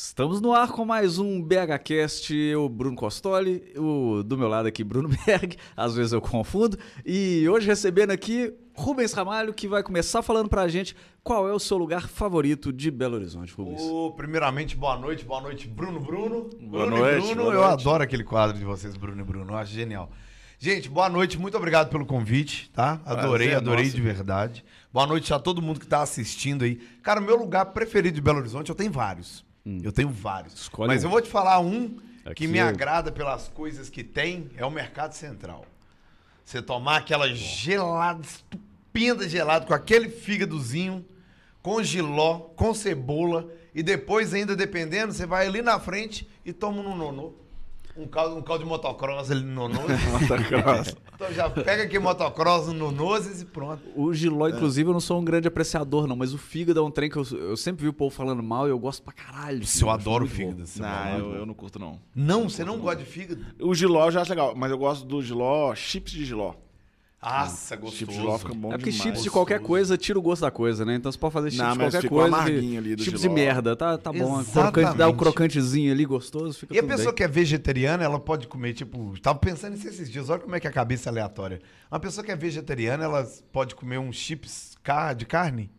[0.00, 4.84] Estamos no ar com mais um BHCast, eu, Bruno Costoli, o, do meu lado aqui,
[4.84, 10.22] Bruno Berg, às vezes eu confundo, e hoje recebendo aqui Rubens Ramalho, que vai começar
[10.22, 10.94] falando pra gente
[11.24, 13.82] qual é o seu lugar favorito de Belo Horizonte, Rubens.
[13.82, 16.48] Ô, primeiramente, boa noite, boa noite, Bruno Bruno.
[16.62, 17.72] Boa Bruno e noite, Bruno, boa eu noite.
[17.72, 20.12] adoro aquele quadro de vocês, Bruno e Bruno, eu acho genial.
[20.60, 23.00] Gente, boa noite, muito obrigado pelo convite, tá?
[23.04, 23.96] Adorei, Prazer adorei nosso.
[23.96, 24.64] de verdade.
[24.92, 26.76] Boa noite a todo mundo que tá assistindo aí.
[27.02, 29.47] Cara, o meu lugar preferido de Belo Horizonte, eu tenho vários.
[29.82, 30.54] Eu tenho vários.
[30.54, 31.06] Escolhe Mas um.
[31.06, 31.90] eu vou te falar um
[32.24, 35.64] que Aqui me eu- agrada pelas coisas que tem, é o Mercado Central.
[36.44, 41.04] Você tomar aquela gelada, estupenda gelada, com aquele fígadozinho,
[41.62, 46.80] com giló, com cebola, e depois ainda, dependendo, você vai ali na frente e toma
[46.80, 47.34] um nonô.
[47.98, 49.68] Um caldo, um caldo de motocross ali no.
[49.68, 50.94] Motocross.
[51.14, 53.82] então já pega aqui motocross no nonôs e pronto.
[53.96, 56.92] O Giló, inclusive, eu não sou um grande apreciador, não, mas o fígado é um
[56.92, 59.66] trem que eu, eu sempre vi o povo falando mal e eu gosto pra caralho.
[59.66, 60.30] Se eu adoro bom.
[60.30, 60.62] fígado.
[60.78, 62.00] Não, eu, eu não curto não.
[62.14, 63.44] Não, você não gosta de fígado?
[63.60, 66.54] O giló eu já acho legal, mas eu gosto do giló, chips de giló.
[67.20, 67.96] Nossa, gostoso.
[67.96, 69.02] Chips de giló fica bom É porque demais.
[69.02, 70.94] chips de qualquer coisa tira o gosto da coisa, né?
[70.94, 72.26] Então você pode fazer chips Não, de qualquer coisa.
[72.36, 73.34] amarguinho ali do chips Giló.
[73.34, 74.44] de merda, tá, tá bom.
[74.44, 77.14] Crocante, dá um crocantezinho ali gostoso, fica E a pessoa bem.
[77.16, 80.60] que é vegetariana, ela pode comer, tipo, tava pensando nisso esses dias, olha como é
[80.60, 81.60] que é a cabeça é aleatória.
[81.90, 85.70] Uma pessoa que é vegetariana, ela pode comer um chips car- de carne?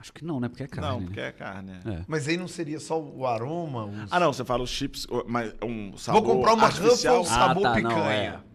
[0.00, 0.48] Acho que não, né?
[0.48, 0.90] Porque é carne.
[0.90, 1.06] Não, né?
[1.06, 1.72] porque é carne.
[1.84, 1.90] é.
[1.90, 2.04] É.
[2.06, 3.86] Mas aí não seria só o aroma?
[3.86, 7.18] os- Ah, não, você fala os chips, o- mas um sabor Vou comprar uma artificial.
[7.18, 8.42] Ruffles sabor tá, não, picanha.
[8.44, 8.47] é.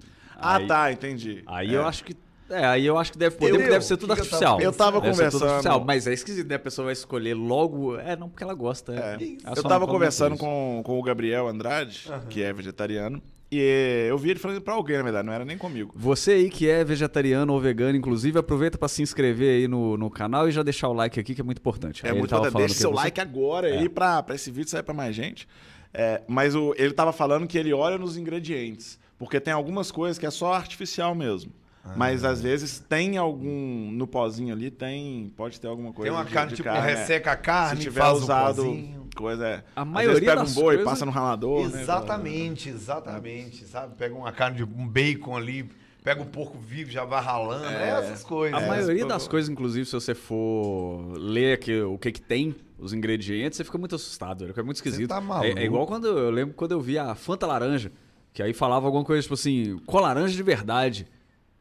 [0.44, 1.44] Ah, Aí- tá, entendi.
[1.48, 1.78] Aí É.
[1.78, 2.16] eu acho que.
[2.50, 4.30] É, aí eu acho que deve poder, Eu- porque deve ser tudo que que eu
[4.30, 4.62] tava artificial.
[4.62, 6.56] Eu tava Deve ser tudo conversando- artificial, Mas é esquisito, né?
[6.56, 7.98] A pessoa vai escolher logo.
[7.98, 8.94] É, não, porque ela gosta.
[8.94, 8.98] É.
[9.24, 9.28] É.
[9.46, 13.22] Ela Eu tava conversando com, com o Gabriel Andrade, que é vegetariano,
[13.52, 15.94] e eu vi ele falando pra alguém, na verdade, não era nem comigo.
[15.96, 20.10] Você aí que é vegetariano ou vegano, inclusive, aproveita pra se inscrever aí no, no
[20.12, 22.06] canal e já deixar o like aqui, que é muito importante.
[22.06, 22.68] É Aí muito tava importante.
[22.68, 23.80] Deixa seu você- like agora É.
[23.80, 25.48] aí pra, pra esse vídeo sair pra mais gente.
[25.94, 29.02] É, mas o, ele tava falando que ele olha nos ingredientes.
[29.24, 31.52] Porque tem algumas coisas que é só artificial mesmo.
[31.86, 31.94] Ah.
[31.98, 33.92] Mas às vezes tem algum.
[33.92, 35.32] No pozinho ali, tem.
[35.36, 36.10] Pode ter alguma coisa.
[36.10, 36.96] Tem uma de- carne, de tipo, carne, é.
[36.96, 39.08] resseca a Se carne, tiver faz usado pozinho.
[39.16, 39.64] coisa é.
[39.76, 41.82] A Às maioria vezes pega das um boi, coisas- passa no ralador, né?
[41.82, 43.96] Exatamente, exatamente, sabe?
[43.96, 45.70] Pega uma carne de um bacon ali,
[46.04, 48.58] pega o porco vivo, já vai ralando, é, essas coisas.
[48.58, 52.56] A É, maioria das coisas, inclusive, se você for ler aqui, o que que tem,
[52.80, 54.54] os ingredientes, você fica muito assustado, né?
[54.56, 55.10] é muito esquisito.
[55.10, 55.60] tá é, maluco.
[55.60, 57.92] é igual quando eu lembro quando eu vi a Fanta Laranja,
[58.34, 61.08] que aí falava alguma coisa tipo assim, com laranja de verdade.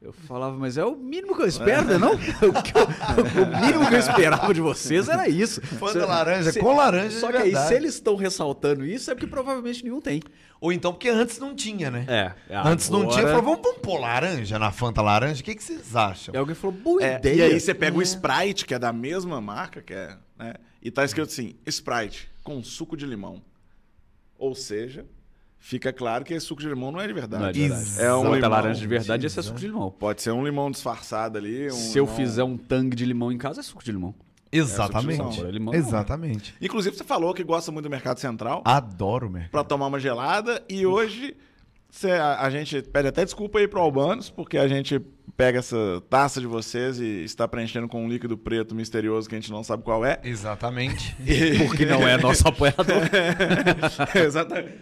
[0.01, 2.15] Eu falava, mas é o mínimo que eu espero, né, não?
[2.19, 5.61] O, que eu- o mínimo que eu esperava de vocês era isso.
[5.61, 9.13] Fanta Cê- laranja cê- com laranja Só de que aí, se eles estão ressaltando isso,
[9.13, 10.21] é porque provavelmente nenhum tem.
[10.61, 12.05] Ou então porque antes não tinha, né?
[12.09, 12.57] É.
[12.65, 15.41] Antes não tinha, agora- falou, vamos, vamos pôr laranja na Fanta laranja?
[15.41, 16.35] O que, que vocês acham?
[16.35, 17.35] E alguém falou, boa É, ideia.
[17.37, 20.55] e aí você pega o Sprite, que é da mesma marca, que é, né?
[20.83, 23.41] E tá escrito assim: Sprite com suco de limão.
[24.37, 25.07] Ou seja,
[25.65, 27.43] fica claro que esse suco de limão não é de verdade.
[27.43, 28.01] Não é de verdade.
[28.03, 28.51] É um limão.
[28.51, 29.91] laranja de verdade, esse é suco de limão.
[29.91, 31.69] Pode ser um limão disfarçado ali.
[31.69, 34.13] um Se eu limão- fizer um tangue de limão em casa, é suco de limão.
[34.51, 35.17] Exatamente.
[35.35, 35.73] suco de limão.
[35.73, 36.55] Exatamente.
[36.61, 39.51] Inclusive, você falou que gosta muito do Mercado Central Adoro, mercado.
[39.51, 40.63] pra tomar uma gelada.
[40.69, 41.35] E hoje
[41.89, 45.01] você- a, a gente pede até desculpa aí pro Albanos, porque a gente
[45.43, 49.39] pega essa taça de vocês e está preenchendo com um líquido preto misterioso que a
[49.41, 50.21] gente não sabe qual é.
[50.23, 51.17] Exatamente.
[51.67, 53.03] Porque não é nosso apoiador.
[54.15, 54.75] Exatamente.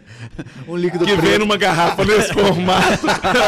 [0.68, 3.06] Um líquido que vem numa garrafa nesse formato.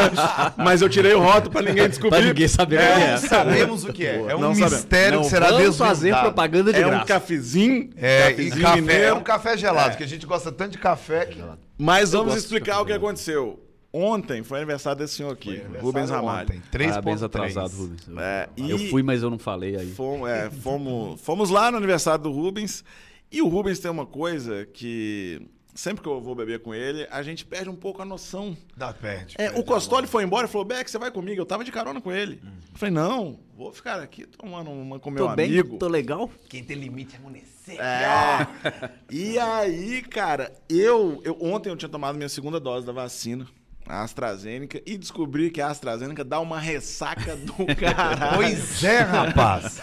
[0.57, 2.17] Mas eu tirei o rótulo pra ninguém descobrir.
[2.19, 3.17] Pra ninguém saber o que É, é.
[3.19, 4.17] sabemos o que é.
[4.29, 5.89] É um Não mistério Não que será vamos desvendado.
[5.91, 7.05] fazer propaganda de É um graça.
[7.05, 7.91] cafezinho.
[7.95, 9.05] É, e cafezinho café, mineiro.
[9.05, 11.43] é um café gelado, que a gente gosta tanto de café que...
[11.77, 13.07] Mas Eu vamos explicar café o que gelado.
[13.07, 13.61] aconteceu.
[13.93, 16.49] Ontem foi aniversário desse senhor aqui, Rubens Ramalho.
[16.49, 17.27] Ontem, Parabéns 3.3.
[17.27, 18.09] atrasado, Rubens.
[18.19, 19.93] É, e Eu fui, mas eu não falei aí.
[19.93, 22.83] Fomos, é, fomos, fomos lá no aniversário do Rubens.
[23.31, 25.43] E o Rubens tem uma coisa que
[25.75, 28.57] sempre que eu vou beber com ele, a gente perde um pouco a noção.
[28.77, 29.35] Dá, perde.
[29.39, 31.41] É, perde o Costoli foi embora e falou: Beck, você vai comigo?
[31.41, 32.41] Eu tava de carona com ele.
[32.43, 35.79] Eu falei: não, vou ficar aqui tomando uma com meu Tô bem, amigo.
[35.79, 36.31] tô legal.
[36.49, 37.79] Quem tem limite é amonecer.
[37.81, 38.91] É.
[39.11, 43.47] E aí, cara, eu, eu ontem eu tinha tomado minha segunda dose da vacina,
[43.93, 48.37] a AstraZeneca, e descobri que a AstraZeneca dá uma ressaca do caralho.
[48.37, 49.81] Pois é, rapaz.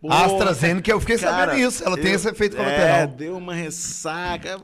[0.00, 1.84] Pô, A AstraZeneca, eu fiquei cara, sabendo isso.
[1.84, 3.06] Ela tem eu- esse efeito É, colateral.
[3.08, 4.58] deu uma ressaca.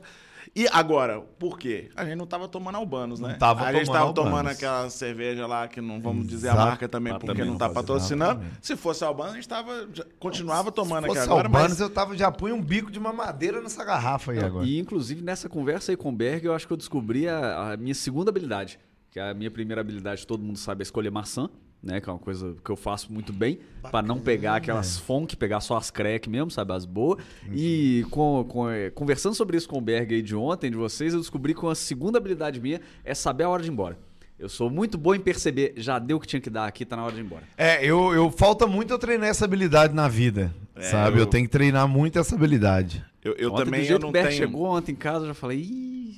[0.53, 1.89] E agora, por quê?
[1.95, 3.29] A gente não tava tomando albanos, né?
[3.29, 4.57] Não tava a gente tomando tava tomando Albanos.
[4.57, 7.67] aquela cerveja lá que não vamos dizer a marca também, Ah, porque também não tá
[7.69, 8.43] pode, patrocinando.
[8.61, 11.79] Se fosse albano, a gente tava, já- continuava tomando Se aqui fosse agora, albanos, mas
[11.79, 14.65] eu tava, já punha um bico de mamadeira nessa garrafa aí agora.
[14.65, 17.77] E, inclusive, nessa conversa aí com o Berg, eu acho que eu descobri a, a
[17.77, 18.77] minha segunda habilidade.
[19.09, 21.49] Que a minha primeira habilidade, todo mundo sabe, é escolher maçã.
[21.83, 21.99] Né?
[22.01, 25.59] Que é uma coisa que eu faço muito bem, pra não pegar aquelas funk, pegar
[25.61, 26.73] só as crack mesmo, sabe?
[26.73, 27.23] As boas.
[27.51, 31.13] E com, com, é, conversando sobre isso com o Berg aí de ontem, de vocês,
[31.13, 33.97] eu descobri que uma segunda habilidade minha é saber a hora de ir embora.
[34.37, 36.95] Eu sou muito bom em perceber, já deu o que tinha que dar aqui, tá
[36.95, 37.43] na hora de ir embora.
[37.55, 40.51] É, eu, eu falta muito eu treinar essa habilidade na vida.
[40.79, 41.17] sabe?
[41.17, 41.21] Eu...
[41.21, 43.05] eu- tenho que treinar muito essa habilidade.
[43.23, 44.39] Eu, eu ontem, também do eu jeito não que o Berg tenho.
[44.47, 46.17] chegou ontem em casa, eu já falei, ih...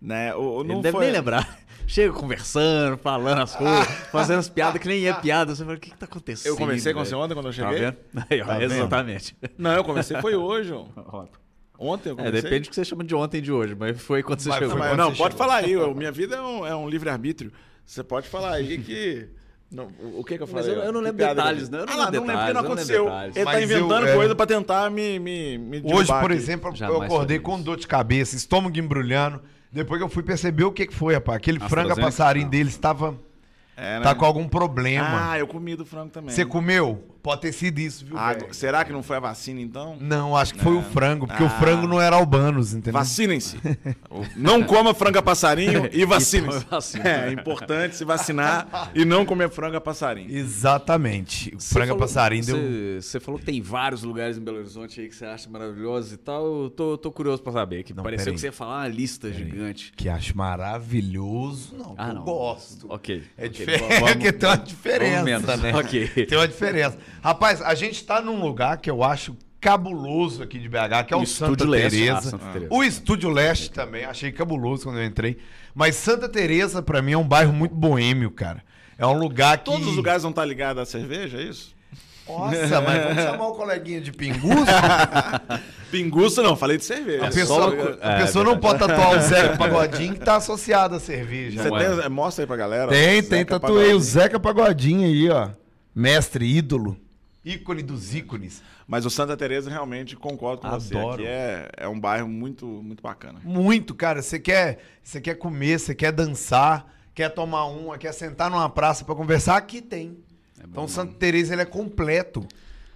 [0.00, 1.04] Né, eu, eu Ele não deve foi...
[1.06, 1.58] nem lembrar.
[1.86, 5.54] Chega conversando, falando as coisas, fazendo as piadas que nem é piada.
[5.54, 6.52] Você fala, o que, que tá acontecendo?
[6.52, 7.78] Eu conversei com velho?" você ontem quando eu Tá cheguei?
[7.80, 7.96] vendo?
[8.46, 8.72] Tá vendo?
[8.74, 9.36] exatamente.
[9.58, 10.86] Não, eu conversei foi hoje, ó.
[11.76, 12.42] Ontem eu É, conversei.
[12.42, 14.58] depende do que você chama de ontem e de hoje, mas foi quando você Mas
[14.60, 14.76] chegou.
[14.78, 15.46] Mas, quando não, você pode chegou.
[15.46, 15.72] falar aí.
[15.72, 17.52] eu- minha vida é um, é um livre-arbítrio.
[17.84, 19.26] Você pode falar aí que...
[19.72, 20.78] Não, o que que eu Mas falei?
[20.80, 21.80] eu- eu não lembro detalhes, né?
[21.80, 23.04] Eu não ah, lá, lembro não lembro porque não eu não aconteceu.
[23.06, 23.36] detalhes.
[23.36, 26.34] Ele tá Mas eu, inventando é, coisa pra tentar me, me, me Hoje, por aqui.
[26.34, 29.42] exemplo, eu Jamais acordei faria com dor de cabeça, estômago embrulhando.
[29.74, 31.36] Depois que eu fui perceber o que, que foi, rapaz.
[31.36, 33.18] Aquele frango passarinho dele estava
[33.76, 34.00] É, né?
[34.02, 35.30] tá com algum problema.
[35.32, 36.30] Ah, eu comi do frango também.
[36.34, 37.08] Você comeu?
[37.22, 38.18] Pode ter sido isso, viu?
[38.18, 39.96] Ah, será que não foi a vacina, então?
[39.98, 41.50] Não, acho que foi o frango, porque o Ah.
[41.58, 42.92] frango não era albanos, entendeu?
[43.00, 43.56] Vacinem-se.
[44.36, 46.66] não coma frango a passarinho e vacinem-se.
[46.70, 47.08] Vacina.
[47.08, 50.30] É importante se vacinar e não comer frango a passarinho.
[50.30, 51.54] Exatamente.
[51.54, 53.00] O Você frango falou- passarinho deu.
[53.02, 56.16] você, falou que tem vários lugares em Belo Horizonte aí que você acha maravilhosos e
[56.18, 56.64] tal.
[56.64, 57.84] Eu tô, tô curioso pra saber.
[57.84, 59.92] Que Não, pareceu que você ia falar uma lista gigante.
[59.96, 61.74] Que acho maravilhoso.
[61.76, 62.22] Não, Ah, eu não.
[62.24, 62.86] gosto.
[62.90, 63.22] Ok.
[63.38, 65.60] É ok, vamos- Porque tem uma diferença, menos.
[65.60, 65.72] né?
[65.74, 66.08] Ok.
[66.26, 66.98] Tem uma diferença.
[67.22, 71.16] Rapaz, a gente tá num lugar que eu acho cabuloso aqui de BH, que é
[71.16, 71.90] o, O Santa Estúdio Leste.
[71.98, 72.18] Teresa.
[72.18, 72.68] Ah, Santa Teresa.
[72.74, 75.38] O Estúdio Leste também, achei cabuloso quando eu entrei.
[75.74, 78.62] Mas Santa Teresa pra mim é um bairro muito boêmio, cara.
[78.98, 81.73] É um lugar que Todos os lugares vão estar ligados à cerveja, é isso?
[82.28, 84.64] Nossa, mas vamos chamar o coleguinha de pinguço?
[85.90, 87.26] Pinguço não, falei de cerveja.
[87.26, 90.96] A pessoa, só- a é, pessoa não pode tatuar o Zeca Pagodinho que tá associado
[90.96, 91.62] à cerveja.
[91.62, 92.06] Você tem, é.
[92.06, 92.88] é, mostra aí pra galera.
[92.88, 93.96] Tem, Zeca tem, tatuei Pagodinho.
[93.96, 95.50] o Zeca Pagodinho aí, ó.
[95.94, 96.96] Mestre, ídolo.
[97.44, 98.60] Ícone dos ícones.
[98.88, 100.96] Mas o Santa Teresa realmente concordo com você.
[100.96, 101.14] Adoro.
[101.22, 103.40] Aqui é, é um bairro muito, muito bacana.
[103.44, 104.20] Muito, cara.
[104.20, 109.04] Você quer, você quer comer, você quer dançar, quer tomar uma, quer sentar numa praça
[109.04, 110.18] pra conversar, aqui tem.
[110.70, 112.46] Então Santa Teresa ele é completo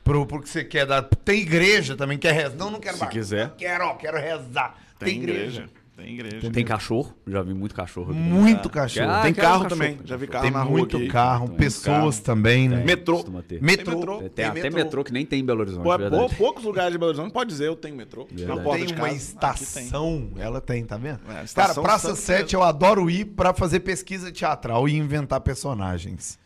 [0.05, 1.03] pro, pro que você quer dar.
[1.03, 2.57] Tem igreja também, quer rezar.
[2.57, 3.55] Não, não quero Se bagunça, quiser.
[3.57, 4.77] Quero, ó, quero rezar.
[4.99, 5.69] Tem, igreja.
[5.97, 6.49] Tem igreja.
[6.53, 8.13] Tem cachorro, já vi muito cachorro.
[8.13, 8.21] aqui.
[8.21, 9.11] Muito cachorro.
[9.11, 9.69] Ah, Tem carro cachorro.
[9.69, 9.99] também.
[10.05, 11.09] Já vi carro Tem na rua muito aqui.
[11.09, 12.25] carro, Tem pessoas carro.
[12.25, 12.77] também, né?
[12.77, 13.25] Tem, Metrô.
[13.43, 13.61] ter.
[13.61, 13.97] Metrô.
[13.99, 14.19] metrô.
[14.21, 14.77] Tem, Tem até metrô.
[14.85, 15.05] metrô.
[15.05, 17.67] que nem tem em Belo Horizonte, Pô, pou- poucos lugares de Belo Horizonte pode dizer
[17.67, 18.29] eu tenho metrô.
[18.31, 18.47] Verdade.
[18.59, 19.17] Na porta Tem de uma casa.
[19.17, 21.19] Aqui estação, ela tem, tá vendo?
[21.31, 26.39] É, Cara, Praça Santa 7 eu adoro ir pra fazer pesquisa teatral e inventar personagens.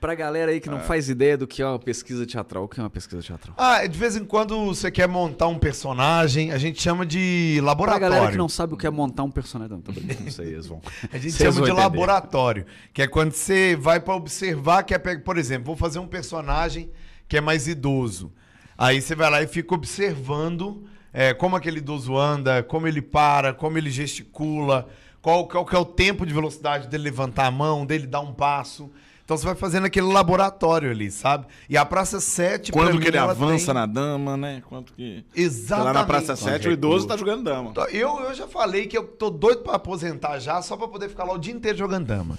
[0.00, 0.72] Pra galera aí que É.
[0.72, 3.54] não faz ideia do que é uma pesquisa teatral, o que é uma pesquisa teatral?
[3.58, 7.66] Ah, de vez em quando você quer montar um personagem, a gente chama de Pra
[7.66, 8.00] laboratório.
[8.08, 10.46] galera que não sabe o que é montar um personagem, não, tô brincando, não sei,
[10.54, 10.80] eles vão.
[11.12, 11.80] A gente Vocês chama de entender.
[11.82, 16.06] laboratório, que é quando você vai pra observar, quer pegar, por exemplo, vou fazer um
[16.06, 16.90] personagem
[17.26, 18.32] que é mais idoso.
[18.76, 23.52] Aí você vai lá e fica observando é, como aquele idoso anda, como ele para,
[23.52, 24.88] como ele gesticula,
[25.20, 28.32] qual, qual que é o tempo de velocidade dele levantar a mão, dele dar um
[28.32, 28.88] passo.
[29.28, 31.44] Então você vai fazendo aquele laboratório ali, sabe?
[31.68, 34.62] E a Praça 7, pra Quando mim, que ele ela avança tem- na dama, né?
[34.66, 35.22] Quanto que.
[35.36, 35.84] Exatamente.
[35.84, 37.68] Lá na Praça 7, o idoso tá jogando dama.
[37.72, 41.10] Então, Eu, eu já falei que eu tô doido pra aposentar já, só pra poder
[41.10, 42.38] ficar lá o dia inteiro jogando dama.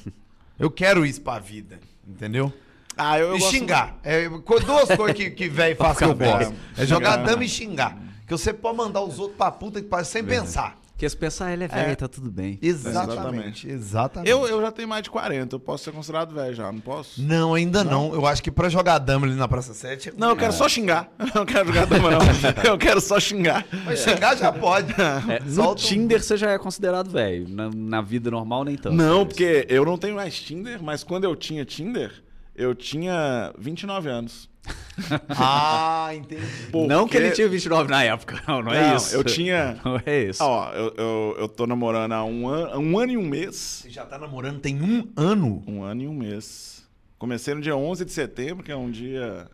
[0.58, 2.51] Eu quero isso pra vida, entendeu?
[2.98, 3.96] Ah, eu, eu e xingar.
[4.03, 6.55] É, co- duas coisas que, que velho faz que eu gosto.
[6.75, 7.96] É jogar dama e xingar.
[8.25, 10.75] Que você pode mandar os outros pra puta que pariu sem pensar.
[11.00, 12.60] Porque se pensar, ele é velho, tá tudo bem.
[12.62, 13.70] Exatamente.
[13.70, 14.29] Exatamente.
[14.29, 17.22] Eu, eu já tenho mais de 40, eu posso ser considerado velho já, não posso?
[17.22, 18.13] Não, ainda não.
[18.13, 20.10] Eu acho que pra jogar dama ali na Praça 7...
[20.10, 21.10] é Não, eu quero só xingar.
[21.18, 22.20] Eu não quero jogar dama, não.
[22.70, 23.65] Eu quero só xingar.
[23.86, 24.91] Mas xingar já pode.
[24.91, 27.48] É, no Solta um- Tinder você já é considerado velho.
[27.48, 28.94] Na, na vida normal, nem tanto.
[28.94, 32.12] Não, porque eu não tenho mais Tinder, mas quando eu tinha Tinder,
[32.53, 34.50] eu tinha 29 anos.
[35.30, 36.44] Ah, entendi.
[36.74, 39.16] Não que Porque- ele tinha 29 na época, não, não é Não, isso.
[39.16, 40.44] eu tinha- Não é isso.
[40.44, 43.56] Ó, eu, eu, eu tô namorando há um ano, um ano e um mês.
[43.84, 45.64] Você já tá namorando tem um ano.
[45.68, 46.84] Um ano e um mês.
[47.18, 49.48] Comecei no dia 11 de setembro, que é um dia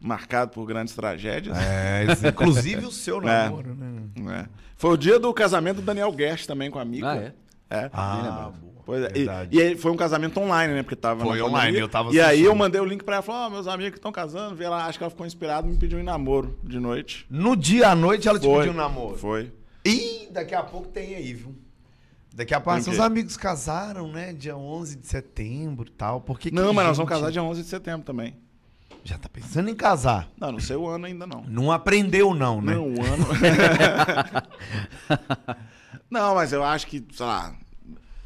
[0.00, 1.56] marcado por grandes tragédias.
[1.56, 4.02] É, inclusive o seu namoro, né?
[4.16, 4.46] né?
[4.76, 7.10] Foi o dia do casamento do Daniel Guest também com a Mica.
[7.10, 7.32] Ah, é?
[7.70, 7.90] É.
[7.92, 8.50] Ah.
[8.86, 9.08] Pois é.
[9.08, 9.58] Verdade.
[9.58, 10.82] E, e foi um casamento online, né?
[10.84, 13.40] Porque tava Foi online, eu tava E aí eu mandei o link pra ela, falou,
[13.42, 15.98] ó, meus amigos que estão casando, vê lá, acho que ela ficou inspirada, me pediu
[15.98, 17.26] em namoro de noite.
[17.28, 18.58] No dia à noite ela te Foi.
[18.58, 19.18] pediu um namoro.
[19.18, 19.52] Foi.
[19.84, 21.52] Ih, daqui a pouco tem aí, viu?
[22.32, 24.32] Daqui a pouco seus amigos casaram, né?
[24.32, 26.20] Dia 11 de setembro e tal.
[26.20, 28.36] Por que Não, que mas nós vamos gente casar dia 11 de setembro também.
[29.02, 30.28] Já tá pensando em casar.
[30.38, 31.42] Não, não sei o ano ainda não.
[31.48, 32.74] Não aprendeu não, né?
[32.74, 33.26] Não, o ano...
[36.08, 37.52] não, mas eu acho que, sei lá,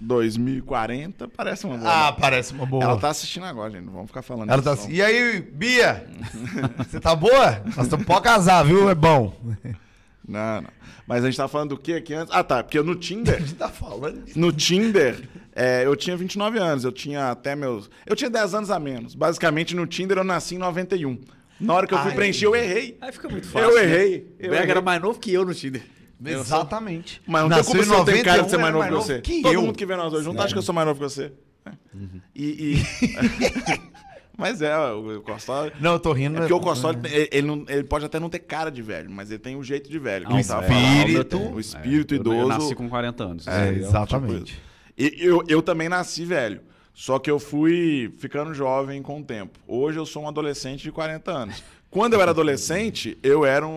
[0.00, 2.09] 2040, parece uma boa.
[2.09, 2.83] Ah, parece uma boa.
[2.83, 3.85] Ela tá assistindo agora, gente.
[3.85, 4.90] Não vamos ficar falando Ela tá assim.
[4.90, 6.07] E aí, Bia?
[6.78, 7.62] Você tá boa?
[7.76, 8.88] Nós estamos pode casar, viu?
[8.88, 9.38] É bom.
[10.26, 10.54] não.
[10.54, 10.71] não, não.
[11.07, 12.33] Mas a gente tava falando do que aqui antes?
[12.33, 12.62] Ah, tá.
[12.62, 13.40] Porque no A Tinder.
[13.40, 14.38] gente tá falando disso.
[14.38, 16.85] No Tinder, é, eu tinha 29 anos.
[16.85, 17.90] Eu tinha até meus.
[18.07, 19.14] Eu tinha 10 anos a menos.
[19.14, 21.19] Basicamente, no Tinder eu nasci em 91.
[21.61, 22.16] Na hora que eu fui Ai.
[22.16, 22.97] preencher, eu errei.
[23.00, 23.69] Aí fica muito fácil.
[23.69, 23.83] Eu né?
[23.83, 24.35] errei.
[24.40, 25.83] O Eu Berg era mais novo que eu no Tinder.
[26.25, 27.23] Exatamente.
[27.27, 29.03] Mas não tem Nasceu como em você não tem cara de ser 91, mais novo
[29.03, 29.21] que você.
[29.21, 29.62] que Todo eu.
[29.62, 31.33] mundo que vê nós dois juntos acha que eu sou mais novo que você.
[31.65, 31.73] É.
[32.35, 32.75] E.
[32.75, 33.81] e-
[34.37, 35.73] mas é, o Costoli.
[35.81, 36.37] Não, eu tô rindo.
[36.37, 39.11] É porque o Costoli, ele, ele não- ele pode até não ter cara de velho,
[39.11, 40.27] mas ele tem o jeito de velho.
[40.29, 40.97] Ah, gente tava velho, falando.
[40.99, 41.37] espírito.
[41.37, 41.53] eu.
[41.53, 42.39] O espírito É, eu- idoso.
[42.39, 43.47] Eu nasci com 40 anos.
[43.47, 44.61] É, Isso aí exatamente.
[44.97, 46.61] E eu, eu também nasci velho.
[46.93, 49.59] Só que eu fui ficando jovem com o tempo.
[49.67, 51.62] Hoje eu sou um adolescente de 40 anos.
[51.89, 53.77] Quando eu era adolescente, eu era um,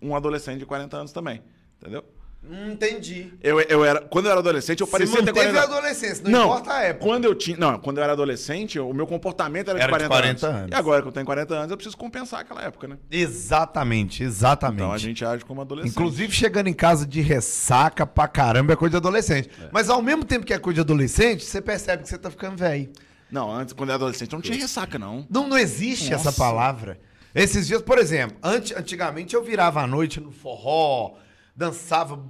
[0.00, 1.42] um, um adolescente de 40 anos também.
[1.80, 2.04] Entendeu?
[2.48, 3.32] Hum, Entendi.
[3.42, 6.28] Eu, eu era, quando eu era adolescente, eu Você parecia ter manteve 40 a adolescência,
[6.28, 7.04] não, importa a época.
[7.04, 10.08] Quando eu tinha, não, quando eu era adolescente, o meu comportamento era, Era de de
[10.08, 10.60] 40, 40 anos.
[10.60, 10.70] anos.
[10.70, 12.98] E agora que eu tenho 40 anos, eu preciso compensar aquela época, né?
[13.10, 14.76] Exatamente, exatamente.
[14.80, 15.90] Então a gente age como adolescente.
[15.90, 19.50] Inclusive, chegando em casa de ressaca pra caramba é coisa de adolescente.
[19.72, 22.56] Mas ao mesmo tempo que é coisa de adolescente, você percebe que você tá ficando
[22.56, 22.88] velho.
[23.28, 25.26] Não, antes, quando eu era adolescente, eu não tinha ressaca, não.
[25.28, 26.28] Não, não existe Nossa.
[26.28, 27.00] essa palavra.
[27.34, 31.14] Esses dias, por exemplo, ante- antigamente eu virava à noite no forró,
[31.56, 32.22] dançava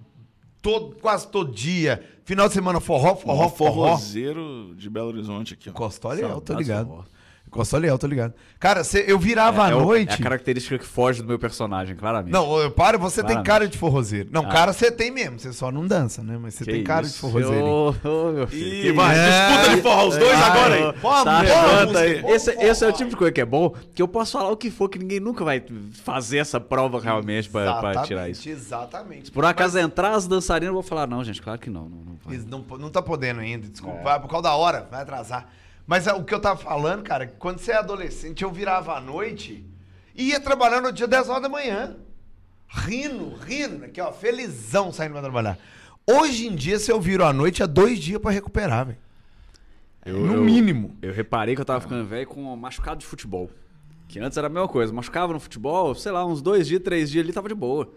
[0.62, 2.04] todo, quase todo dia.
[2.24, 3.72] Final de semana forró, forró, forró.
[3.88, 5.72] forrozeiro de Belo Horizonte aqui, ó.
[5.72, 6.86] Costoliel, tô Saudades ligado.
[6.88, 7.04] forró.
[7.50, 8.34] Costoliel, tô ligado.
[8.60, 10.10] Cara, cê- eu virava à é, o- noite...
[10.12, 12.32] é a característica que foge do meu personagem, claramente.
[12.32, 13.46] Não, eu paro, você tem Claramente.
[13.46, 14.28] cara de forrozeiro.
[14.30, 14.48] Não, Ah.
[14.48, 16.38] cara você tem mesmo, você só não dança, né?
[16.40, 17.20] Mas você tem cara de isso?
[17.20, 17.64] forrozeiro.
[17.64, 18.66] Ô, ô, meu filho.
[18.74, 19.48] Ih, que vai, é?
[19.48, 20.82] disputa de forró, os dois Ah, agora aí.
[21.00, 22.00] Vamos, tá, vamos,
[22.30, 24.50] Esse, vamos esse é o tipo de coisa que é bom, que eu posso falar
[24.50, 25.62] o que for, que ninguém nunca vai
[26.04, 28.46] fazer essa prova realmente pra, pra tirar isso.
[28.48, 29.26] Exatamente.
[29.26, 31.88] Se por acaso entrar as dançarinas, eu vou falar, não, gente, claro que não.
[31.88, 32.16] não, não
[32.68, 33.98] não, não tá podendo ainda, desculpa.
[34.00, 34.02] É.
[34.02, 35.48] Vai por causa da hora, vai atrasar.
[35.86, 38.96] Mas é, o que eu tava falando, cara, que quando você é adolescente, eu virava
[38.96, 39.64] à noite
[40.14, 41.96] e ia trabalhar no dia 10 horas da manhã.
[42.68, 45.56] Rindo, rindo, aqui, ó, felizão saindo pra trabalhar.
[46.04, 48.98] Hoje em dia, se eu viro à noite, é dois dias pra recuperar, velho.
[50.06, 50.96] No eu- mínimo.
[51.02, 53.50] Eu reparei que eu tava ficando velho com um machucado de futebol.
[54.08, 54.92] Que antes era a mesma coisa.
[54.92, 57.92] Machucava no futebol, sei lá, uns dois dias, três dias ali, tava de boa.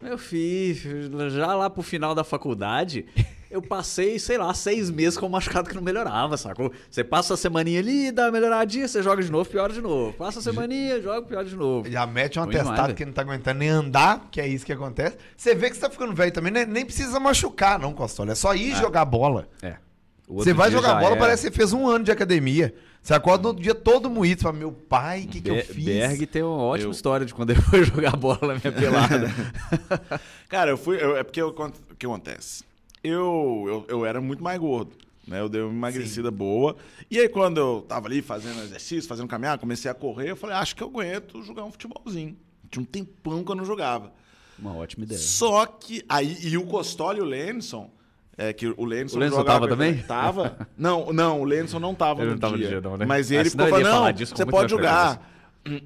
[0.00, 3.04] Meu filho, já lá pro final da faculdade,
[3.50, 6.72] eu passei, sei lá, seis meses com um machucado que não melhorava, sacou?
[6.90, 10.12] Você passa a semaninha ali, dá uma melhoradinha, você joga de novo, piora de novo.
[10.12, 11.90] Passa a semaninha, joga, piora de novo.
[11.90, 14.72] Já mete um Ruim atestado que não tá aguentando nem andar, que é isso que
[14.72, 15.16] acontece.
[15.36, 16.64] Você vê que você tá ficando velho também, né?
[16.64, 18.32] nem precisa machucar, não, Costola.
[18.32, 19.48] É só ir jogar bola.
[19.62, 19.74] É.
[20.28, 21.16] O Você vai jogar bola, era.
[21.20, 22.72] parece que você fez um ano de academia.
[23.02, 24.40] Você acorda no dia todo moído.
[24.40, 25.84] Você fala, meu pai, o que, que eu fiz?
[25.84, 29.28] Berg tem uma ótima Eu- história de quando ele foi jogar bola na minha pelada.
[30.48, 31.02] Cara, eu fui.
[31.02, 32.62] eu- é porque eu- o que acontece?
[33.02, 34.96] Eu, eu, eu era muito mais gordo.
[35.26, 35.40] Né?
[35.40, 36.76] Eu dei uma emagrecida boa.
[37.10, 40.56] E aí, quando eu tava ali fazendo exercício, fazendo caminhada, comecei a correr, eu falei,
[40.56, 42.36] acho que eu aguento jogar um futebolzinho.
[42.70, 44.12] Tinha um tempão que eu não jogava.
[44.58, 45.18] Uma ótima ideia.
[45.20, 46.04] Só que.
[46.08, 47.90] Aí, e o Costoli e o Lenson.
[48.36, 49.98] É que o Lenson, O Lenson jogava tava também?
[49.98, 50.68] Tava.
[50.76, 52.68] Não, não, o Lenson não tava Ele no não tava no dia.
[52.68, 53.04] dia, não, né?
[53.04, 55.30] Mas Ah, ele senão ficou falando, não, você pode jogar.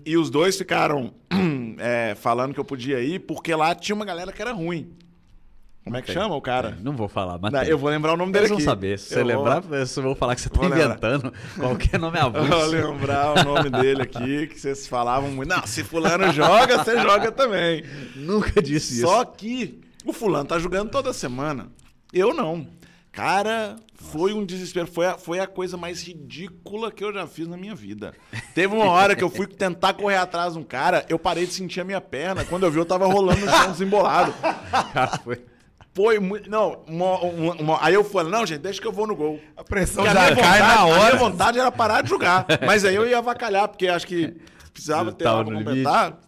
[0.07, 1.13] E os dois ficaram
[1.79, 4.93] é, falando que eu podia ir, porque lá tinha uma galera que era ruim.
[5.85, 6.73] Como é que Tem, chama o cara?
[6.73, 6.83] tem.
[6.83, 8.99] Não vou falar, mas Não, eu vou lembrar o nome dele Eles vão saber.
[8.99, 10.79] Se você Eu vou- lembrar, eu vou falar que você tá lembrar.
[10.87, 12.67] inventando qualquer nome Eu vou avulso.
[12.71, 15.49] lembrar o nome dele aqui, que vocês falavam muito.
[15.51, 17.85] Não, se fulano joga, você joga também.
[18.17, 19.07] Nunca disse isso.
[19.07, 21.69] Só que o fulano tá jogando toda semana.
[22.13, 22.67] Eu não.
[23.13, 24.87] Cara, foi um desespero.
[24.87, 28.15] Foi a, foi a coisa mais ridícula que eu já fiz na minha vida.
[28.55, 31.53] Teve uma hora que eu fui tentar correr atrás de um cara, eu parei de
[31.53, 32.45] sentir a minha perna.
[32.45, 34.33] Quando eu vi, eu tava rolando no chão desembolado.
[34.93, 35.45] Cara, foi.
[35.95, 36.51] Foi muito.
[36.51, 39.39] Não, uma- uma- uma- aí eu falei, não, gente, deixa que eu vou no gol.
[39.57, 41.17] A pressão Porque já a cai vontade- na A minha hora.
[41.17, 42.47] vontade era parar de jogar.
[42.67, 44.35] Mas aí eu ia avacalhar, porque acho que
[44.73, 46.21] precisava ter algo no pra completar.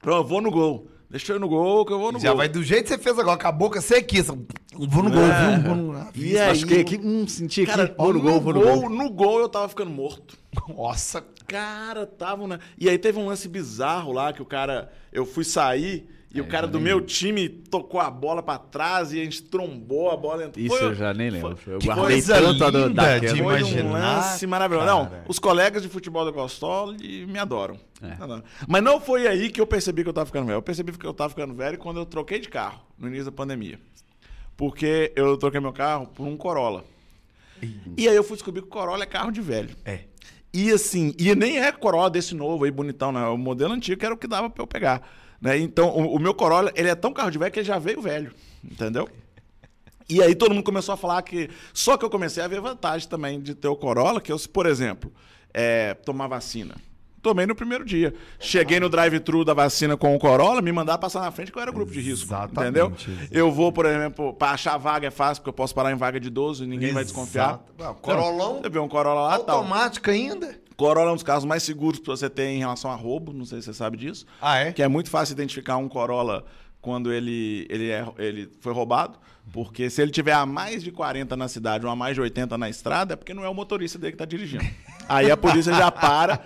[0.00, 0.88] Pronto, eu vou no gol.
[1.10, 2.38] Deixa eu ir no gol, que eu vou no Já gol.
[2.38, 4.24] vai do jeito que você fez agora, com a boca sequinha.
[4.24, 5.58] Vou no gol, É.
[5.58, 6.02] vou, vou no gol.
[6.14, 8.90] E Acho que aí- aqui, hum, senti aqui, Cara, vou no gol, vou no gol.
[8.90, 10.36] no gol eu tava ficando morto.
[10.76, 12.58] Nossa, Cara, tava, né?
[12.78, 14.90] E aí teve um lance bizarro lá que o cara.
[15.12, 19.20] Eu fui sair e o cara do meu time tocou a bola pra trás e
[19.20, 20.44] a gente trombou a bola.
[20.44, 20.64] entrou.
[20.66, 21.56] Isso Foi- eu já nem lembro.
[21.66, 23.28] Eu que guardei coisa tanto linda da de.
[23.28, 24.86] Foi imaginar, um lance maravilhoso.
[24.86, 27.78] Não, os colegas de futebol do Costoli me adoram.
[28.02, 28.16] É.
[28.68, 30.56] Mas não foi aí que eu percebi que eu tava ficando velho.
[30.56, 33.32] Eu percebi que eu tava ficando velho quando eu troquei de carro, no início da
[33.32, 33.78] pandemia.
[34.56, 36.84] Porque eu troquei meu carro por um Corolla.
[37.96, 39.70] E aí eu fui descobrir que o Corolla é carro de velho.
[39.84, 40.00] É.
[40.52, 43.26] E assim, e nem é Corolla desse novo aí, bonitão, né?
[43.26, 45.02] O modelo antigo que era o que dava pra eu pegar.
[45.44, 45.58] Né?
[45.58, 48.00] Então, o, o meu Corolla, ele é tão carro de velho que ele já veio
[48.00, 48.32] velho.
[48.64, 49.06] Entendeu?
[50.08, 51.50] E aí todo mundo começou a falar que.
[51.74, 54.64] Só que eu comecei a ver vantagem também de ter o Corolla, que eu, por
[54.64, 55.12] exemplo,
[55.52, 56.74] é, tomar vacina.
[57.20, 58.14] Tomei no primeiro dia.
[58.38, 61.62] Cheguei no drive-thru da vacina com o Corolla, me mandar passar na frente, que eu
[61.62, 62.26] era grupo de risco.
[62.26, 62.86] Exatamente, Entendeu?
[62.94, 63.28] exatamente.
[63.30, 66.20] Eu vou, por exemplo, pra achar vaga é fácil, porque eu posso parar em vaga
[66.20, 67.62] de 12 e ninguém vai desconfiar.
[67.78, 67.98] Exato.
[68.00, 69.58] Corolão Você vê um Corolla lá, tal.
[69.58, 70.54] automático ainda.
[70.76, 73.44] Corolla é um dos carros mais seguros que você tem em relação a roubo, não
[73.44, 74.26] sei se você sabe disso.
[74.40, 74.72] Ah, é?
[74.72, 76.44] Que é muito fácil identificar um Corolla
[76.80, 79.18] quando ele, ele, é, ele foi roubado.
[79.52, 82.56] Porque se ele tiver a mais de 40 na cidade ou a mais de 80
[82.56, 84.64] na estrada, é porque não é o motorista dele que está dirigindo.
[85.08, 86.40] Aí a polícia já para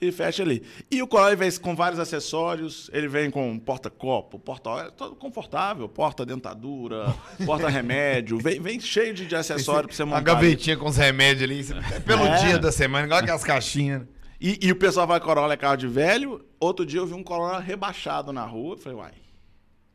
[0.00, 0.62] e fecha ali.
[0.90, 5.88] E o Corolla vem com vários acessórios, ele vem com porta-copo, porta é todo confortável,
[5.88, 7.14] porta-dentadura,
[7.44, 10.32] porta-remédio, vem, vem cheio de, de acessório para você Uma montar.
[10.32, 10.40] ali.
[10.48, 11.62] gavetinha com os remédios ali.
[11.64, 12.36] você- É pelo É.
[12.44, 14.00] dia da semana, igual aquelas caixinhas.
[14.00, 14.06] né?
[14.40, 16.42] E, e o pessoal vai Corolla é carro de velho.
[16.58, 18.72] Outro dia eu vi um Corolla rebaixado na rua.
[18.74, 19.12] Eu falei, uai,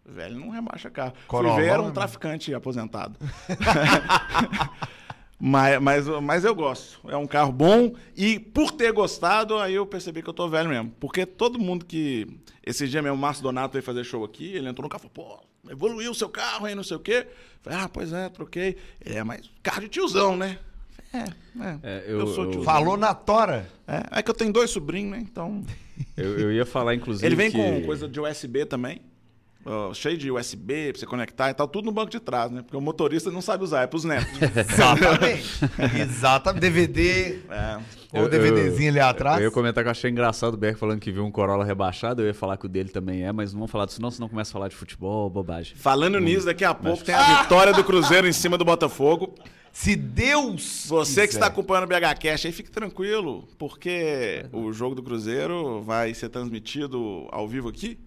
[0.05, 1.13] velho não rebaixa carro.
[1.27, 1.91] Corolla, Fui ver, era um né?
[1.91, 3.17] traficante aposentado.
[5.39, 7.00] mas, mas, mas eu gosto.
[7.10, 7.94] É um carro bom.
[8.15, 10.92] E por ter gostado, aí eu percebi que eu tô velho mesmo.
[11.00, 12.27] Porque todo mundo que.
[12.65, 14.56] Esse dia mesmo, o Márcio Donato veio fazer show aqui.
[14.56, 17.00] Ele entrou no carro e falou, pô, evoluiu o seu carro aí, não sei o
[17.00, 17.27] quê.
[17.62, 18.77] Falei, ah, pois é, troquei.
[19.04, 20.58] Ele é mais carro de tiozão, né?
[21.13, 21.80] É, é.
[21.84, 22.63] É, eu, eu- sou tiozão.
[22.63, 23.70] Falou na tora.
[23.88, 25.20] É, é que eu tenho dois sobrinhos, né?
[25.20, 25.63] Então.
[26.18, 27.25] Eu, eu ia falar, inclusive.
[27.25, 27.58] Ele vem que...
[27.58, 29.01] com coisa de USB também.
[29.93, 32.62] Cheio de USB pra você conectar e tal, tudo no banco de trás, né?
[32.62, 34.39] Porque o motorista não sabe usar, é pros netos.
[34.55, 35.60] Exatamente.
[36.01, 36.62] Exatamente.
[36.62, 37.39] DVD.
[37.49, 37.80] É.
[38.19, 39.39] Ou o DVDzinho ali atrás.
[39.39, 42.21] Eu ia comentar que eu achei engraçado o Berg falando que viu um Corolla rebaixado.
[42.21, 44.30] Eu ia falar que o dele também é, mas não vamos falar disso não, senão
[44.30, 45.75] começa a falar de futebol, bobagem.
[45.75, 49.34] Falando nisso, daqui a pouco tem a vitória do Cruzeiro em cima do Botafogo.
[49.71, 50.86] Se Deus.
[50.88, 51.39] Você que quiser.
[51.39, 56.30] está acompanhando o BH Cash aí, fique tranquilo, porque o jogo do Cruzeiro vai ser
[56.30, 57.99] transmitido ao vivo aqui.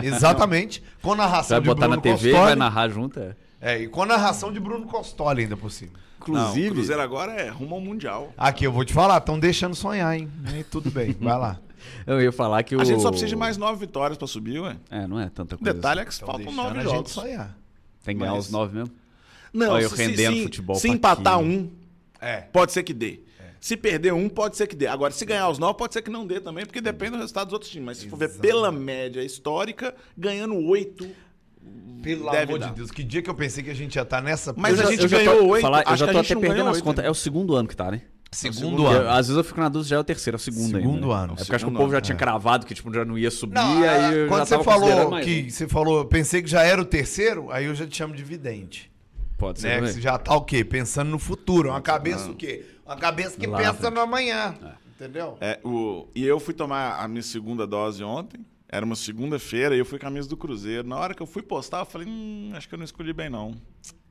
[0.00, 0.82] Exatamente.
[1.02, 2.46] Com narração vai de botar Bruno na TV e Costoli.
[2.46, 3.34] vai narrar junto, é.
[3.64, 5.92] É, e com narração de Bruno Costoli ainda por cima.
[5.94, 8.32] Não, Inclusive, o Cruzeiro agora é rumo ao Mundial.
[8.36, 10.30] Aqui, eu vou te falar, estão deixando sonhar, hein?
[10.58, 11.58] E tudo bem, vai lá.
[12.06, 12.80] eu ia falar que o...
[12.80, 14.76] A gente só precisa de mais nove vitórias pra subir, ué.
[14.90, 15.72] É, não é tanta O coisa.
[15.74, 17.12] detalhe é que Tão faltam nove a gente jogos.
[17.12, 17.58] sonhar.
[18.04, 18.94] Tem que ganhar mas- os nove mesmo?
[19.52, 21.44] Não, Olha eu se, rendendo se, futebol se empatar quê?
[21.44, 21.70] um,
[22.20, 22.40] É.
[22.42, 23.20] pode ser que dê.
[23.60, 24.86] Se perder um, pode ser que dê.
[24.86, 27.46] Agora, se ganhar os nove, pode ser que não dê também, porque depende do resultado
[27.46, 27.86] dos outros times.
[27.86, 31.08] Mas se for ver pela média histórica, ganhando oito.
[32.02, 32.68] Pelo Deve amor dar.
[32.68, 34.52] de Deus, que dia que eu pensei que a gente ia estar nessa...
[34.56, 36.68] Mas Eu a já- gente já ganhou oito, eu já que tô até não perdendo
[36.68, 37.02] as contas.
[37.02, 37.08] né?
[37.08, 38.02] É o segundo ano que tá, né?
[38.30, 38.98] Segundo segundo ano.
[39.04, 40.94] Eu- às vezes eu fico na dúvida já é o terceiro, é o segundo, Segundo
[41.04, 41.06] ainda.
[41.06, 41.14] né?
[41.22, 42.18] ano, É porque acho que o povo já ano, tinha é.
[42.18, 45.24] cravado que tipo, já não ia subir, Não, aí eu quando já você falou mais
[45.24, 45.50] que um.
[45.50, 48.22] você falou, eu pensei que já era o terceiro, aí eu já te chamo de
[48.24, 48.92] vidente.
[49.38, 49.86] Pode ser Né?
[49.86, 50.62] Que você já tá o quê?
[50.64, 51.70] Pensando no futuro.
[51.70, 52.66] Uma cabeça o quê?
[52.84, 54.54] Uma cabeça que Lá pensa no amanhã.
[54.96, 55.38] Entendeu?
[55.40, 58.44] É, o, e eu fui tomar a minha segunda dose ontem.
[58.74, 60.88] Era uma segunda-feira e eu fui com a camisa do Cruzeiro.
[60.88, 63.30] Na hora que eu fui postar, eu falei, hum, acho que eu não escolhi bem,
[63.30, 63.54] não.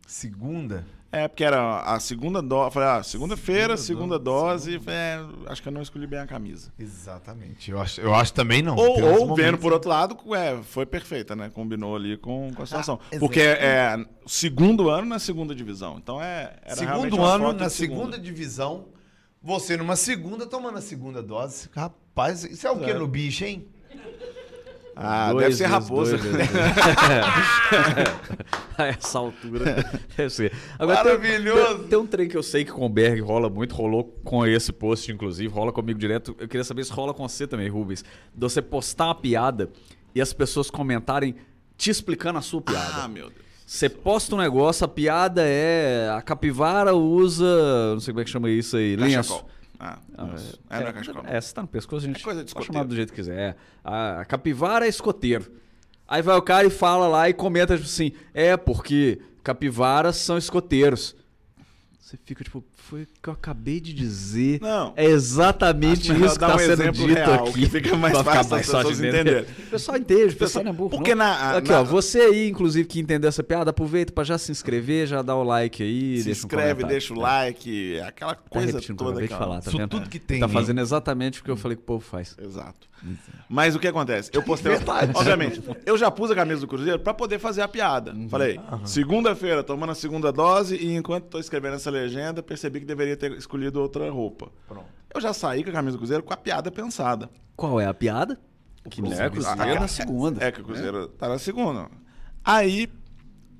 [0.07, 0.85] Segunda.
[1.11, 2.73] É, porque era a segunda dose.
[2.73, 4.79] Falei, ah, segunda-feira, segunda, dose.
[4.79, 6.71] falei, É, acho que eu não escolhi bem a camisa.
[6.79, 7.71] Exatamente.
[7.71, 8.77] Eu acho, eu acho também não.
[8.77, 9.35] Ou, ou momentos.
[9.35, 11.49] vendo por outro lado, é, foi perfeita, né?
[11.49, 13.01] Combinou ali com, com a situação.
[13.11, 15.97] Ah, Porque é, segundo ano na segunda divisão.
[16.01, 16.53] Então é.
[16.69, 18.85] Segundo ano, na segunda divisão,
[19.41, 21.69] você numa segunda tomando a segunda dose.
[21.75, 22.93] Rapaz, isso é o que É.
[22.93, 23.67] no bicho, hein?
[24.95, 26.17] Ah, Dois deve ser raposa.
[26.17, 26.49] dois dois.
[28.77, 29.85] A essa altura.
[30.79, 31.79] Agora, Maravilhoso.
[31.79, 34.45] Tem, tem um trem que eu sei que com o Berg rola muito, rolou com
[34.45, 36.35] esse post, inclusive, rola comigo direto.
[36.39, 38.03] Eu queria saber se rola com você também, Rubens.
[38.03, 39.69] De você postar uma piada
[40.15, 41.35] e as pessoas comentarem
[41.77, 43.03] te explicando a sua piada.
[43.03, 43.43] Ah, meu Deus.
[43.65, 46.09] Você posta um negócio, a piada é.
[46.15, 47.93] A capivara usa.
[47.93, 48.95] Não sei como é que chama isso aí.
[48.95, 49.43] Lenço.
[49.85, 49.99] Ah,
[50.69, 51.37] Ah, é, é.
[51.37, 53.17] É, se tá no pescoço, a gente É coisa de pode chamar do jeito que
[53.17, 53.37] quiser.
[53.37, 53.55] É.
[53.83, 55.51] A, a capivara é escoteiro.
[56.07, 60.37] Aí vai o cara e fala lá e comenta, tipo assim, é porque capivaras são
[60.37, 61.15] escoteiros.
[61.99, 64.59] Você fica, tipo, foi o que eu acabei de dizer.
[64.61, 64.93] Não.
[64.95, 67.53] É exatamente isso que dar tá um sendo dito real, aqui.
[67.61, 69.41] que fica mais fácil as fácil pessoas de entenderem.
[69.43, 70.89] O pessoal entende, o pessoal não é burro.
[70.89, 71.25] Porque não.
[71.25, 74.51] na- Aqui, na- ó, você aí, inclusive, que entendeu essa piada, aproveita pra já se
[74.51, 76.17] inscrever, já dá o like aí.
[76.19, 76.87] Se deixa um inscreve, comentário.
[76.89, 79.09] deixa o like, aquela Tá coisa eu toda.
[79.11, 79.87] acabei de aquela- falar, tá vendo?
[79.89, 82.35] tudo que tem, Tá fazendo exatamente o que eu falei que o povo faz.
[82.41, 82.91] Exato.
[83.49, 84.29] Mas o que acontece?
[84.33, 84.71] Eu postei.
[84.77, 85.11] Verdade.
[85.13, 88.15] Obviamente, eu já pus a camisa do Cruzeiro pra poder fazer a piada.
[88.29, 93.17] Falei, segunda-feira, tomando a segunda dose, e enquanto tô escrevendo essa legenda, percebi que deveria
[93.17, 94.51] ter escolhido outra roupa.
[94.67, 94.85] Pronto.
[95.13, 97.29] Eu já saí com a camisa do Cruzeiro com a piada pensada.
[97.55, 98.39] Qual é a piada?
[98.89, 100.43] Que Cruzeiro né, Cruzeiro Ah, na segunda.
[100.43, 101.89] É que o Cruzeiro tá na segunda.
[102.43, 102.89] Aí,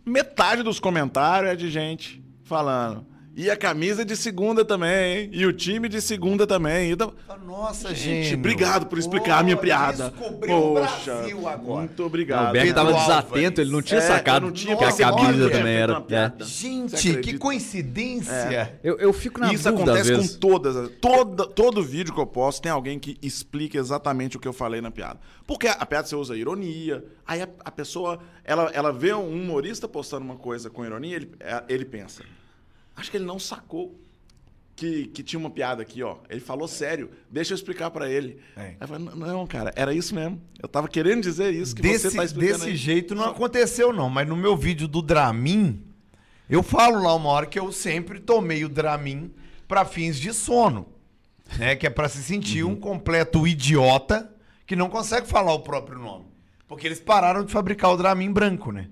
[0.05, 5.27] metade dos comentários é de gente falando E a camisa de segunda também.
[5.31, 6.91] E o time de segunda também.
[6.91, 8.35] Então, Nossa, gente, gente.
[8.35, 10.11] obrigado por explicar a minha piada.
[10.11, 11.79] Descobriu o Poxa, Brasil agora.
[11.79, 12.49] muito obrigado.
[12.49, 15.57] o Pedro tava desatento, ele não tinha É, sacado não tinha que a camisa que
[15.57, 15.99] também era.
[16.01, 16.43] piada.
[16.43, 16.47] é.
[16.47, 18.77] Gente, que coincidência.
[18.83, 20.91] Eu, eu fico na Isso dúvida acontece com todas.
[21.01, 24.79] Toda, todo vídeo que eu posto tem alguém que explica exatamente o que eu falei
[24.79, 25.19] na piada.
[25.47, 29.27] Porque a, a piada você usa ironia, aí a, a pessoa ela, ela vê um
[29.27, 32.23] humorista postando uma coisa com ironia, ele, é, ele pensa.
[32.95, 33.99] Acho que ele não sacou
[34.75, 36.17] que, que tinha uma piada aqui, ó.
[36.29, 38.39] Ele falou sério, deixa eu explicar pra ele.
[38.55, 38.61] É.
[38.61, 40.41] Aí eu falei, não, cara, era isso mesmo.
[40.61, 42.75] Eu tava querendo dizer isso que Desse, você tá explicando desse aí.
[42.75, 44.09] jeito não aconteceu, não.
[44.09, 45.83] Mas no meu vídeo do Dramin,
[46.49, 49.33] eu falo lá uma hora que eu sempre tomei o Dramin
[49.67, 50.87] pra fins de sono.
[51.57, 51.75] Né?
[51.75, 52.71] Que é pra se sentir Uhum.
[52.71, 54.31] um completo idiota
[54.65, 56.25] que não consegue falar o próprio nome.
[56.67, 58.89] Porque eles pararam de fabricar o Dramin branco, né?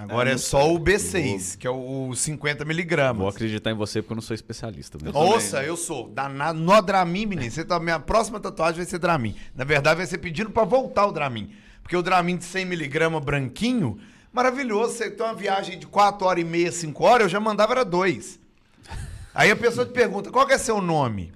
[0.00, 3.20] Agora É, é, não só o B6, que é o 50 miligramas.
[3.20, 5.18] Vou acreditar em você porque eu não sou especialista mesmo.
[5.18, 7.50] Ouça, eu sou danado no Dramin, menino.
[7.50, 9.36] Você tá, minha próxima tatuagem vai ser Dramin.
[9.54, 11.52] Na verdade, vai ser pedindo pra voltar o Dramin.
[11.82, 14.00] Porque o Dramin de 100mg branquinho,
[14.32, 14.94] maravilhoso.
[14.94, 17.84] Você tem uma viagem de 4 horas e meia, 5 horas, eu já mandava era
[17.84, 18.40] 2.
[19.34, 21.30] Aí a pessoa te pergunta, qual que é seu nome?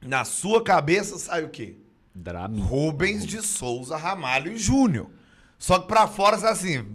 [0.00, 1.76] Na sua cabeça sai o quê?
[2.14, 2.60] Dramin.
[2.60, 5.10] Rubens de Souza Ramalho Júnior.
[5.58, 6.86] Só que pra fora sai assim.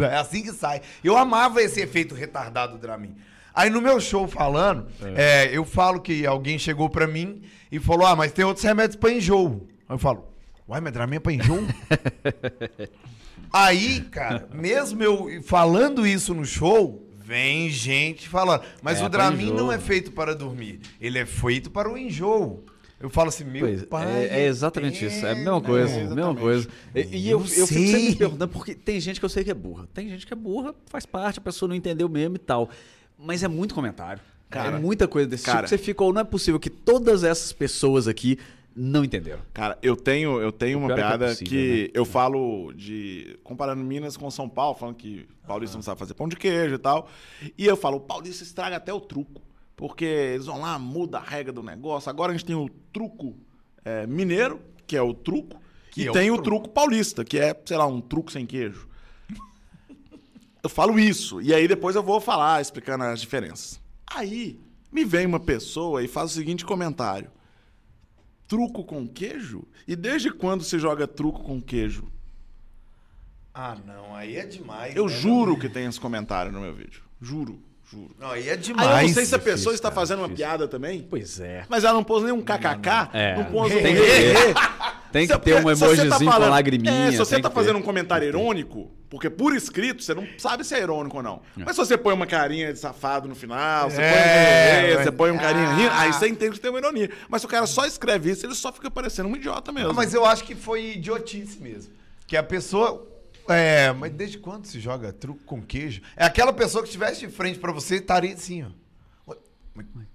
[0.00, 0.80] É assim que sai.
[1.02, 3.14] Eu amava esse efeito retardado do Dramin.
[3.54, 8.06] Aí no meu show falando, é, eu falo que alguém chegou pra mim e falou:
[8.06, 9.66] Ah, mas tem outros remédios pra enjoo.
[9.88, 10.28] Aí eu falo:
[10.68, 11.66] Uai, mas Dramin é pra enjoo?
[13.52, 18.62] Aí, cara, mesmo eu falando isso no show, vem gente falando.
[18.82, 20.80] Mas É, o Dramin não é feito para dormir.
[21.00, 22.64] Ele é feito para o enjoo.
[23.00, 24.08] Eu falo assim, meu Pois, pai.
[24.26, 25.24] é, é exatamente isso.
[25.24, 25.94] É a mesma coisa.
[25.94, 26.68] É, mesma coisa.
[26.94, 29.44] E, e eu, Eu eu fico sempre me perguntando, porque tem gente que eu sei
[29.44, 29.88] que é burra.
[29.94, 32.68] Tem gente que é burra, faz parte, a pessoa não entendeu mesmo e tal.
[33.16, 34.20] Mas é muito comentário.
[34.50, 35.58] Cara, é muita coisa desse cara.
[35.58, 38.38] tipo você fica, ou não é possível que todas essas pessoas aqui
[38.74, 39.40] não entenderam.
[39.52, 41.90] Cara, eu tenho, eu tenho O uma é que é piada possível, que né?
[41.94, 43.38] eu falo de.
[43.44, 46.78] comparando Minas com São Paulo, falando que paulista não sabe fazer pão de queijo e
[46.78, 47.08] tal.
[47.56, 49.42] E eu falo, o paulista estraga até o truco.
[49.78, 52.10] Porque eles vão lá, muda a regra do negócio.
[52.10, 53.34] Agora a gente tem o truco
[53.82, 55.58] é, mineiro, que é o truco,
[55.90, 56.50] Que e é tem o truco.
[56.50, 58.86] truco paulista, que é, sei lá, um truco sem queijo.
[60.62, 63.80] Eu falo isso, e aí depois eu vou falar, explicando as diferenças.
[64.06, 64.60] Aí
[64.92, 67.30] me vem uma pessoa e faz o seguinte comentário
[68.48, 69.62] truco com queijo?
[69.86, 72.10] E desde quando se joga truco com queijo?
[73.54, 74.96] Ah, não, aí é demais.
[74.96, 77.02] Eu né, juro que tem esse comentário no meu vídeo.
[77.20, 77.60] Juro,
[77.90, 78.10] juro.
[78.18, 78.88] Não, aí é Aí demais.
[79.02, 80.46] eu não sei se a difícil, pessoa está fazendo uma difícil.
[80.46, 81.06] piada também.
[81.08, 81.64] Pois é.
[81.68, 83.36] Mas ela não pôs nem um kkk, É.
[83.36, 84.54] não pôs um Tem que ter.
[85.10, 87.08] Tem que Se- ter um tá emojizinho com falando- lagriminha.
[87.08, 87.80] É, se você tá que fazendo ter.
[87.80, 91.40] um comentário irônico, porque por escrito você não sabe se é irônico ou não.
[91.56, 95.04] Mas se você põe uma carinha de safado no final, você É, põe um mas-
[95.04, 97.08] você põe um carinha rindo, aí você entende que tem uma ironia.
[97.26, 99.90] Mas se o cara só escreve isso, ele só fica parecendo um idiota mesmo.
[99.90, 101.90] Ah, mas eu acho que foi idiotice mesmo.
[102.26, 103.06] Que a pessoa.
[103.48, 106.02] É, mas desde quando se joga truco com queijo?
[106.16, 109.34] É aquela pessoa que estivesse de frente pra você estaria assim, ó.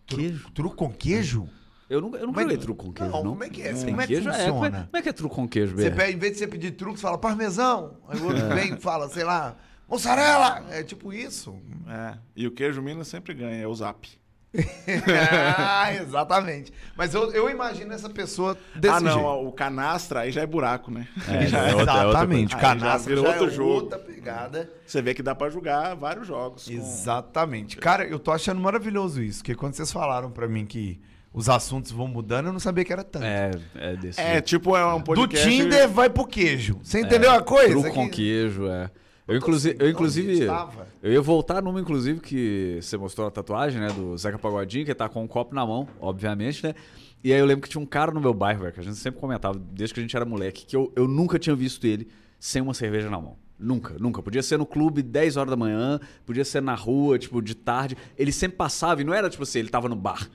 [0.06, 0.50] Queijo?
[0.52, 1.48] Truco com queijo?
[1.90, 3.32] Eu nunca, eu nunca Mas- joguei truco com queijo, Não, não.
[3.32, 3.74] como é que é?
[3.74, 4.30] Como é que queijo?
[4.32, 4.52] funciona?
[4.52, 6.48] como, é, como é que é truco com queijo, Você pede, em vez de você
[6.48, 7.98] pedir truco, você fala parmesão.
[8.08, 9.56] Aí o outro vem e fala, sei lá,
[9.88, 10.66] mussarela.
[10.72, 11.56] É tipo isso.
[11.88, 14.10] É, e o queijo Minas sempre ganha, é o zap.
[15.58, 16.72] ah, exatamente.
[16.96, 19.48] Mas eu, eu imagino essa pessoa desse ah, não, jeito.
[19.48, 21.08] o canastra aí já é buraco, né?
[21.28, 22.56] É, Já é outra- é outra Exatamente.
[22.56, 23.70] Aí já Canastra vira já outro é jogo.
[23.72, 24.72] outra pegada.
[24.86, 26.66] Você vê que dá pra jogar vários jogos.
[26.66, 27.78] com- Exatamente.
[27.78, 31.00] Cara, eu tô achando maravilhoso isso, porque quando vocês falaram pra mim que
[31.34, 33.26] os assuntos vão mudando, eu não sabia que era tanto.
[33.26, 34.46] É, é desse É, jeito.
[34.46, 35.50] tipo, é um Do podcast...
[35.50, 36.80] Tinder vai pro queijo.
[36.84, 37.72] Você entendeu a coisa?
[37.72, 38.92] Truco com queijo, é.
[39.28, 40.88] Eu, inclusive, assim, eu, inclusive, estava?
[41.02, 44.94] eu ia voltar numa, inclusive, que você mostrou a tatuagem, né, do Zeca Pagodinho, que
[44.94, 46.76] tá com um copo na mão, obviamente, né?
[47.24, 48.98] E aí eu lembro que tinha um cara no meu bairro, velho, que a gente
[48.98, 52.10] sempre comentava, desde que a gente era moleque, que eu, eu nunca tinha visto ele
[52.38, 53.38] sem uma cerveja na mão.
[53.58, 54.22] Nunca, nunca.
[54.22, 57.96] Podia ser no clube 10 horas da manhã, podia ser na rua, tipo, de tarde.
[58.18, 60.30] Ele sempre passava, e não era tipo assim, ele tava no bar.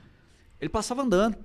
[0.59, 1.37] Ele passava andando,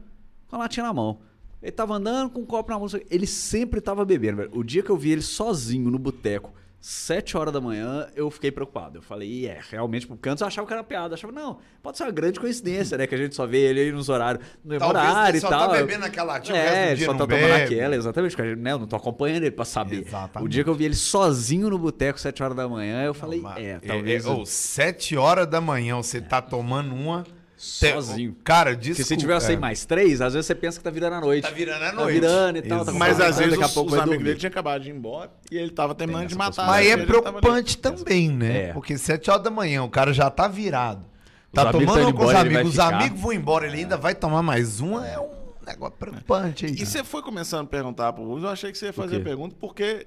[0.48, 1.20] com a latinha na mão.
[1.62, 2.88] Ele tava andando com um copo na mão.
[3.10, 4.50] Ele sempre tava bebendo, velho.
[4.54, 6.54] O dia que eu vi ele sozinho no boteco,
[6.86, 8.98] 7 horas da manhã, eu fiquei preocupado.
[8.98, 11.12] Eu falei, é, realmente, porque antes eu achava que era piada.
[11.12, 13.06] Eu achava, não, pode ser uma grande coincidência, né?
[13.06, 15.48] Que a gente só vê ele aí nos horários, no Talvez horário ele e só
[15.48, 15.70] tal.
[15.70, 18.36] tá bebendo aquela latinha, o resto do É, só não tá tomando aquela, exatamente.
[18.36, 20.06] Porque né, eu não tô acompanhando ele pra saber.
[20.06, 20.46] Exatamente.
[20.46, 23.40] O dia que eu vi ele sozinho no boteco, 7 horas da manhã, eu falei,
[23.40, 24.26] Mas- é, é, talvez.
[24.26, 27.24] é, ô, sete horas da manhã você tá tomando uma
[27.64, 28.36] sozinho.
[28.44, 29.08] Cara, Porque desculpa.
[29.08, 29.40] se tiver é.
[29.40, 31.44] sem mais três, às vezes você pensa que tá virando a noite.
[31.44, 32.12] Tá virando a Tá noite.
[32.14, 32.84] virando e tal.
[32.84, 32.92] Tá.
[32.92, 34.24] Mas às vezes daqui a os, pouco os amigos dormir.
[34.24, 36.66] dele tinham acabado de ir embora e ele tava terminando de matar.
[36.66, 38.68] Mas é preocupante também, né?
[38.68, 38.72] É.
[38.72, 41.04] Porque sete horas da manhã o cara já tá virado.
[41.52, 42.68] Tá Os amigos tomando um com os amigos.
[42.72, 45.06] Os amigos vão embora, ele ainda vai tomar mais uma.
[45.06, 45.30] É um
[45.66, 46.72] negócio preocupante aí.
[46.72, 49.20] E você foi começando a perguntar pro Rubens, eu achei que você ia fazer a
[49.20, 50.06] pergunta porque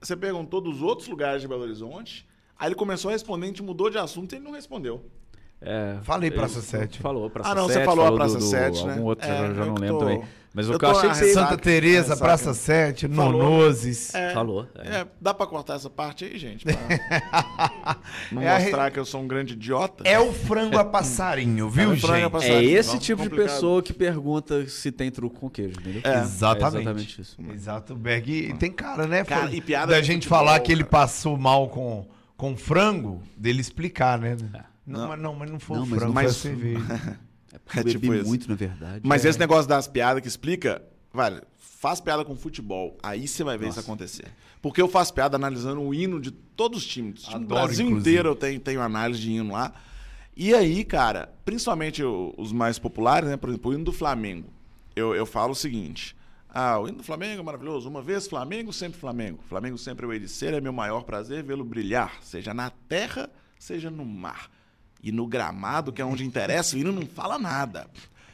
[0.00, 2.26] você perguntou dos outros lugares de Belo Horizonte,
[2.58, 5.04] aí ele começou a responder, a gente mudou de assunto e ele não respondeu.
[5.60, 6.98] É, Falei Praça ele 7.
[7.00, 7.78] Falou Praça Ah, não, 7.
[7.78, 8.92] você falou a do- Praça do- 7, né?
[8.92, 10.22] Algum outro, É, já, já eu não que lembro tô- também.
[10.54, 11.34] Mas o eu que eu tô achei que.
[11.34, 12.20] Santa Teresa, Ressaca.
[12.24, 13.42] Praça 7, Falou.
[13.42, 14.14] Nonoses.
[14.14, 14.88] É, Falou, é.
[15.00, 16.64] É, dá pra cortar essa parte aí, gente?
[16.64, 17.96] Pra
[18.32, 20.02] não É a mostrar que eu sou um grande idiota?
[20.06, 22.30] É o frango a passarinho, viu, É a gente?
[22.30, 22.58] passarinho.
[22.58, 23.52] É esse Vamos, tipo de complicado.
[23.54, 26.00] pessoa que pergunta se tem truco com queijo, entendeu?
[26.04, 26.20] É.
[26.20, 26.76] Exatamente.
[26.76, 27.36] É exatamente isso.
[27.52, 28.30] Exato, Berg.
[28.50, 29.24] E tem cara, né?
[29.24, 33.60] Cara, e piada da de gente falar que ele passou mal com, com frango, dele
[33.60, 34.36] explicar, né?
[34.86, 35.08] Não, Não.
[35.08, 37.18] mas não, mas não foi Não, o mas frango, não foi cerveja.
[37.52, 38.26] É porque É eu tipo bebi isso.
[38.28, 39.00] muito, na verdade.
[39.02, 39.28] Mas É.
[39.30, 43.66] esse negócio das piadas que explica, vale, faz piada com futebol, aí você vai ver
[43.66, 43.80] Nossa.
[43.80, 44.26] isso acontecer.
[44.60, 47.22] Porque eu faço piada analisando o hino de todos os times.
[47.24, 48.10] O time do Adoro, Brasil inclusive.
[48.10, 49.72] inteiro eu tenho, tenho análise de hino lá.
[50.36, 53.36] E aí, cara, principalmente os mais populares, né?
[53.38, 54.50] Por exemplo, o hino do Flamengo.
[54.94, 56.14] Eu, eu falo o seguinte.
[56.50, 57.88] Ah, o hino do Flamengo é maravilhoso.
[57.88, 59.38] Uma vez Flamengo, sempre Flamengo.
[59.48, 63.30] Flamengo sempre é o de ser, é meu maior prazer vê-lo brilhar, seja na terra,
[63.58, 64.50] seja no mar.
[65.06, 67.88] E no gramado, que é onde interessa, o hino não fala nada.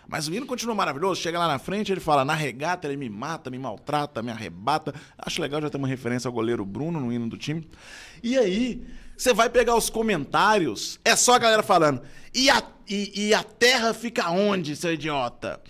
[0.08, 1.20] Mas o hino continua maravilhoso.
[1.20, 4.94] Chega lá na frente, ele fala: na regata, ele me mata, me maltrata, me arrebata.
[5.18, 7.68] Acho legal já ter uma referência ao goleiro Bruno no hino do time.
[8.22, 12.00] E aí, você vai pegar os comentários, é só a galera falando:
[12.32, 15.60] e a, e, e a terra fica onde, seu idiota?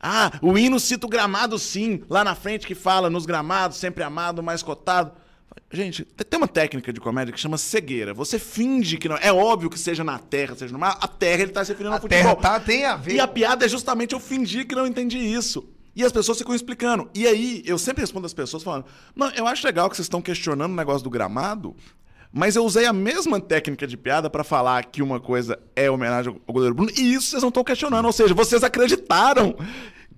[0.00, 4.02] Ah, o hino cita o gramado sim, lá na frente que fala nos gramados, sempre
[4.02, 5.12] amado, mais cotado.
[5.70, 8.14] Gente, te- tem uma técnica de comédia que chama cegueira.
[8.14, 9.16] Você finge que não.
[9.16, 10.96] É óbvio que seja na terra, seja no mar.
[11.00, 12.22] A terra ele tá se referindo A ao futebol.
[12.22, 13.14] terra tá, tem a ver.
[13.16, 15.68] E a piada é justamente eu fingir que não entendi isso.
[15.94, 17.10] E as pessoas ficam explicando.
[17.14, 20.22] E aí, eu sempre respondo às pessoas falando: Não, eu acho legal que vocês estão
[20.22, 21.74] questionando o negócio do gramado,
[22.32, 26.40] mas eu usei a mesma técnica de piada pra falar que uma coisa é homenagem
[26.46, 28.04] ao goleiro Bruno, e isso vocês não estão questionando.
[28.06, 29.56] Ou seja, vocês acreditaram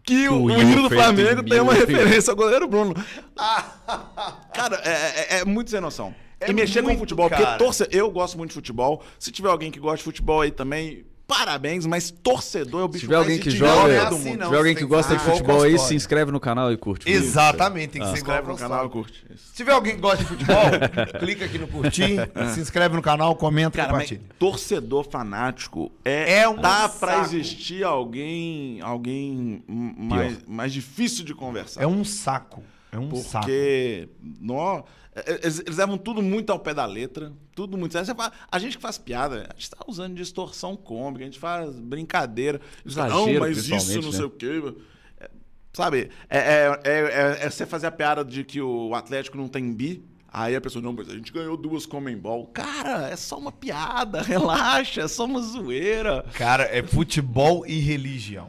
[0.05, 2.95] que o, O o hino do Flamengo em tem uma referência ao goleiro Bruno.
[4.53, 6.15] Cara, é, é- é muito sem noção.
[6.41, 7.45] É e mexer com muito, futebol, cara.
[7.45, 9.03] porque torce, eu gosto muito de futebol.
[9.19, 12.93] Se tiver alguém que gosta de futebol aí também, parabéns, mas torcedor é o Se
[12.93, 14.39] bicho tiver mais alguém que joga, é assim, não.
[14.41, 17.09] se tiver alguém que gosta que de futebol aí, se inscreve no canal e curte.
[17.11, 19.25] Exatamente, tem que Se ser igual inscreve no canal e curte.
[19.33, 19.47] Isso.
[19.49, 20.57] Se tiver alguém que gosta de futebol,
[21.21, 22.17] clica aqui no curtir,
[22.53, 24.21] se inscreve no canal, comenta e Cara, mas compartilha.
[24.39, 27.25] torcedor fanático é, É um dá pra saco.
[27.37, 31.83] existir alguém alguém mais, mais difícil de conversar.
[31.83, 32.63] É um saco.
[32.93, 33.47] É um saco.
[33.47, 34.09] Porque
[34.41, 38.15] nó, é- eles, eles levam tudo muito ao pé da letra, tudo muito sério.
[38.15, 41.79] Fala- a gente que faz piada, a gente tá usando distorção cômica, a gente faz
[41.79, 42.61] brincadeira.
[42.85, 44.17] Eles falam, Exagero, não, mas isso não né?
[44.17, 44.75] sei o quê.
[45.21, 45.31] É,
[45.73, 49.49] sabe, é, é, é, é- é você fazer a piada de que o Atlético não
[49.49, 50.05] tem bi.
[50.33, 52.47] Aí a pessoa, não, mas a gente ganhou duas Comembol.
[52.47, 56.25] Cara, é só uma piada, relaxa, é só uma zoeira.
[56.35, 58.49] Cara, é futebol e religião.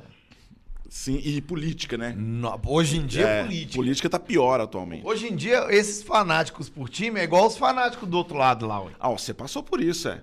[0.93, 2.13] Sim, e política, né?
[2.17, 3.75] No- Hoje em dia é, política.
[3.75, 5.07] política tá pior atualmente.
[5.07, 8.81] Hoje em dia, esses fanáticos por time é igual os fanáticos do outro lado lá,
[8.83, 8.91] ué.
[8.99, 10.21] Ah, você passou por isso, é.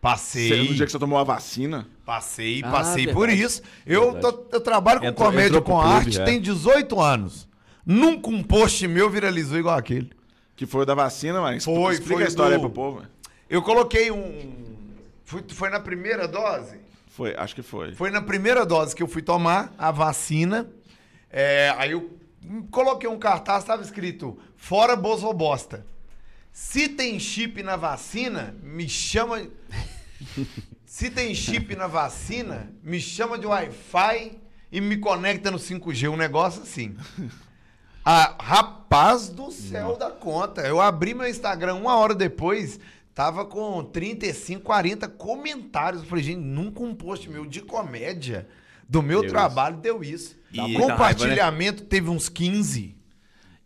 [0.00, 0.48] Passei.
[0.50, 1.88] Você- no dia que você tomou a vacina.
[2.06, 3.14] Passei, Ah, passei verdade.
[3.16, 3.60] por isso.
[3.84, 6.24] Eu, tô- eu trabalho com Entrou- comédia entrou com clube, arte é.
[6.24, 7.48] tem 18 anos.
[7.84, 10.10] Nunca um post meu viralizou igual aquele.
[10.54, 13.02] Que foi o da vacina, mas Foi, explica foi a história do- aí pro povo.
[13.50, 14.52] Eu coloquei um.
[15.24, 16.76] Foi, foi na primeira dose?
[17.14, 17.94] Foi, acho que foi.
[17.94, 20.68] Foi na primeira dose que eu fui tomar a vacina.
[21.30, 22.18] É, aí eu
[22.72, 25.86] coloquei um cartaz, estava escrito: Fora Bozobosta.
[26.50, 29.46] Se tem chip na vacina, me chama.
[30.84, 34.36] Se tem chip na vacina, me chama de Wi-Fi
[34.72, 36.10] e me conecta no 5G.
[36.10, 36.96] Um negócio assim.
[38.04, 40.62] Ah, rapaz do céu da conta.
[40.62, 42.78] Eu abri meu Instagram uma hora depois,
[43.14, 46.02] tava com 35, 40 comentários.
[46.02, 48.48] Eu falei, gente, nunca um post meu de comédia
[48.88, 50.36] do meu Deu trabalho deu isso.
[50.52, 52.94] Muita Compartilhamento teve uns 15.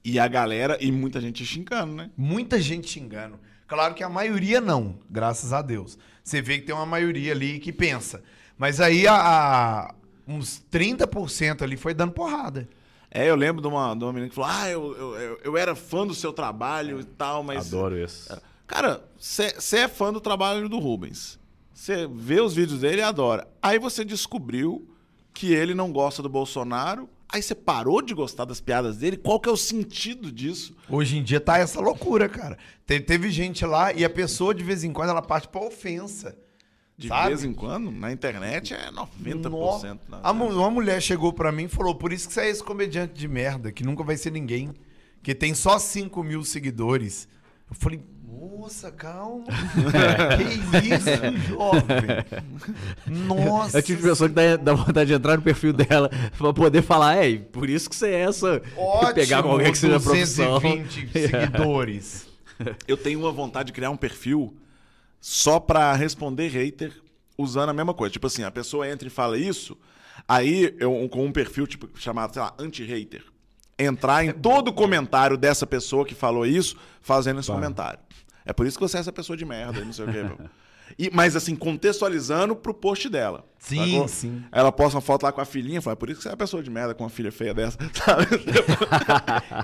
[0.04, 2.10] E a galera, e muita gente xingando, né?
[2.16, 3.38] Muita gente xingando.
[3.66, 5.98] Claro que a maioria não, graças a Deus.
[6.24, 8.22] Você vê que tem uma maioria ali que pensa.
[8.56, 9.94] Mas aí a, a-
[10.26, 12.68] uns 30% ali foi dando porrada.
[13.10, 15.56] É, eu lembro de uma, de uma menina que falou: Ah, eu, eu, eu, eu
[15.56, 17.72] era fã do seu trabalho e tal, mas.
[17.72, 18.32] Adoro isso.
[18.68, 21.38] Cara, você é fã do trabalho do Rubens.
[21.74, 23.48] Você vê os vídeos dele e adora.
[23.62, 24.88] Aí você descobriu
[25.32, 27.08] que ele não gosta do Bolsonaro.
[27.30, 29.16] Aí você parou de gostar das piadas dele.
[29.16, 30.74] Qual que é o sentido disso?
[30.88, 32.56] Hoje em dia tá essa loucura, cara.
[32.86, 36.36] Te- teve gente lá e a pessoa de vez em quando ela parte pra ofensa.
[36.96, 37.28] De Sabe?
[37.28, 39.48] vez em quando, na internet é 90%.
[39.50, 39.94] Nossa.
[39.94, 39.98] né?
[40.22, 43.14] A uma mulher chegou pra mim e falou: Por isso que você é esse comediante
[43.14, 44.74] de merda, que nunca vai ser ninguém,
[45.22, 47.28] que tem só 5 mil seguidores.
[47.70, 48.00] Eu falei:
[48.30, 49.46] Moça, calma.
[50.36, 53.26] que isso, jovem?
[53.26, 53.78] Nossa.
[53.78, 56.82] É tipo de pessoa que dá, dá vontade de entrar no perfil dela pra poder
[56.82, 58.60] falar, é, por isso que você é essa.
[58.76, 60.60] Ótimo, pegar com alguém que seja profissão.
[60.60, 62.26] 220 seguidores.
[62.86, 64.54] Eu tenho uma vontade de criar um perfil
[65.20, 66.92] só pra responder hater
[67.38, 68.12] usando a mesma coisa.
[68.12, 69.78] Tipo assim, a pessoa entra e fala isso,
[70.26, 73.24] aí eu com um perfil tipo chamado, sei lá, anti-hater.
[73.78, 78.00] Entrar em todo comentário dessa pessoa que falou isso, fazendo esse comentário.
[78.44, 80.22] É por isso que você é essa pessoa de merda, e não sei o quê.
[80.22, 80.38] meu.
[80.98, 83.44] E, mas assim, contextualizando pro post dela.
[83.58, 84.08] Sim, sacou?
[84.08, 84.42] sim.
[84.50, 86.32] Ela posta uma foto lá com a filhinha, fala, "É por isso que você é
[86.32, 88.26] uma pessoa de merda com uma filha feia dessa, sabe?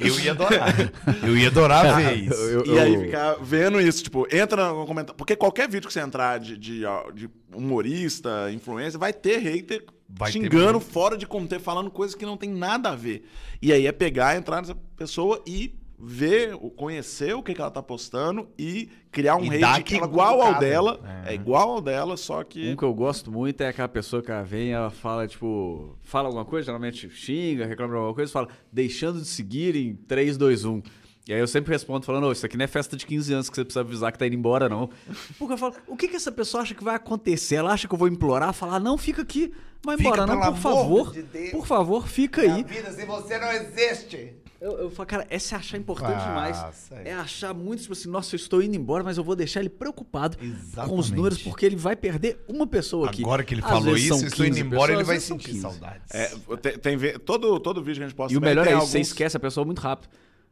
[0.00, 0.74] Eu ia adorar.
[1.22, 2.34] Eu ia adorar ver isso.
[2.34, 5.16] Eu- E aí eu- ficar vendo isso, tipo, entra no comentário.
[5.16, 6.82] Porque qualquer vídeo que você entrar de, de,
[7.14, 12.36] de humorista, influencer, vai ter hater Vai xingando fora de contexto, falando coisas que não
[12.36, 13.24] tem nada a ver.
[13.60, 17.70] E aí é pegar, entrar nessa pessoa e ver, o- conhecer o que, que ela
[17.70, 21.00] tá postando e criar um E hate igual ao dela.
[21.24, 21.32] É.
[21.32, 21.34] É.
[21.34, 22.72] igual ao dela, só que.
[22.72, 26.28] Um que eu gosto muito é aquela pessoa que ela vem, ela fala, tipo, fala
[26.28, 30.64] alguma coisa, geralmente xinga, reclama de alguma coisa, fala, deixando de seguir em 3, 2,
[30.64, 30.82] 1.
[31.26, 33.48] E aí eu sempre respondo falando, ô, isso aqui não é festa de 15 anos
[33.48, 34.90] que você precisa avisar que tá indo embora, não.
[35.38, 37.54] Porque eu falo, o que que essa pessoa acha que vai acontecer?
[37.54, 39.50] Ela acha que eu vou implorar, falar, não, fica aqui,
[39.84, 42.62] vai Fica, embora, não, por favor, de por favor, fica aí.
[42.64, 44.34] vida sem você não existe.
[44.60, 46.90] Eu, eu falo, cara, essa é achar importante Ah, demais.
[47.04, 49.68] É achar muito, tipo assim, nossa, eu estou indo embora, mas eu vou deixar ele
[49.68, 51.12] preocupado com os Exatamente.
[51.12, 53.22] números, porque ele vai perder uma pessoa aqui.
[53.22, 55.60] Agora que ele Às falou isso, eu estou indo 15 embora, ele vai sentir 15.
[55.60, 56.14] saudades.
[56.14, 56.30] É,
[56.62, 58.96] tem, tem todo, todo vídeo que a gente posta E o melhor é isso, você
[58.96, 60.08] alguns- esquece a pessoa muito rápido.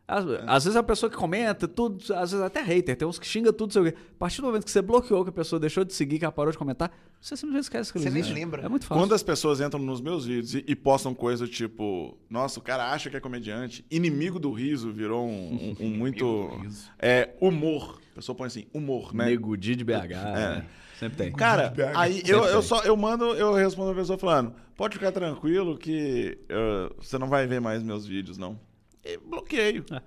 [0.07, 3.27] Às, às vezes a pessoa que comenta tudo, às vezes até hater, tem uns que
[3.27, 3.95] xinga tudo, sei o quê.
[3.97, 6.33] A partir do momento que você bloqueou, que a pessoa deixou de seguir, que ela
[6.33, 8.63] parou de comentar, você simplesmente esquece que ele Você nem lembra.
[8.63, 9.01] É muito fácil.
[9.03, 12.91] Quando as pessoas entram nos meus vídeos e, e postam coisa tipo, nossa, o cara
[12.93, 16.51] acha que é comediante, inimigo do riso virou um, um- um muito.
[16.99, 18.01] É, humor.
[18.13, 19.27] A pessoa põe assim, humor, né?
[19.27, 19.95] Nego Di de BH,
[20.35, 20.67] né?
[20.99, 21.33] Sempre tem.
[21.33, 25.11] Cara, aí Sempre eu, eu só eu mando, eu respondo a pessoa falando, pode ficar
[25.11, 28.59] tranquilo que uh, você não vai ver mais meus vídeos, não.
[29.05, 29.85] E bloqueio.
[29.91, 30.01] É.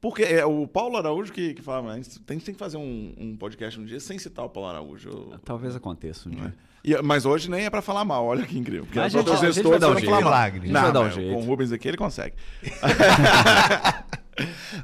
[0.00, 3.12] Porque é o Paulo Araújo que, que fala, mas a gente tem que fazer um,
[3.18, 5.10] um podcast um dia sem citar o Paulo Araújo.
[5.10, 6.54] Eu- Talvez aconteça um dia.
[6.82, 8.86] E- mas hoje nem é pra falar mal, olha que incrível.
[8.86, 10.10] Porque Mas as a gente- a vai dar um não jeito.
[10.10, 10.32] falo mal.
[10.32, 10.58] Milagre.
[10.60, 11.34] A gente Não, vai dar um jeito.
[11.34, 12.34] Com o Rubens aqui ele consegue.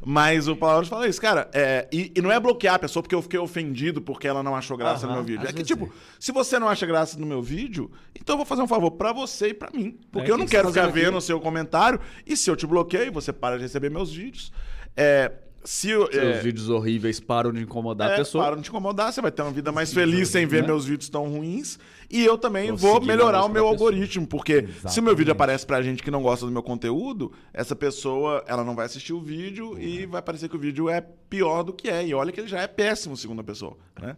[0.04, 1.48] mas o Paulo fala isso, cara.
[1.52, 4.54] é, e, e não é bloquear a pessoa porque eu fiquei ofendido porque ela não
[4.54, 5.48] achou graça no Aham, meu vídeo.
[5.48, 8.62] É que, tipo, se você não acha graça no meu vídeo, então eu vou fazer
[8.62, 9.98] um favor pra você e pra mim.
[10.10, 11.00] Porque É, eu não que que quero tá ficar aqui?
[11.00, 12.00] vendo o seu comentário.
[12.26, 14.52] E se eu te bloqueio, você para de receber meus vídeos.
[14.96, 15.30] É,
[15.66, 18.44] se eu, Seus é, vídeos horríveis param de incomodar é, a pessoa.
[18.44, 20.68] Param de incomodar, você vai ter uma vida mais feliz sem ver né?
[20.68, 21.78] meus vídeos tão ruins.
[22.08, 23.70] E eu também Ou vou melhorar o meu pessoa.
[23.70, 27.32] algoritmo, porque se o meu vídeo aparece pra gente que não gosta do meu conteúdo,
[27.52, 31.00] essa pessoa, ela não vai assistir o vídeo e vai parecer que o vídeo é
[31.00, 32.06] pior do que é.
[32.06, 34.16] E olha que ele já é péssimo, segundo a pessoa, né?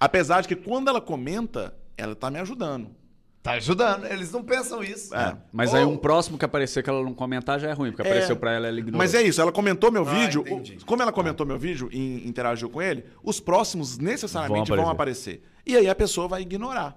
[0.00, 2.90] Apesar de que quando ela comenta, ela tá me ajudando.
[3.42, 4.04] Tá ajudando.
[4.06, 5.12] Eles não pensam isso.
[5.14, 5.36] É.
[5.52, 8.06] Mas Ou- aí um próximo que aparecer que ela não comentar já é ruim, porque
[8.06, 8.10] É.
[8.10, 8.98] apareceu pra ela, ela ignorou.
[8.98, 10.42] Mas é isso, ela comentou meu Ah, vídeo.
[10.48, 14.88] o- como ela comentou meu vídeo e interagiu com ele, os próximos necessariamente Vão vão
[14.90, 15.42] aparecer.
[15.66, 16.96] E aí a pessoa vai ignorar.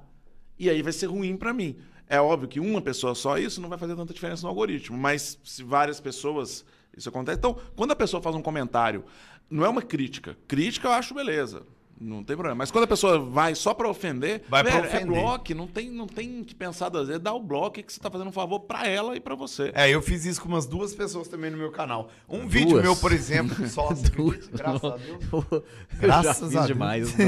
[0.60, 1.78] E aí vai ser ruim pra mim.
[2.08, 4.96] É óbvio que uma pessoa só, isso não vai fazer tanta diferença no algoritmo.
[4.96, 6.64] Mas se várias pessoas.
[6.96, 7.40] Isso acontece.
[7.40, 9.04] Então, quando a pessoa faz um comentário,
[9.50, 10.38] não é uma crítica.
[10.48, 11.64] Crítica eu acho beleza.
[12.00, 12.56] Não tem problema.
[12.56, 15.06] Mas quando a pessoa vai só pra ofender, Vai pra velho, é ofender.
[15.08, 17.22] bloco, não tem, não tem que pensar duas vezes.
[17.22, 19.72] Dá o bloco que você tá fazendo um favor pra ela e pra você.
[19.74, 22.10] É, eu fiz isso com umas duas pessoas também no meu canal.
[22.28, 23.88] Um vídeo meu, por exemplo, só.
[23.96, 24.58] acredita?
[24.58, 25.46] Graças a Deus.
[25.94, 26.68] já Graças fiz a Deus.
[26.68, 27.16] demais.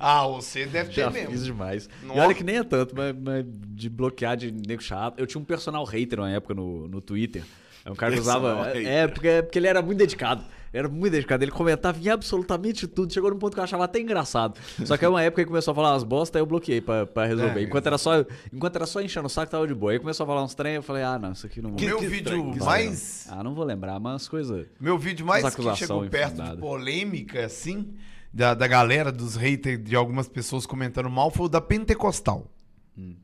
[0.00, 1.30] Ah, você deve ter já mesmo.
[1.30, 1.88] fiz demais.
[2.02, 2.20] E Nossa.
[2.20, 5.18] olha que nem é tanto, mas, mas de bloquear de nego chato.
[5.18, 7.44] Eu tinha um personal hater uma época no, no Twitter.
[7.84, 8.68] É um cara que usava.
[8.76, 10.44] É, porque, porque ele era muito dedicado.
[10.76, 11.42] Era muito dedicado.
[11.42, 13.12] Ele comentava em absolutamente tudo.
[13.12, 14.58] Chegou num ponto que eu achava até engraçado.
[14.84, 17.06] Só que aí uma época ele começou a falar umas bosta, aí eu bloqueei pra,
[17.06, 17.60] pra resolver.
[17.60, 19.92] É, enquanto, era só, enquanto era só enchendo o saco, tava de boa.
[19.92, 21.80] Aí começou a falar uns trem, eu falei, ah, não, isso aqui não vou.
[21.80, 23.26] meu que vídeo estranho, que mais.
[23.30, 24.66] Ah, não vou lembrar, mas as coisas.
[24.80, 27.94] Meu vídeo mais que acusação chegou perto de polêmica, assim,
[28.32, 32.50] da, da galera, dos haters, de algumas pessoas comentando mal, foi o da Pentecostal.
[32.96, 33.14] Hum.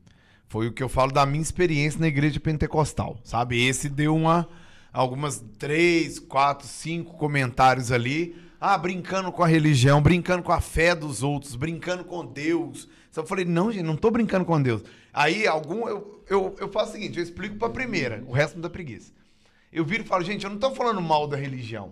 [0.53, 3.65] Foi o que eu falo da minha experiência na igreja pentecostal, sabe?
[3.65, 4.47] Esse deu uma.
[4.93, 8.35] Algumas três, quatro, cinco comentários ali.
[8.61, 12.87] Ah, brincando com a religião, brincando com a fé dos outros, brincando com Deus.
[13.11, 14.83] Só eu falei, não, gente, não tô brincando com Deus.
[15.11, 15.87] Aí, algum.
[15.87, 19.11] Eu, eu, eu faço o seguinte, eu explico pra primeira, o resto me dá preguiça.
[19.71, 21.91] Eu viro e falo, gente, eu não tô falando mal da religião.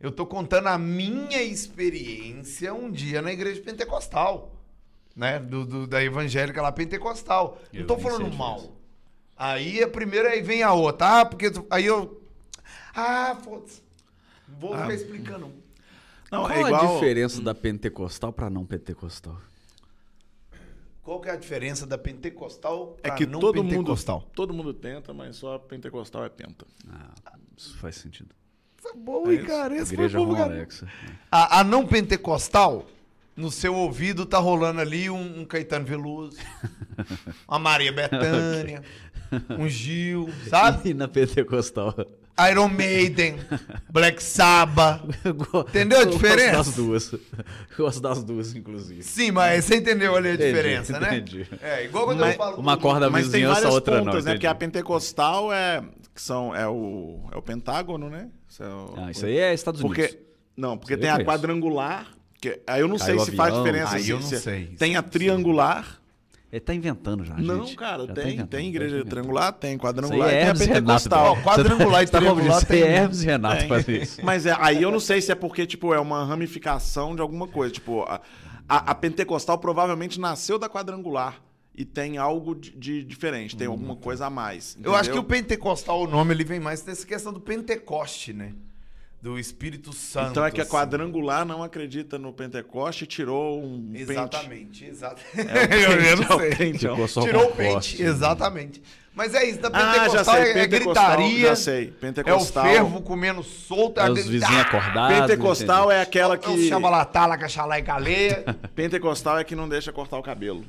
[0.00, 4.54] Eu tô contando a minha experiência um dia na igreja pentecostal.
[5.16, 5.38] né?
[5.40, 7.58] Do, do- da evangélica lá pentecostal.
[7.72, 8.38] Eu não tô falando disso.
[8.38, 8.76] mal.
[9.36, 11.20] Aí a primeira, aí vem a outra.
[11.20, 11.50] Ah, porque.
[11.70, 12.17] Aí eu.
[13.00, 13.80] Ah, foda-se.
[14.58, 15.52] Vou ficar explicando.
[16.32, 16.74] Não, Qual é igual.
[16.74, 19.40] a diferença da pentecostal pra não pentecostal?
[21.02, 24.28] Qual que é a diferença da pentecostal É que não todo mundo, pentecostal?
[24.34, 26.66] todo mundo tenta, mas só a pentecostal é penta.
[26.90, 27.14] Ah,
[27.56, 28.34] isso faz sentido.
[28.78, 29.74] Essa boa, hein, cara.
[29.76, 30.52] Esse foi Igreja bom, cara.
[30.52, 30.88] Rolexa.
[31.30, 32.84] A, a não pentecostal,
[33.36, 36.36] no seu ouvido tá rolando ali um, um Caetano Veloso,
[37.48, 38.82] uma Maria Bethânia,
[39.58, 40.90] um Gil, sabe?
[40.90, 41.94] E na pentecostal?
[42.50, 43.36] Iron Maiden,
[43.90, 45.02] Black Sabbath.
[45.68, 46.56] Entendeu a Eu diferença?
[46.56, 47.14] Gosto das duas.
[47.76, 49.02] Gosto das duas, inclusive.
[49.02, 51.16] Sim, mas você entendeu ali a Entendi, diferença, né?
[51.18, 51.46] entendi.
[51.60, 52.56] É, igual quando Mas eu falo.
[52.58, 54.04] Uma corda Mas tem vizinhança, várias outra não.
[54.04, 54.30] pontas, né?
[54.32, 54.36] entendi.
[54.36, 55.82] Porque a pentecostal é,
[56.14, 58.28] que são, é, o, é o pentágono, né?
[58.48, 60.06] Isso, é o- Ah, isso aí é Estados Unidos.
[60.06, 60.22] Porque,
[60.56, 61.30] não, porque tem eu a conheço.
[61.30, 62.06] quadrangular,
[62.40, 63.64] que, aí eu não Caiu sei se faz avião.
[63.64, 63.96] diferença.
[63.96, 64.66] Aí eu não se- sei.
[64.78, 65.97] Tem a triangular.
[66.50, 67.76] Ele tá inventando já, não, gente.
[67.76, 68.36] cara, Já tá tem.
[68.38, 69.10] tem tá igreja inventando.
[69.10, 70.80] triangular, tem quadrangular e é tem e Renato.
[70.80, 71.34] pentecostal.
[71.34, 71.44] velho.
[71.46, 74.02] quadrangular e tá triangular isso aí tem- é Hermes Renato tem.
[74.02, 74.24] isso.
[74.24, 77.46] Mas é, aí eu não sei se é porque, tipo, é uma ramificação de alguma
[77.46, 77.74] coisa.
[77.74, 78.20] Tipo, a,
[78.66, 81.38] a- a pentecostal provavelmente nasceu da quadrangular
[81.76, 84.74] e tem algo de, de diferente, tem alguma coisa a mais.
[84.82, 85.42] Eu acho que o entendeu?
[85.42, 88.54] pentecostal, o nome, ele vem mais nessa questão do Pentecoste, né?
[89.20, 90.30] Do Espírito Santo.
[90.30, 90.70] Então é que a assim.
[90.70, 94.84] quadrangular não acredita no Pentecoste e tirou um pente.
[94.84, 94.84] Exatamente.
[95.36, 96.48] É o eu pente, não sei.
[96.48, 98.02] é o pente, só Tirou o pente, corte.
[98.02, 98.82] exatamente.
[99.18, 100.34] Mas é isso, da Ah, pentecostal já sei.
[100.44, 101.84] é, é Pentecostal, gritaria, já sei.
[101.86, 102.64] é o Pentecostal.
[102.64, 105.18] fervo comendo solto, É a os vizinhos acordados.
[105.18, 106.68] Pentecostal é aquela é o que.
[106.68, 108.44] chabalatala, caxalá e caleia.
[108.76, 110.64] Pentecostal é que não deixa cortar o cabelo.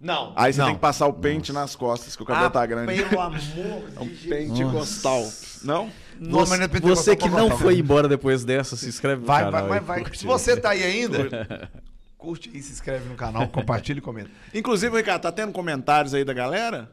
[0.00, 0.32] Não.
[0.34, 0.66] Aí você não.
[0.66, 3.04] tem que passar o pente nas costas, que o cabelo ah, tá grande.
[3.04, 5.30] Pelo amor É um de pentecostal.
[5.62, 5.90] Não?
[6.20, 9.52] Não, Você, é você que não foi embora depois dessa, se inscreve no Vai, canal.
[9.68, 10.14] vai, aí, vai, vai.
[10.14, 11.70] Se você tá aí ainda,
[12.18, 14.30] curte aí, se inscreve no canal, compartilha e comenta.
[14.52, 16.92] Inclusive, Ricardo, tá tendo comentários aí da galera?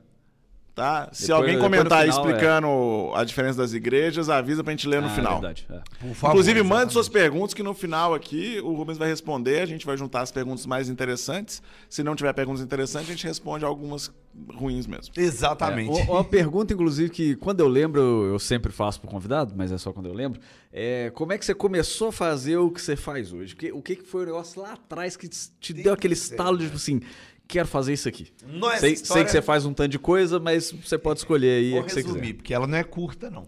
[0.77, 1.09] Tá?
[1.11, 4.69] Se Depois- alguém depois no comentar aí final, explicando a diferença das igrejas, avisa pra
[4.71, 5.33] gente ler no Ah, final.
[5.41, 5.65] verdade.
[5.71, 6.13] é.
[6.13, 6.93] Favor, Inclusive, mande exatamente.
[6.93, 9.63] suas perguntas que no final aqui o Rubens vai responder.
[9.63, 11.63] A gente vai juntar as perguntas mais interessantes.
[11.89, 14.11] Se não tiver perguntas interessantes, a gente responde algumas
[14.53, 15.11] ruins mesmo.
[15.17, 15.99] Exatamente.
[15.99, 19.79] É, uma pergunta, inclusive, que quando eu lembro, eu sempre faço pro convidado, mas é
[19.79, 20.39] só quando eu lembro.
[20.71, 23.55] É, como é que você começou a fazer o que você faz hoje?
[23.55, 26.65] Que- o que, que foi o negócio lá atrás que te deu aquele estalo de,
[26.65, 27.01] tipo assim,
[27.47, 28.31] quero fazer isso aqui?
[28.45, 31.19] Nossa, sei, essa história- sei que você faz um tanto de coisa, mas você pode
[31.19, 32.33] escolher aí Vou a que você resumir, quiser.
[32.33, 33.45] porque ela não é curta, não.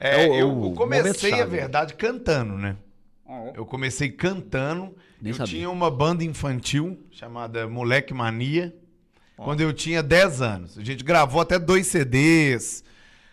[0.00, 2.76] É, É o- eu o comecei, a verdade, cantando, né?
[3.54, 4.94] Eu comecei cantando.
[5.20, 5.54] Nem eu sabia.
[5.54, 8.74] tinha uma banda infantil chamada Moleque Mania.
[9.36, 10.78] Quando eu tinha 10 anos.
[10.78, 12.84] A gente gravou até dois CDs.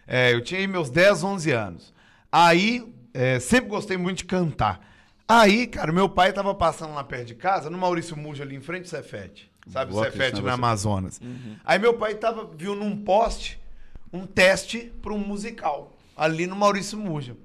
[0.07, 1.93] É, eu tinha aí meus 10, 11 anos.
[2.31, 2.83] Aí,
[3.13, 4.79] é, sempre gostei muito de cantar.
[5.27, 8.61] Aí, cara, meu pai tava passando lá perto de casa, no Maurício Mujo ali em
[8.61, 9.50] frente ao Cefete.
[9.67, 11.21] Sabe, o Boa, Cefete você- Amazonas.
[11.63, 13.59] Aí meu pai tava, viu num poste
[14.11, 15.95] um teste para um musical.
[16.17, 17.37] Ali no Maurício Mujo.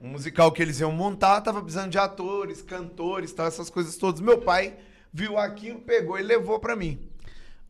[0.00, 4.20] Um musical que eles iam montar, tava precisando de atores, cantores, tal, essas coisas todas.
[4.20, 4.76] Meu pai
[5.12, 6.98] viu aquilo, pegou e levou pra mim.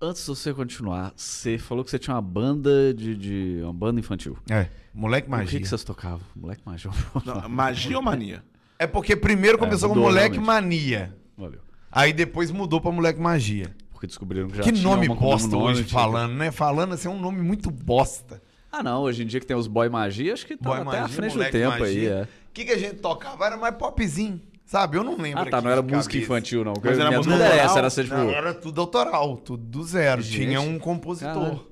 [0.00, 3.98] Antes de você continuar, você falou que você tinha uma banda de, de- uma banda
[3.98, 4.36] infantil.
[4.50, 5.50] É, moleque O magia.
[5.58, 6.20] que, que vocês tocavam?
[6.36, 6.90] Moleque magia.
[7.24, 8.44] Não, magia ou mania?
[8.78, 10.46] É porque primeiro começou com mudou, moleque realmente.
[10.46, 11.16] mania.
[11.36, 11.60] Valeu.
[11.90, 13.74] Aí depois mudou pra moleque magia.
[13.92, 16.50] Porque descobriram que já que tinha nome uma com bosta nome, hoje falando, né?
[16.52, 18.40] Falando assim, é um nome muito bosta.
[18.70, 19.02] Ah, não.
[19.02, 21.08] Hoje em dia que tem os boy magia, acho que tá Boy até magia, à
[21.08, 21.80] frente do moleque tempo aí.
[21.80, 22.10] magia.
[22.10, 22.22] É.
[22.22, 23.46] O que, que a gente tocava?
[23.46, 24.96] Era mais popzinho, sabe?
[24.96, 25.42] Eu não lembro.
[25.42, 25.56] Ah, tá.
[25.56, 26.18] aqui Não era música cabeça.
[26.18, 26.74] infantil, não.
[26.82, 27.70] Mas era Minha música dúvida era autoral?
[27.70, 27.78] essa.
[27.78, 28.16] Era ser, tipo...
[28.16, 30.22] Não, era tudo autoral, tudo do zero.
[30.22, 30.46] Gente.
[30.46, 31.34] Tinha um compositor.
[31.34, 31.68] Caralho.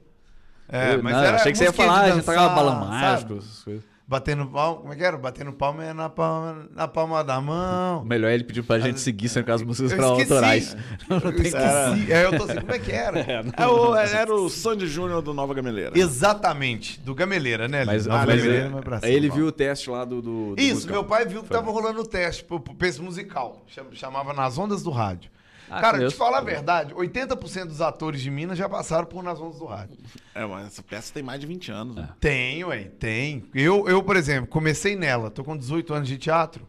[0.68, 2.86] É, mas não, era achei que você ia falar, a gente tocava bala sabe?
[2.86, 3.84] mágico, essas coisas.
[4.08, 5.16] Batendo palma, como é que era?
[5.16, 8.04] Batendo palma é na palma, na palma da mão.
[8.04, 10.32] Melhor é ele pedir pra gente seguir, sendo que as músicas Eu esqueci.
[10.32, 10.76] autorais.
[11.10, 12.12] Eu esqueci.
[12.12, 13.18] É, eu tô assim, como é que era?
[13.58, 15.98] É o, era o Sandy Júnior do Nova Gameleira.
[15.98, 17.84] Exatamente, do Gameleira, né?
[17.84, 20.22] Mas, mas Gameleira, é- mas pra aí ele viu o teste lá do.
[20.22, 20.94] do, do Isso, musical.
[20.94, 23.64] meu pai viu que Foi tava rolando o teste pro, pro pra musical.
[23.66, 25.30] Cham- Chamava Nas Ondas do Rádio.
[25.70, 29.40] Ah, Cara, te falar a verdade, 80% dos atores de Minas já passaram por Nas
[29.40, 29.96] Ondas do Rádio.
[30.34, 31.96] É, mas essa peça tem mais de 20 anos.
[31.96, 32.08] né?
[32.20, 33.44] Tem, ué, tem.
[33.54, 36.66] Eu, eu, por exemplo, comecei nela, tô com 18 anos de teatro.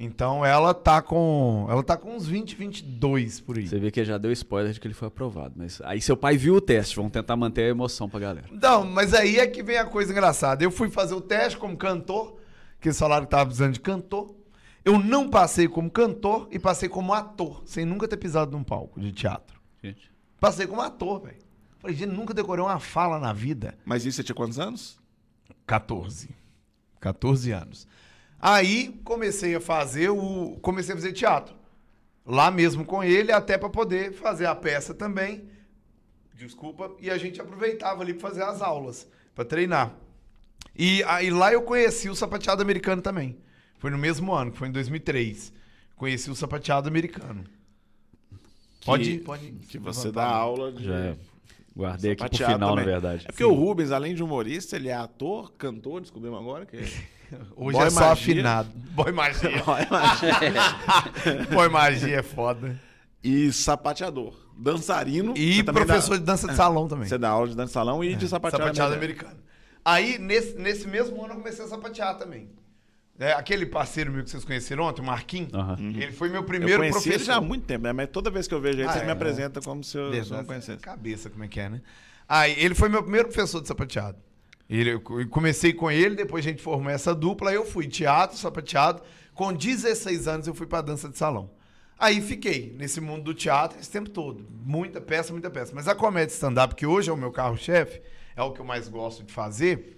[0.00, 1.66] Então ela tá com.
[1.68, 3.66] Ela tá com uns 20, 22 por aí.
[3.66, 5.54] Você vê que já deu spoiler de que ele foi aprovado.
[5.56, 8.46] Mas aí seu pai viu o teste, vamos tentar manter a emoção pra galera.
[8.52, 10.62] Não, mas aí é que vem a coisa engraçada.
[10.62, 12.38] Eu fui fazer o teste como cantor,
[12.80, 14.36] que eles falaram que tava precisando de cantor.
[14.88, 18.98] Eu não passei como cantor e passei como ator, sem nunca ter pisado num palco
[18.98, 19.60] de teatro.
[19.84, 20.10] Gente.
[20.40, 21.36] Passei como ator, velho.
[21.78, 23.76] Falei, gente, nunca decorei uma fala na vida.
[23.84, 24.98] Mas isso você tinha quantos anos?
[25.66, 26.34] 14.
[27.00, 27.86] 14 anos.
[28.40, 30.58] Aí comecei a fazer o.
[30.62, 31.54] Comecei a fazer teatro.
[32.24, 35.50] lá mesmo com ele, até para poder fazer a peça também.
[36.34, 39.94] Desculpa, e a gente aproveitava ali para fazer as aulas, para treinar.
[40.74, 43.38] E aí lá eu conheci o sapateado americano também.
[43.78, 45.52] Foi no mesmo ano, que foi em 2003.
[45.96, 47.44] Conheci o sapateado americano.
[48.84, 49.52] Pode ir, pode ir.
[49.68, 50.28] Que você levantar.
[50.28, 50.84] dá aula de.
[50.84, 51.16] Já é.
[51.76, 52.76] Guardei aqui pro final, também.
[52.76, 53.24] na verdade.
[53.24, 56.76] É porque o Rubens, além de humorista, ele é ator, cantor, descobrimos agora que
[57.54, 58.12] Hoje Boy é só magia.
[58.12, 58.68] afinado.
[58.74, 59.50] Boy magia.
[61.52, 62.80] Boy magia é foda.
[63.22, 65.34] e sapateador, dançarino.
[65.36, 67.06] E professor dá- de dança de salão também.
[67.08, 69.30] Você dá aula de dança de salão e de sapateado, sapateado americano.
[69.32, 69.48] americano.
[69.84, 72.48] Aí, nesse, nesse mesmo ano, eu comecei a sapatear também.
[73.18, 75.76] É, aquele parceiro meu que vocês conheceram ontem, o Marquinhos, Aham.
[75.96, 77.18] ele foi meu Eu primeiro ele professor.
[77.18, 77.92] já há muito tempo, né?
[77.92, 79.12] Mas toda vez que eu vejo ele, Ah, você é, me é.
[79.12, 80.78] apresenta como se eu, eu Deus, não conhecesse.
[80.80, 81.82] Cabeça, como é que é, né?
[82.28, 84.18] Aí, ele foi meu primeiro professor de sapateado.
[84.70, 85.00] Ele, eu
[85.30, 89.02] comecei com ele, depois a gente formou essa dupla, aí eu fui teatro, sapateado.
[89.34, 91.50] Com 16 anos eu fui pra dança de salão.
[91.98, 94.46] Aí fiquei nesse mundo do teatro esse tempo todo.
[94.64, 95.72] Muita peça, muita peça.
[95.74, 98.00] Mas a comédia stand-up, que hoje é o meu carro-chefe,
[98.36, 99.97] é o que eu mais gosto de fazer.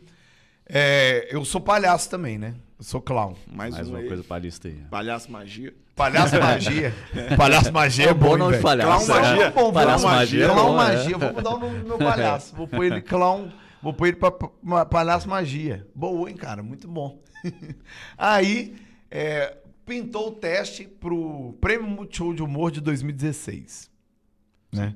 [0.73, 2.55] É, eu sou palhaço também, né?
[2.79, 3.35] Eu sou clown.
[3.47, 4.09] Mais, Mais um uma aí.
[4.09, 4.75] coisa pra lista aí.
[4.91, 5.75] Palhaço magia.
[5.95, 6.95] Palhaço magia.
[7.37, 8.81] Palhaço magia é, É bom bom, nome hein, de velho?
[8.83, 9.47] palhaço, Clown magia é.
[9.47, 9.73] é bom.
[9.73, 10.77] Palhaço clown magia é Clown bom, é.
[10.77, 11.19] magia.
[11.19, 12.57] Vou mudar o nome do meu palhaço.
[12.57, 13.53] Vou pôr ele clown.
[13.83, 15.87] Vou pôr ele pra, pra palhaço magia.
[15.95, 16.63] Boa, hein, cara?
[16.63, 17.19] Muito bom.
[18.17, 18.77] Aí,
[19.11, 23.91] é, pintou o teste pro Prêmio Multishow de Humor de 2016.
[24.73, 24.95] Né?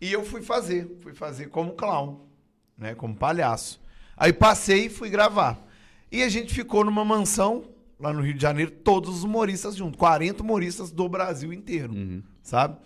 [0.00, 0.98] E eu fui fazer.
[1.00, 2.20] Fui fazer como clown.
[2.78, 2.94] Né?
[2.94, 3.80] Como palhaço.
[4.20, 5.58] Aí passei e fui gravar.
[6.12, 7.64] E a gente ficou numa mansão
[7.98, 9.98] lá no Rio de Janeiro, todos os humoristas juntos.
[9.98, 11.94] 40 humoristas do Brasil inteiro.
[12.42, 12.76] Sabe?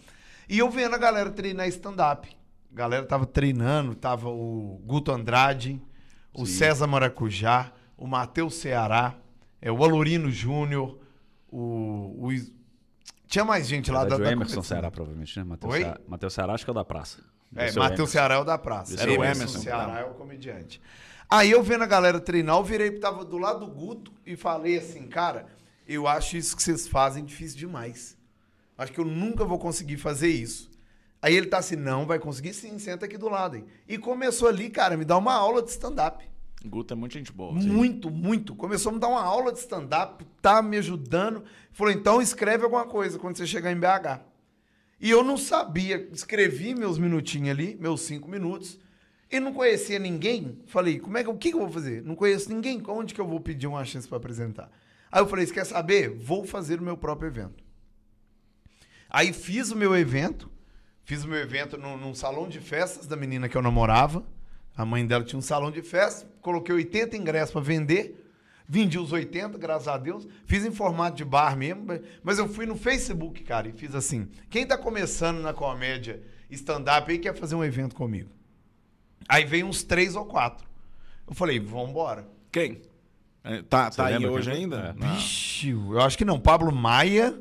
[0.49, 2.29] E eu vendo a galera treinar stand-up.
[2.73, 5.83] A galera tava treinando, tava o Guto Andrade,
[6.33, 9.17] o César Maracujá, o Matheus Ceará,
[9.61, 11.01] é, o Alorino Júnior,
[11.51, 12.29] o, o
[13.27, 14.63] Tinha mais gente lá da, da Emerson competição.
[14.63, 15.45] Ceará, provavelmente, né?
[15.45, 15.75] Matheus?
[15.75, 17.23] Ceará, Matheus Ceará acho que é o da praça.
[17.57, 18.11] É, o Matheus.
[18.11, 18.95] Ceará é o da praça.
[19.01, 20.81] É o Emerson Emerson, Ceará é o comediante.
[21.35, 24.79] Aí eu vendo a galera treinar, eu virei, tava do lado do Guto e falei
[24.79, 25.49] assim, cara,
[25.85, 28.17] eu acho isso que vocês fazem difícil demais.
[28.79, 30.71] Acho que eu nunca vou conseguir fazer isso.
[31.21, 33.57] Aí ele tá assim, não, vai conseguir sim, senta aqui do lado.
[33.57, 33.65] Aí.
[33.89, 36.25] E começou ali, cara, me dar uma aula de stand-up.
[36.65, 37.51] Guto é muita gente boa.
[37.53, 38.55] Muito, muito.
[38.55, 41.43] Começou a me dar uma aula de stand-up, tá me ajudando.
[41.73, 44.21] Falou, então escreve alguma coisa quando você chegar em BH.
[45.01, 46.09] E eu não sabia.
[46.13, 48.79] Escrevi meus minutinhos ali, meus cinco minutos,
[49.35, 50.61] e não conhecia ninguém.
[50.67, 52.05] Falei, como é que, o que, que eu vou fazer?
[52.05, 52.81] Não conheço ninguém.
[52.87, 54.71] Onde que eu vou pedir uma chance para apresentar?
[55.11, 56.09] Aí eu falei, você quer saber?
[56.09, 57.65] Vou fazer o meu próprio evento.
[59.11, 60.49] Aí fiz o meu evento.
[61.03, 64.25] Fiz o meu evento num, num salão de festas da menina que eu namorava.
[64.77, 66.27] A mãe dela tinha um salão de festas.
[66.41, 68.25] Coloquei 80 ingressos para vender.
[68.69, 70.29] Vendi os 80, graças a Deus.
[70.47, 71.87] Fiz em formato de bar mesmo.
[72.23, 74.29] Mas eu fui no Facebook, cara, e fiz assim.
[74.49, 78.31] Quem tá começando na comédia stand-up aí quer fazer um evento comigo.
[79.29, 80.67] Aí veio uns três ou quatro.
[81.27, 82.27] Eu falei, vambora.
[82.53, 82.83] Quem?
[83.43, 84.61] É, Tá, Você tá aí hoje quem?
[84.63, 84.95] ainda?
[84.99, 85.01] É.
[85.07, 85.15] Não.
[85.15, 86.39] Vixe, eu acho que não.
[86.41, 87.35] Pablo Maia.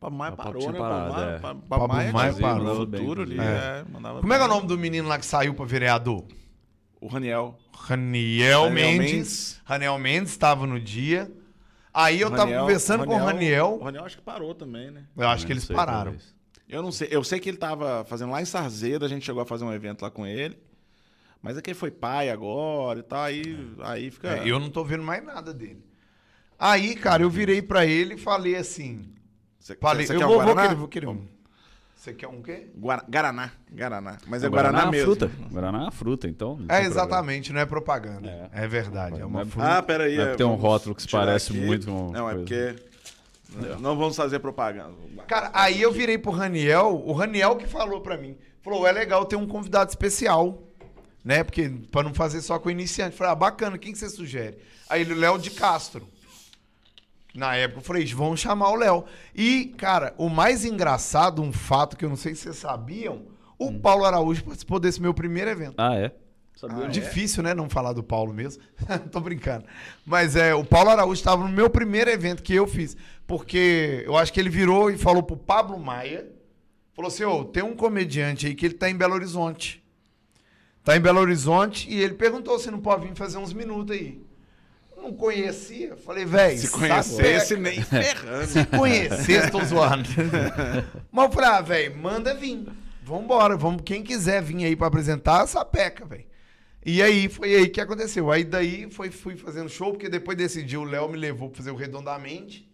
[0.00, 0.78] Pablo Maia Pablo parou, né?
[0.78, 1.38] parado, Pablo Maia, é.
[1.38, 2.76] Pa- Pablo Pablo Maia, Maia parou.
[2.76, 3.38] futuro ali.
[3.40, 6.24] É, mandava Como é que é o nome do menino lá que saiu pra vereador?
[7.00, 7.58] O Raniel.
[7.72, 9.12] Raniel, Raniel Mendes.
[9.12, 9.60] Mendes.
[9.64, 11.30] Raniel Mendes estava no dia.
[11.92, 13.80] Aí eu tava Raniel- conversando com o O Raniel.
[13.82, 15.02] Raniel acho que parou também, né?
[15.16, 16.12] Eu acho que Não eles sei, pararam.
[16.12, 16.34] talvez.
[16.68, 17.08] Eu não sei.
[17.10, 19.72] Eu sei que ele tava fazendo lá em Sarzedo, a gente chegou a fazer um
[19.72, 20.58] evento lá com ele.
[21.42, 24.28] Mas é que ele foi pai agora e tal, aí, aí fica.
[24.38, 25.82] É, eu não tô vendo mais nada dele.
[26.58, 29.08] Aí, cara, eu virei pra ele e falei assim.
[29.58, 30.62] Você, Falei, você eu quer um vou, vou Guaraná?
[30.68, 31.24] querer, vou querer um.
[31.94, 32.68] Você quer um quê?
[32.76, 33.52] Guara- Guaraná.
[33.72, 34.18] Guaraná.
[34.26, 35.06] Mas é O Guaraná, é uma mesmo.
[35.16, 35.30] fruta.
[35.50, 36.52] Guaraná é uma fruta, então.
[36.52, 36.86] É, tem problema.
[36.86, 38.50] exatamente, não é propaganda.
[38.52, 39.78] É, verdade, é uma é- fruta.
[39.78, 40.16] Ah, peraí.
[40.16, 41.60] É é, porque tem um rótulo que se parece aqui.
[41.60, 42.38] muito com Não, é coisa.
[42.74, 42.87] porque.
[43.80, 44.94] Não vamos fazer propaganda.
[45.26, 48.36] Cara, aí eu virei pro Raniel, o Raniel que falou pra mim.
[48.62, 50.62] Falou, é legal ter um convidado especial,
[51.24, 51.42] né?
[51.42, 53.16] Porque pra não fazer só com iniciante.
[53.16, 54.58] Falei, ah, bacana, quem que você sugere?
[54.88, 56.06] Aí ele, Léo de Castro.
[57.34, 59.04] Na época eu falei, vamos chamar o Léo.
[59.34, 63.26] E, cara, o mais engraçado, um fato que eu não sei se vocês sabiam,
[63.58, 65.74] o Paulo Araújo participou desse meu primeiro evento.
[65.78, 66.12] Ah, é?
[66.90, 67.54] Difícil, né?
[67.54, 68.62] Não falar do Paulo mesmo.
[69.12, 69.64] Tô brincando.
[70.04, 72.96] Mas é, o Paulo Araújo estava no meu primeiro evento que eu fiz.
[73.26, 76.26] Porque eu acho que ele virou e falou pro Pablo Maia.
[76.94, 79.84] Falou assim, ô, tem um comediante aí que ele tá em Belo Horizonte.
[80.82, 84.20] Tá em Belo Horizonte e ele perguntou se não pode vir fazer uns minutos aí.
[84.96, 85.96] Não conhecia.
[85.96, 88.46] Falei, velho, Se conhecesse, nem ferrando.
[88.46, 90.08] se conhecesse, tô zoando.
[91.12, 92.66] Mas eu falei, ah, velho, manda vir.
[93.04, 96.27] Vambora, vamos, quem quiser vir aí pra apresentar, sapeca, velho.
[96.90, 98.32] E aí, foi aí que aconteceu.
[98.32, 101.58] Aí daí foi, fui fazendo show, porque depois desse dia o Léo me levou pra
[101.58, 102.66] fazer o Redondamente,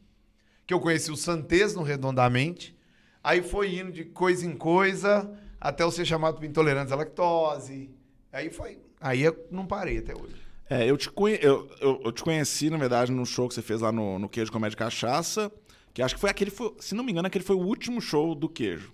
[0.64, 2.78] que eu conheci o Santez no Redondamente.
[3.24, 7.90] Aí foi indo de coisa em coisa até eu ser chamado por intolerante à lactose.
[8.32, 8.78] Aí foi.
[9.00, 10.36] Aí eu não parei até hoje.
[10.70, 11.36] É, eu te, conhe...
[11.42, 14.28] eu, eu, eu te conheci, na verdade, no show que você fez lá no, no
[14.28, 15.50] Queijo Comédia Cachaça,
[15.92, 18.32] que acho que foi aquele, foi, se não me engano, aquele foi o último show
[18.32, 18.92] do Queijo.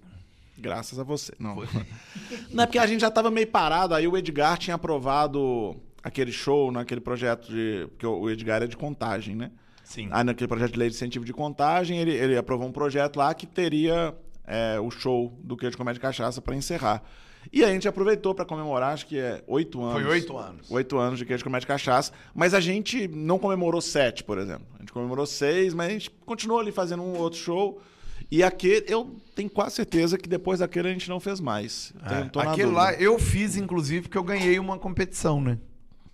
[0.61, 1.33] Graças a você.
[1.39, 1.57] Não,
[2.53, 6.33] não é porque a gente já tava meio parado, aí o Edgar tinha aprovado aquele
[6.33, 7.87] show naquele projeto de...
[7.91, 9.51] Porque o Edgar é de contagem, né?
[9.85, 10.09] Sim.
[10.13, 13.35] Aí naquele projeto de lei de incentivo de contagem, ele, ele aprovou um projeto lá
[13.35, 14.15] que teria
[14.47, 17.03] é, o show do Queijo Comédia Cachaça para encerrar.
[17.53, 20.03] E a gente aproveitou para comemorar, acho que é oito anos.
[20.03, 20.71] Foi oito anos.
[20.71, 22.13] Oito anos de Queijo Comédia Cachaça.
[22.35, 24.67] Mas a gente não comemorou sete, por exemplo.
[24.77, 27.81] A gente comemorou seis, mas a gente continuou ali fazendo um outro show.
[28.31, 31.93] E aquele, eu tenho quase certeza que depois daquele a gente não fez mais.
[32.05, 32.41] É.
[32.41, 35.59] Aquele lá eu fiz, inclusive, porque eu ganhei uma competição, né?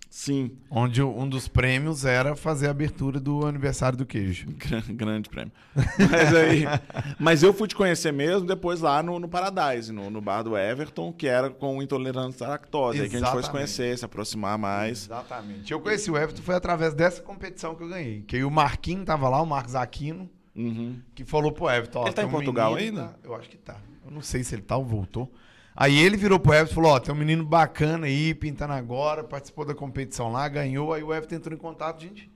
[0.09, 4.47] Sim, Onde um dos prêmios era fazer a abertura do aniversário do queijo.
[4.57, 5.51] Gran- grande prêmio.
[5.75, 6.63] Mas, aí,
[7.19, 10.57] mas eu fui te conhecer mesmo depois lá no, no Paradise, no, no bar do
[10.57, 13.01] Everton, que era com intolerância à lactose.
[13.01, 13.51] Aí que a gente foi se Exatamente.
[13.51, 15.03] conhecer, se aproximar mais.
[15.05, 15.71] Exatamente.
[15.71, 18.21] Eu conheci o Everton foi através dessa competição que eu ganhei.
[18.21, 20.27] Que aí o Marquinho tava lá, o Marcos Aquino,
[20.57, 20.99] Uhum.
[21.15, 21.99] que falou pro Everton.
[21.99, 23.13] ó, Ele tá em um Portugal menino, ainda?
[23.13, 23.79] tá- Eu acho que tá.
[24.03, 25.31] Eu não sei se ele tá ou voltou.
[25.75, 29.23] Aí ele virou pro Everton e falou: Ó, tem um menino bacana aí, pintando agora,
[29.23, 30.91] participou da competição lá, ganhou.
[30.91, 32.31] Aí o Everton entrou em contato, gente,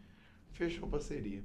[0.53, 1.43] fechou parceria.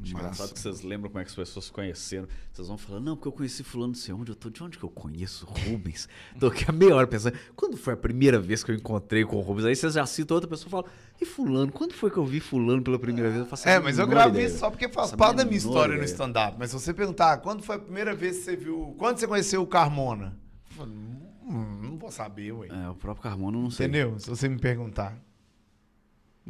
[0.00, 2.28] Engraçado que vocês lembram como é que as pessoas se conheceram.
[2.52, 4.30] Vocês vão falando, não, porque eu conheci fulano, não sei onde.
[4.30, 6.08] Eu tô, de onde que eu conheço o Rubens?
[6.38, 9.36] Tô aqui a meia hora pensando, quando foi a primeira vez que eu encontrei com
[9.36, 9.64] o Rubens?
[9.66, 10.86] Aí vocês já citam outra pessoa e falam,
[11.20, 11.70] e fulano?
[11.72, 13.40] Quando foi que eu vi fulano pela primeira vez?
[13.40, 14.46] Eu faço É, mas eu ideia.
[14.46, 16.04] isso só porque faz parte da minha história no ideia.
[16.12, 16.56] stand-up.
[16.58, 18.94] Mas se você perguntar, quando foi a primeira vez que você viu.
[18.98, 20.36] Quando você conheceu o Carmona?
[20.70, 22.68] Eu falo, "Hum, não vou saber, ué.
[22.68, 23.86] É, o próprio Carmona eu não sei.
[23.86, 24.18] Entendeu?
[24.18, 25.16] Se você me perguntar.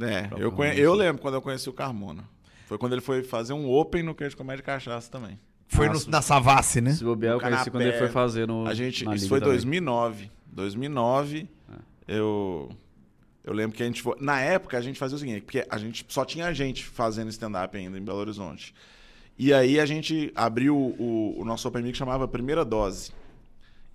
[0.01, 0.79] É, eu, conhe...
[0.79, 2.25] eu lembro quando eu conheci o Carmona.
[2.67, 5.39] Foi quando ele foi fazer um open no Queijo Comédia Cachaça também.
[5.67, 6.11] Foi no- Nossa.
[6.11, 6.93] na Savassi, né?
[6.93, 8.67] Se bobear, eu No conheci quando ele foi fazer no.
[8.67, 9.55] A gente, na isso Liga foi também.
[9.55, 10.31] 2009.
[10.47, 11.49] 2009,
[12.07, 12.69] eu
[13.49, 15.79] eu lembro que a gente foi, na época a gente fazia o seguinte, porque a
[15.79, 18.75] gente só tinha gente fazendo stand up ainda em Belo Horizonte.
[19.39, 23.11] E aí a gente abriu o, o nosso open mic que chamava Primeira Dose.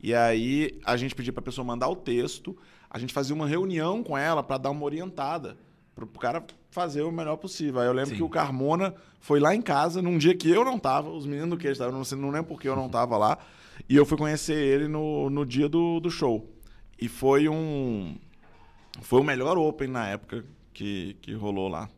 [0.01, 2.57] E aí a gente pedia pra pessoa mandar o texto,
[2.89, 5.55] a gente fazia uma reunião com ela pra dar uma orientada,
[5.93, 7.79] pro, pro cara fazer o melhor possível.
[7.79, 8.15] Aí eu lembro Sim.
[8.15, 11.51] que o Carmona foi lá em casa num dia que eu não tava, os meninos
[11.51, 13.37] do que estavam, não sei, não lembro porque eu não tava lá,
[13.87, 16.49] e eu fui conhecer ele no, no dia do, do show.
[16.99, 18.15] E foi um
[19.01, 21.89] foi o melhor open na época que, que rolou lá.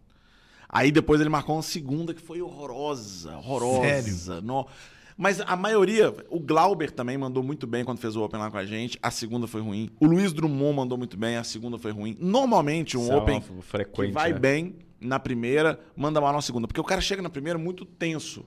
[0.67, 3.81] Aí depois ele marcou uma segunda que foi horrorosa, horrorosa.
[3.81, 4.41] Sério?
[4.41, 4.67] No-
[5.17, 8.57] Mas a maioria, o Glauber também mandou muito bem quando fez o Open lá com
[8.57, 8.97] a gente.
[9.01, 9.89] A segunda foi ruim.
[9.99, 12.17] O Luiz Drummond mandou muito bem, a segunda foi ruim.
[12.19, 14.39] Normalmente, um Isso é Open uma frequente, que vai né?
[14.39, 16.67] bem na primeira, manda mal na segunda.
[16.67, 18.45] Porque o cara chega na primeira muito tenso,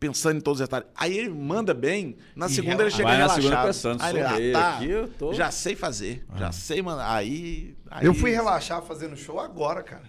[0.00, 0.86] pensando em todos os detalhes.
[0.94, 3.42] Aí ele manda bem, na E segunda ele chega Vai na relaxado.
[3.42, 7.12] segunda pensando, Aí ele, ah, tá, aqui eu tô- já sei fazer, já sei mandar.
[7.12, 8.06] Aí, aí...
[8.06, 10.04] Eu fui relaxar fazendo show agora, cara.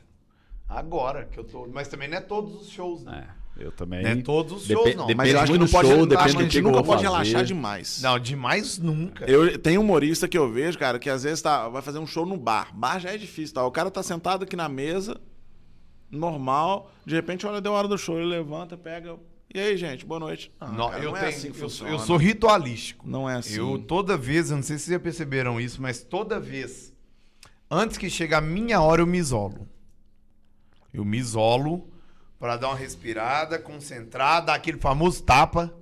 [0.67, 1.67] Agora que eu tô.
[1.73, 3.27] Mas também não é todos os shows, né?
[3.57, 4.03] É, eu também.
[4.03, 5.07] Não é todos os shows, não.
[5.07, 6.61] depende Mas eu acho que muito não do pode, show, depende acho que a gente
[6.61, 7.11] nunca vou pode fazer.
[7.11, 8.01] relaxar demais.
[8.03, 9.25] Não, demais nunca.
[9.25, 12.23] Eu tenho humorista que eu vejo, cara, que às vezes tá, vai fazer um show
[12.23, 12.69] no bar.
[12.77, 13.65] Bar já é difícil, tá?
[13.65, 15.19] O cara tá sentado aqui na mesa,
[16.11, 19.17] normal, de repente, olha, deu hora do show, ele levanta, pega.
[19.53, 20.51] E aí, gente, boa noite.
[20.59, 21.91] Ah, Não, cara, eu, não é tenho- assim eu, funciona.
[21.91, 23.07] eu sou ritualístico.
[23.09, 23.57] Não é assim.
[23.57, 26.93] Eu toda vez, eu não sei se vocês já perceberam isso, mas toda vez,
[27.69, 29.67] antes que chegue a minha hora, eu me isolo.
[30.93, 31.87] Eu me isolo
[32.39, 35.73] pra dar uma respirada, concentrar, dar aquele famoso tapa,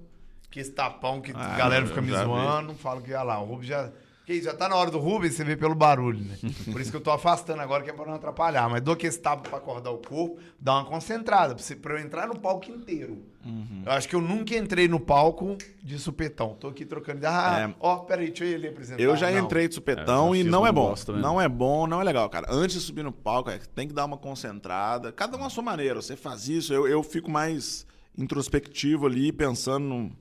[0.50, 2.18] que esse tapão que Ah, a galera fica me vi.
[2.24, 3.92] zoando, fala que, olha lá, o Rubens já...
[4.28, 6.36] Que isso, já tá na hora do Rubens, você vê pelo barulho, né?
[6.70, 8.70] Por isso que eu tô afastando agora, que é pra não atrapalhar.
[8.70, 12.00] Mas dou aquele tapa pra acordar o corpo, dá uma concentrada, pra, você, pra eu
[12.06, 13.24] entrar no palco inteiro.
[13.46, 13.84] Uhum.
[13.86, 16.58] Eu acho que eu nunca entrei no palco de supetão.
[16.60, 17.34] Tô aqui trocando ideia.
[17.34, 17.76] Ah, É.
[17.80, 19.02] ó, peraí, deixa eu ele apresentar.
[19.02, 19.46] Eu já Não.
[19.46, 20.90] entrei de supetão É, e não é bom.
[20.90, 21.22] gosto também.
[21.22, 22.48] Não é bom, não é legal, cara.
[22.50, 25.10] Antes de subir no palco, é, tem que dar uma concentrada.
[25.14, 26.02] Cada um à sua maneira.
[26.02, 30.12] Você faz isso, eu, eu fico mais introspectivo ali, pensando no,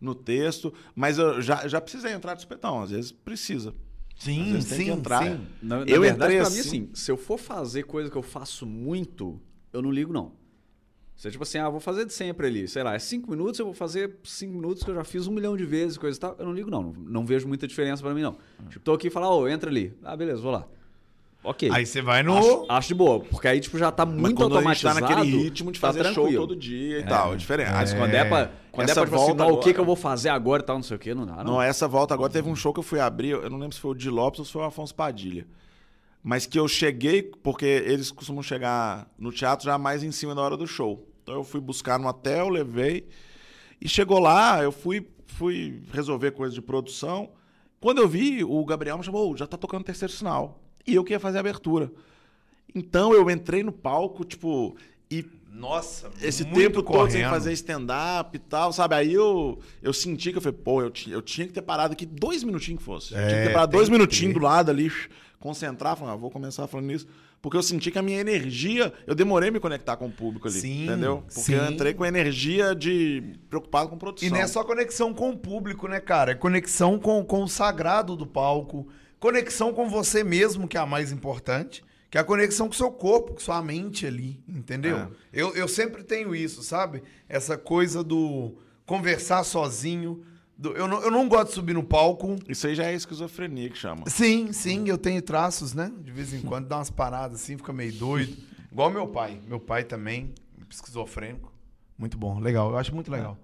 [0.00, 0.72] no texto.
[0.94, 2.82] Mas eu já, já precisei entrar de supetão.
[2.82, 3.74] Às vezes precisa.
[4.16, 5.22] Sim, vezes tem sim, que entrar.
[5.24, 5.46] sim.
[5.62, 8.16] Na, na Eu verdade, entrei pra mim, assim- assim, se eu for fazer coisa que
[8.16, 9.40] eu faço muito,
[9.72, 10.32] eu não ligo, não.
[11.16, 13.58] Se é tipo assim, ah, vou fazer de sempre ali, sei lá, é cinco minutos,
[13.60, 16.20] eu vou fazer cinco minutos que eu já fiz um milhão de vezes, coisa e
[16.20, 16.82] tal, eu não ligo, não.
[16.82, 18.38] Não, não vejo muita diferença pra mim, não.
[18.70, 19.92] Tipo, tô aqui e falar, ô, entra ali.
[20.02, 20.66] Ah, beleza, vou lá.
[21.42, 21.70] Ok.
[21.72, 22.36] Aí você vai no.
[22.36, 24.90] Acho, acho de boa, porque aí, tipo, já tá Mas muito quando a gente tá
[24.90, 25.00] automatizado.
[25.20, 26.46] naquele ritmo de tá fazer show tranquilo.
[26.46, 27.70] todo dia e tal, é diferente.
[27.70, 29.84] Mas quando é pra, quando é Essa pra tipo assim, volta o que, que eu
[29.84, 31.44] vou fazer agora e tal, não sei o que, não dá, não.
[31.54, 33.80] Não, essa volta agora teve um show que eu fui abrir, eu não lembro se
[33.80, 35.46] foi o Di Lopes ou se foi o Afonso Padilha.
[36.22, 40.42] Mas que eu cheguei, porque eles costumam chegar no teatro já mais em cima da
[40.42, 41.08] hora do show.
[41.22, 43.06] Então eu fui buscar no hotel, levei.
[43.80, 47.30] E chegou lá, eu fui, fui resolver coisas de produção.
[47.80, 50.60] Quando eu vi, o Gabriel me chamou, "Ô, já tá tocando o terceiro sinal.
[50.86, 51.90] E eu que ia fazer a abertura.
[52.74, 54.76] Então eu entrei no palco, tipo,
[55.10, 57.30] e Nossa, esse muito tempo todo sem correndo.
[57.30, 58.94] fazer stand-up e tal, sabe?
[58.94, 62.06] Aí eu, eu senti que eu falei, pô, eu, eu tinha que ter parado aqui
[62.06, 63.14] dois minutinhos que fosse.
[63.14, 64.90] Eu tinha que É, ter parado tem dois minutinhos do lado ali,
[65.40, 67.06] concentrar, falar, ah, vou começar falando nisso.
[67.42, 70.46] Porque eu senti que a minha energia, eu demorei a me conectar com o público
[70.46, 71.22] ali, Sim, entendeu?
[71.22, 71.54] Porque sim.
[71.54, 74.28] eu entrei com energia de preocupado com produção.
[74.28, 76.32] E não é só conexão com o público, né, cara?
[76.32, 78.86] É conexão com, com o sagrado do palco,
[79.20, 82.76] conexão com você mesmo, que é a mais importante, que é a conexão com o
[82.76, 84.96] seu corpo, com sua mente ali, entendeu?
[84.96, 85.08] É.
[85.32, 87.02] Eu, eu sempre tenho isso, sabe?
[87.28, 90.24] Essa coisa do conversar sozinho.
[90.58, 92.36] do- eu, não, eu não gosto de subir no palco.
[92.48, 94.08] Isso aí já é esquizofrenia que chama.
[94.10, 95.92] Sim, sim, eu tenho traços, né?
[96.02, 98.36] De vez em quando dá umas paradas assim, fica meio doido.
[98.72, 99.40] Igual meu pai.
[99.46, 100.34] Meu pai também,
[100.68, 101.52] esquizofrênico.
[101.96, 102.70] Muito bom, legal.
[102.70, 103.38] Eu acho muito legal.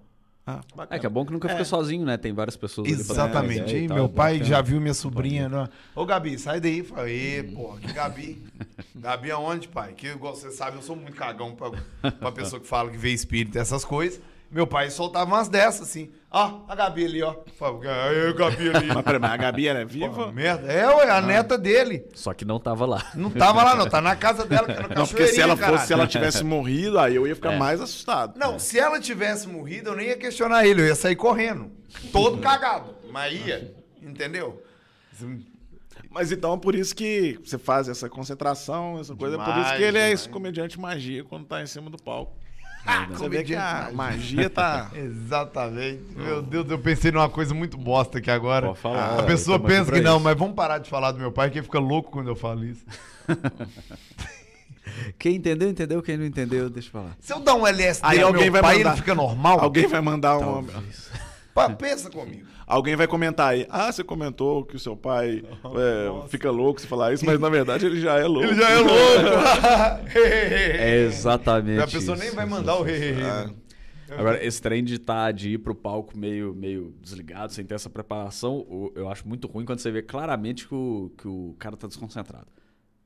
[0.49, 2.15] Ah, É que é bom que nunca fica sozinho, né?
[2.15, 3.59] Tem várias pessoas ali Exatamente.
[3.63, 4.49] ideia e Meu é pai bacana.
[4.49, 5.49] já viu minha sobrinha.
[5.49, 5.67] Né?
[5.93, 6.83] Ô, Gabi, sai daí.
[6.83, 8.41] Falei, "Ê, porra, que Gabi?
[8.95, 9.91] Gabi aonde, pai?
[9.91, 13.11] Que igual você sabe, eu sou muito cagão pra, pra pessoa que fala que vê
[13.11, 14.21] espírito, essas coisas.
[14.49, 16.09] Meu pai soltava umas dessas, assim.
[16.31, 17.35] Ó, a Gabi ali, ó.
[17.83, 18.87] Aí, a Gabi ali.
[18.87, 20.31] Mas peraí, mas a Gabi era viva?
[20.31, 20.71] merda.
[20.71, 22.05] É, ué, a neta dele.
[22.13, 23.11] Só que não tava lá.
[23.13, 23.89] Não tava lá, não.
[23.89, 25.87] Tá na casa dela, que era Não, porque se ela fosse, caralho.
[25.87, 27.57] se ela tivesse morrido, aí eu ia ficar É.
[27.57, 28.37] mais assustado.
[28.39, 30.81] Não, se ela tivesse morrido, eu nem ia questionar ele.
[30.81, 31.69] Eu ia sair correndo.
[32.13, 32.95] Todo cagado.
[33.11, 33.75] Mas ia.
[34.01, 34.63] Entendeu?
[36.09, 39.35] Mas então é por isso que você faz essa concentração, essa coisa.
[39.35, 40.13] é por isso que ele é demais.
[40.21, 42.36] esse comediante magia quando tá em cima do palco.
[42.89, 44.89] Ah, Você vê que a magia tá.
[44.95, 46.01] Exatamente.
[46.15, 48.67] Meu Deus, eu pensei numa coisa muito bosta aqui agora.
[48.67, 50.23] Pode falar, a pessoa tamo aqui pensa pra que não, isso.
[50.23, 52.63] mas vamos parar de falar do meu pai, que ele fica louco quando eu falo
[52.65, 52.85] isso.
[55.19, 56.01] Quem entendeu, entendeu.
[56.01, 57.09] Quem não entendeu, deixa pra lá.
[57.19, 59.59] Se eu dar um LSD Aí alguém meu vai pai, mandar- ele fica normal?
[59.59, 60.63] Alguém vai mandar um.
[60.63, 61.09] Talvez.
[61.77, 62.47] Pensa comigo.
[62.67, 63.65] Alguém vai comentar aí.
[63.69, 65.41] Ah, você comentou que o seu pai
[65.77, 68.45] é, fica louco se falar isso, mas na verdade ele já é louco.
[68.45, 70.11] Ele já é louco.
[70.13, 72.35] É exatamente A pessoa nem isso.
[72.35, 73.15] vai mandar o rei.
[73.21, 73.49] Ah,
[74.09, 77.89] Agora, esse trem de, tá, de ir pro palco meio, meio desligado, sem ter essa
[77.89, 78.65] preparação,
[78.95, 82.47] eu acho muito ruim quando você vê claramente que o, que o cara tá desconcentrado.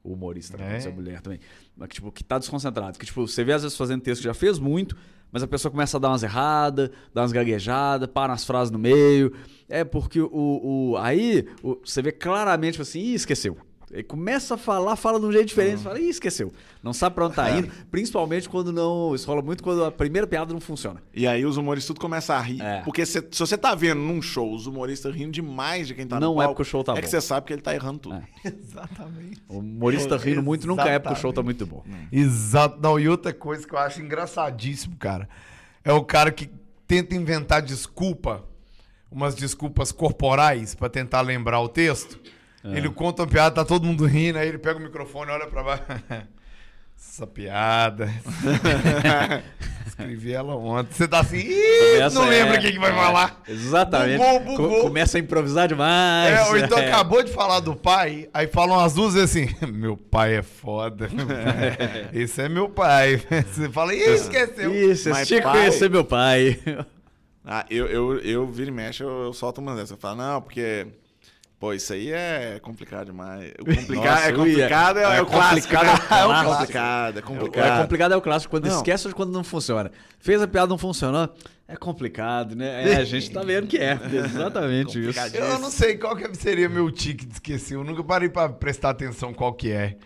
[0.04, 0.66] O humorista, né?
[0.66, 0.72] É.
[0.72, 1.40] pode ser mulher também.
[1.76, 2.98] Mas que, tipo, que tá desconcentrado.
[2.98, 4.96] Que, tipo, você vê às vezes fazendo texto que já fez muito,
[5.32, 8.80] mas a pessoa começa a dar umas erradas, dar umas gaguejadas, para nas frases no
[8.80, 9.34] meio.
[9.70, 10.30] É porque o.
[10.32, 13.58] o aí o- você vê claramente tipo assim, ih, esqueceu.
[13.92, 16.54] Ele começa a falar, fala de um jeito diferente, você fala, ih, esqueceu.
[16.82, 19.14] Não sabe pra onde tá indo, principalmente quando não.
[19.14, 21.04] Isso rola muito quando a primeira piada não funciona.
[21.14, 22.62] E aí os humoristas tudo começam a rir.
[22.62, 22.82] É.
[22.82, 26.20] Porque se, se você tá vendo num show os humoristas rindo demais de quem tá
[26.20, 27.02] Não no é palco, porque o show tá é bom.
[27.02, 28.16] que você sabe que ele tá errando tudo.
[28.16, 28.48] É.
[28.48, 29.44] Exatamente.
[29.50, 31.84] O humorista rindo muito nunca é porque o show tá muito bom.
[32.12, 32.80] Exato.
[32.82, 35.28] Não, e outra coisa que eu acho engraçadíssimo, cara,
[35.84, 36.50] é o cara que
[36.88, 38.44] tenta inventar desculpa,
[39.12, 42.20] umas desculpas corporais pra tentar lembrar o texto.
[42.64, 45.64] Ele conta uma piada, tá todo mundo rindo, aí ele pega o microfone, olha pra
[45.64, 45.84] baixo.
[46.96, 48.08] Essa piada.
[49.88, 50.94] Escrevi ela ontem.
[50.94, 53.42] Você tá assim, Ih, Começa, não lembra é, quem que vai é, falar.
[53.48, 54.18] Exatamente.
[54.20, 54.82] Bugou, Co- bugou.
[54.84, 56.34] começa a improvisar demais.
[56.34, 56.88] É, ou então é.
[56.88, 61.10] acabou de falar do pai, aí falam as duas vezes assim: Meu pai é foda.
[62.14, 63.22] Esse é meu pai.
[63.52, 64.74] Você fala, ih, esqueceu.
[64.74, 66.60] Isso, Mas tinha que conhecer meu pai.
[67.44, 69.92] Ah, eu, eu, eu viro e mexe, eu, eu solto uma dessas.
[69.92, 70.88] Eu falo, não, porque.
[71.62, 73.52] Pô, isso aí é complicado demais.
[73.60, 75.68] O complicado Nossa, é complicado, é, é é o clássico.
[75.78, 76.44] complicado, é o né?
[76.44, 76.58] clássico.
[76.66, 77.82] complicado, é É complicado.
[77.84, 78.76] complicado é o clássico, quando Não.
[78.78, 79.92] esquece de quando não funciona.
[80.20, 81.30] Fez a piada, não funcionou.
[81.68, 82.94] É complicado, né?
[82.94, 83.94] É, a gente tá vendo que é.
[84.12, 85.20] Exatamente isso.
[85.38, 87.76] Eu não sei qual que seria meu tique de esquecer.
[87.76, 89.98] Eu nunca parei pra prestar atenção qual que é.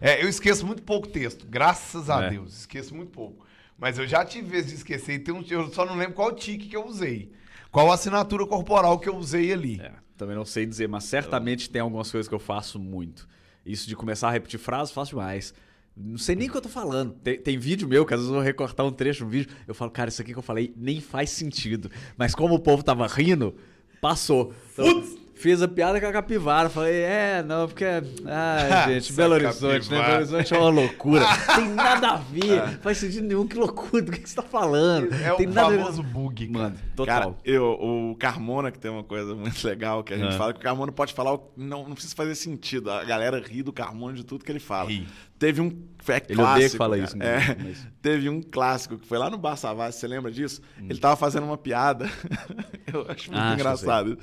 [0.00, 2.30] É, eu esqueço muito pouco texto, graças a É.
[2.30, 2.60] Deus.
[2.60, 3.44] Esqueço muito pouco.
[3.78, 6.32] Mas eu já tive vezes de esquecer e tem um, eu só não lembro qual
[6.32, 7.30] tique que eu usei.
[7.70, 9.80] Qual assinatura corporal que eu usei ali.
[9.82, 13.28] É, também não sei dizer, mas certamente tem algumas coisas que eu faço muito.
[13.64, 15.54] Isso de começar a repetir frases, faço demais.
[15.96, 17.14] Não sei nem o que eu tô falando.
[17.22, 19.74] Tem, tem vídeo meu, que às vezes eu vou recortar um trecho do vídeo, eu
[19.74, 21.90] falo, cara, isso aqui que eu falei nem faz sentido.
[22.16, 23.54] Mas como o povo tava rindo,
[24.00, 24.52] passou.
[24.72, 26.68] Então, fiz a piada com a capivara.
[26.68, 27.84] Falei, é, não, porque.
[28.26, 29.78] Ah, gente, Essa Belo Horizonte, né?
[29.98, 30.02] capivara.
[30.04, 31.24] Belo Horizonte é uma loucura.
[31.54, 32.78] tem nada a ver.
[32.80, 34.02] Faz sentido nenhum, que loucura.
[34.02, 35.12] Do que, que você tá falando?
[35.14, 35.78] É tem o nada a ver.
[35.78, 36.64] famoso bug, cara.
[36.64, 37.20] Mano, total.
[37.22, 40.38] Cara, eu, o Carmona, que tem uma coisa muito legal que a gente Ah.
[40.38, 42.90] fala, que o Carmona pode falar, não, não precisa fazer sentido.
[42.90, 44.88] A galera ri do Carmona de tudo que ele fala.
[44.88, 45.06] Ri.
[45.44, 45.68] Teve um.
[46.06, 47.06] É Ele odeia que clássico, fala cara.
[47.06, 47.26] isso, né?
[47.26, 50.60] É, Mas- Teve um clássico que foi lá no Bar Savassi, você lembra disso?
[50.80, 50.86] Hum.
[50.88, 52.06] Ele tava fazendo uma piada.
[52.92, 54.16] eu acho muito Ah, engraçado.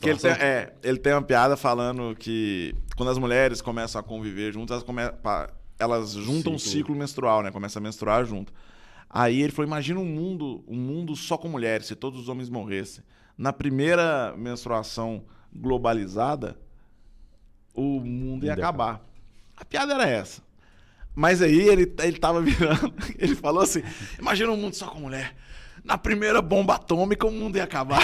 [0.00, 4.04] que ele, tem, é, ele tem uma piada falando que quando as mulheres começam a
[4.04, 5.02] conviver juntas, elas, come,
[5.78, 6.94] elas juntam um Ciclo.
[6.96, 7.50] menstrual, né?
[7.52, 8.52] Começam a menstruar junto.
[9.08, 12.48] Aí ele falou: imagina um mundo, um mundo só com mulheres, se todos os homens
[12.48, 13.04] morressem.
[13.38, 16.56] Na primeira menstruação globalizada,
[17.74, 19.04] o mundo Ia acabar.
[19.56, 20.45] A piada era essa.
[21.16, 23.82] Mas aí ele, ele tava virando, ele falou assim:
[24.20, 25.34] imagina um mundo só com mulher.
[25.82, 28.00] Na primeira bomba atômica, o mundo ia acabar.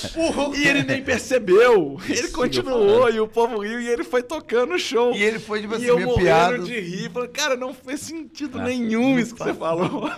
[0.54, 1.98] e ele nem percebeu.
[2.06, 5.14] Ele continuou e o povo riu e ele foi tocando o show.
[5.14, 6.64] E ele foi, tipo assim, e eu meio morrendo piado.
[6.64, 7.10] de rir.
[7.10, 8.64] Falei, cara, não fez sentido É.
[8.64, 10.10] nenhum isso que você falou.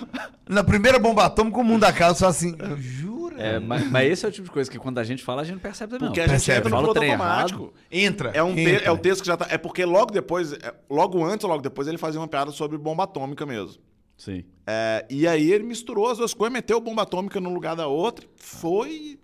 [0.48, 2.56] Na primeira bomba atômica, o mundo acaba só assim.
[2.76, 3.15] Jura?
[3.38, 5.44] É, mas, mas esse é o tipo de coisa que quando a gente fala, a
[5.44, 6.08] gente não percebe também.
[6.08, 6.24] Porque não.
[6.26, 6.58] a gente Percebe.
[6.58, 7.62] entra no Fala o piloto automático.
[7.62, 7.74] errado.
[7.90, 8.30] Entra.
[8.34, 8.84] É, um te- entra.
[8.86, 9.46] é o texto que já tá.
[9.50, 12.76] É porque logo depois, é, logo antes ou logo depois, ele fazia uma piada sobre
[12.78, 13.80] bomba atômica mesmo.
[14.16, 14.44] Sim.
[14.66, 18.26] É, e aí ele misturou as duas coisas, meteu bomba atômica no lugar da outra,
[18.36, 19.20] foi e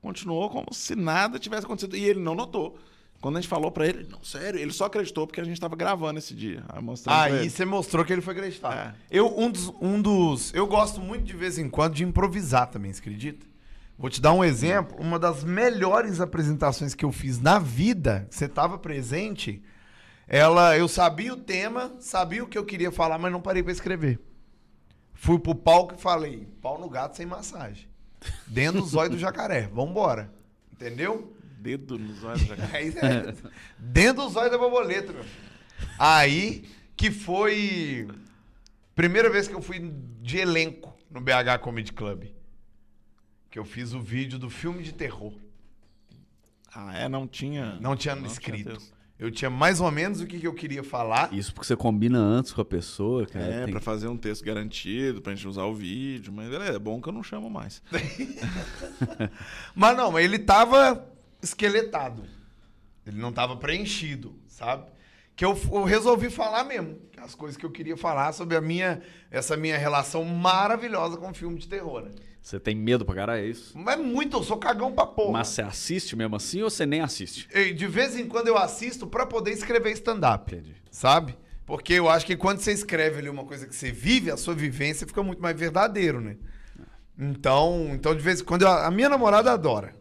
[0.00, 1.96] continuou como se nada tivesse acontecido.
[1.96, 2.78] E ele não notou.
[3.26, 5.74] Quando a gente falou pra ele, não, sério, ele só acreditou porque a gente tava
[5.74, 6.62] gravando esse dia.
[7.06, 7.50] Aí ele.
[7.50, 8.94] você mostrou que ele foi acreditar.
[9.10, 9.16] É.
[9.18, 10.54] Eu, um dos, um dos.
[10.54, 13.44] Eu gosto muito de vez em quando de improvisar também, você acredita?
[13.98, 14.96] Vou te dar um exemplo.
[15.00, 19.60] Uma das melhores apresentações que eu fiz na vida, você estava presente,
[20.28, 23.72] ela, eu sabia o tema, sabia o que eu queria falar, mas não parei pra
[23.72, 24.20] escrever.
[25.14, 27.88] Fui pro palco e falei, pau no gato sem massagem.
[28.46, 29.62] Dentro do zóio do jacaré.
[29.66, 30.30] Vambora.
[30.72, 31.35] Entendeu?
[31.66, 32.54] Dedo nos olhos já.
[32.72, 33.34] Aí, é,
[33.78, 35.24] dentro do zóio da borboleta, meu.
[35.24, 35.90] filho.
[35.98, 36.64] Aí
[36.96, 38.06] que foi.
[38.94, 39.92] Primeira vez que eu fui
[40.22, 42.24] de elenco no BH Comedy Club.
[43.50, 45.32] Que eu fiz o vídeo do filme de terror.
[46.74, 47.78] Ah, é, não tinha.
[47.80, 48.70] Não tinha Não escrito.
[48.74, 48.94] texto.
[49.18, 51.32] eu tinha mais ou menos o que, que eu queria falar.
[51.32, 53.44] Isso porque você combina antes com a pessoa, cara.
[53.46, 56.78] É, tem- pra fazer um texto garantido, pra gente usar o vídeo, mas beleza, é
[56.78, 57.82] bom que eu não chamo mais.
[59.74, 61.06] Mas não, mas ele tava
[61.46, 62.24] esqueletado.
[63.06, 64.90] Ele não tava preenchido, sabe?
[65.34, 66.98] Que eu, eu resolvi falar mesmo.
[67.18, 71.34] As coisas que eu queria falar sobre a minha, essa minha relação maravilhosa com o
[71.34, 72.02] filme de terror.
[72.02, 72.10] Né?
[72.40, 73.76] Você tem medo pra caralho, é isso?
[73.76, 75.32] Mas muito, eu sou cagão pra porra.
[75.32, 77.48] Mas você assiste mesmo assim ou você nem assiste?
[77.74, 80.54] De vez em quando eu assisto pra poder escrever stand-up.
[80.54, 80.74] Entendi.
[80.90, 81.36] Sabe?
[81.66, 84.54] Porque eu acho que quando você escreve ali uma coisa que você vive, a sua
[84.54, 86.36] vivência fica muito mais verdadeiro, né?
[87.18, 89.94] Então, então de vez em quando eu- a minha namorada adora.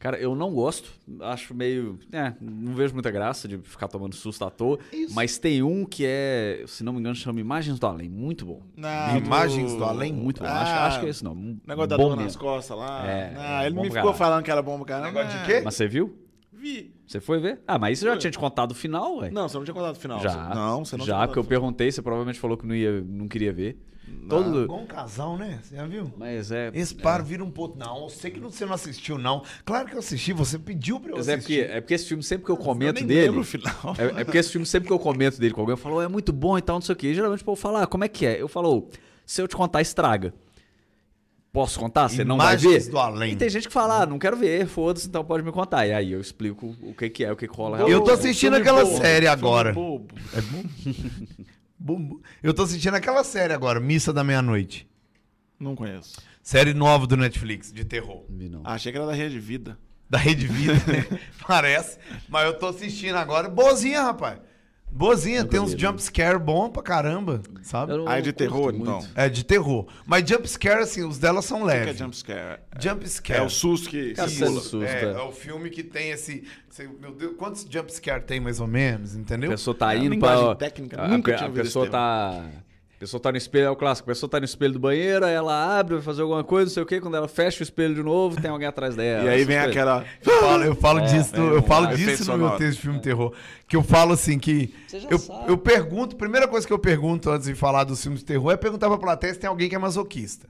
[0.00, 0.90] Cara, eu não gosto.
[1.20, 1.98] Acho meio.
[2.10, 4.78] É, não vejo muita graça de ficar tomando susto à toa.
[4.90, 5.14] Isso.
[5.14, 8.08] Mas tem um que é, se não me engano, chama Imagens do Além.
[8.08, 8.62] Muito bom.
[8.74, 10.10] Não, Imagens do além?
[10.10, 10.48] Muito bom.
[10.48, 11.32] Ah, acho, acho que é esse não.
[11.32, 13.06] Um Negócio da dor nas costas lá.
[13.06, 14.14] É, Ah, é ele me ficou caralho.
[14.16, 15.20] falando que era bom pra caramba.
[15.22, 15.60] Negócio de quê?
[15.62, 16.16] Mas você viu?
[16.50, 16.94] Vi.
[17.06, 17.60] Você foi ver?
[17.68, 19.30] Ah, mas isso eu já tinha te contado o final, ué.
[19.30, 20.18] Não, você não tinha contado o final.
[20.20, 20.30] Já.
[20.48, 23.02] Você- Não, você não tinha Já, porque eu perguntei, você provavelmente falou que não, ia,
[23.02, 23.78] não queria ver.
[24.30, 24.66] Todo.
[24.66, 25.58] Bom casal, né?
[25.62, 26.12] Você já viu?
[26.16, 26.70] Mas é.
[26.74, 27.78] Esse par vira um ponto.
[27.78, 29.42] Não, eu sei que você não assistiu, não.
[29.64, 31.76] Claro que eu assisti, você pediu pra eu Mas é porque, assistir.
[31.76, 33.26] é porque esse filme, sempre que eu Eu comento nem dele.
[33.26, 33.94] lembro o final.
[33.98, 36.02] É, é porque esse filme, sempre que eu comento dele com alguém, eu falo, "Oh,
[36.02, 37.08] é muito bom e tal, não sei o quê.
[37.08, 38.40] E geralmente o povo fala, ah, como é que é?
[38.40, 40.32] Eu falo, "Oh, se eu te contar, estraga.
[41.52, 42.08] Posso contar?
[42.08, 42.88] Você não vai ver?
[42.88, 43.32] do além.
[43.32, 45.84] E tem gente que fala, ah, não quero ver, foda-se, então pode me contar.
[45.84, 47.80] E aí eu explico o que, que é, o que, que rola.
[47.90, 49.72] Eu tô assistindo aquela bobo, série agora.
[49.72, 50.14] bobo.
[50.48, 50.62] Bum,
[51.80, 52.20] bum.
[52.42, 54.86] Eu tô assistindo aquela série agora, Missa da Meia-Noite.
[55.58, 56.20] Não conheço.
[56.42, 58.24] Série nova do Netflix, de terror.
[58.28, 58.62] Vi não.
[58.64, 59.78] Ah, achei que era da Rede Vida.
[60.08, 61.06] Da Rede Vida, né?
[61.46, 61.98] Parece.
[62.28, 63.48] Mas eu tô assistindo agora.
[63.48, 64.40] Boazinha, rapaz.
[64.92, 67.92] Boazinha, tem uns vi, jump scare bom pra caramba, sabe?
[67.92, 68.82] Eu Ah, é de curto terror, muito.
[68.82, 69.06] então.
[69.14, 69.86] É de terror.
[70.04, 71.96] Mas jump scare, assim, os delas são O que é leves.
[71.98, 72.60] jumpscare?
[72.78, 73.40] Jump scare.
[73.40, 74.50] É o susto que Cara, simula.
[74.52, 74.60] Isso.
[74.68, 75.12] susto, é, é.
[75.12, 76.44] é o filme que tem esse.
[76.70, 79.50] esse- meu Deus, quantos jump scare tem mais ou menos, entendeu?
[79.50, 80.54] A pessoa tá É indo linguagem pra.
[80.56, 82.44] técnica, a, nunca a- tinha a ouvido pessoa tá.
[83.00, 84.10] A pessoa tá no espelho, é o clássico.
[84.10, 86.74] A pessoa tá no espelho do banheiro, aí ela abre, vai fazer alguma coisa, não
[86.74, 87.00] sei o quê.
[87.00, 89.24] Quando ela fecha o espelho de novo, tem alguém atrás dela.
[89.24, 89.70] E aí vem coisas.
[89.74, 90.04] aquela.
[90.22, 92.74] Eu falo, eu falo É, disso, é, eu um falo efeito disso no meu texto
[92.76, 93.32] de filme terror.
[93.66, 94.74] Que eu falo assim que.
[94.86, 95.48] Você já Eu, sabe.
[95.50, 98.56] eu pergunto, primeira coisa que eu pergunto antes de falar dos filmes de terror é
[98.58, 100.46] perguntar pra plateia se tem alguém que é masoquista.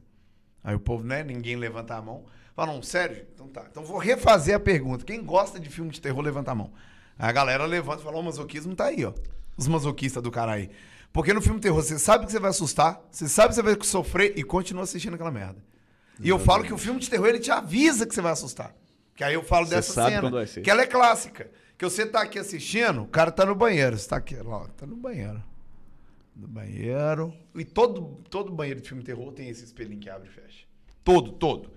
[0.65, 1.23] Aí o povo, né?
[1.23, 2.25] Ninguém levanta a mão.
[2.57, 3.27] Fala, não, sério?
[3.33, 3.65] Então tá.
[3.71, 5.05] Então vou refazer a pergunta.
[5.05, 6.73] Quem gosta de filme de terror, levanta a mão.
[7.17, 9.13] Aí a galera levanta e fala, o masoquismo tá aí, ó.
[9.57, 10.69] Os masoquistas do cara aí.
[11.13, 13.77] Porque no filme terror, você sabe que você vai assustar, você sabe que você vai
[13.83, 15.63] sofrer e continua assistindo aquela merda.
[16.23, 18.75] E eu falo que o filme de terror, ele te avisa que você vai assustar.
[19.17, 20.21] Que aí eu falo Você dessa sabe cena.
[20.23, 20.61] quando vai ser.
[20.63, 21.51] Que ela é clássica.
[21.77, 23.97] Que você tá aqui assistindo, o cara tá no banheiro.
[23.99, 25.43] Você tá aqui, ó, tá no banheiro.
[26.37, 27.35] No banheiro.
[27.55, 30.65] E todo, todo banheiro de filme de terror tem esse espelhinho que abre e fecha.
[31.03, 31.71] Todo, todo.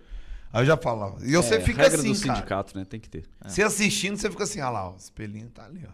[0.51, 1.17] Aí eu já falo.
[1.23, 2.35] E você É, fica regra assim, do cara.
[2.35, 2.85] sindicato, né?
[2.85, 3.25] Tem que ter.
[3.45, 5.93] Você assistindo, você fica assim, olha lá, ó, o espelhinho tá ali, ó.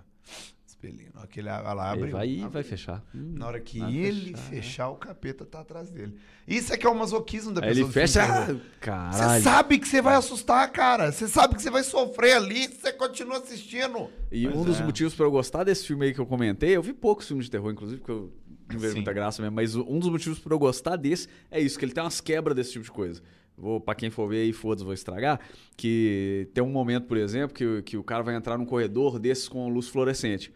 [0.81, 1.11] Espelhinho.
[1.15, 2.11] ó, Aquele, olha lá, Ele abre.
[2.11, 2.53] vai abre.
[2.53, 3.03] vai fechar.
[3.13, 3.33] Hum.
[3.37, 6.15] Na hora que Vai ele fechar, fechar, o capeta tá atrás dele.
[6.47, 7.85] Isso é que é o masoquismo da Aí pessoa.
[7.85, 8.19] ele fecha.
[8.21, 8.39] terror.
[8.41, 9.43] Ah, Você caralho.
[9.43, 11.11] sabe que você vai assustar, cara.
[11.11, 14.09] Você sabe que você vai sofrer ali, você continua assistindo.
[14.31, 14.85] E um Pois dos é.
[14.85, 17.51] motivos pra eu gostar desse filme aí que eu comentei, eu vi poucos filmes de
[17.51, 18.31] terror, inclusive, porque eu
[18.71, 18.99] não vejo Sim.
[18.99, 19.55] muita graça mesmo.
[19.55, 22.55] Mas um dos motivos pra eu gostar desse é isso, que ele tem umas quebras
[22.55, 23.21] desse tipo de coisa.
[23.57, 25.37] Vou, pra quem for ver aí, foda-se, vou estragar.
[25.75, 29.49] Que tem um momento, por exemplo, que, que o cara vai entrar num corredor desses
[29.49, 30.49] com luz fluorescente.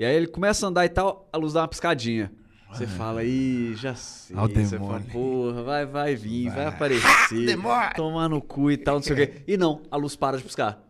[0.00, 2.32] E aí ele começa a andar e tal, a luz dá uma piscadinha.
[2.72, 4.34] Você fala, ih, já sei.
[4.34, 5.06] Ah, o Você fala, demônio.
[5.12, 6.66] porra, vai, vai vir, vai, Vai.
[6.68, 7.44] aparecer.
[7.44, 7.94] demônio.
[7.94, 9.42] Tomar no cu e tal, não sei o quê.
[9.46, 10.82] E não, a luz para de piscar.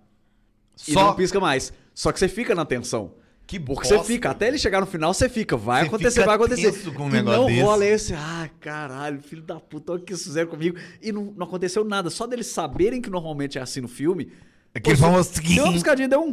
[0.86, 1.72] E Só- não pisca mais.
[1.92, 3.14] Só que você fica na tensão.
[3.48, 3.98] Que Porque bosta.
[3.98, 5.56] você fica, até ele chegar no final, você fica.
[5.56, 6.92] Vai Você acontecer, vai acontecer.
[6.92, 7.60] com um e não desse.
[7.62, 8.14] rola esse.
[8.14, 10.76] Ah, caralho, filho da puta, olha o que isso fizeram comigo.
[11.02, 12.10] E não, não aconteceu nada.
[12.10, 14.30] Só deles saberem que normalmente é assim no filme.
[14.72, 16.32] Aquele pô, famoso você- Deu uma piscadinha, deu um.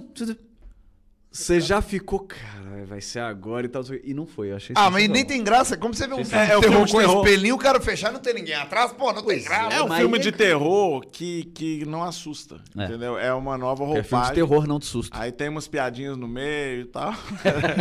[1.37, 3.83] Você já ficou, cara, vai ser agora e tal.
[4.03, 5.75] E não foi, eu achei Ah, mas nem tem graça.
[5.75, 7.25] É como você vê um filme É, de é o terror filme de com terror.
[7.25, 8.91] espelhinho, o cara fechar e não tem ninguém atrás.
[8.91, 9.75] Pô, não tem graça.
[9.75, 12.85] É um mas filme de terror que, que não assusta, É.
[12.85, 13.17] entendeu?
[13.19, 14.29] É uma nova É filme roupagem.
[14.29, 15.15] de terror, não de susto.
[15.15, 17.13] Aí tem umas piadinhas no meio e tal.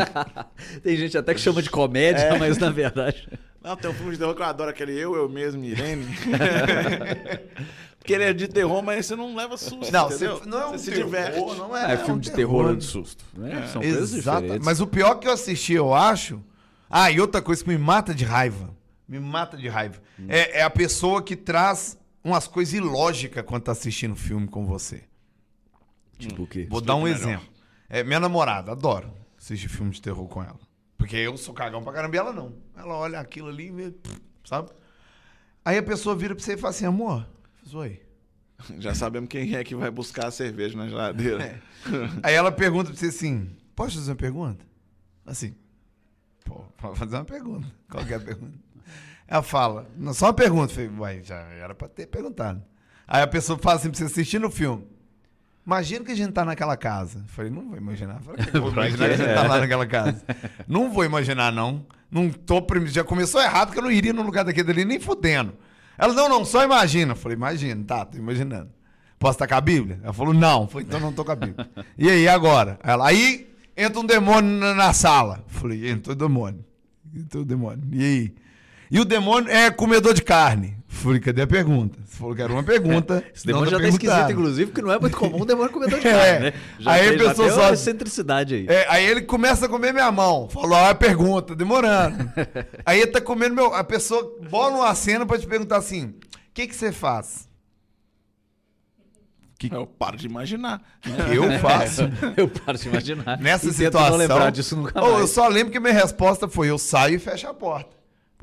[0.82, 2.38] Tem gente até que chama de comédia, É.
[2.38, 3.26] mas na verdade.
[3.62, 6.06] Não, tem um filme de terror que eu adoro, aquele Eu, Eu Mesmo, Irene.
[8.06, 10.38] Porque ele é de terror, mas você não leva susto, Não, entendeu?
[10.38, 11.38] você, não é um Você se terror, diverte.
[11.40, 13.24] não é, É, filme um de terror ou de susto.
[13.36, 13.66] Né?
[13.66, 14.42] São coisas Exato.
[14.42, 14.64] diferentes.
[14.64, 16.40] Mas o pior que eu assisti, eu acho.
[16.88, 18.72] Ah, e outra coisa que me mata de raiva.
[19.08, 20.00] Me mata de raiva.
[20.20, 20.26] Hum.
[20.28, 25.02] É, é a pessoa que traz umas coisas ilógicas quando tá assistindo filme com você.
[26.16, 26.68] Tipo o quê?
[26.70, 27.16] Vou dar um melhor.
[27.18, 27.48] exemplo.
[27.88, 30.60] É, minha namorada, adoro assistir filme de terror com ela.
[30.96, 32.54] Porque eu sou cagão pra caramba e ela não.
[32.76, 33.94] Ela olha aquilo ali e vê,
[34.44, 34.70] sabe?
[35.64, 37.26] Aí a pessoa vira pra você e fala assim, amor,
[37.74, 38.00] oi.
[38.78, 41.42] Já sabemos quem é que vai buscar a cerveja na geladeira.
[41.42, 41.60] É.
[42.22, 44.64] Aí ela pergunta pra você assim: Posso fazer uma pergunta?
[45.26, 45.54] Assim.
[46.44, 47.66] Pô, pode fazer uma pergunta.
[47.90, 48.58] Qual que é pergunta?
[49.28, 50.72] Ela fala, não, só uma pergunta.
[50.72, 52.62] Eu Falei, uai, já era pra ter perguntado.
[53.06, 54.86] Aí a pessoa fala assim pra você assistir no filme.
[55.66, 57.18] Imagina que a gente tá naquela casa.
[57.18, 58.18] Eu falei, não vou imaginar.
[58.18, 60.24] Eu Falei, "Que eu vou imaginar que a gente tá lá naquela casa.
[60.68, 61.84] Não vou imaginar, não.
[62.08, 62.64] Não tô.
[62.86, 65.54] Já começou errado que eu não iria no lugar daquele ali nem fudendo.
[65.98, 67.12] Ela, não, não, só imagina.
[67.12, 68.70] Eu falei, imagina, tá, tô imaginando.
[69.18, 69.98] Posso estar com a Bíblia?
[70.02, 70.68] Ela falou, não.
[70.68, 71.68] Falei, então não tô com a Bíblia.
[71.96, 72.78] E aí, agora?
[72.82, 75.44] Ela, aí entra um demônio na, na sala.
[75.48, 76.64] Eu falei, entrou o demônio.
[77.14, 77.82] Entrou o demônio.
[77.92, 78.34] E aí?
[78.90, 80.76] E o demônio é comedor de carne.
[80.96, 81.98] Eu Falei, cadê a pergunta?
[82.04, 83.22] Você falou que era uma pergunta.
[83.34, 86.08] Esse demônio já tá esquisito, inclusive, porque não é muito comum um demônio comedor de
[86.08, 86.12] É.
[86.12, 86.52] carne, né?
[86.80, 88.66] Já Aí a tem, já pessoa só- uma excentricidade aí.
[88.66, 90.48] É, aí ele começa a comer minha mão.
[90.48, 92.16] Falou, ó, a pergunta, demorando.
[92.84, 93.74] aí ele tá comendo meu.
[93.74, 96.14] A pessoa bola uma cena pra te perguntar assim: o
[96.54, 97.46] que que você faz?
[99.70, 100.82] Eu paro de imaginar.
[101.34, 102.02] Eu faço.
[102.36, 103.38] Eu paro de imaginar.
[103.40, 104.10] Nessa E situação.
[104.10, 105.18] não lembrar disso nunca mais.
[105.18, 107.96] eu só lembro que minha resposta foi: eu saio e fecho a porta.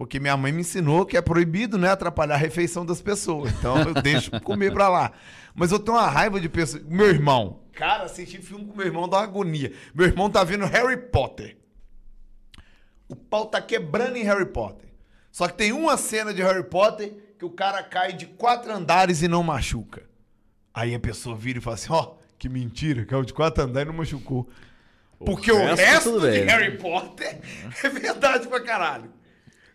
[0.04, 3.54] Porque minha mãe me ensinou que é proibido, né, atrapalhar a refeição das pessoas.
[3.54, 5.14] Então eu deixo comer pra lá.
[5.56, 6.84] Mas eu tenho uma raiva de pessoas.
[6.84, 7.62] Meu irmão.
[7.72, 9.72] Cara, assistir filme com meu irmão dá uma agonia.
[9.95, 11.56] Meu irmão tá vendo Harry Potter.
[13.08, 14.89] O pau tá quebrando em Harry Potter.
[15.32, 19.22] Só que tem uma cena de Harry Potter que o cara cai de quatro andares
[19.22, 20.04] e não machuca.
[20.74, 23.91] Aí a pessoa vira e fala assim: ó, que mentira, caiu de quatro andares e
[23.91, 24.49] não machucou.
[25.18, 26.51] Porque o resto, resto, tudo de bem, né?
[26.51, 27.39] Harry Potter
[27.82, 29.23] é verdade pra caralho.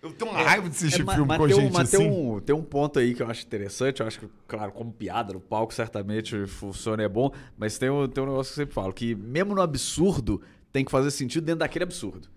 [0.02, 1.98] Eu tenho uma raiva de assistir É, filme mas com tem um- gente mas assim.
[1.98, 4.00] tem um, tem um ponto aí que eu acho interessante.
[4.00, 7.32] Eu acho que, claro, como piada no palco, certamente funciona e é bom.
[7.56, 10.40] Mas tem um, tem um negócio que eu sempre falo: que mesmo no absurdo,
[10.72, 12.28] tem que fazer sentido dentro daquele absurdo.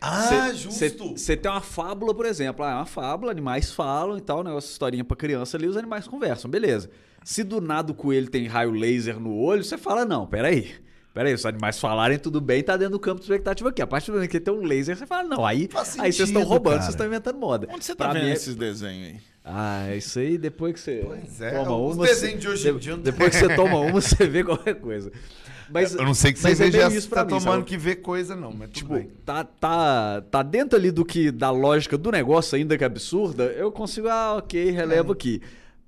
[0.00, 1.16] Ah, justo.
[1.16, 2.64] Você tem uma fábula, por exemplo.
[2.64, 6.06] Ah, é uma fábula, animais falam e tal, negócio, historinha pra criança ali, os animais
[6.06, 6.90] conversam, beleza.
[7.24, 10.74] Se do nada o coelho tem raio laser no olho, você fala, não, peraí.
[11.14, 13.82] Peraí, se os animais falarem tudo bem, tá dentro do campo de expectativa aqui.
[13.82, 16.28] A partir do momento que tem um laser, você fala, não, aí Faz aí vocês
[16.28, 16.82] estão sentido, roubando, cara.
[16.84, 17.68] vocês estão inventando moda.
[17.70, 19.20] Onde você tá Pra vendo mim é- esses desenhos aí?
[19.44, 22.06] Ah, isso aí depois que você Pois é, toma os uma...
[22.06, 24.74] desenhos você- de hoje em dia não- Depois que você toma uma, você vê qualquer
[24.76, 25.12] coisa.
[25.70, 27.64] Mas, Eu não sei que mas é é isso pra tá mim, tomando sabe?
[27.64, 29.10] que ver coisa, não, mas Tipo, tudo bem.
[29.24, 33.72] tá, tá, tá dentro ali do que da lógica do negócio, ainda que absurda, eu
[33.72, 35.40] consigo, ah, ok, relevo aqui.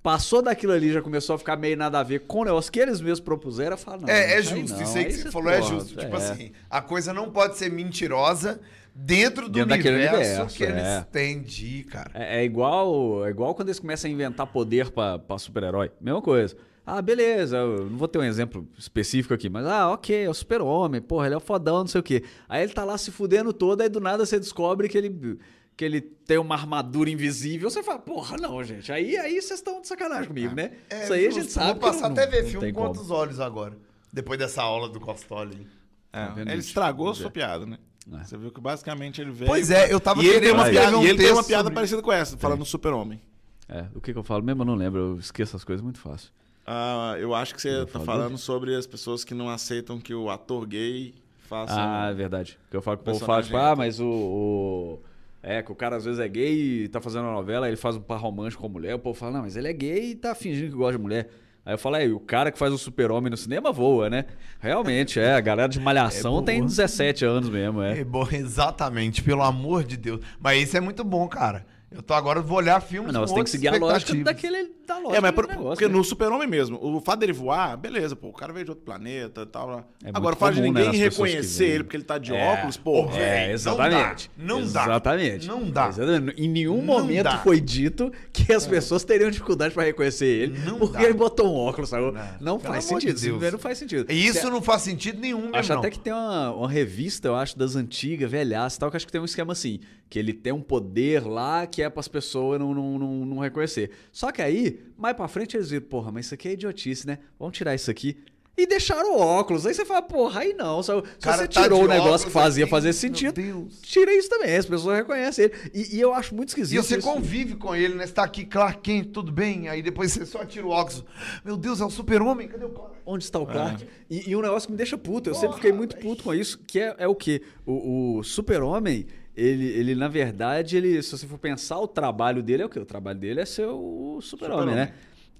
[0.04, 2.78] Passou daquilo ali, já começou a ficar meio nada a ver com o negócio que
[2.78, 4.08] eles mesmos propuseram, eu falo, não.
[4.10, 4.76] É, é justo.
[4.76, 5.96] não, Isso aí que você falou é justo.
[5.96, 6.18] Tipo é.
[6.18, 8.60] assim, a coisa não pode ser mentirosa
[8.94, 10.98] dentro do Dentro universo, universo, que eles é.
[10.98, 12.10] entendi, cara.
[12.12, 15.90] É, é igual, é igual quando eles começam a inventar poder pra, pra super-herói.
[15.98, 16.54] Mesma coisa.
[16.84, 20.34] Ah, beleza, eu não vou ter um exemplo específico aqui, mas ah, ok, é o
[20.34, 22.24] super-homem, porra, ele é o fodão, não sei o quê.
[22.46, 25.38] Aí ele tá lá se fudendo todo, aí do nada você descobre que ele,
[25.76, 27.68] que ele tem uma armadura invisível.
[27.70, 30.72] Você fala, porra, não, gente, aí aí vocês estão de sacanagem comigo, né?
[30.88, 31.66] É, Isso aí a gente sabe.
[31.66, 33.76] Vou que passar não- até ver filme com outros olhos agora.
[34.12, 35.66] Depois dessa aula do Costoli.
[36.12, 37.78] É, vendo ele estragou a Vamos sua piada, né?
[38.12, 38.22] É.
[38.22, 39.48] Você viu que basicamente ele veio.
[39.50, 41.42] Pois é, eu tava e ele tem querendo uma piada, um e ele tem uma
[41.42, 43.20] piada sobre- parecida com essa, falando do super-homem.
[43.68, 45.98] É, o que, que eu falo mesmo eu não lembro, eu esqueço as coisas muito
[45.98, 46.30] fácil.
[46.66, 50.14] Ah, eu acho que você Eu tá falando sobre as pessoas que não aceitam que
[50.14, 51.14] o ator gay
[51.48, 51.74] faça.
[51.76, 52.58] Ah, é verdade.
[52.70, 55.02] Que eu falo que o povo fala, tipo, ah, mas o, o-
[55.46, 57.96] É, que o cara às vezes é gay e tá fazendo uma novela, ele faz
[57.96, 60.14] um par romântico com a mulher, o povo fala, não, mas ele é gay e
[60.14, 61.28] tá fingindo que gosta de mulher.
[61.66, 64.24] Aí eu falo, é, o cara que faz o super-homem no cinema voa, né?
[64.58, 66.68] Realmente, é, a galera de malhação É tem boa.
[66.68, 68.00] 17 anos mesmo, é.
[68.00, 70.20] É bom, exatamente, pelo amor de Deus.
[70.40, 71.66] Mas isso é muito bom, cara.
[71.94, 74.72] Eu tô agora vou olhar filmes Não, com você tem que seguir a lógica daquele,
[74.86, 75.94] da lógica É, mas do por- negócio, porque né?
[75.94, 79.42] no Super-Homem mesmo, o fato dele voar, beleza, pô, o cara veio de outro planeta
[79.42, 79.66] e tal.
[79.68, 79.84] lá.
[80.04, 82.52] É Agora, o fato de né, ninguém que reconhecer ele porque ele tá de É.
[82.52, 83.08] óculos, pô.
[83.14, 84.30] É, Não exatamente.
[84.36, 84.82] dá, não dá.
[84.84, 85.46] Exatamente.
[85.48, 85.88] Não dá.
[85.88, 86.42] Exatamente.
[86.42, 87.38] Em nenhum Não momento dá.
[87.38, 91.04] foi dito que as pessoas teriam dificuldade pra reconhecer ele Não porque dá.
[91.04, 92.04] ele botou um óculos, sabe?
[92.40, 92.58] Não, Não.
[92.60, 93.08] faz de sentido.
[93.10, 93.20] Deus.
[93.20, 94.06] Simplesmente não faz sentido.
[94.12, 95.78] E isso Cê- não faz sentido nenhum mesmo, Acho não.
[95.78, 99.06] até que tem uma, uma revista, eu acho, das antigas, velhaças e tal, que acho
[99.06, 99.78] que tem um esquema assim,
[100.10, 103.90] que ele tem um poder lá que é pras pessoas não, não, não, não reconhecer.
[104.12, 107.18] Só que aí, mais pra frente eles viram, porra, mas isso aqui é idiotice, né?
[107.38, 108.16] Vamos tirar isso aqui.
[108.56, 109.66] E deixaram o óculos.
[109.66, 110.80] Aí você fala, porra, aí não.
[110.80, 113.80] Se Cara, você tá tirou o negócio óculos que fazia aqui, fazer meu sentido, Deus.
[113.82, 114.54] tira isso também.
[114.56, 115.54] As pessoas reconhecem ele.
[115.74, 116.84] E, e eu acho muito E esquisito.
[116.84, 117.08] você isso.
[117.12, 118.06] convive com ele, né?
[118.06, 119.68] Você tá aqui, Clark Kent, tudo bem?
[119.68, 121.04] Aí depois você só tira o óculos.
[121.44, 122.46] Meu Deus, é o super-homem?
[122.46, 122.94] Cadê o Clark?
[123.04, 123.88] Onde está o Clark?
[124.08, 126.60] E, e um negócio que me deixa puto, eu sempre fiquei muito puto com isso,
[126.64, 127.42] que é, é o quê?
[127.66, 129.04] O, o super-homem,
[129.36, 132.78] ele, ele, na verdade, ele, se você for pensar, o trabalho dele é o quê?
[132.78, 134.74] O trabalho dele é ser o super-homem, Super-homem.
[134.74, 134.94] né?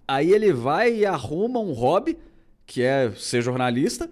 [0.06, 2.18] Aí ele vai e arruma um hobby,
[2.66, 4.10] que é ser jornalista,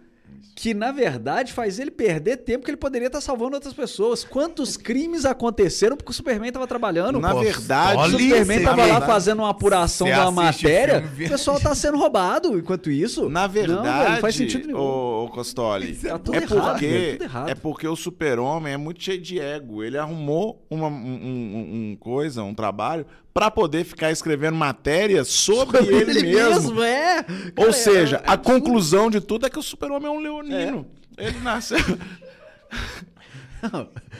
[0.54, 4.22] que na verdade faz ele perder tempo que ele poderia estar salvando outras pessoas.
[4.22, 7.18] Quantos crimes aconteceram porque o Superman tava trabalhando?
[7.18, 7.40] Na pô?
[7.40, 8.92] verdade, O Superman isso, tava hein?
[8.92, 12.90] lá fazendo uma apuração Você de uma assiste matéria, o pessoal tá sendo roubado enquanto
[12.90, 13.28] isso.
[13.30, 14.78] Na Não, verdade, velho, não faz sentido nenhum.
[14.78, 17.48] ô, Costoli, Tá tudo é, errado, porque, velho, tudo errado.
[17.48, 19.82] é porque o super-homem é muito cheio de ego.
[19.82, 25.78] Ele arrumou uma um, um- um coisa, um trabalho, pra poder ficar escrevendo matéria sobre,
[25.78, 26.82] ele, mesmo.
[26.82, 27.24] é.
[27.56, 28.60] Ou Cara, seja, é- é a absurdo.
[28.60, 30.86] conclusão de tudo é que o super-homem é um leonino.
[31.16, 31.78] Ele nasceu...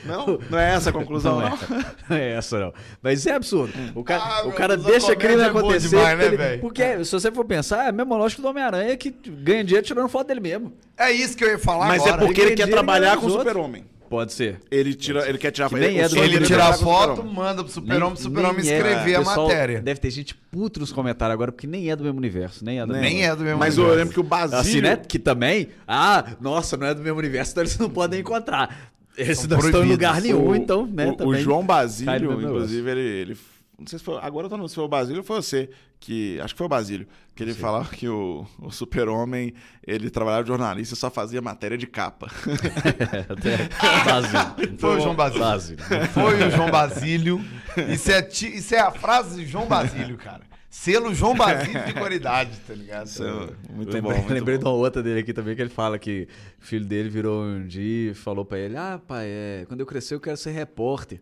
[0.05, 0.39] Não?
[0.49, 1.55] Não é essa a conclusão, Não não?
[1.57, 1.59] é,
[2.09, 2.73] não é essa, não.
[3.01, 3.73] Mas é absurdo.
[3.93, 5.89] O cara, Ah, o cara a deixa comédia crime é acontecer.
[5.89, 8.95] demais, porque, né, ele- porque se você for pensar, é a mesma lógica do Homem-Aranha
[8.95, 10.71] que ganha dinheiro tirando foto dele mesmo.
[10.97, 12.23] É isso que eu ia falar Mas agora.
[12.23, 13.83] é porque ele ganha quer trabalhar com o super-homem.
[14.09, 14.59] Pode ser.
[14.69, 15.69] Ele, tira, ele quer tirar...
[15.69, 18.77] Que nem é do Ele é tira a foto, manda pro super-homem, pro super-homem é-
[18.77, 19.81] escrever a pessoal, matéria.
[19.81, 22.63] Deve ter gente puto nos comentários agora, porque nem é do mesmo universo.
[22.63, 24.59] Nem é do Nem mesmo é do mesmo Mas eu lembro que o Basílio...
[24.59, 24.97] Assim, né?
[24.97, 25.69] Que também.
[25.87, 28.91] Ah, nossa, não é do mesmo universo, então eles não podem encontrar.
[29.17, 31.15] Eles São não estão em lugar nenhum, O- então, né?
[31.19, 33.37] o, o João Basílio, inclusive, ele, ele.
[33.83, 34.17] Não sei se foi.
[34.21, 35.69] Agora eu tô não, se foi o Basílio ou foi você.
[35.99, 37.05] Que, acho que foi o Basílio.
[37.35, 39.53] Que ele falava que o, o super-homem,
[39.85, 42.27] ele trabalhava de jornalista e só fazia matéria de capa.
[43.29, 43.69] Até
[44.05, 44.77] Basílio.
[44.79, 45.43] Foi o João Basílio.
[45.45, 45.83] Basílio.
[46.13, 47.41] Foi o João Basílio.
[47.89, 50.41] Isso é, ti- isso é a frase de João Basílio, cara.
[50.69, 53.05] Selo João Basílio de qualidade, tá ligado?
[53.05, 53.29] Isso é
[53.71, 54.13] muito lembrei, bom.
[54.13, 54.71] Muito lembrei de bom.
[54.71, 56.27] uma outra dele aqui também, que ele fala que
[56.61, 59.85] o filho dele virou um dia e falou pra ele: Ah, pai, é, quando eu
[59.85, 61.21] crescer eu quero ser repórter.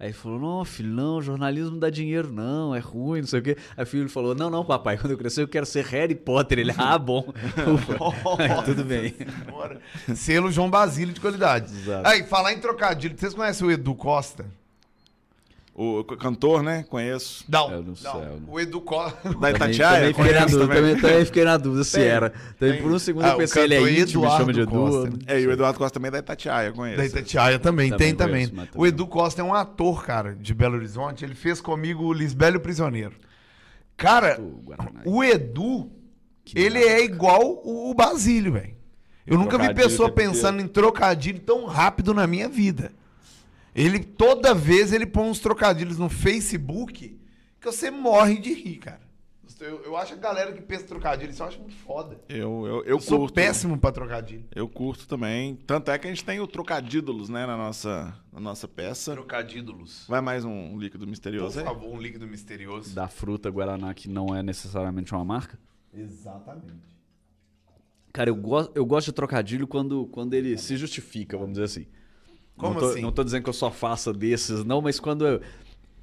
[0.00, 3.42] Aí ele falou: Não, filho, não, jornalismo dá dinheiro, não, é ruim, não sei o
[3.42, 3.56] quê.
[3.76, 6.58] Aí o filho falou: Não, não, papai, quando eu crescer eu quero ser Harry Potter.
[6.58, 7.22] Ele, ah, bom.
[8.38, 9.14] Aí, tudo bem.
[10.16, 11.70] Selo João Basílio de qualidade.
[11.70, 12.08] Exato.
[12.08, 14.46] Aí, falar em trocadilho, vocês conhecem o Edu Costa?
[15.72, 16.84] O cantor, né?
[16.90, 17.44] Conheço.
[17.48, 17.94] Não, Eu não não.
[17.96, 19.16] sei, eu não- O Edu Costa.
[19.28, 19.94] Da Também, Itatiaia?
[19.94, 20.90] também, fiquei na Conheço dúvida, também.
[20.94, 22.30] também, também fiquei na dúvida se Tem, era.
[22.58, 22.82] Também, tem.
[22.82, 24.70] por um segundo Ah, eu pensei, ele é íntimo, me chama Eduardo de Edu.
[24.70, 25.10] Costa.
[25.26, 26.98] É, e o Eduardo Costa também é da Itatiaia, conheço.
[26.98, 28.32] Da Itatiaia também, Também tem também.
[28.48, 31.24] conheço, também O Edu Costa é um ator, cara, de Belo Horizonte.
[31.24, 33.14] Ele fez comigo o Lisbelo Prisioneiro.
[33.96, 34.38] Cara,
[35.06, 35.90] O Edu,
[36.44, 38.74] Que ele é igual o Basílio, velho.
[39.26, 42.92] Eu nunca vi Trocadilho pessoa tempo pensando em trocadilho tão rápido na minha vida.
[43.74, 47.18] Ele, toda vez, ele põe uns trocadilhos no Facebook
[47.60, 49.10] que você morre de rir, cara.
[49.60, 52.18] Eu, eu acho a galera que pensa trocadilho, isso eu acho muito foda.
[52.30, 53.34] Eu, eu, eu, Eu, sou curto.
[53.34, 54.46] péssimo pra trocadilho.
[54.54, 55.54] Eu curto também.
[55.66, 59.12] Tanto é que a gente tem o Trocadídolos, né, na nossa, na nossa peça.
[59.12, 60.06] Trocadídulos.
[60.08, 61.64] Vai mais um líquido Por misterioso aí?
[61.66, 62.94] favor, um líquido misterioso.
[62.94, 65.58] Da fruta Guaraná, que não é necessariamente uma marca.
[65.92, 66.72] Exatamente.
[68.14, 71.86] Cara, eu, gosto eu gosto de trocadilho quando, quando ele se justifica, vamos dizer assim.
[72.60, 73.02] Como não tô, assim?
[73.02, 75.40] Não tô dizendo que eu só faça desses, não, mas quando eu...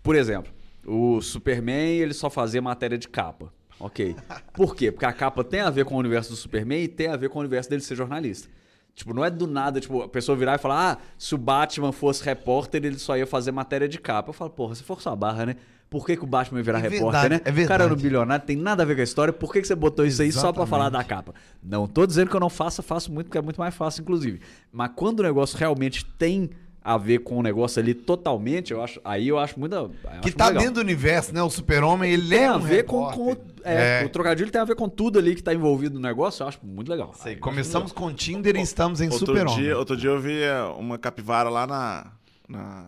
[0.01, 0.51] Por exemplo,
[0.85, 3.53] o Superman, ele só fazia matéria de capa.
[3.79, 4.15] Ok.
[4.53, 4.91] Por quê?
[4.91, 7.29] Porque a capa tem a ver com o universo do Superman e tem a ver
[7.29, 8.49] com o universo dele ser jornalista.
[8.97, 11.91] Tipo, não é do nada, tipo, a pessoa virar e falar, ah, se o Batman
[11.91, 14.29] fosse repórter, ele só ia fazer matéria de capa.
[14.29, 15.55] Eu falo, porra, você forçou a barra, né?
[15.87, 17.41] Por que, que o Batman ia virar É repórter, verdade, né?
[17.45, 17.65] é verdade.
[17.65, 19.31] O cara era um bilionário, tem nada a ver com a história.
[19.31, 20.69] Por que, que você botou isso aí só pra Exatamente.
[20.71, 21.35] falar da capa?
[21.61, 24.41] Não tô dizendo que eu não faça, faço muito, porque é muito mais fácil, inclusive.
[24.71, 26.49] Mas quando o negócio realmente tem
[26.89, 29.75] a ver com o negócio ali totalmente, eu acho, aí eu acho muito.
[29.75, 29.89] eu
[30.21, 30.61] Que acho tá legal.
[30.61, 31.43] dentro do universo, né?
[31.43, 33.31] O super-homem, ele Tem é a um ver com, com
[33.63, 34.05] é, É.
[34.05, 36.59] o trocadilho tem a ver com tudo ali que tá envolvido no negócio, eu acho
[36.63, 37.13] muito legal.
[37.15, 39.73] Sei, Começamos com Tinder e estamos em super-homem.
[39.73, 42.07] outro dia eu vi eh, uma capivara lá na,
[42.47, 42.85] na,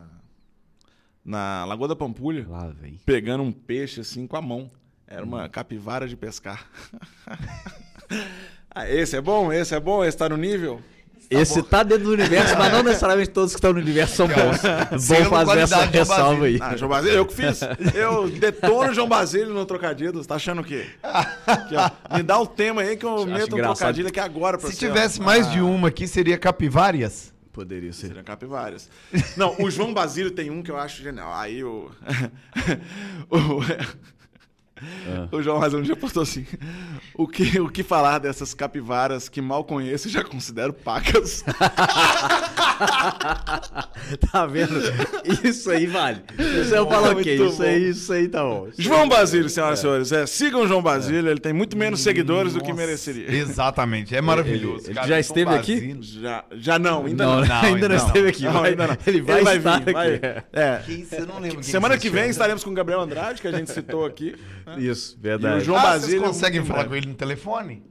[1.26, 2.98] na Lagoa da Pampulha, Lá vem.
[3.06, 4.72] pegando um peixe assim com a mão.
[5.06, 6.66] Era uma capivara de pescar.
[8.70, 10.82] ah, esse é bom, esse é bom, esse tá no nível.
[11.30, 15.06] Esse tá dentro do universo, mas não necessariamente todos que estão no universo são bons.
[15.06, 16.58] Vou fazer essa ressalva aí.
[16.60, 17.60] Ah, João Basílio, eu que fiz.
[17.94, 20.14] Eu detono o João Basílio no trocadilho.
[20.14, 20.88] Você tá achando o quê?
[21.04, 22.16] Aqui, ó.
[22.16, 24.86] Me dá o tema aí que eu meto um trocadilho aqui agora pra Se você,
[24.88, 24.90] ó.
[24.90, 27.32] tivesse mais Ah, de uma aqui, seria capivárias.
[27.54, 28.08] Poderia ser.
[28.08, 28.90] Seriam capivaras.
[29.36, 31.34] Não, o João Basílio tem um que eu acho genial.
[31.34, 31.92] Aí o.
[33.30, 33.62] o...
[35.32, 36.46] o João Basílio já postou assim:
[37.14, 41.44] o que, o que falar dessas capivaras que mal conheço e já considero pacas?
[44.32, 44.80] tá vendo?
[45.44, 46.22] Isso aí vale.
[46.38, 47.48] Isso eu falo Muito ok.
[47.48, 48.68] Isso aí, isso aí tá bom.
[48.78, 50.12] João Basílio, senhoras e senhores.
[50.12, 53.32] É, sigam o João Basílio, ele tem muito menos seguidores do que Nossa, mereceria.
[53.32, 54.88] Exatamente, é maravilhoso.
[54.88, 55.08] ele cara.
[55.08, 55.98] já São esteve aqui?
[56.02, 57.46] Já, já não, ainda Não, não.
[57.48, 58.06] não, ainda não não.
[58.08, 58.44] esteve aqui.
[58.46, 58.98] Não, vai- ainda não.
[59.06, 60.14] Ele vai, estar vir, vai.
[60.16, 60.26] aqui.
[60.54, 60.82] É.
[60.86, 63.48] Que isso, eu não lembro quem Semana que vem estaremos com o Gabriel Andrade, que
[63.48, 64.36] a gente citou aqui.
[64.78, 65.58] Isso, E verdade.
[65.62, 66.20] o João ah, Basílio.
[66.22, 67.84] vocês conseguem muito falar com ele no telefone?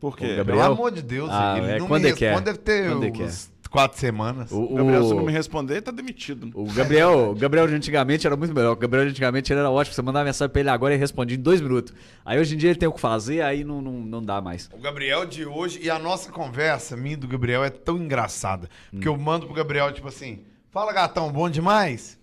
[0.00, 0.36] Por quê?
[0.36, 0.60] Gabriel?
[0.62, 2.28] Pelo amor de Deus, Ah, ele é, não quando me é que é?
[2.28, 3.24] responde, deve ter Quando é é?
[3.26, 4.50] uns quatro semanas.
[4.52, 6.50] O, O Gabriel, se não me responder, ele tá demitido.
[6.54, 8.72] O Gabriel, o Gabriel de antigamente era muito melhor.
[8.72, 9.94] O Gabriel de antigamente ele era ótimo.
[9.94, 11.92] Você mandava mensagem pra ele agora e ele respondia em dois minutos.
[12.24, 14.70] Aí hoje em dia ele tem o que fazer, aí não, não, não dá mais.
[14.72, 18.68] O Gabriel de hoje e a nossa conversa, minha e do Gabriel, é tão engraçada.
[18.90, 22.16] Porque eu mando pro Gabriel, tipo assim: Fala gatão, bom demais?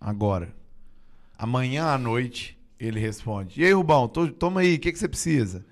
[0.00, 0.48] Agora.
[1.38, 5.08] Amanhã à noite, ele responde: E aí, Rubão, tô- toma aí, o que, que você
[5.08, 5.64] precisa?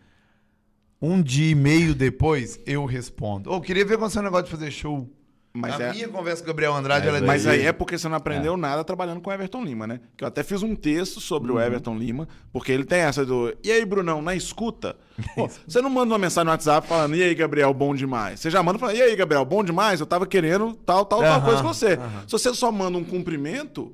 [1.00, 4.50] Um dia e meio depois, eu respondo: Ô, queria ver com você o negócio de
[4.50, 5.08] fazer show.
[5.54, 7.72] Mas a é- minha conversa com o Gabriel Andrade, Mas ela é Mas aí é
[7.72, 10.00] porque você não aprendeu nada trabalhando com o Everton Lima, né?
[10.16, 13.52] Que eu até fiz um texto sobre o Everton Lima, porque ele tem essa do.
[13.64, 14.96] E aí, Brunão, na escuta?
[15.34, 18.38] Pô, você não manda uma mensagem no WhatsApp falando, e aí, Gabriel, bom demais.
[18.40, 19.98] Você já manda falando, e aí, Gabriel, bom demais?
[20.00, 21.96] Eu tava querendo tal, tal, tal Aham, coisa com você.
[22.26, 23.92] Se você só manda um cumprimento,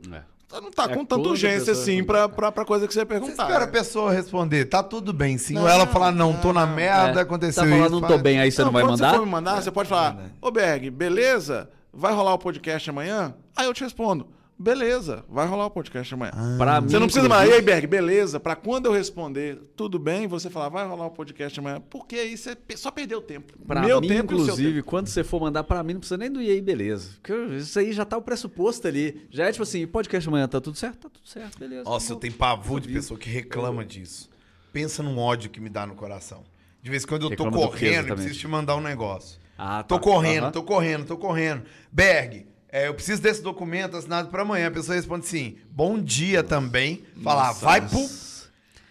[0.55, 3.05] você não tá É, com tanta urgência assim pra, pra, pra coisa que você ia
[3.05, 3.43] Você perguntar.
[3.45, 3.73] espera a né?
[3.73, 5.57] pessoa responder, tá tudo bem sim.
[5.57, 6.75] Ou Não, ela falar, não, tô na não.
[6.75, 7.95] merda, É, aconteceu tá falando, isso.
[7.95, 9.11] não tô fala- bem, aí você não, vai quando mandar?
[9.11, 11.69] você for me mandar, você pode falar, ô Berg, beleza?
[11.93, 13.35] Vai rolar o podcast amanhã?
[13.57, 14.27] Aí eu te respondo,
[14.65, 16.33] beleza, vai rolar o podcast amanhã.
[16.59, 18.41] Pra Você mim, não precisa mais, e aí, Berg, beleza?
[18.41, 22.37] Pra quando eu responder, tudo bem, você falar, vai rolar o podcast amanhã, porque aí
[22.37, 23.53] você só perdeu tempo.
[23.67, 24.87] Pra Meu mim, tempo inclusive, tempo.
[24.87, 27.11] quando você for mandar pra mim, não precisa nem do e aí, beleza.
[27.21, 29.27] Porque eu- isso aí já tá o pressuposto ali.
[29.31, 30.99] Já é tipo assim, podcast amanhã tá tudo certo?
[30.99, 31.85] Tá tudo certo, beleza.
[31.85, 34.31] Nossa, eu Tá tenho pavor de pessoa que reclama disso.
[34.73, 36.43] Pensa num ódio que me dá no coração.
[36.83, 39.39] De vez em quando eu tô Reclama quê, correndo e preciso te mandar um negócio.
[39.57, 40.01] Ah, Tô tá.
[40.03, 40.53] correndo, Aham.
[40.53, 41.63] tô correndo, tô correndo.
[41.93, 42.45] Berg,
[42.75, 44.67] é, eu preciso desse documento assinado pra amanhã.
[44.67, 47.05] A pessoa responde assim, bom dia também.
[47.23, 48.09] Fala, Nossa, vai pro,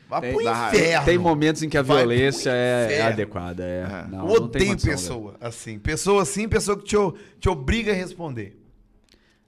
[0.07, 1.05] vai Tem- pro inferno.
[1.05, 3.61] Tem momentos em que a Vai violência é, é adequada.
[3.61, 3.81] É.
[3.81, 4.07] É.
[4.09, 5.77] Não, Eu odeio condição, pessoa assim.
[5.79, 6.95] Pessoa assim, pessoa que te,
[7.41, 8.57] te obriga a responder.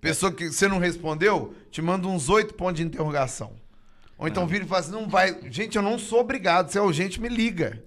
[0.02, 3.53] Pessoa que você não respondeu, te manda uns oito pontos de interrogação.
[4.18, 5.34] Ou então vira e fala assim, não vai...
[5.49, 6.70] Gente, eu não sou obrigado.
[6.70, 7.82] Se é urgente, me liga.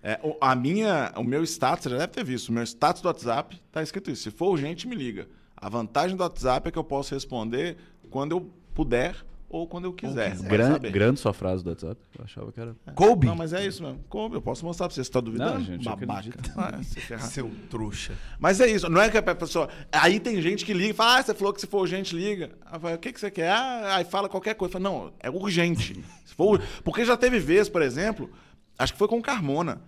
[0.00, 3.08] É, a minha, o meu status, você já deve ter visto, o meu status do
[3.08, 4.22] WhatsApp tá escrito isso.
[4.22, 5.26] Se for urgente, me liga.
[5.62, 7.76] A vantagem do WhatsApp é que eu posso responder
[8.10, 9.14] quando eu puder
[9.48, 10.32] ou quando eu quiser.
[10.32, 10.48] quiser.
[10.48, 12.00] vai Grande, sua frase do WhatsApp.
[12.18, 12.74] Eu achava que era.
[12.96, 14.00] Colby, Não, mas é isso mesmo.
[14.08, 14.34] Como?
[14.34, 15.04] Eu posso mostrar pra você.
[15.04, 15.54] Você tá duvidando?
[15.54, 16.30] Não, gente, Babaca.
[16.56, 17.26] Ah, ferrar.
[17.26, 18.12] seu trouxa.
[18.40, 19.68] Mas é isso, não é que a pessoa.
[19.92, 22.50] Aí tem gente que liga e fala, ah, você falou que se for urgente, liga.
[22.66, 23.50] Aí fala, o que, que você quer?
[23.50, 24.72] Ah, aí fala qualquer coisa.
[24.72, 26.02] Fala, não, é urgente.
[26.26, 28.30] Se for Porque já teve vez, por exemplo,
[28.76, 29.80] acho que foi com o Carmona.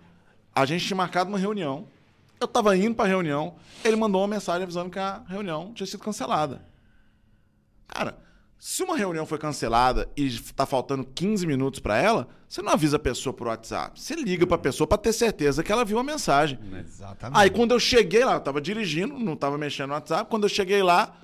[0.53, 1.87] A gente tinha marcado uma reunião.
[2.39, 6.01] Eu tava indo pra reunião, ele mandou uma mensagem avisando que a reunião tinha sido
[6.01, 6.65] cancelada.
[7.87, 8.17] Cara,
[8.57, 12.95] se uma reunião foi cancelada e tá faltando 15 minutos pra ela, você não avisa
[12.97, 13.99] a pessoa por WhatsApp.
[13.99, 16.59] Você liga pra pessoa pra ter certeza que ela viu a mensagem.
[16.79, 17.39] Exatamente.
[17.39, 20.29] Aí quando eu cheguei lá, eu tava dirigindo, não tava mexendo no WhatsApp.
[20.29, 21.15] Quando eu cheguei lá,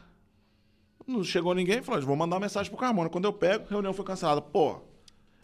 [1.08, 1.82] não chegou ninguém.
[1.82, 3.10] Falou, vou mandar uma mensagem pro Carmona.
[3.10, 4.42] Quando eu pego, a reunião foi cancelada.
[4.42, 4.82] Pô,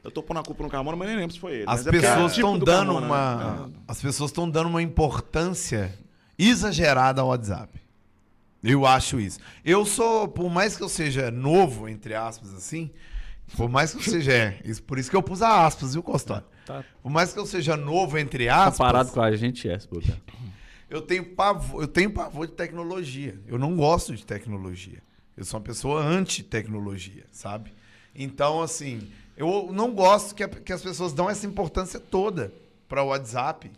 [0.04, 1.64] eu tô pondo a culpa no Carmona, mas nem lembro se foi ele.
[1.68, 3.68] As Mas é é pessoas tipo estão do dando Carmona, uma.
[3.68, 3.74] né?
[3.88, 5.94] As pessoas estão dando uma importância
[6.38, 7.80] exagerada ao WhatsApp.
[8.64, 9.40] Eu acho isso.
[9.64, 12.90] Eu sou, por mais que eu seja novo, entre aspas, assim,
[13.56, 14.32] por mais que eu seja.
[14.34, 16.46] É, isso, por isso que eu pus a aspas, viu, Costório?
[16.66, 18.78] Tá Por mais que eu seja novo, entre aspas.
[18.78, 20.18] comparado com a gente, é, se bobear.
[20.90, 23.40] Eu tenho pavor, eu tenho pavor de tecnologia.
[23.48, 25.02] Eu não gosto de tecnologia.
[25.36, 27.72] Eu sou uma pessoa anti-tecnologia, sabe?
[28.16, 29.08] Então, assim,
[29.38, 32.52] eu não gosto que, a- que as pessoas dão essa importância toda
[32.90, 33.72] para o WhatsApp.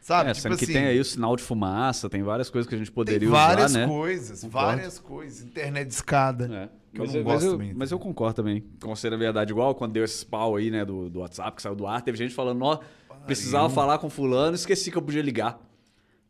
[0.00, 0.30] Sabe?
[0.30, 2.88] É, sendo que tem aí o sinal de fumaça, tem várias coisas que a gente
[2.88, 3.86] tem poderia várias usar, né?
[3.86, 4.66] coisas, Concordo.
[4.66, 5.42] várias coisas.
[5.46, 6.44] Internet de escada.
[6.54, 6.68] É.
[6.94, 7.78] Que eu Mas, não eu, mas, gosto eu, muito.
[7.78, 8.62] mas eu concordo também.
[8.82, 11.74] Considero a verdade igual quando deu esse pau aí, né, do, do WhatsApp, que saiu
[11.74, 12.78] do ar, teve gente falando, ó,
[13.24, 15.58] precisava falar com fulano, esqueci que eu podia ligar.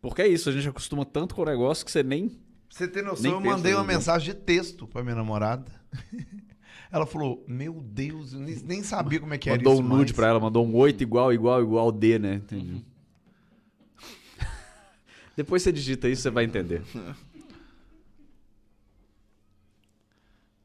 [0.01, 2.31] Porque é isso, a gente acostuma tanto com o negócio que você nem
[2.71, 3.85] você ter noção, eu mandei uma nisso, não.
[3.85, 5.71] mensagem de texto pra minha namorada.
[6.93, 9.87] Ela falou, meu Deus, eu nem, nem sabia como é que era Mandou isso um
[9.87, 10.13] nude mais.
[10.13, 12.35] pra ela, mandou um 8 igual, igual, igual D, né?
[12.37, 12.85] Entendi.
[15.37, 16.83] Depois você digita isso, você vai entender.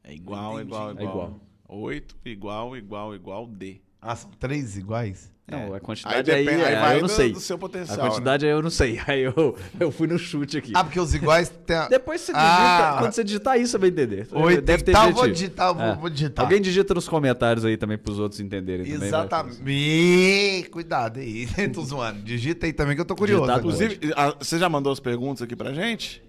[0.03, 0.67] É igual, entendi.
[0.67, 1.07] igual, É igual.
[1.09, 1.39] igual.
[1.67, 3.81] 8, igual, igual, igual, D.
[4.01, 5.29] Ah, são três iguais?
[5.51, 7.31] Não, a Aí, quantidade aí, depende, é, aí aí vai eu não do, sei.
[7.33, 7.97] do seu A potencial.
[7.97, 8.03] né?
[8.03, 8.99] quantidade aí eu não sei.
[9.07, 10.71] Aí eu, eu fui no chute aqui.
[10.75, 11.87] Ah, porque os iguais tem a...
[11.87, 12.95] Depois você digita, Ah.
[12.99, 14.27] quando você digitar isso, você vai entender.
[14.31, 15.95] Oito, Deve ter tá, vou digitar, eu vou, É.
[15.95, 16.45] vou digitar.
[16.45, 18.99] Alguém digita nos comentários aí também pros outros entenderem também.
[18.99, 19.07] vai.
[19.07, 19.61] Exatamente.
[19.65, 21.47] Ih, Cuidado aí.
[21.73, 22.21] Tô zoando.
[22.21, 23.41] Digita aí também que eu tô curioso.
[23.41, 23.59] Digitado.
[23.67, 26.21] Inclusive, a- você já mandou as perguntas aqui pra gente?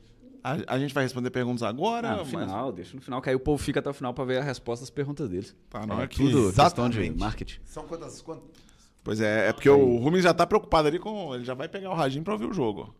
[0.42, 2.08] A, a gente vai responder perguntas agora?
[2.08, 4.14] Ah, no mas- final, deixa no final, que aí o povo fica até o final
[4.14, 5.54] pra ver a resposta das perguntas deles.
[5.68, 6.16] Tá, não, é aqui.
[6.18, 7.18] tudo questão de Exatamente.
[7.18, 7.60] marketing.
[7.64, 8.20] São quantas...
[8.22, 8.44] quantas...
[9.02, 11.34] Pois é, é porque o Rubens já tá preocupado ali com.
[11.34, 12.94] Ele já vai pegar o radinho pra ouvir o jogo.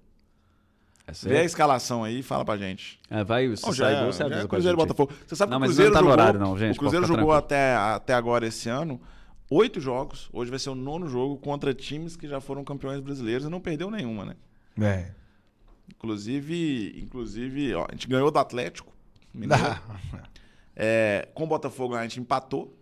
[1.06, 2.98] É Vê a escalação aí e fala pra gente.
[3.10, 4.76] É, vai, se Não, sair é- gol, você já avisa é Cruzeiro.
[4.78, 5.12] Botafogo.
[5.26, 7.06] Você sabe Não, que o mas Cruzeiro não tá jogou, horário, não, gente, O Cruzeiro
[7.06, 8.98] jogou até, até agora esse ano
[9.50, 10.30] oito jogos.
[10.32, 13.60] Hoje vai ser o nono jogo contra times que já foram campeões brasileiros e não
[13.60, 14.36] perdeu nenhuma, né?
[14.80, 15.10] É.
[16.01, 18.93] Inclusive, inclusive, ó, a gente ganhou do Atlético.
[19.32, 19.62] Mineiro.
[20.82, 22.74] É, com o Botafogo a gente empatou.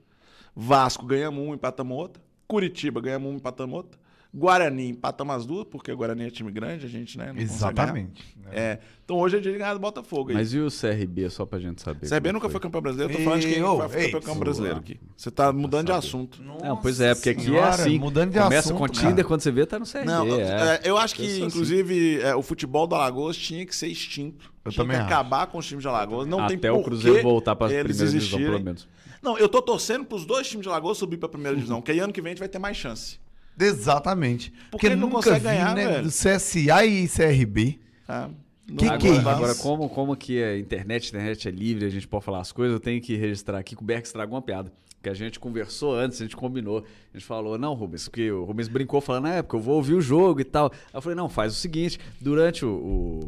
[0.55, 2.23] Vasco ganhamos um, empatamos outra.
[2.47, 3.99] Curitiba ganhamos um, empatamos outra.
[4.33, 7.33] Guarani empatamos as duas, porque o Guarani é time grande, a gente, né?
[7.37, 8.37] Exatamente.
[8.37, 8.55] ganhar.
[8.55, 10.31] É, então hoje é dia de ganhar do Botafogo.
[10.31, 10.37] aí.
[10.37, 12.09] Mas e o CRB, só pra gente saber?
[12.09, 12.53] CRB nunca foi?
[12.53, 14.45] foi campeão brasileiro, eu tô falando de quem Ei, ô, foi ei, campeão sua.
[14.45, 15.01] brasileiro aqui.
[15.17, 16.43] Você tá mudando de assunto.
[16.43, 17.99] Não, pois é, porque aqui Senhora, é assim.
[17.99, 19.09] Mudando de Começa assunto, com cara.
[19.09, 20.05] Tinder, quando você vê, tá no CRB.
[20.05, 20.41] Não, é.
[20.43, 21.47] é, eu acho que, Eu sou assim.
[21.47, 24.53] inclusive, é, o futebol do Alagoas tinha que ser extinto.
[24.63, 25.13] Eu tinha também que acho.
[25.15, 26.27] acabar com os times de Alagoas.
[26.29, 28.87] Não tem Até o Cruzeiro voltar pra eles primeira divisão, pelo menos.
[29.23, 31.99] Não, eu tô torcendo pros dois times de Alagoas subir pra primeira divisão, que aí
[31.99, 33.19] ano que vem a gente vai ter mais chance.
[33.59, 34.53] Exatamente.
[34.71, 36.03] Porque ele não nunca consegue vi, ganhar, né, velho.
[36.05, 37.79] do CSA e CRB.
[38.07, 38.31] Tá?
[38.67, 39.29] Que Não- que é agora, isso?
[39.29, 42.53] agora, como, como que a internet, a internet é livre, a gente pode falar as
[42.53, 44.71] coisas, eu tenho que registrar aqui que o Berg estragou uma piada.
[45.01, 46.85] Que a gente conversou antes, a gente combinou.
[47.15, 49.95] A gente falou, não, Rubens, porque o Rubens brincou falando, na época, eu vou ouvir
[49.95, 50.71] o jogo e tal.
[50.73, 52.69] Aí eu falei, não, faz o seguinte, durante o,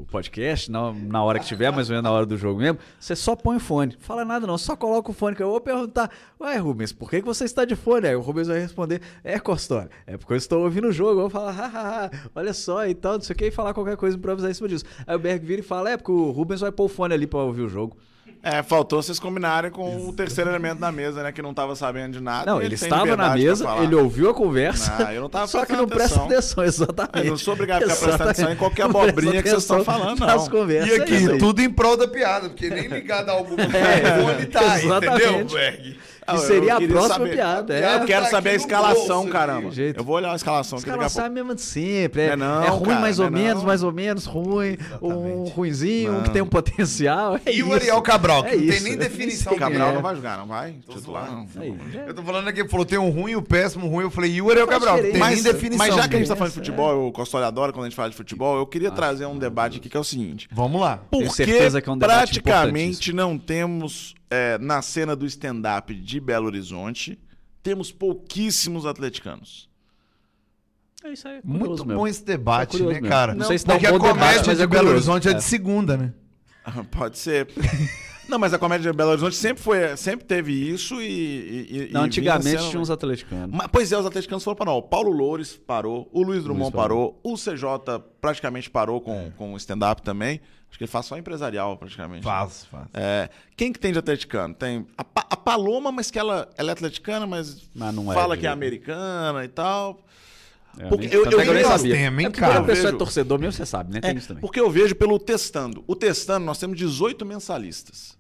[0.00, 2.78] o podcast, na, na hora que tiver, mais ou menos na hora do jogo mesmo,
[2.98, 3.96] você só põe o fone.
[4.00, 6.10] Fala nada não, só coloca o fone, que eu vou perguntar,
[6.40, 8.08] ué, Rubens, por que, que você está de fone?
[8.08, 11.20] Aí o Rubens vai responder, é, Costória, é porque eu estou ouvindo o jogo.
[11.20, 13.96] Eu vou falar, hahaha, olha só e tal, não sei o que, e falar qualquer
[13.96, 14.84] coisa, improvisar em cima disso.
[15.06, 17.26] Aí o Berg vira e fala, é, porque o Rubens vai pôr o fone ali
[17.26, 17.96] pra ouvir o jogo.
[18.42, 21.30] É, faltou vocês combinarem com o terceiro elemento da mesa, né?
[21.30, 22.50] Que não tava sabendo de nada.
[22.50, 24.96] Não, ele tem estava na mesa, ele ouviu a conversa.
[24.98, 26.64] Não, eu não tava Só que não presta atenção.
[26.64, 27.18] exatamente.
[27.26, 28.40] Eu não sou obrigado a ficar prestando Exatamente.
[28.40, 30.48] atenção em qualquer abobrinha que vocês estão falando, não.
[30.48, 30.90] conversas.
[30.90, 34.46] E aqui, é tudo em prol da piada, porque nem ligado a algum É, fone
[34.46, 35.28] tá, exatamente.
[35.28, 35.98] entendeu, Berg?
[36.30, 37.74] Ah, Que seria a próxima saber- piada.
[37.78, 37.96] É.
[37.96, 39.70] Eu quero Tá saber a escalação, bolso, caramba.
[39.70, 39.98] Jeito.
[40.00, 41.30] Eu vou olhar a escalação aqui daqui a é pouco.
[41.30, 42.22] mesma de sempre.
[42.22, 43.66] É, Não é não, é ruim cara, mais não ou é menos, não.
[43.66, 44.76] mais ou menos, ruim.
[45.02, 46.22] Um ruinzinho, um Não.
[46.22, 47.38] que tem um potencial.
[47.44, 47.74] É E o isso.
[47.74, 49.52] Ariel Cabral, que É não tem nem definição.
[49.52, 49.94] O Cabral é.
[49.94, 50.74] não vai jogar, não vai?
[50.86, 51.48] Tô Titular, zoando.
[51.54, 52.06] não.
[52.06, 54.04] Eu tô falando aqui, falou tem um ruim, o péssimo, o ruim.
[54.04, 55.78] Eu falei, e o Ariel Cabral, tem nem Mas, definição.
[55.86, 56.62] mas já que a gente tá falando de é.
[56.62, 59.78] futebol, o Costório adora quando a gente fala de futebol, eu queria trazer um debate
[59.78, 60.48] aqui que é o seguinte.
[60.52, 60.98] Vamos lá.
[61.10, 66.46] Por que é um debate praticamente não temos, é, na cena do stand-up de Belo
[66.46, 67.18] Horizonte,
[67.62, 69.68] temos pouquíssimos atleticanos.
[71.02, 71.40] É isso aí.
[71.42, 72.08] Muito curioso bom mesmo.
[72.08, 73.08] esse debate, É né, mesmo.
[73.08, 73.34] cara?
[73.34, 74.88] Não sei se tá Porque um a bom debate, comédia mas de é Belo.
[74.90, 75.34] Horizonte é É.
[75.34, 76.12] de segunda, né?
[76.92, 77.48] Pode ser.
[78.28, 81.88] Não, mas a comédia de Belo Horizonte sempre, foi, sempre teve isso e.
[81.88, 83.50] e- Não, e antigamente sendo- tinha uns atleticanos.
[83.56, 86.74] Mas, pois é, os atleticanos foram para O Paulo Loures parou, o Luiz Drummond Luiz
[86.74, 87.12] parou.
[87.14, 90.40] parou, o CJ praticamente parou com, com o stand-up também.
[90.70, 92.22] Acho que ele faz só empresarial, praticamente.
[92.22, 92.86] Faz, faz.
[92.94, 94.54] É, quem que tem de atleticano?
[94.54, 98.14] Tem a, Pa- a Paloma, mas que ela, ela é atleticana, mas, Mas não é
[98.14, 100.00] fala de que é americana e tal.
[100.78, 101.94] É, Porque nem- eu- tanto é eu nem vi sabia.
[101.96, 102.52] temem, é cara.
[102.54, 104.00] quando a pessoa Eu vejo- é torcedor mesmo, você sabe, né?
[104.00, 104.40] Tem É, isso também.
[104.40, 105.82] porque eu vejo pelo Testando.
[105.88, 108.16] O Testando, nós temos 18 mensalistas.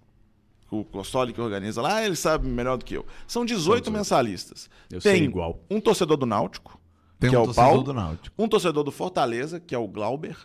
[0.68, 3.06] O Costoli que organiza lá, ele sabe melhor do que eu.
[3.26, 4.68] São 18 mensalistas.
[4.90, 5.60] Eu Tem sei igual.
[5.70, 6.80] um torcedor do Náutico,
[7.20, 7.82] Tem que um é o torcedor Paulo.
[7.84, 8.34] do Náutico.
[8.42, 10.36] Um torcedor do Fortaleza, que é o Glauber.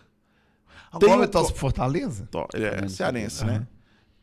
[0.92, 2.28] Agora Tem ele o torce pro Fortaleza?
[2.32, 3.68] Tó, Ele é Também cearense, né?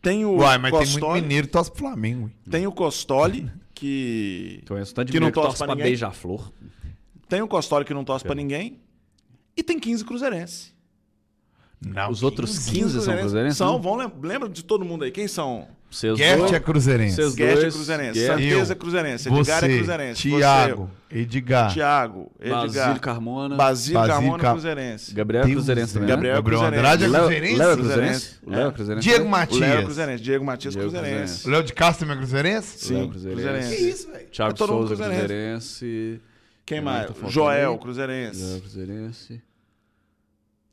[0.00, 2.22] Tem o Uai, mas tem muito Costoli, mineiro que torce pro Flamengo.
[2.28, 2.34] hein?
[2.50, 5.74] tem o Costoli, que Conheço tanto de que não mineiro que torce torce pra pra
[5.76, 5.90] ninguém.
[5.90, 6.52] beija-flor.
[7.28, 8.80] tem o Costoli que não torce pra ninguém.
[9.56, 10.72] E tem 15 cruzeirense.
[11.84, 12.10] Não.
[12.10, 13.58] Os outros 15 são cruzeirenses?
[13.58, 15.10] São, vão lem- lembra de todo mundo aí.
[15.10, 15.68] Quem são?
[15.92, 17.14] Seus Guest dois, é cruzeirense.
[17.16, 20.20] Seus Guest é dois, cruzeirense, Guest, Santeza é cruzeirense, Você, Edgar é cruzeirense.
[20.22, 21.72] Tiago, Edgar.
[21.72, 25.14] Tiago, Edgar, Basílio Carmona, Basílio Basílio Carmona Ca- cruzeirense.
[25.14, 26.40] Gabriel é Deus cruzeirense também, Gabriel né?
[26.40, 26.78] é cruzeirense.
[26.78, 27.56] Andrade é cruzeirense?
[27.58, 28.38] Léo é Cruzeirense.
[28.46, 29.24] Léo é cruzeirense Diego?
[29.24, 29.84] O Léo é Matias.
[29.84, 31.48] cruzeirense, Diego Matias cruzeirense.
[31.50, 32.78] Léo de Castro também é cruzeirense?
[32.78, 33.76] Sim, cruzeirense.
[33.76, 34.26] Que isso, velho?
[34.32, 35.18] Thiago É mundo Souza cruzeirense.
[35.26, 36.20] cruzeirense.
[36.64, 37.06] Quem mais?
[37.08, 38.42] tá Joel, cruzeirense.
[38.42, 39.42] Léo cruzeirense.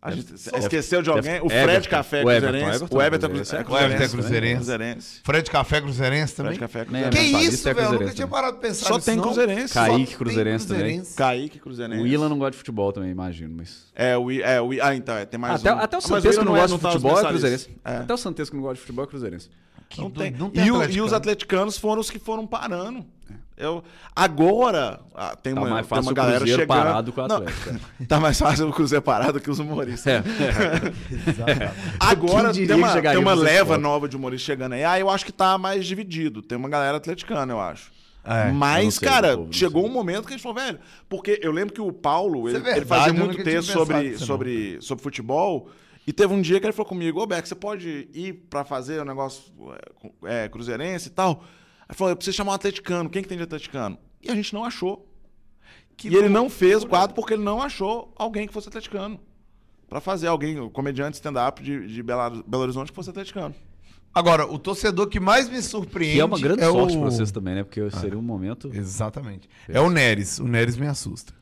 [0.01, 1.41] A gente esqueceu de alguém?
[1.41, 1.63] O Everton.
[1.63, 2.75] Fred Café O Everton, Cruzeirense.
[2.77, 3.65] Everton O Everton é Cruzeirense.
[3.65, 4.55] Cruze- O Everton é Cruzeirense.
[4.55, 4.55] Cruzeirense.
[4.55, 5.19] Cruzeirense.
[5.23, 6.55] Fred Café Cruzeirense também?
[6.55, 7.17] Fred Café Né, Cruzeirense.
[7.17, 7.79] Que Mentalista isso, é velho?
[7.79, 9.19] Eu nunca Cruzeirense tinha parado de pensar Só nisso, tem.
[9.19, 9.73] Cruzeirense.
[9.73, 10.81] Kaique Só tem Cruzeirense também.
[10.83, 11.15] Cruzeirense.
[11.17, 12.01] Kaique Cruzeirense.
[12.01, 13.87] O Ilan não gosta de futebol também, imagino, mas...
[13.93, 15.79] É, o I- é, o I- Ah, então, é, tem mais até, um.
[15.79, 17.69] até o Ah, Santesco não é- gosta de tá futebol é cruzeirense.
[17.83, 17.97] É.
[17.97, 19.49] Até o Santesco não gosta de futebol é cruzeirense.
[19.97, 20.31] Não tem.
[20.31, 23.05] doido, não tem e, e os atleticanos foram os que foram parando.
[23.59, 23.83] Eu,
[24.15, 26.77] agora, ah, tem Tá uma, mais tem uma galera Cruzeiro chegando.
[26.77, 27.69] parado que o Não, Atlético.
[28.01, 28.05] é.
[28.07, 30.07] tá mais fácil o Cruzeiro parado que os humoristas.
[30.13, 30.23] É.
[31.99, 33.81] Agora Quem diria tem uma, tem uma leva ponto?
[33.81, 34.83] nova de humoristas chegando aí.
[34.83, 36.41] Ah, eu acho que tá mais dividido.
[36.41, 37.91] Tem uma galera atleticana, eu acho.
[38.23, 40.57] É, eu não Mas, sei, cara, povo, não chegou um momento que a gente falou,
[40.57, 43.71] velho, porque eu lembro que o Paulo, ele, é ele verdade, fazia eu muito texto
[43.71, 44.17] sobre, não.
[44.19, 45.69] sobre, sobre futebol,
[46.05, 49.01] e teve um dia que ele falou comigo, ô Beck, você pode ir pra fazer
[49.01, 49.41] o negócio
[49.73, 51.43] é, com- é, cruzeirense e tal?
[51.89, 53.97] Aí falou, eu preciso chamar um atleticano, quem que tem de atleticano?
[54.21, 55.07] E a gente não achou.
[56.03, 59.19] e ele não fez o quadro porque ele não achou alguém que fosse atleticano.
[59.89, 63.55] Pra fazer alguém, um comediante stand-up de, de Belo, Belo Horizonte que fosse atleticano.
[64.13, 66.15] Agora, o torcedor que mais me surpreende.
[66.15, 67.01] Que é uma grande sorte o...
[67.01, 67.63] pra vocês também, né?
[67.63, 68.69] Porque seria um momento...
[68.71, 69.49] Exatamente.
[69.67, 70.39] É o Neres.
[70.39, 71.33] O Neres me assusta.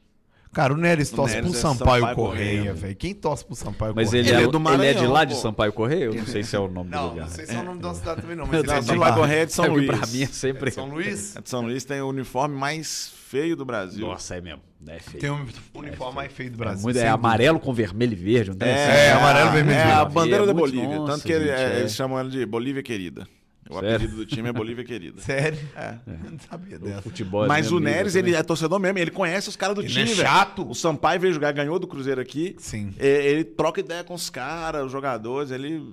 [0.58, 2.96] Cara, o Neres torce Neres pro é Sampaio, Sampaio Correia, velho.
[2.96, 4.22] Quem torce pro Sampaio Mas Correia?
[4.24, 5.36] ele, Ele é, é do ele é de Maranhão, lá de.
[5.36, 6.04] Sampaio Correia?
[6.06, 7.26] Eu não sei se é o nome do Não, lugar.
[7.26, 8.46] não sei se é o nome da cidade também, não.
[8.48, 9.14] Não, Mas ele é de Sampaio.
[9.14, 9.86] Correia é de São É Luís.
[9.86, 10.72] Pra mim é sempre...
[10.72, 11.36] São Luís?
[11.36, 14.08] É de São Luís tem o uniforme mais feio do Brasil.
[14.08, 14.62] Nossa, é mesmo.
[14.88, 15.22] É feio.
[15.22, 16.84] Tem um uniforme mais feio do É, Brasil.
[16.84, 18.68] muito- é amarelo com vermelho e verde, não tem?
[18.68, 20.02] É, amarelo, vermelho e É verde.
[20.02, 20.96] a bandeira É da Bolívia.
[20.98, 21.80] nossa, tanto que gente, é, é.
[21.82, 23.28] eles chamam ela de Bolívia Querida.
[23.70, 23.96] O Sério?
[23.96, 25.20] apelido do time é Bolívia Querida.
[25.24, 25.60] Sério?
[25.76, 25.96] É.
[26.08, 27.02] Eu não sabia O dessa.
[27.02, 28.30] futebol é Mas o Neres, também.
[28.32, 30.18] ele é torcedor mesmo, ele conhece os caras do Ele time, é velho.
[30.28, 30.70] chato.
[30.70, 32.56] O Sampaio veio jogar, ganhou do Cruzeiro aqui.
[32.60, 32.94] Sim.
[32.98, 35.84] É, Ele troca ideia com os caras, os jogadores, ele...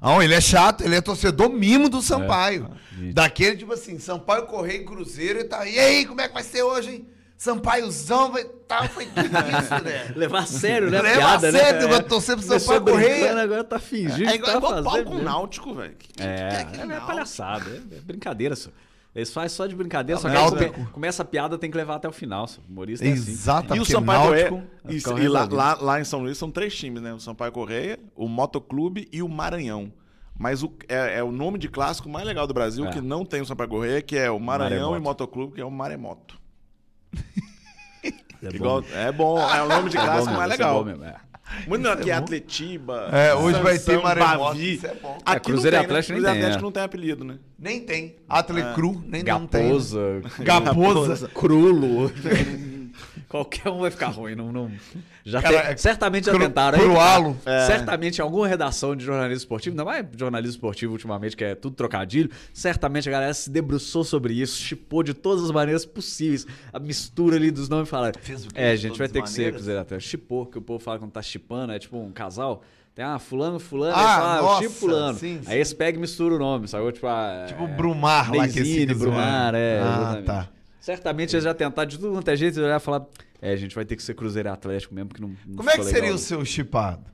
[0.00, 2.70] Não, ele é chato, ele é torcedor mimo do Sampaio.
[2.96, 3.12] gente.
[3.14, 5.66] Daquele, tipo assim, Sampaio, Correia e Cruzeiro e tá.
[5.68, 7.08] E aí, como é que vai ser hoje, hein?
[7.38, 8.44] Sampaiozão vai.
[8.44, 10.12] Tá, foi tudo isso, né?
[10.16, 11.00] Levar a sério, né?
[11.00, 11.84] Leva Piada, a sério, né?
[11.84, 13.40] eu vou torcer pro Começou Sampaio Correia.
[13.40, 15.22] Agora tá fingindo É que igual, tá igual pau com o.
[15.22, 15.94] Náutico, velho.
[15.96, 17.06] Que- que- É, que é, é Náutico?
[17.06, 18.70] palhaçada, é, é brincadeira, só.
[19.14, 21.76] Eles fazem só de brincadeira, só que Náutico- aí come- começa a piada, tem que
[21.76, 22.60] levar até o final, só.
[22.68, 23.30] O humorista é assim.
[23.30, 25.20] Exato, E o Sampaio Náutico- Correia.
[25.20, 27.14] E, e lá, lá, lá em São Luís são três times, né?
[27.14, 29.92] O Sampaio Correia, o Motoclube e o Maranhão.
[30.38, 32.90] Mas o, é, é o nome de clássico mais legal do Brasil, É.
[32.90, 34.96] que não tem o Sampaio Correia, que é o Maranhão Maremoto.
[34.96, 36.37] e Motoclube, que é o Maremoto.
[38.40, 38.82] É bom.
[38.94, 40.78] É bom, é o nome de É clássico mais é legal.
[40.78, 41.16] bom mesmo, é.
[41.66, 42.14] Muito melhor que é.
[42.14, 43.08] Atletiba.
[43.12, 44.74] É, hoje vai ter Sansão, Maremoto, Bavi.
[44.74, 45.18] isso é bom.
[45.24, 46.18] Aqui Cruzeiro e tem, Atlético né?
[46.18, 46.62] nem Cruzeiro e tem, Atlético é.
[46.62, 47.38] não tem apelido, né?
[47.58, 48.16] Nem tem.
[48.28, 49.68] Atlecru, nem não tem.
[49.68, 51.28] Gaposa, Gaposa.
[51.28, 52.12] Crulo.
[53.28, 54.34] Qualquer um vai ficar ruim.
[54.34, 54.70] Não, não...
[55.24, 56.78] Já Cara, tem- é certamente já tentaram.
[56.78, 56.90] aí tá.
[56.90, 57.36] crualo.
[57.44, 57.66] É.
[57.66, 61.76] Certamente em alguma redação de jornalismo esportivo, não é jornalismo esportivo ultimamente, que é tudo
[61.76, 62.30] trocadilho.
[62.54, 67.36] Certamente a galera se debruçou sobre isso, chipou de todas as maneiras possíveis a mistura
[67.36, 68.18] ali dos nomes falaram.
[68.20, 68.54] Fez o quê?
[68.54, 69.56] É, gente, vai ter as que ser maneiras?
[69.60, 70.00] Cruzeiro até.
[70.00, 72.62] Chipou, que o povo fala quando tá chipando, é tipo um casal.
[72.94, 75.18] Tem, ah, fulano, fulano, Ah, aí fala, ah, nossa, chipo fulano.
[75.18, 75.52] sim, aí sim.
[75.52, 76.90] eles pegam e misturam o nome, sacou?
[76.90, 79.80] Tipo, ah, Tipo é, Brumar lá que esse Brumar, é.
[79.80, 80.24] Ah, exatamente.
[80.26, 80.48] tá.
[80.88, 83.06] Certamente eles já tentaram de tudo quanto é jeito, eles já falar,
[83.42, 85.68] é, a gente vai ter que ser Cruzeiro e Atlético mesmo, que não, não Como
[85.68, 87.04] é que seria legal, o seu chipado?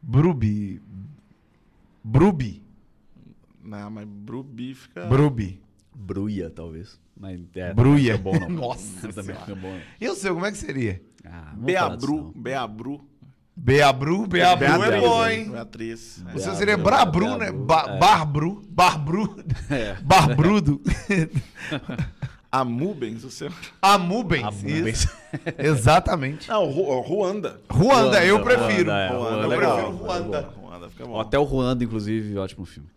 [0.00, 0.80] Brubi.
[2.02, 2.62] Brubi.
[3.62, 5.04] Não, mas Brubi fica...
[5.04, 5.60] Brubi.
[5.94, 6.98] Bruia, talvez.
[7.14, 8.16] Mas, é, Bruia.
[8.16, 8.48] Não fica bom, não.
[8.68, 9.82] Nossa Também fica bom, não.
[10.00, 11.02] E o seu, como é que seria?
[11.26, 12.32] Ah, Beabru.
[12.34, 13.06] Beabru.
[13.54, 15.34] Beabru, Beabru é Beatriz, bom, né?
[15.34, 15.50] hein?
[15.50, 16.16] Beatriz.
[16.16, 17.52] O seu Beabru, seria Brabru, né?
[17.52, 17.98] Ba é.
[17.98, 18.62] Barbru.
[18.66, 19.44] Barbru.
[19.68, 19.94] É.
[20.02, 20.80] Barbrudo.
[22.54, 23.50] A Mubens, o seu...
[23.82, 24.44] Amubens.
[24.44, 24.52] Ah,
[24.88, 25.08] isso.
[25.58, 26.48] Exatamente.
[26.48, 27.60] Não, Ru- Ruanda.
[27.68, 28.90] Ruanda, eu Ruanda, prefiro.
[28.90, 30.40] Ruanda, é, eu Ruanda é prefiro legal, Ruanda.
[30.56, 31.20] Ruanda fica bom.
[31.20, 32.88] Até o Ruanda, inclusive, ótimo filme.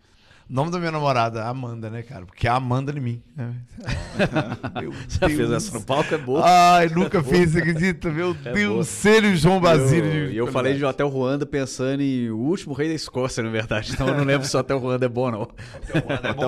[0.50, 2.24] O nome da minha namorada, Amanda, né, cara?
[2.24, 3.22] Porque é a Amanda de mim.
[4.80, 5.50] Meu Já fez Deus.
[5.52, 6.42] essa no palco, é boa.
[6.44, 8.10] Ai, nunca fiz, você acredita?
[8.10, 8.88] Meu É Deus.
[8.88, 10.30] Célio João Basílio.
[10.30, 10.84] E eu, eu falei de.
[10.84, 13.92] Hotel Ruanda pensando em o último rei da Escócia, na verdade.
[13.92, 15.38] Então eu não lembro se o Hotel Ruanda é bom, não.
[15.40, 15.48] Bom,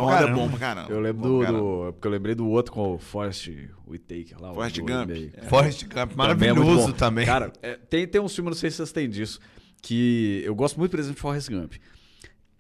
[0.01, 0.35] Ruanda é caramba.
[0.35, 0.90] bom pra caramba.
[0.93, 1.52] Eu lembro Bom do,
[1.86, 3.51] do- Porque eu lembrei do outro com o Forrest
[3.86, 4.52] Whitaker lá.
[4.52, 5.10] o Forrest Gump.
[5.10, 5.43] É.
[5.47, 6.16] Forrest Gump, Também é
[6.55, 6.93] maravilhoso bom.
[6.93, 7.27] também.
[7.27, 9.39] Cara, é, tem, tem uns filmes, não sei se vocês têm disso,
[9.82, 11.74] que eu gosto muito, por exemplo, de Forrest Gump.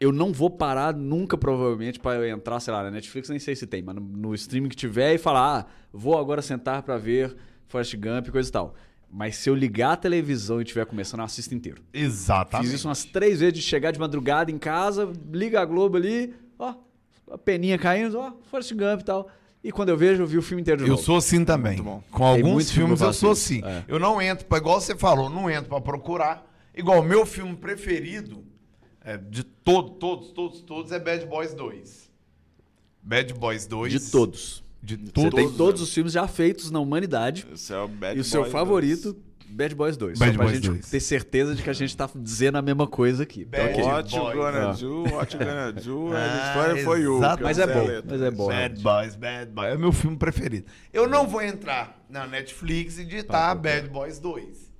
[0.00, 3.54] Eu não vou parar nunca, provavelmente, pra eu entrar, sei lá, na Netflix, nem sei
[3.54, 6.96] se tem, mas no, no streaming que tiver e falar, ah, vou agora sentar pra
[6.96, 7.36] ver
[7.68, 8.74] Forrest Gump e coisa e tal.
[9.12, 11.82] Mas se eu ligar a televisão e estiver começando, eu assisto inteiro.
[11.92, 12.68] Exatamente.
[12.70, 16.32] Fiz isso umas três vezes de chegar de madrugada em casa, liga a Globo ali,
[16.58, 16.74] ó,
[17.30, 19.28] a peninha caindo, ó, Forrest Gump e tal.
[19.62, 21.02] E quando eu vejo, eu vi o filme inteiro de Eu novo.
[21.02, 21.72] sou assim também.
[21.76, 22.02] Muito bom.
[22.10, 23.60] Com Tem alguns filmes eu eu sou assim.
[23.62, 23.84] É.
[23.86, 26.46] Eu não entro, pra, igual você falou, não entro pra procurar.
[26.74, 28.42] Igual o meu filme preferido
[29.04, 32.10] é, de todo, todos, todos, todos é Bad Boys 2.
[33.02, 33.92] Bad Boys 2.
[33.92, 34.62] De todos.
[34.82, 35.34] De Você todos.
[35.34, 37.46] tem todos os filmes já feitos na humanidade.
[37.52, 39.16] Esse é o Bad e o seu Boys favorito
[39.46, 40.18] Bad Boys 2.
[40.18, 40.90] Bad só pra Boys gente 2.
[40.90, 43.44] ter certeza de que a gente tá dizendo a mesma coisa aqui.
[43.44, 43.82] Bad Ok.
[43.84, 44.34] What you Boys.
[44.36, 44.72] gonna Ah.
[44.72, 47.16] do, what you gonna do, Ah, for you.
[47.18, 47.36] exato.
[47.38, 48.46] que eu Mas é bom, a mas é bom.
[48.46, 49.68] Bad Boys, Bad Boys.
[49.68, 50.66] É o meu filme preferido.
[50.92, 54.70] Eu não vou entrar na Netflix e digitar Bad Boys 2.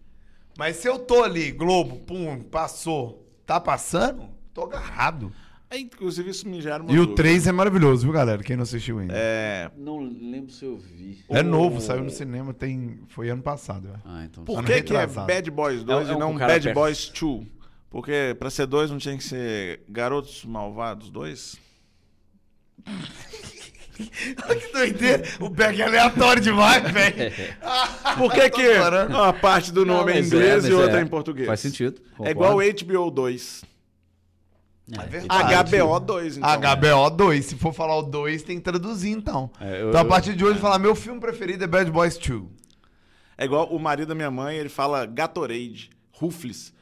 [0.57, 5.33] Mas se eu tô ali, Globo, pum, passou, tá passando, tô agarrado.
[5.69, 7.17] É, Inclusive, isso me gera uma E o dúvida.
[7.23, 8.43] 3 é maravilhoso, viu, galera?
[8.45, 9.13] Quem não assistiu ainda.
[9.17, 11.25] É, É, Não lembro se eu vi.
[11.45, 13.01] novo, saiu no cinema, tem...
[13.09, 13.89] foi ano passado.
[13.89, 14.01] velho.
[14.05, 14.45] Ah, então.
[14.45, 15.27] por Ano que, que é retrasado.
[15.27, 16.75] Bad Boys 2 É- é e um não com cara Bad perto.
[16.77, 17.47] Boys 2?
[17.89, 21.57] Porque pra ser dois não tinha que ser Garotos Malvados 2?
[24.49, 25.23] Olha que doideira.
[25.41, 27.33] O Beck é aleatório demais, velho.
[28.17, 28.69] Por que que
[29.09, 31.03] uma parte do Não, nome é em mas é, inglês mas e outra é.
[31.03, 31.47] em português?
[31.47, 32.01] Faz sentido.
[32.23, 33.65] É igual o HBO 2.
[34.93, 35.71] É verdade.
[35.77, 36.51] HBO 2, então.
[36.61, 37.45] HBO 2.
[37.45, 39.49] Se for falar o 2, tem que traduzir, então.
[39.61, 42.17] É, eu- então, a eu- partir de hoje, falar meu filme preferido é Bad Boys
[42.19, 42.43] 2.
[43.39, 46.73] É igual o marido da minha mãe, ele fala Gatorade, Rufles.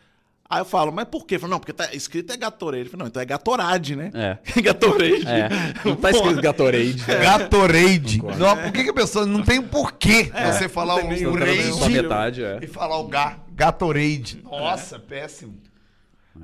[0.51, 1.35] Aí eu falo, mas por quê?
[1.35, 2.85] Ele fala, não, porque tá escrito é Gatorade.
[2.85, 4.11] Eu falo, não, então é Gatorade, né?
[4.15, 4.39] É.
[4.63, 5.27] Gatorade.
[5.27, 5.49] É.
[5.85, 7.05] Não tá escrito Gatorade.
[7.05, 8.23] Gatorade.
[8.23, 11.91] Não, por que, que a pessoa não tem porquê você falar não o nenhum rage
[11.91, 12.61] metade, é.
[12.63, 14.43] e falar o ga, Gatorade?
[14.43, 15.55] Nossa, péssimo.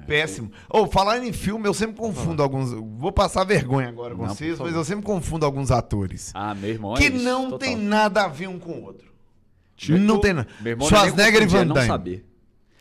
[0.06, 0.50] Péssimo.
[0.68, 2.72] Ou falar em filme, eu sempre confundo alguns.
[2.72, 6.30] Vou passar vergonha agora com Não, vocês, mas eu sempre confundo alguns atores.
[6.34, 7.58] Ah, meu irmão é que não total.
[7.60, 9.12] tem nada a ver um com o outro.
[9.76, 10.48] Tipo, não tem nada.
[10.60, 11.86] Não é Schwarzenegger e é Van não Damme.
[11.86, 12.33] saber.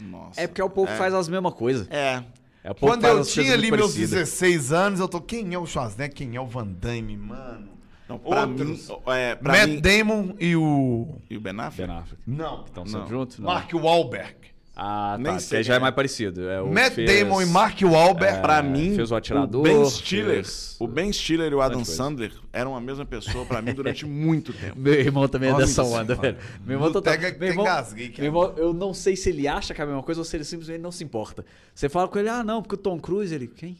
[0.10, 0.42] Nossa.
[0.42, 1.88] É porque é o povo que faz as mesmas coisas.
[1.90, 2.24] É.
[2.64, 4.12] É o povo Quando que eu tinha ali meus parecidas.
[4.12, 5.20] 16 anos, eu tô.
[5.20, 6.16] Quem é o Schwarzenegger?
[6.16, 7.70] Quem é o Van Damme, mano?
[8.08, 8.90] Não, pra Outros.
[8.90, 9.82] mim, é, pra Matt mim...
[9.82, 11.08] Damon e o.
[11.30, 11.90] E o Ben Affleck?
[11.90, 12.22] Ben Affleck.
[12.28, 12.64] Não.
[12.66, 12.92] Estão Não.
[12.92, 13.40] sempre juntos?
[13.40, 13.46] Não.
[13.46, 14.36] Mark Wahlberg.
[14.76, 15.40] Ah, Nem tá.
[15.40, 16.50] sei Porque já é mais parecido.
[16.50, 18.42] É o Matt que fez- Damon e Mark Wahlberg.
[18.42, 21.86] Pra É, mim, fez o Atirador, Ben Stiller, fez- o Ben Stiller e o Adam.
[21.86, 24.74] Sandler eram a mesma pessoa pra mim durante muito tempo.
[24.80, 26.38] Meu irmão também é dessa onda, velho.
[26.66, 27.14] Meu irmão total.
[27.14, 29.84] Pega que Meu irmão, gasguei, meu irmão, eu não sei se ele acha que é
[29.84, 31.46] a mesma coisa ou se ele simplesmente não se importa.
[31.76, 33.48] Você fala com ele, ah, não, porque o Tom Cruise, ele.
[33.48, 33.78] Quem?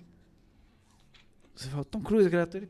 [1.56, 2.62] Você fala, Tom Cruise, aquele ator.
[2.62, 2.70] ele-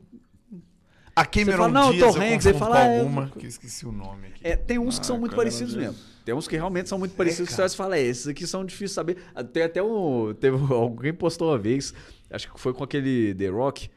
[1.16, 3.92] A Cameron fala, não, Diaz, Tom Hanks, ele fala, é, alguma, que eu esqueci o
[3.92, 4.40] nome aqui.
[4.42, 5.88] É, tem uns que são Ah, muito parecidos Diaz.
[5.94, 6.13] mesmo.
[6.24, 7.68] Tem uns que realmente são muito parecidos que cara.
[7.68, 9.16] você fala, é, esses aqui são difíceis de saber.
[9.52, 10.32] Tem até um.
[10.34, 11.92] Teve alguém postou uma vez,
[12.30, 13.90] acho que foi com aquele The Rock,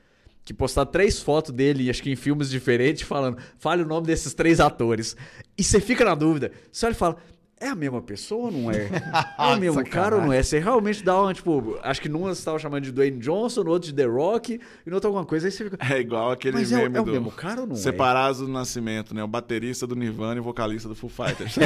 [0.44, 4.34] que postar três fotos dele, acho que em filmes diferentes, falando, fale o nome desses
[4.34, 5.16] três atores.
[5.58, 6.52] E você fica na dúvida.
[6.72, 7.18] Você olha e fala.
[7.60, 8.88] É a mesma pessoa ou não é?
[9.40, 10.44] É o mesmo cara ou não é?
[10.44, 13.72] Você realmente dá uma, tipo, acho que num você tava chamando de Dwayne Johnson, no
[13.72, 14.54] outro de The Rock,
[14.86, 15.78] e no outro alguma coisa, aí você fica.
[15.94, 17.12] É igual aquele Mas é, o- meme é o do...
[17.12, 17.80] mesmo cara ou não é?
[17.80, 19.24] Separados do Nascimento, né?
[19.24, 21.56] O baterista do Nirvana e o vocalista do Foo Fighters.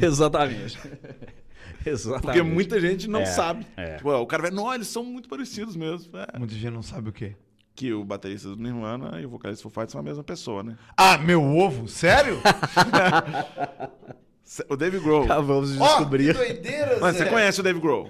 [0.00, 0.78] É, exatamente.
[1.84, 2.22] exatamente.
[2.22, 3.66] Porque muita gente não É, sabe.
[3.76, 3.96] é.
[3.96, 6.16] Tipo, o cara vai, não, eles são muito parecidos mesmo.
[6.16, 6.38] É.
[6.38, 7.36] Muita gente não sabe o quê.
[7.74, 10.62] Que o baterista do Nirvana e o vocalista do Foo Fighters são a mesma pessoa,
[10.62, 10.76] né?
[10.96, 11.86] Ah, meu ovo?
[11.88, 12.38] Sério?
[14.68, 15.24] O Dave Grohl.
[15.24, 16.34] Acabamos de Ó, descobrir.
[16.36, 17.30] que doideira, Mas você Zé.
[17.30, 18.08] conhece o Dave Grohl?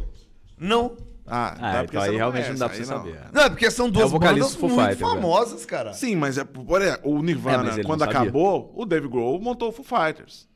[0.59, 0.97] Não.
[1.27, 2.99] Ah, Ah, é porque então você aí não realmente conhece, não dá pra você não.
[2.99, 3.21] saber.
[3.33, 5.07] Não, é porque são duas É o vocalista bandas muito Fighters, né?
[5.21, 5.93] famosas, cara.
[5.93, 9.69] Sim, mas é, por exemplo, o É, Nirvana, ele quando acabou, o Dave Grohl montou
[9.69, 10.49] o Foo Fighters.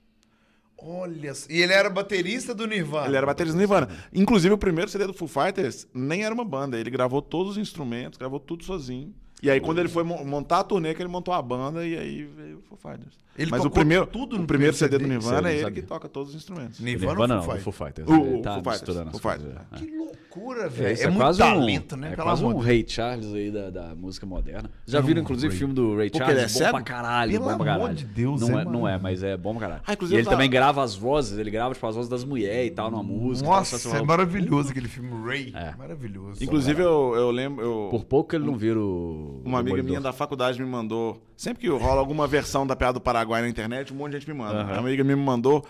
[0.76, 3.06] Olha, só- e ele era baterista do Nirvana.
[3.06, 3.88] Ele era baterista do Nirvana.
[4.12, 6.78] Inclusive, o primeiro CD do Foo Fighters nem era uma banda.
[6.78, 9.14] Ele gravou todos os instrumentos, gravou tudo sozinho.
[9.42, 11.96] E aí, quando ele foi mo- montar a turnê, que ele montou a banda e
[11.96, 13.14] aí veio o Foo Fighters.
[13.36, 15.12] Ele Mas o primeiro, tudo o no primeiro primeiro CD do CD?
[15.14, 16.78] Nirvana é ele que toca todos os instrumentos.
[16.80, 18.08] Nirvana, Nirvana ou não, Foo o Fighters?
[18.08, 19.76] O- Ele o tá Foo Fighters, Foo Fighters, coisas, é.
[19.76, 20.92] Que loucura, É, velho.
[20.94, 22.12] isso É, é, muito quase talento, um, né?
[22.12, 24.70] É quase amor um Ray Charles aí da, da música moderna.
[24.86, 26.36] Já Não, viram, inclusive, o filme do Ray Porque Charles?
[26.36, 26.70] ele é bom cego?
[26.72, 27.94] pra caralho, Pelo bom pra amor caralho.
[27.96, 29.82] de Deus, não é, é, não é, mas é bom pra caralho.
[29.86, 32.22] Ah, inclusive e ele tava- também grava as vozes, ele grava tipo, as vozes das
[32.24, 33.48] mulheres e tal, numa música.
[33.48, 35.52] Nossa, é maravilhoso aquele filme Ray.
[35.56, 35.74] É.
[35.76, 36.42] Maravilhoso.
[36.42, 37.88] Inclusive, eu, eu lembro.
[37.90, 39.42] Por pouco ele não vira o.
[39.44, 41.20] Uma o amiga minha da faculdade me mandou.
[41.36, 44.28] Sempre que rola alguma versão da piada do Paraguai na internet, um monte de gente
[44.28, 44.60] me manda.
[44.60, 44.72] Aham.
[44.72, 45.66] Uma amiga minha me mandou.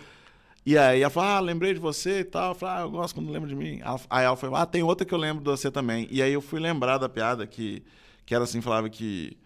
[0.67, 2.51] E aí ela falou: Ah, lembrei de você e tal.
[2.51, 3.81] Eu falei: Ah, eu gosto quando lembra de mim.
[4.11, 6.07] Aí ela falou: Ah, tem outra que eu lembro de você também.
[6.11, 7.83] E aí eu fui lembrar da piada que,
[8.25, 9.37] que era assim: falava que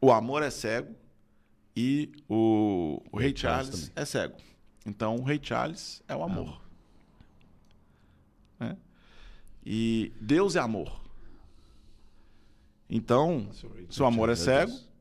[0.00, 0.94] o amor é cego
[1.76, 4.36] e o, o Rei Charles Charles é cego.
[4.86, 6.60] Então o Rei Charles é o amor.
[8.60, 8.76] Né?
[9.64, 11.00] E Deus é amor.
[12.88, 13.48] Então,
[13.88, 14.93] se o amor é cego, Deus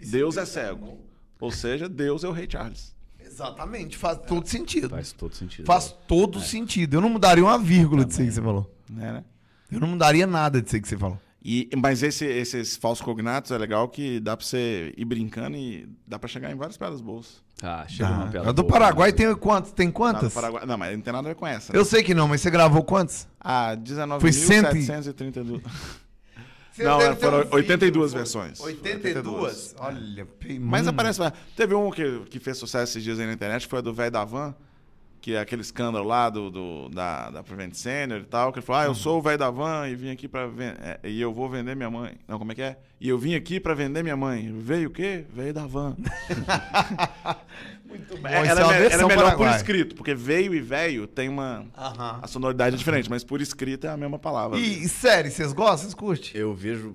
[0.00, 0.98] é Deus é cego.
[1.40, 2.94] Ou seja, Deus é o Rei Charles.
[3.18, 4.20] Exatamente, faz é.
[4.22, 4.90] todo sentido.
[4.90, 5.66] Faz todo sentido.
[5.66, 6.42] Faz todo é.
[6.42, 6.94] sentido.
[6.94, 8.70] Eu não mudaria uma vírgula disso aí que você falou.
[8.98, 9.24] É, né?
[9.70, 11.18] Eu não mudaria nada disso aí que você falou.
[11.42, 15.88] E, mas esse, esses falsos cognatos é legal que dá pra você ir brincando e
[16.06, 17.42] dá pra chegar em várias pedras boas.
[17.62, 18.50] Ah, chega ah, uma pedra.
[18.50, 19.16] A do Paraguai né?
[19.16, 19.72] boa, tem quantas?
[19.72, 20.34] Tem quantas?
[20.34, 21.72] Paraguai, não, mas não tem nada a ver com essa.
[21.72, 21.78] Né?
[21.78, 23.26] Eu sei que não, mas você gravou quantas?
[23.40, 25.44] Ah, 19.732.
[25.46, 25.62] 100...
[26.80, 28.60] Vocês não, devem é, ter foram ouvido, 82 versões.
[28.60, 29.16] 82?
[29.16, 29.74] 82.
[29.78, 30.28] Olha,
[30.60, 31.20] mas aparece.
[31.54, 34.10] Teve um que, que fez sucesso esses dias aí na internet, foi a do Véi
[34.10, 34.54] da Van
[35.20, 38.66] que é aquele escândalo lá do, do- da, da Prevent Senior e tal, que ele
[38.66, 41.20] falou, ah, eu sou o velho da van e vim aqui pra ven- é, e
[41.20, 42.14] eu vou vender minha mãe.
[42.26, 42.78] Não, como é que é?
[43.00, 44.52] E eu vim aqui pra vender minha mãe.
[44.58, 45.24] Veio o quê?
[45.32, 45.94] Veio da van.
[47.86, 48.28] Muito bom.
[48.28, 51.28] É, era, é uma me- era versão melhor por escrito, porque veio e velho tem
[51.28, 51.66] uma...
[51.76, 52.20] Aham.
[52.22, 54.58] A sonoridade é diferente, mas por escrito é a mesma palavra.
[54.58, 55.78] E, e série, vocês gostam?
[55.78, 56.40] Vocês curtem?
[56.40, 56.94] Eu vejo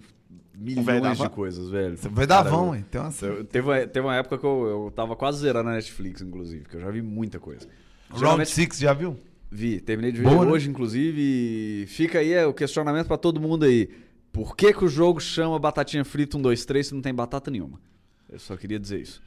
[0.58, 1.30] milhões de van?
[1.30, 1.98] coisas, velho.
[1.98, 2.82] Você vai dar vão?
[2.90, 5.74] Tem uma eu- Teve, uma- teve uma época que eu, eu tava quase zerando a
[5.74, 7.68] Netflix, inclusive, que eu já vi muita coisa.
[8.10, 9.18] Round Geralmente- 6, já viu?
[9.52, 10.52] Vi, terminei de ver Boa, né?
[10.52, 13.90] hoje, inclusive, e fica aí é, o questionamento pra todo mundo aí.
[14.34, 17.50] Por que, que o jogo chama Batatinha Frita 1, 2, 3 se não tem batata
[17.50, 17.80] nenhuma?
[18.30, 19.22] Eu só queria dizer isso.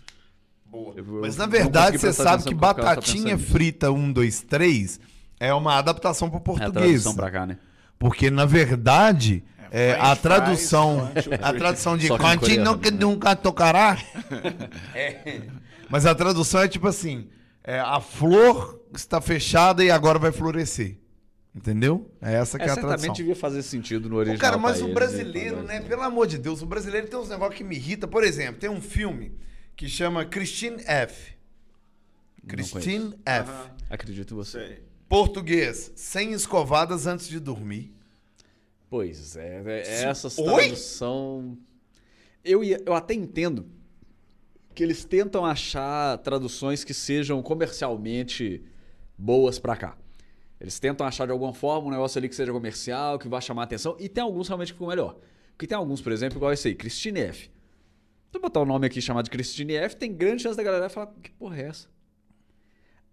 [0.66, 0.92] Boa.
[0.96, 3.50] Eu- Mas eu na verdade, você sabe que o tá Batatinha nisso.
[3.50, 5.00] Frita 1, 2, 3
[5.40, 6.72] é uma adaptação para É a português.
[6.72, 7.56] tradução pra cá, né?
[7.98, 11.10] Porque, na verdade, é, French a tradução.
[11.42, 12.98] A tradução de que coreano, que né?
[13.00, 13.96] nunca tocará.
[14.94, 15.40] É.
[15.88, 17.26] Mas a tradução é tipo assim:
[17.68, 20.96] é, a flor está fechada e agora vai florescer.
[21.54, 22.10] Entendeu?
[22.22, 23.14] É essa que É, é, a certamente tradução.
[23.14, 24.38] devia fazer sentido no original.
[24.40, 25.80] cara, mas o brasileiro, e- né?
[25.80, 28.06] Pelo amor de Deus, o brasileiro tem uns negócios que me irrita.
[28.06, 29.32] Por exemplo, tem um filme
[29.76, 31.32] que chama Christine F.
[32.46, 33.50] Christine F.
[33.90, 34.58] Acredito em você.
[34.66, 34.82] Sei.
[35.08, 37.92] Português, sem escovadas antes de dormir.
[38.90, 41.58] Pois é, é essas tradução.
[42.44, 43.66] Eu, ia- eu até entendo
[44.78, 48.62] que eles tentam achar traduções que sejam comercialmente
[49.18, 49.98] boas pra cá.
[50.60, 53.64] Eles tentam achar de alguma forma um negócio ali que seja comercial, que vá chamar
[53.64, 55.16] atenção, e tem alguns realmente que ficam melhor.
[55.50, 57.50] Porque tem alguns, por exemplo, igual esse aí, Christine F.
[58.30, 60.88] Se eu botar o nome aqui chamado de Christine F, tem grande chance da galera
[60.88, 61.88] falar, que porra é essa?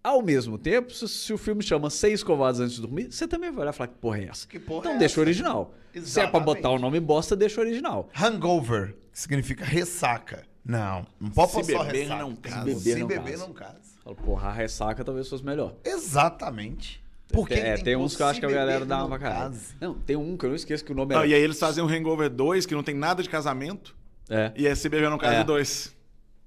[0.04, 3.50] Ao mesmo tempo, se, se o filme chama Sem Escovados Antes de Dormir, você também
[3.50, 4.46] vai olhar e falar, que porra é essa?
[4.46, 5.20] Que porra então é deixa essa?
[5.20, 5.74] o original.
[5.94, 6.44] Se é pra Exatamente.
[6.44, 8.08] botar o nome bosta, deixa o original.
[8.14, 10.46] Hangover, que significa ressaca.
[10.66, 12.22] Não, não pode Se só beber, ressaca.
[12.22, 12.58] não casa.
[12.58, 13.46] Se beber, Se não beber, casa.
[13.46, 13.78] não casa.
[14.02, 15.74] Fala, porra, a ressaca talvez fosse melhor.
[15.84, 17.02] Exatamente.
[17.28, 19.54] Porque é, tem, uns que eu acho que a galera dá uma caralho.
[19.80, 21.28] Não, tem um que eu não esqueço que o nome Não, era.
[21.28, 23.96] e aí eles fazem um Hangover 2 que não tem nada de casamento.
[24.28, 25.62] É, E é se beber no caso É.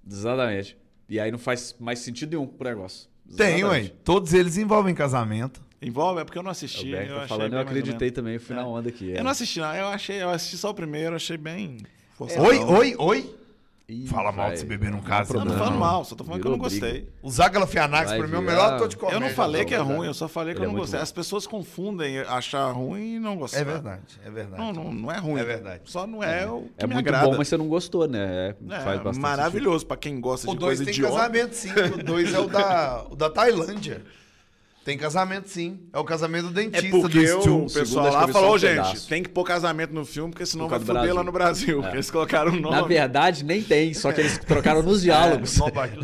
[0.07, 0.77] exatamente.
[1.07, 3.09] E aí não faz mais sentido nenhum pro negócio.
[3.35, 3.59] Tem, ué.
[3.59, 3.89] Exatamente.
[4.03, 5.61] Todos eles envolvem casamento.
[5.81, 6.21] Envolve?
[6.21, 6.91] É porque eu não assisti.
[6.91, 9.13] Berg eu tá falando, eu acreditei também, eu fui na onda aqui.
[9.13, 9.19] é.
[9.19, 9.73] Eu não assisti, não.
[9.73, 11.77] Eu achei, eu assisti só o primeiro, achei bem.
[12.17, 12.45] forçadão.
[12.45, 13.35] Oi, oi, oi.
[13.89, 14.53] Ih, Fala mal vai.
[14.53, 15.79] de se beber num caso, não tô problema, falando não.
[15.79, 16.91] mal, só tô falando que eu não Virou gostei.
[16.91, 17.07] briga.
[17.23, 19.15] O Zagala Fianax, Vai pra mim, é o melhor ator de comédia.
[19.15, 20.81] Eu não falei que é ruim, eu só falei que Ele eu é não muito
[20.83, 20.99] gostei.
[20.99, 21.03] bom.
[21.03, 23.59] As pessoas confundem achar ruim e não gostar.
[23.61, 24.61] É verdade, é verdade.
[24.61, 25.39] Não, não, não é ruim.
[25.41, 25.81] É verdade.
[25.85, 27.27] Só não é o que É me muito agrada.
[27.27, 28.19] bom, mas você não gostou, né?
[28.69, 31.15] É, É, faz bastante maravilhoso pra quem gosta O de 2 coisa tem idiota.
[31.15, 31.69] casamento, sim.
[31.99, 34.03] O 2 é o da, o da Tailândia.
[34.85, 35.79] Tem casamento, sim.
[35.93, 37.41] É o casamento do É dentista porque do o Stu.
[37.43, 39.07] segundo, pessoal lá eu falou, um gente, pedaço.
[39.09, 41.81] tem que pôr casamento no filme, porque senão vai foder lá no Brasil.
[41.81, 42.75] Porque eles colocaram o nome.
[42.75, 45.57] Na verdade, nem tem, só que eles trocaram nos diálogos.
[45.57, 45.97] É, não bate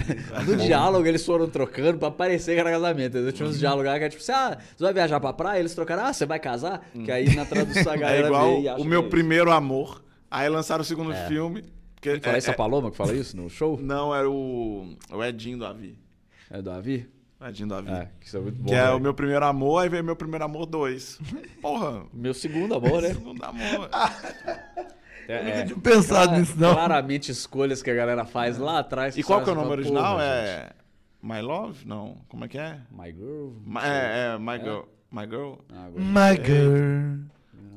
[0.45, 3.15] no diálogo eles foram trocando pra parecer que era casamento.
[3.17, 3.31] entendeu?
[3.31, 5.59] Tinha uns diálogos lá que era tipo assim: ah, você vai viajar pra praia?
[5.59, 6.87] Eles trocaram, ah, você vai casar?
[7.03, 10.03] Que aí na tradução a É galera igual e acha o meu é primeiro amor.
[10.29, 11.63] Aí lançaram o segundo filme.
[11.99, 13.79] Que é- isso a é- Paloma que fala isso no show?
[13.81, 15.97] Não, era o, o Edinho do Avi.
[16.51, 17.09] É do Avi?
[17.45, 17.91] O Edinho do Avi.
[17.91, 18.65] É, que isso é muito bom.
[18.69, 18.97] que é velho.
[18.97, 21.19] o meu primeiro amor, aí veio meu primeiro amor 2.
[21.61, 22.03] Porra.
[22.11, 23.09] Meu segundo amor, né?
[23.09, 23.89] Segundo amor.
[25.27, 25.65] É, nunca é.
[25.65, 26.73] tinha pensado Clara- nisso, não.
[26.75, 29.17] Claramente escolhas que a galera faz lá atrás.
[29.17, 30.13] E qual que é o nome fala, original?
[30.17, 30.69] "Porra, É
[31.23, 31.87] My Love?
[31.87, 32.17] Não.
[32.29, 32.77] Como é que é?
[32.91, 33.49] My Girl?
[33.65, 34.81] My- é, é My Girl.
[35.11, 35.53] My Girl.
[35.73, 37.25] Ah, My girl.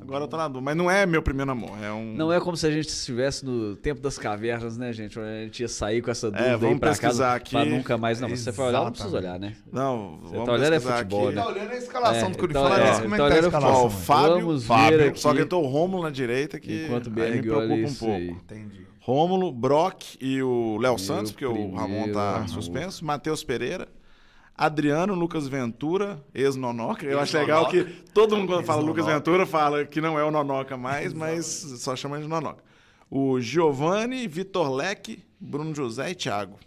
[0.09, 0.62] Agora eu tô na dúvida.
[0.64, 1.70] Mas não é meu primeiro amor.
[1.82, 2.14] É um.
[2.14, 5.18] Não é como se a gente estivesse no tempo das cavernas, né, gente?
[5.18, 7.51] Onde a gente ia sair com essa dúvida aí É, vamos pra pesquisar casa aqui.
[7.51, 8.18] pra nunca mais.
[8.18, 9.39] Não, se você for olhar, não precisa Exatamente.
[9.44, 9.56] olhar, né?
[9.70, 11.36] Não, vamos tá olhando é pesquisar futebol, aqui.
[11.36, 11.43] né?
[11.43, 12.52] Tá olhando a escalação É, do Curi.
[12.52, 13.90] então, Fala é, como é que tá a olhando o mano?
[13.90, 15.16] Fábio, Vamos Fábio.
[15.18, 18.14] Só que entrou o Rômulo na direita, que Enquanto o aí me preocupa um pouco.
[18.14, 18.28] aí.
[18.30, 18.86] Entendi.
[19.01, 23.05] Rômulo, Brock e o Léo Santos, porque o Ramon tá suspenso.
[23.05, 23.86] Matheus Pereira.
[24.59, 27.06] Adriano, Lucas Ventura, ex-Nonoca.
[27.06, 29.06] Eu acho legal que todo mundo quando fala Lucas.
[29.06, 32.64] Ventura fala que não é o Nonoca mais, mas só chama de Nonoca.
[33.09, 36.59] O Giovanni, Vitor Leque, Bruno José e Thiago.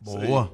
[0.00, 0.52] Boa.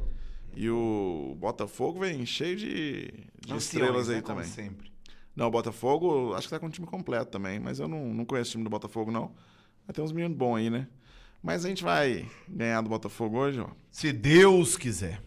[0.55, 4.51] E o Botafogo vem cheio de, de estrelas aí né, como também.
[4.51, 4.93] sempre.
[5.35, 8.25] Não, o Botafogo, acho que tá com o time completo também, mas eu não, não
[8.27, 9.33] conheço o time do Botafogo, não.
[9.87, 10.87] Mas tem uns meninos bons aí, né?
[11.43, 13.69] Mas a gente vai ganhar do Botafogo hoje, ó.
[13.91, 15.23] Se Deus quiser.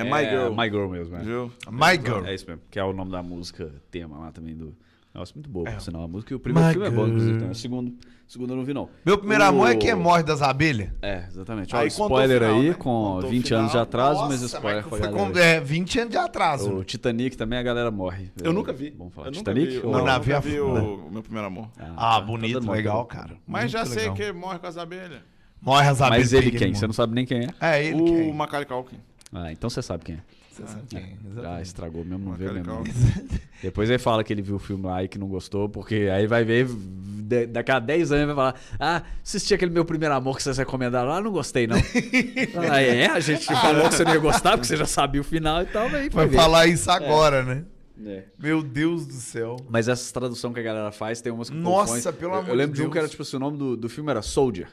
[0.00, 0.50] É, My Girl.
[0.56, 1.22] My Girl mesmo, né?
[1.24, 1.52] Viu?
[1.70, 2.24] My girl.
[2.26, 4.74] É isso mesmo, que é o nome da música tema lá também do.
[5.12, 5.72] Nossa, muito boa, É.
[5.72, 6.04] por sinal.
[6.04, 7.08] A música e o primeiro My filme é bom, girl.
[7.16, 7.36] inclusive.
[7.36, 7.92] Então, o segundo,
[8.28, 8.88] segundo eu não vi, não.
[9.04, 10.90] Meu primeiro O- amor é quem morre das abelhas.
[11.02, 11.74] É, exatamente.
[11.74, 12.74] Aí spoiler final, aí, né?
[12.74, 12.82] com
[13.14, 15.32] Contou o 20 anos de atraso, mas Nossa, spoiler mas foi galera.
[15.32, 16.72] com é, 20 anos de atraso.
[16.76, 18.30] O Titanic também a galera morre.
[18.40, 18.94] Eu nunca vi.
[18.96, 19.26] Vamos falar.
[19.26, 19.72] Eu nunca Titanic?
[19.72, 19.78] vi.
[19.78, 20.80] ou- Não, Na nunca vi Funda.
[20.80, 21.68] o, o meu primeiro amor.
[21.76, 23.36] Ah, tá, bonito, tá legal, cara.
[23.48, 24.14] Mas Muito já sei legal.
[24.14, 25.18] que morre com as abelhas.
[25.60, 26.30] Morre as abelhas.
[26.30, 26.72] Mas ele quem?
[26.72, 27.48] Você não sabe nem quem é?
[27.60, 28.32] É, ele o quem?
[28.32, 28.96] Macaulay Culkin.
[29.32, 30.20] Ah, então você sabe quem é.
[30.50, 30.98] Você sabe quem?
[30.98, 31.62] é, Ah, exatamente.
[31.62, 33.28] estragou mesmo, não veio Macaulay mesmo.
[33.62, 36.26] Depois ele fala que ele viu o filme lá e que não gostou, porque aí
[36.26, 40.36] vai ver, de- daqui a 10 anos vai falar: Ah, assisti aquele meu primeiro amor
[40.36, 41.76] que vocês recomendaram lá, não gostei, não.
[42.70, 45.24] ah, é, a gente falou que você não ia gostar, porque você já sabia o
[45.24, 46.36] final e tal, aí foi Vai ver.
[46.36, 47.64] falar isso agora, né?
[48.04, 48.24] É.
[48.38, 49.56] Meu Deus do céu.
[49.68, 52.54] Mas essas traduções que a galera faz, tem umas que Nossa, pelo eu, amor Eu
[52.56, 53.10] lembro de de um que era Deus.
[53.10, 54.68] tipo assim, o nome do, do filme era Soldier.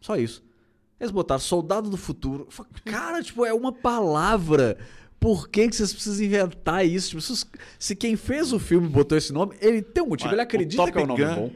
[0.00, 0.44] Só isso.
[1.00, 2.46] Eles botaram Soldado do Futuro.
[2.50, 4.76] Falei, Cara, tipo, é uma palavra.
[5.18, 7.18] Por que, que vocês precisam inventar isso?
[7.18, 7.46] Tipo,
[7.78, 10.44] se, quem fez o filme botou esse nome, ele tem um motivo, Mas ele o
[10.44, 11.52] acredita Top que é um nome Gun- bom.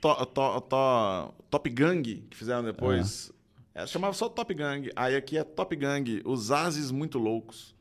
[0.00, 3.30] To- to- to- Top Gang, que fizeram depois.
[3.74, 4.90] é, chamava só Top Gang.
[4.96, 7.74] Aí aqui é Top Gang, os Ases Muito Loucos.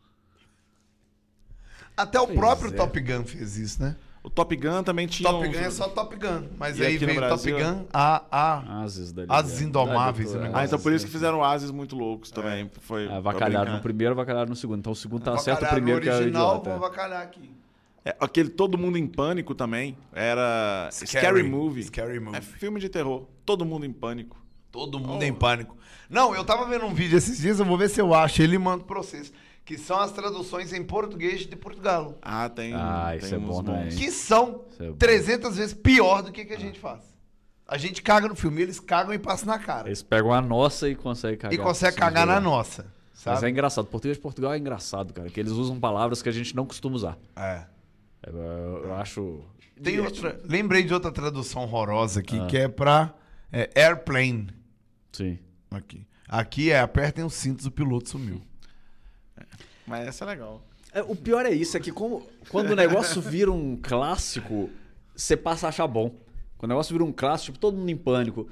[1.96, 2.76] Até o Pois próprio é.
[2.76, 3.96] Top Gun fez isso, né?
[4.24, 5.28] O Top Gun também tinha.
[5.30, 6.44] Top uns- Gun é só Top Gun.
[6.60, 7.58] Mas E aí veio Top Brasil?
[7.58, 8.84] Gun A, A.
[8.84, 10.58] Ases da Ases Indomáveis, da- negócio.
[10.60, 12.70] Ah, então por isso que fizeram Ases Muito Loucos também.
[12.82, 14.78] Foi Ah, pra Avacalharam no primeiro, avacalharam no segundo.
[14.80, 17.50] Então o segundo tá certo, o primeiro que era original, vou avacalhar aqui.
[18.06, 19.98] É, aquele Todo Mundo em Pânico também.
[20.14, 21.44] Era Scary, Scary.
[21.44, 21.84] Movie.
[21.84, 22.38] Scary Movie.
[22.38, 23.26] É filme de terror.
[23.46, 24.38] Todo mundo em pânico.
[24.72, 25.24] Todo mundo Oh.
[25.24, 25.76] em pânico.
[26.10, 28.56] Não, eu tava vendo um vídeo esses dias, eu vou ver se eu acho ele
[28.56, 29.32] e mando pra vocês.
[29.64, 32.18] Que são as traduções em português de Portugal.
[32.22, 32.74] Ah, tem.
[32.74, 33.64] Ah, tem isso é bom bons.
[33.64, 33.90] também.
[33.96, 34.96] Que são é bom.
[34.98, 37.02] 300 vezes pior do que, que a gente faz.
[37.68, 39.88] A gente caga no filme, eles cagam e passam na cara.
[39.88, 41.54] Eles pegam a nossa e conseguem cagar.
[41.54, 42.84] e consegue Sim, cagar na nossa.
[43.14, 43.52] Mas é Sabe?
[43.52, 43.86] engraçado.
[43.86, 45.30] Português de Portugal é engraçado, cara.
[45.30, 47.18] Que eles usam palavras que a gente não costuma usar.
[47.36, 47.64] É.
[48.28, 48.36] Eu,
[48.86, 49.42] eu acho.
[49.82, 50.42] Tem outra.
[50.44, 52.48] Lembrei de outra tradução horrorosa aqui, Ah.
[52.48, 53.14] que é pra
[53.54, 54.48] é, airplane.
[55.12, 55.38] Sim.
[55.70, 56.06] Aqui.
[56.28, 58.42] Aqui é apertem os cintos, o piloto sumiu.
[59.86, 60.64] Mas essa é legal.
[60.94, 64.70] É, o pior é isso, é que como, quando o negócio vira um clássico,
[65.16, 66.16] você passa a achar bom.
[66.58, 68.50] Quando o negócio vira um clássico, tipo, todo mundo em pânico.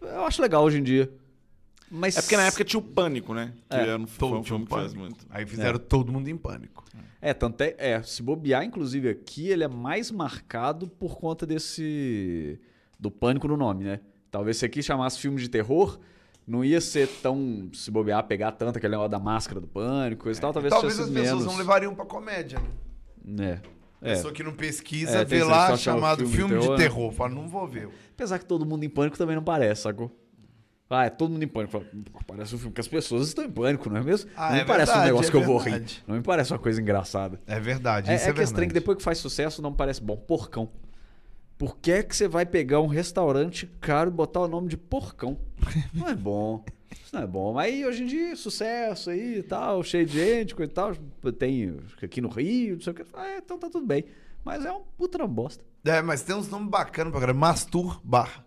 [0.00, 1.10] Eu acho legal hoje em dia.
[1.90, 3.52] Mas É porque na época tinha o Pânico, né?
[3.68, 5.24] Que É, era um, foi um Todo filme que faz muito.
[5.30, 6.84] Aí fizeram todo mundo em pânico.
[7.20, 12.58] É, tanto é, é, se bobear, inclusive, aqui, ele é mais marcado por conta desse.
[12.98, 14.00] do pânico no nome, né?
[14.30, 15.98] Talvez se aqui chamasse filme de terror,
[16.46, 17.68] não ia ser tão.
[17.72, 20.94] se bobear, pegar tanto aquele negócio da máscara do pânico, coisa e tal, talvez, Talvez
[20.94, 21.52] tivesse as pessoas menos.
[21.52, 22.60] não levariam pra comédia,
[23.24, 23.60] né?
[24.02, 24.10] É.
[24.10, 24.14] É.
[24.16, 26.84] Pessoa que não pesquisa, É, vê lá chamado filme de filme de terror, né?
[26.84, 27.12] terror.
[27.12, 27.88] Fala, não vou ver.
[28.14, 30.10] Apesar que todo mundo em pânico também não parece, sacou?
[30.90, 31.72] Ah, é todo mundo em pânico.
[31.72, 34.30] Fala, "Pô, Parece um filme que as pessoas estão em pânico, não é mesmo?
[34.36, 35.84] Ah, não é me parece um verdade, negócio é que eu vou rir.
[36.06, 37.40] Não me parece uma coisa engraçada.
[37.46, 38.68] É verdade, É, é é, que esse trem verdade.
[38.68, 40.16] que depois que faz sucesso não parece bom.
[40.18, 40.68] Porcão.
[41.56, 44.76] Por que é que você vai pegar um restaurante caro e botar o nome de
[44.76, 45.38] porcão?
[45.94, 46.64] Não é bom.
[46.90, 47.52] Isso não é bom.
[47.54, 50.94] Mas aí, hoje em dia, sucesso aí e tal, cheio de gente, coisa e tal.
[51.32, 53.04] Tem aqui no Rio, não sei o que.
[53.12, 54.04] Ah, é, então tá tudo bem.
[54.44, 55.64] Mas é um puta na bosta.
[55.84, 57.36] É, mas tem uns nomes bacanas pra galera.
[57.36, 58.44] Mastur Bar.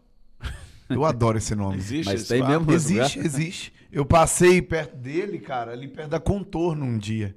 [0.89, 1.77] Eu adoro esse nome.
[1.77, 2.49] Existe Mas esse tem bar?
[2.49, 2.71] mesmo?
[2.71, 3.25] Existe, lugar?
[3.25, 3.73] existe.
[3.91, 7.35] Eu passei perto dele, cara, ali perto da Contorno um dia.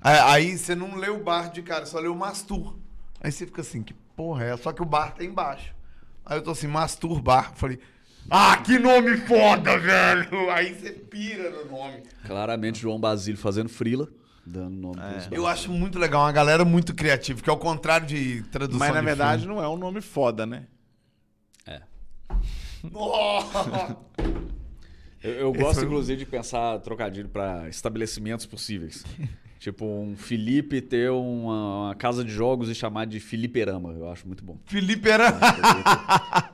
[0.00, 2.76] Aí, aí você não lê o bar de cara, só lê o Mastur.
[3.20, 4.56] Aí você fica assim, que porra é?
[4.56, 5.74] Só que o bar tá embaixo.
[6.24, 7.52] Aí eu tô assim, Mastur Bar.
[7.54, 7.78] Falei,
[8.28, 10.50] ah, que nome foda, velho!
[10.50, 12.02] Aí você pira no nome.
[12.26, 14.08] Claramente, João Basílio fazendo frila,
[14.44, 15.28] dando nome É.
[15.30, 18.92] Eu acho muito legal, uma galera muito criativa, que é o contrário de tradução Mas
[18.92, 19.54] na de verdade filme.
[19.54, 20.66] não é um nome foda, né?
[21.64, 21.82] É.
[22.90, 23.96] Nossa!
[25.22, 29.04] Eu, eu gosto, foi inclusive, de pensar trocadilho para estabelecimentos possíveis.
[29.70, 33.92] tipo, um Felipe ter uma, uma casa de jogos e chamar de Feliperama.
[33.92, 34.56] Eu acho muito bom.
[34.64, 35.32] Felipe era...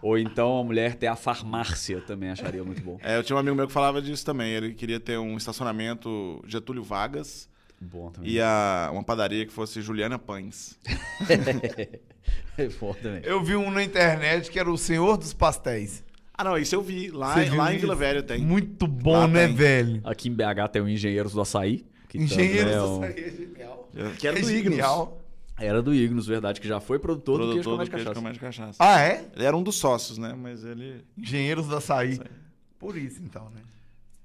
[0.01, 2.99] Ou então a mulher ter a farmácia também acharia muito bom.
[3.03, 4.51] É, eu tinha um amigo meu que falava disso também.
[4.53, 7.49] Ele queria ter um estacionamento Getúlio Vargas
[7.79, 8.31] Bom também.
[8.31, 10.79] e a, uma padaria que fosse Juliana Pães.
[12.57, 13.21] É bom também.
[13.25, 16.05] Eu vi um na internet que era o Senhor dos Pastéis.
[16.33, 17.11] Ah, não, isso eu vi.
[17.11, 17.79] Lá, lá em?
[17.79, 18.41] Vila Velha tem.
[18.41, 19.57] Muito bom, Lá né, tem.
[19.57, 20.01] velho?
[20.05, 21.85] Aqui em BH tem o Engenheiros do Açaí.
[22.13, 23.89] Que Engenheiros um- Açaí é genial.
[24.19, 24.71] Que era é do Ignos.
[24.77, 25.19] genial.
[25.59, 28.15] Era do Ignos, verdade, que já foi produtor, Produtor mais do queijo cachaça.
[28.21, 28.77] com mais cachaça.
[28.79, 29.25] Ah, é?
[29.35, 30.35] Ele era um dos sócios, né?
[30.37, 31.03] Mas ele...
[31.17, 32.21] Engenheiros do Açaí.
[32.79, 33.61] Por isso, então, né?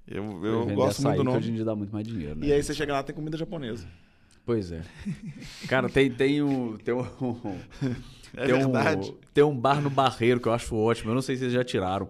[0.06, 1.56] Eu, eu gosto muito do que hoje em nome.
[1.56, 2.48] dia dá muito mais dinheiro, né?
[2.48, 3.88] E aí você chega lá tem comida japonesa.
[4.46, 4.82] Pois é.
[5.68, 6.76] Cara, tem, tem um.
[6.78, 7.06] Tem um.
[8.36, 9.10] É tem verdade.
[9.10, 11.12] Um, tem um bar no Barreiro que eu acho ótimo.
[11.12, 12.10] Eu não sei se eles já tiraram.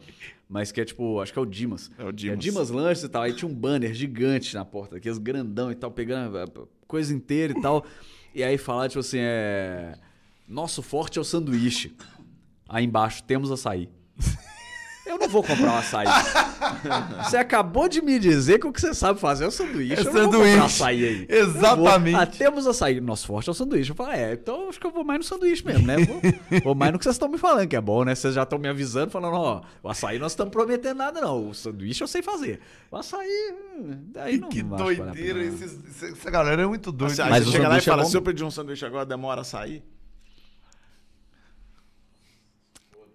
[0.50, 1.92] Mas que é tipo, acho que é o Dimas.
[1.98, 2.40] É o É Dimas.
[2.40, 3.24] Dimas Lanches e tal.
[3.24, 6.48] Aí tinha um banner gigante na porta, aqueles grandão e tal, pegando a
[6.88, 7.86] coisa inteira e tal.
[8.34, 9.98] E aí falar, tipo assim, é.
[10.48, 11.96] Nosso forte é o sanduíche.
[12.70, 13.90] Aí embaixo temos açaí.
[15.08, 16.08] Eu não vou comprar um açaí.
[17.24, 19.94] você acabou de me dizer que o que você sabe fazer é o sanduíche.
[19.96, 20.50] É eu não vou sanduíche.
[20.52, 21.26] comprar açaí aí.
[21.30, 22.12] Exatamente.
[22.12, 22.22] Vou.
[22.22, 23.00] Ah, temos açaí.
[23.02, 23.92] Nosso forte é o sanduíche.
[23.92, 25.96] Eu falo, é, então acho que eu vou mais no sanduíche mesmo, né?
[25.98, 26.22] Vou,
[26.64, 28.14] vou mais no que vocês estão me falando, que é bom, né?
[28.16, 31.50] Vocês já estão me avisando, falando, ó, o açaí nós estamos prometendo nada, não.
[31.50, 32.60] O sanduíche eu sei fazer.
[32.92, 35.44] O açaí, hum, daí não que não que doideira.
[35.44, 37.14] esses- essa galera é muito doida.
[37.16, 38.10] Você, aí Mas você o chega lá e é fala, bom?
[38.10, 39.84] se eu pedir um sanduíche agora, demora a sair?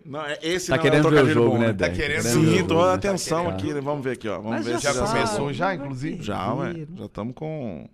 [0.04, 1.96] Não, é, esse Tá não querendo é o ver o jogo, bom, né, Tá Dani?
[1.96, 2.92] querendo Sim, tô né?
[2.94, 3.84] atenção Tá aqui, querendo.
[3.84, 4.36] vamos ver aqui, ó.
[4.36, 6.22] Vamos Mas ver já se Já começou já, inclusive?
[6.22, 6.86] Já, ué.
[6.96, 7.88] Já estamos com.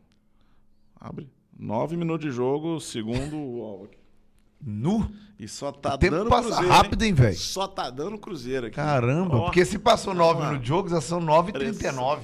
[0.98, 1.28] Abre.
[1.58, 3.88] Nove minutos de jogo, segundo o.
[4.60, 5.08] Nu?
[5.38, 6.72] E só tá O tempo dando passa cruzeiro.
[6.72, 7.36] rápido, hein, velho?
[7.36, 8.74] Só tá dando cruzeiro aqui.
[8.76, 10.52] Caramba, Ó, porque se passou 9 lá.
[10.52, 12.18] no jogo, já são 9h39.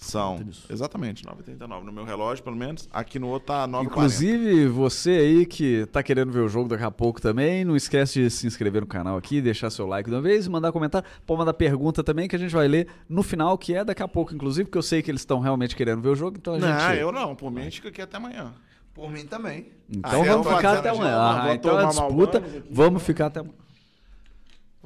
[0.00, 0.38] São,
[0.70, 1.82] exatamente, 9h39.
[1.82, 2.88] No meu relógio, pelo menos.
[2.92, 3.84] Aqui no outro tá 9h40.
[3.84, 8.22] Inclusive, você aí que tá querendo ver o jogo daqui a pouco também, não esquece
[8.22, 11.38] de se inscrever no canal aqui, deixar seu like de uma vez, mandar comentário, pode
[11.40, 14.32] mandar pergunta também que a gente vai ler no final, que é daqui a pouco,
[14.32, 16.68] inclusive, porque eu sei que eles estão realmente querendo ver o jogo, então a gente...
[16.70, 17.34] Não, eu não.
[17.34, 18.54] Por mim, a gente fica aqui até amanhã.
[18.94, 19.72] Por mim também.
[19.90, 21.18] Então Ah, vamos eu tô ficar dizendo até aqui, amanhã.
[21.18, 23.54] Ah, então a disputa, vamos ficar até amanhã.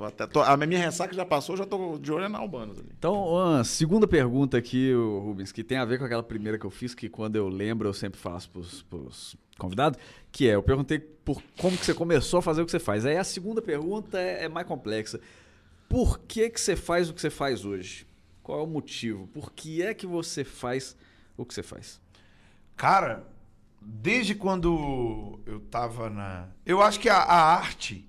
[0.02, 2.88] Vou até to- A minha ressaca já passou, já tô de olho na Albanos ali.
[2.98, 6.70] Então, a segunda pergunta aqui, Rubens, que tem a ver com aquela primeira que eu
[6.70, 10.00] fiz, que quando eu lembro eu sempre faço pros, pros convidados,
[10.32, 13.06] que é, eu perguntei por como que você começou a fazer o que você faz.
[13.06, 15.20] Aí a segunda pergunta é, é mais complexa.
[15.88, 18.04] Por que que você faz o que você faz hoje?
[18.42, 19.28] Qual é o motivo?
[19.28, 20.96] Por que é que você faz
[21.36, 22.00] o que você faz?
[22.76, 23.24] Cara,
[23.80, 26.48] desde quando eu tava na.
[26.66, 28.04] Eu acho que a, a arte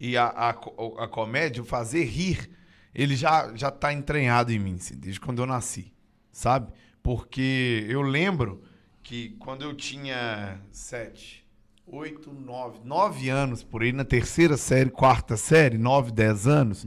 [0.00, 2.50] e a, a, a comédia, o fazer rir,
[2.94, 5.92] ele já, já tá entranhado em mim, assim, desde quando eu nasci,
[6.30, 6.72] sabe?
[7.02, 8.62] Porque eu lembro
[9.02, 11.44] que quando eu tinha sete,
[11.86, 16.86] oito, nove, nove anos, por aí, na terceira série, quarta série, nove, dez anos,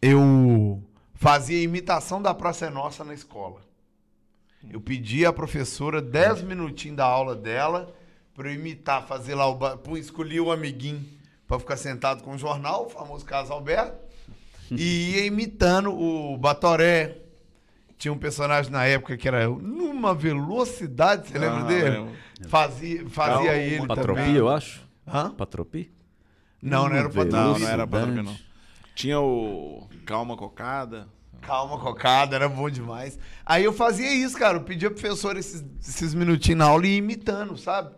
[0.00, 0.82] eu
[1.14, 3.60] fazia imitação da Praça é Nossa na escola.
[4.70, 7.94] Eu pedi à professora 10 minutinhos da aula dela
[8.34, 9.96] para eu imitar, fazer lá o.
[9.96, 11.19] Escolhi o amiguinho
[11.50, 13.98] para ficar sentado com o jornal, o famoso caso Alberto,
[14.70, 17.16] e ia imitando o Batoré.
[17.98, 21.90] Tinha um personagem na época que era numa velocidade, você lembra Ah, dele?
[21.90, 22.12] lembro.
[22.48, 24.36] Fazia, fazia Calma, ele Patropi, também.
[24.36, 24.80] eu acho?
[25.06, 25.30] Hã?
[25.32, 25.92] Patropi?
[26.62, 27.32] Não, não era o Não, Patropi.
[27.60, 27.90] não era Velocidade.
[27.90, 28.36] Patropi, não.
[28.94, 31.08] Tinha o Calma Cocada.
[31.42, 33.18] Calma, cocada, era bom demais.
[33.46, 34.58] Aí eu fazia isso, cara.
[34.58, 37.94] Eu pedia pro professor esses, esses minutinhos na aula e ia imitando, sabe?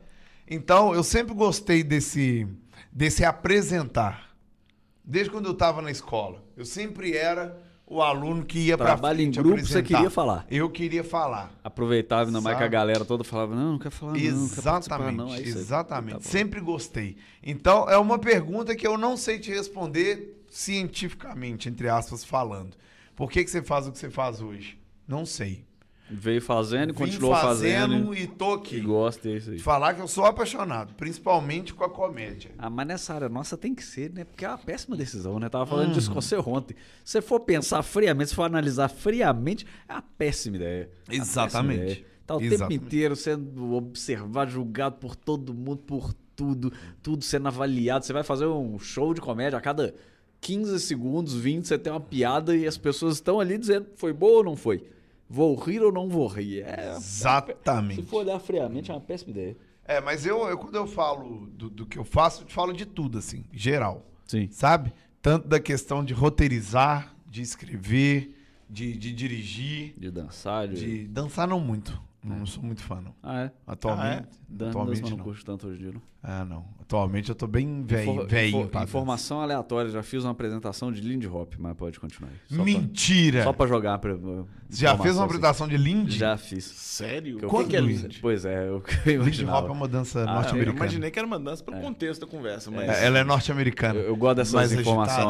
[0.48, 2.46] Então, eu sempre gostei desse,
[2.92, 4.30] desse apresentar.
[5.04, 6.44] Desde quando eu tava na escola.
[6.56, 7.56] Eu sempre era
[7.86, 9.82] o aluno que ia pra Trabalho em grupo, você apresentar.
[9.96, 10.46] queria falar.
[10.50, 11.52] Eu queria falar.
[11.64, 15.16] Aproveitava ainda mais que a galera toda falava, não, não quer falar não, não Exatamente,
[15.16, 15.32] não.
[15.32, 16.14] Aí você- exatamente.
[16.18, 16.20] Tá.
[16.22, 17.16] Sempre gostei.
[17.42, 22.76] Então, é uma pergunta que eu não sei te responder cientificamente, entre aspas, falando.
[23.16, 24.78] Por que, que você faz o que você faz hoje?
[25.06, 25.64] Não sei.
[26.10, 27.92] Veio fazendo e Vim continuou fazendo.
[27.92, 28.76] fazendo e tô aqui.
[28.76, 29.56] E gosta, é isso aí.
[29.56, 32.50] De falar que eu sou apaixonado, principalmente com a comédia.
[32.58, 34.24] Ah, mas nessa área nossa tem que ser, né?
[34.24, 35.48] Porque é uma péssima decisão, né?
[35.48, 35.92] Tava falando Uhum.
[35.94, 36.74] disso com você ontem.
[37.04, 40.90] Se você for pensar friamente, se for analisar friamente, é uma péssima ideia.
[41.08, 41.52] Uma Exatamente.
[41.52, 42.12] péssima ideia.
[42.26, 42.84] Tá o tempo Exatamente.
[42.84, 46.72] inteiro sendo observado, julgado por todo mundo, por tudo,
[47.02, 48.04] tudo sendo avaliado.
[48.04, 49.94] Você vai fazer um show de comédia a cada
[50.40, 54.38] 15 segundos, 20, você tem uma piada e as pessoas estão ali dizendo foi boa
[54.38, 54.84] ou não foi.
[55.32, 56.60] Vou rir ou não vou rir.
[56.60, 58.02] É, se Exatamente.
[58.02, 59.56] for olhar friamente, é uma péssima ideia.
[59.82, 62.70] É, mas eu, eu quando eu falo do, do que eu faço, eu te falo
[62.70, 64.04] de tudo, assim, geral.
[64.26, 64.50] Sim.
[64.50, 64.92] Sabe?
[65.22, 68.36] Tanto da questão de roteirizar, de escrever,
[68.68, 70.74] de, de dirigir, De dançar, de.
[70.74, 71.98] de dançar não muito.
[72.22, 73.14] Não, não sou muito fã, não.
[73.22, 73.52] Ah, é?
[73.66, 74.38] Atualmente.
[74.46, 75.24] Dan, atualmente dança, não não.
[75.24, 76.02] curto tanto hoje em dia, não.
[76.22, 76.66] Ah, não.
[76.92, 81.00] Atualmente eu tô bem velho, Infor- infor- pra informação aleatória, já fiz uma apresentação de
[81.00, 82.36] Lindy Hop, mas pode continuar aí.
[82.50, 83.44] Só pra- Mentira!
[83.44, 83.98] Só pra jogar.
[83.98, 84.14] Pra,
[84.68, 86.18] já fez uma apresentação de Lindy?
[86.18, 86.64] Já fiz.
[86.64, 87.38] Sério?
[87.40, 87.86] Eu- O que, é Quando?
[87.88, 88.18] Lindy?
[88.20, 89.44] Pois é, eu, eu Lindy.
[89.46, 90.76] Hop é uma dança Ah, eu norte-americana.
[90.76, 92.90] imaginei que era uma dança pelo contexto da conversa, mas...
[92.90, 93.98] É, Ela é norte-americana.
[93.98, 95.24] Eu- eu gosto dessas Mais informações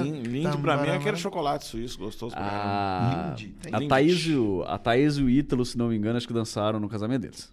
[0.00, 2.64] Lin- Lindy pra mim é aquele chocolate suíço, gostoso pra caramba.
[2.64, 3.88] A, Lindy, tem a, Lindy.
[3.90, 6.80] Thaís e o, a Thaís e o Ítalo, se não me engano, acho que dançaram
[6.80, 7.52] no casamento deles.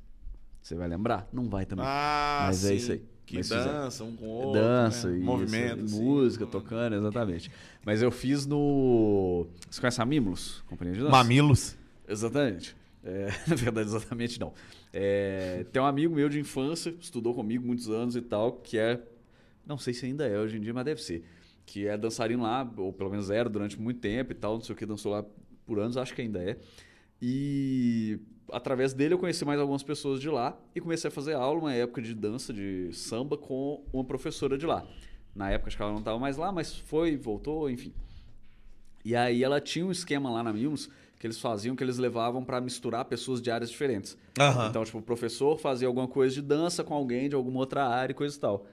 [0.68, 1.30] Você vai lembrar?
[1.32, 1.86] Não vai também.
[1.88, 2.76] Ah, Mas é sim.
[2.76, 3.02] isso aí.
[3.26, 5.18] Que Mas dança um com o outro, Dança né?
[5.18, 6.02] e movimento, assim.
[6.02, 7.50] música, tocando, exatamente.
[7.86, 9.48] Mas eu fiz no.
[9.70, 10.62] Você conhece a Mimlos?
[10.68, 11.12] Companhia de dança?
[11.12, 11.78] Mamilos.
[12.06, 12.76] Exatamente.
[13.02, 14.54] É, na verdade, exatamente não.
[14.92, 19.02] É, tem um amigo meu de infância, estudou comigo muitos anos e tal, que é.
[19.66, 21.24] Não sei se ainda é hoje em dia, mas deve ser.
[21.66, 24.76] Que é dançarino lá, ou pelo menos era durante muito tempo e tal, não sei
[24.76, 25.24] o que, dançou lá
[25.66, 26.58] por anos, acho que ainda é.
[27.22, 28.20] E
[28.52, 31.74] através dele eu conheci mais algumas pessoas de lá e comecei a fazer aula uma
[31.74, 34.86] época de dança, de samba, com uma professora de lá.
[35.36, 37.94] Na época acho que ela não tava mais lá, mas foi, voltou, enfim.
[39.06, 42.44] E aí ela tinha um esquema lá na Mimos que eles faziam que eles levavam
[42.44, 44.18] pra misturar pessoas de áreas diferentes.
[44.40, 44.70] Aham.
[44.70, 48.12] Então, tipo, o professor fazia alguma coisa de dança com alguém de alguma outra área
[48.12, 48.66] e coisa e tal.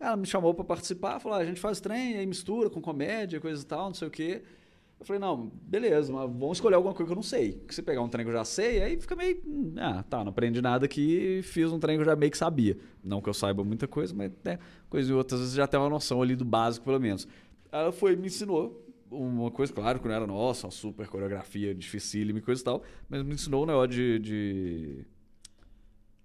[0.00, 3.40] Ela me chamou pra participar, falou: ah, a gente faz trem, aí mistura com comédia,
[3.40, 4.42] coisa e tal, não sei o quê.
[5.02, 7.54] Eu falei, não, beleza, mas vamos escolher alguma coisa que eu não sei.
[7.54, 9.42] Porque se pegar um trem que eu já sei, aí fica meio.
[9.44, 12.38] hum, Ah, tá, não aprendi nada aqui, fiz um trem que eu já meio que
[12.38, 12.78] sabia.
[13.02, 15.90] Não que eu saiba muita coisa, mas né, coisa e outras vezes já tem uma
[15.90, 17.26] noção ali do básico, pelo menos.
[17.72, 18.80] Ela foi me ensinou
[19.10, 22.84] uma coisa, claro, que não era nossa, uma super coreografia dificílima e coisa e tal,
[23.10, 24.18] mas me ensinou o negócio de.
[24.20, 25.06] de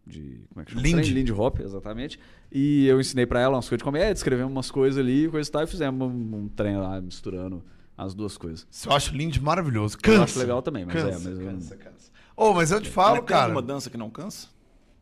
[0.05, 0.83] de como é que chama?
[0.83, 1.13] Lindy.
[1.13, 2.17] Lindy Hop, exatamente.
[2.51, 5.51] E eu ensinei pra ela umas coisas de comédia, escrevemos umas coisas ali, coisa e
[5.51, 7.61] tal, e fizemos um, um trem lá misturando
[7.97, 8.67] as duas coisas.
[8.85, 9.95] Eu acho lindo, maravilhoso.
[9.97, 10.23] Eu Cansa.
[10.23, 12.11] acho legal também, mas cansa, é, mas eu- cansa, cansa.
[12.35, 13.43] Ô, mas eu te falo, Mas tem cara.
[13.45, 14.47] alguma dança que não cansa?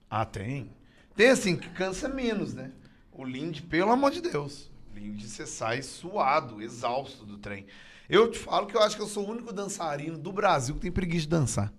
[0.09, 0.71] Ah, tem.
[1.15, 2.71] Tem assim, que cansa menos, né?
[3.11, 4.71] O Lindy, pelo amor de Deus.
[4.93, 7.65] O Lindy, você sai suado, exausto do trem.
[8.07, 10.81] Eu te falo que eu acho que eu sou o único dançarino do Brasil que
[10.81, 11.73] tem preguiça de dançar.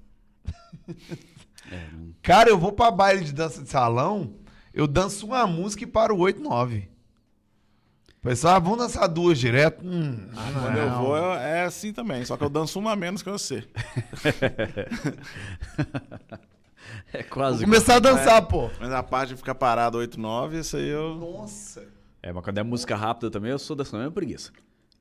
[1.71, 1.89] é,
[2.23, 4.35] Cara, eu vou pra baile de dança de salão,
[4.75, 6.89] eu danço uma música e paro 8, 9.
[8.23, 9.87] Pessoal, ah, vamos dançar duas direto?
[9.87, 12.25] Hum, Quando eu vou, eu- é assim também.
[12.25, 13.63] Só que eu danço uma a menos que você.
[17.13, 17.65] é Vou quase.
[17.65, 18.69] começar a dançar, pô.
[18.81, 21.15] Mas a parte de ficar parado 8, 9, isso aí eu.
[21.15, 21.87] Nossa.
[22.23, 24.51] É, mas quando é música rápida também, eu sou dessa mesma preguiça.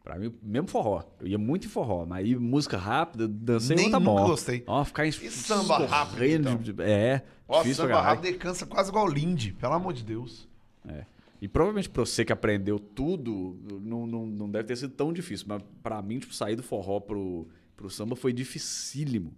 [0.04, 1.02] Pra mim, mesmo forró.
[1.20, 4.28] Eu ia muito em forró, mas aí música rápida, dancei, Nem tá nunca bom.
[4.28, 4.64] gostei.
[4.68, 6.58] Ó, ficar em, E samba rápido, então?
[6.58, 10.48] de- É, Ó, samba rápido ele cansa quase igual o Lindy, pelo amor de Deus.
[10.88, 11.06] É.
[11.42, 15.46] E provavelmente pra você que aprendeu tudo, não, não, não deve ter sido tão difícil.
[15.50, 19.34] Mas pra mim, tipo, sair do forró pro, pro samba foi dificílimo.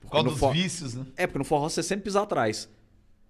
[0.00, 1.06] Por Porque no dos vícios, né?
[1.16, 2.68] É, porque no forró você sempre pisa atrás.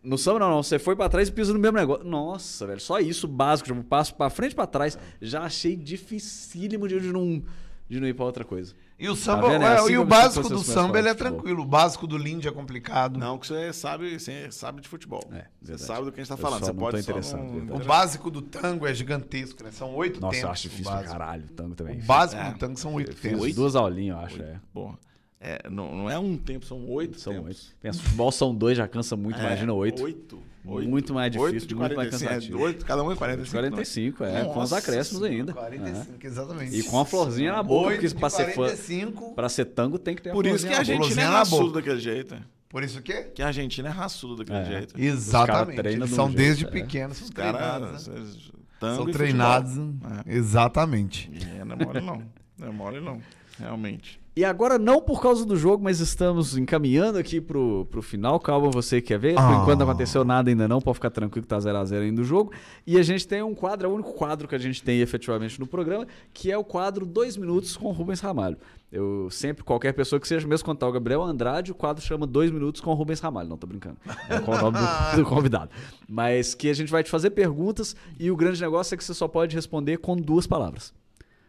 [0.02, 0.62] No samba não, não.
[0.62, 2.05] Você foi pra trás e pisa no mesmo negócio.
[2.05, 2.80] Nossa, velho.
[2.80, 3.68] Só isso básico.
[3.68, 4.98] Tipo, passo pra frente e pra trás.
[5.20, 7.43] Já achei dificílimo de, de não,
[7.89, 8.75] de não ir pra outra coisa.
[8.99, 9.63] E o samba, vendo?
[9.65, 11.33] É assim e o básico do samba ele é futebol.
[11.33, 11.63] tranquilo.
[11.63, 13.19] O básico do Lindy é complicado.
[13.19, 15.21] Não, que você sabe, você sabe de futebol.
[15.31, 15.83] É, você verdade.
[15.83, 16.61] sabe do que a gente tá Eu falando.
[16.61, 17.73] só Você pode verdade.
[17.73, 19.71] O básico do tango é gigantesco, né?
[19.71, 20.45] São oito Nossa, tempos.
[20.45, 21.45] eu acho difícil pra caralho.
[21.45, 21.99] O tango também.
[21.99, 22.51] O básico É.
[22.53, 23.55] do tango são oito tempos.
[23.55, 24.43] duas aulinhas, eu acho.
[24.43, 24.61] É.
[24.73, 24.99] Porra.
[25.48, 27.48] É, não, não é um tempo, são oito São tempos.
[27.48, 27.77] oito.
[27.81, 29.39] Pensa, futebol são dois, já cansa muito.
[29.39, 30.02] É, imagina oito.
[30.02, 30.43] Oito.
[30.64, 32.59] Muito mais difícil, Oito de muito mais 45, cansativo.
[32.59, 33.56] É, oito, cada um é 45.
[33.68, 34.43] 45, é.
[34.43, 35.52] Com os Nossa acréscimos ainda.
[35.52, 36.74] 45, exatamente.
[36.74, 36.78] É.
[36.81, 39.35] E com a florzinha na boca, porque pra ser, fã, 45.
[39.35, 40.94] pra ser tango tem que ter a Por isso florzinha que a.
[40.97, 41.73] Argentina é boca.
[41.74, 42.35] daquele jeito.
[42.35, 42.40] é.
[42.68, 43.31] Por isso o quê?
[43.32, 44.64] Que a Argentina é raçudo daquele É.
[44.64, 45.01] jeito.
[45.01, 45.78] Exatamente.
[45.78, 46.68] Eles de um são jeito, desde é.
[46.68, 47.60] pequenos, Os treinados.
[47.60, 48.94] caras né?
[48.97, 49.70] São e treinados.
[49.74, 50.10] futebol.
[50.27, 50.35] É.
[50.35, 51.31] Exatamente.
[51.60, 52.23] É, não é mole não.
[52.59, 53.23] Não é mole não.
[53.56, 54.20] Realmente.
[54.39, 58.39] E agora, não por causa do jogo, mas estamos encaminhando aqui pro, pro final.
[58.39, 59.35] Calma, você quer ver?
[59.35, 59.61] Por Ah.
[59.63, 62.53] enquanto não aconteceu nada ainda não, pode ficar tranquilo que tá 0x0 ainda o jogo.
[62.87, 65.59] E a gente tem um quadro, é o único quadro que a gente tem efetivamente
[65.59, 68.59] no programa, que é o quadro 2 Minutos com Rubens Ramalho.
[68.93, 72.27] Eu sempre, qualquer pessoa que seja, mesmo quando tá o Gabriel Andrade, o quadro chama
[72.27, 73.49] 2 Minutos com Rubens Ramalho.
[73.49, 73.97] Não, tô brincando.
[74.29, 75.71] É com o nome do, do convidado.
[76.07, 79.15] Mas que a gente vai te fazer perguntas e o grande negócio é que você
[79.15, 80.93] só pode responder com duas palavras.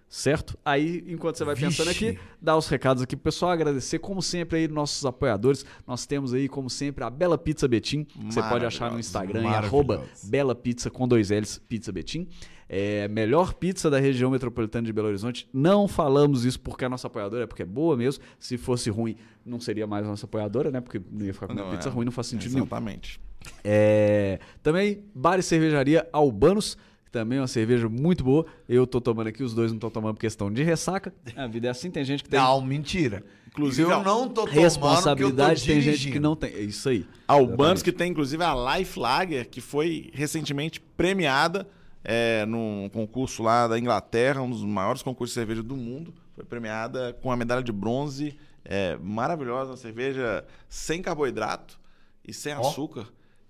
[0.09, 0.57] Certo?
[0.63, 2.07] Aí, enquanto você vai pensando Vixe.
[2.07, 5.65] aqui, dar os recados aqui pro pessoal, agradecer, como sempre, aí, nossos apoiadores.
[5.85, 9.41] Nós temos aí, como sempre, a Bela Pizza Betim, que você pode achar no Instagram,
[9.41, 9.67] maravilhosa.
[9.67, 12.27] arroba Bela Pizza com dois L's, Pizza Betim.
[12.69, 15.47] É melhor pizza da região metropolitana de Belo Horizonte.
[15.53, 18.21] Não falamos isso porque a nossa apoiadora é porque é boa mesmo.
[18.39, 19.15] Se fosse ruim,
[19.45, 20.81] não seria mais a nossa apoiadora, né?
[20.81, 21.91] Porque não ia ficar comendo Não, pizza é.
[21.91, 22.65] ruim, não faz sentido nenhum.
[22.65, 23.21] Exatamente.
[23.63, 26.77] É, também bar e cervejaria Albanos,
[27.17, 28.45] também é uma cerveja muito boa.
[28.69, 31.11] Eu tô tomando aqui, os dois não estão tomando por questão de ressaca.
[31.35, 33.23] A vida é assim, tem gente que tem Não, mentira.
[33.47, 36.53] Inclusive, eu não tô tomando responsabilidade, tem gente que não tem.
[36.53, 37.07] É isso aí.
[37.27, 41.67] Albanos, que tem inclusive a Life Lager, que foi recentemente premiada
[42.03, 46.13] é, num concurso lá da Inglaterra, um dos maiores concursos de cerveja do mundo.
[46.35, 48.37] Foi premiada com a medalha de bronze.
[48.63, 51.79] É, maravilhosa, uma cerveja sem carboidrato
[52.23, 52.59] e sem Ó.
[52.59, 53.07] açúcar.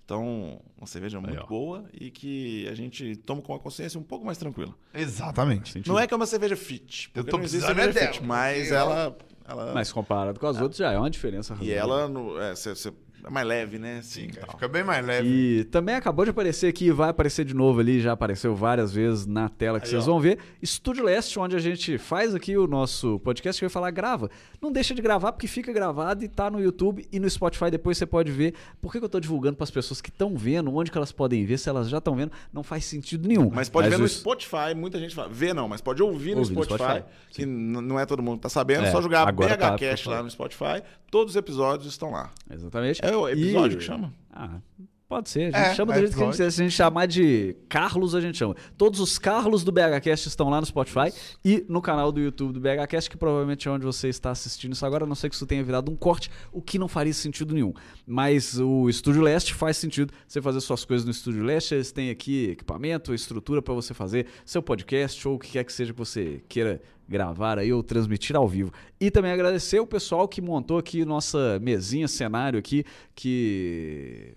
[0.08, 1.46] Então, uma cerveja muito ó.
[1.46, 4.74] boa e que a gente toma com uma consciência um pouco mais tranquila.
[4.94, 5.82] Exatamente.
[5.86, 8.00] Não é que é uma cerveja fit, Eu porque tô não existe precisando é cerveja
[8.06, 9.18] dela, fit, mas ela...
[9.44, 11.54] ela Mas comparado com as outras, já é uma diferença.
[11.60, 12.90] e ela no- é, cê- cê-
[13.24, 14.00] é mais leve, né?
[14.02, 14.50] Sim, Fica, tal.
[14.50, 15.28] fica bem mais leve.
[15.28, 19.26] E também acabou de aparecer aqui, vai aparecer de novo ali, já apareceu várias vezes
[19.26, 20.12] na tela que Aí, vocês ó.
[20.12, 20.38] vão ver.
[20.62, 24.30] Estúdio Leste, onde a gente faz aqui o nosso podcast, que eu ia falar grava.
[24.60, 27.98] Não deixa de gravar, porque fica gravado e tá no YouTube e no Spotify, depois
[27.98, 28.54] você pode ver.
[28.80, 31.12] Por que, que eu tô divulgando para as pessoas que estão vendo, onde que elas
[31.12, 33.50] podem ver, se elas já estão vendo, não faz sentido nenhum.
[33.52, 35.28] Mas pode ver no isso- Spotify, muita gente fala.
[35.28, 36.84] Vê não, mas pode ouvir no Ouvir no Spotify.
[37.00, 40.16] Spotify, que não é todo mundo que tá sabendo, É, só jogar tá, BHCast favor.
[40.16, 40.82] lá no Spotify.
[41.10, 42.30] Todos os episódios estão lá.
[42.50, 43.00] Exatamente.
[43.02, 44.12] É o episódio E- que chama?
[44.32, 44.60] Ah,
[45.08, 46.50] Pode ser, a gente É, chama do é, jeito que a gente quiser.
[46.50, 48.54] Se a gente chamar de Carlos, a gente chama.
[48.76, 51.10] Todos os Carlos do BHCast estão lá no Spotify
[51.42, 54.84] e no canal do YouTube do BHCast, que provavelmente é onde você está assistindo isso
[54.84, 57.54] agora, a não ser que isso tenha virado um corte, o que não faria sentido
[57.54, 57.72] nenhum.
[58.06, 61.74] Mas o Estúdio Leste faz sentido você fazer suas coisas no Estúdio Leste.
[61.74, 65.72] Eles têm aqui equipamento, estrutura para você fazer seu podcast ou o que quer que
[65.72, 68.72] seja que você queira gravar aí ou transmitir ao vivo.
[69.00, 74.34] E também agradecer o pessoal que montou aqui nossa mesinha, cenário aqui, que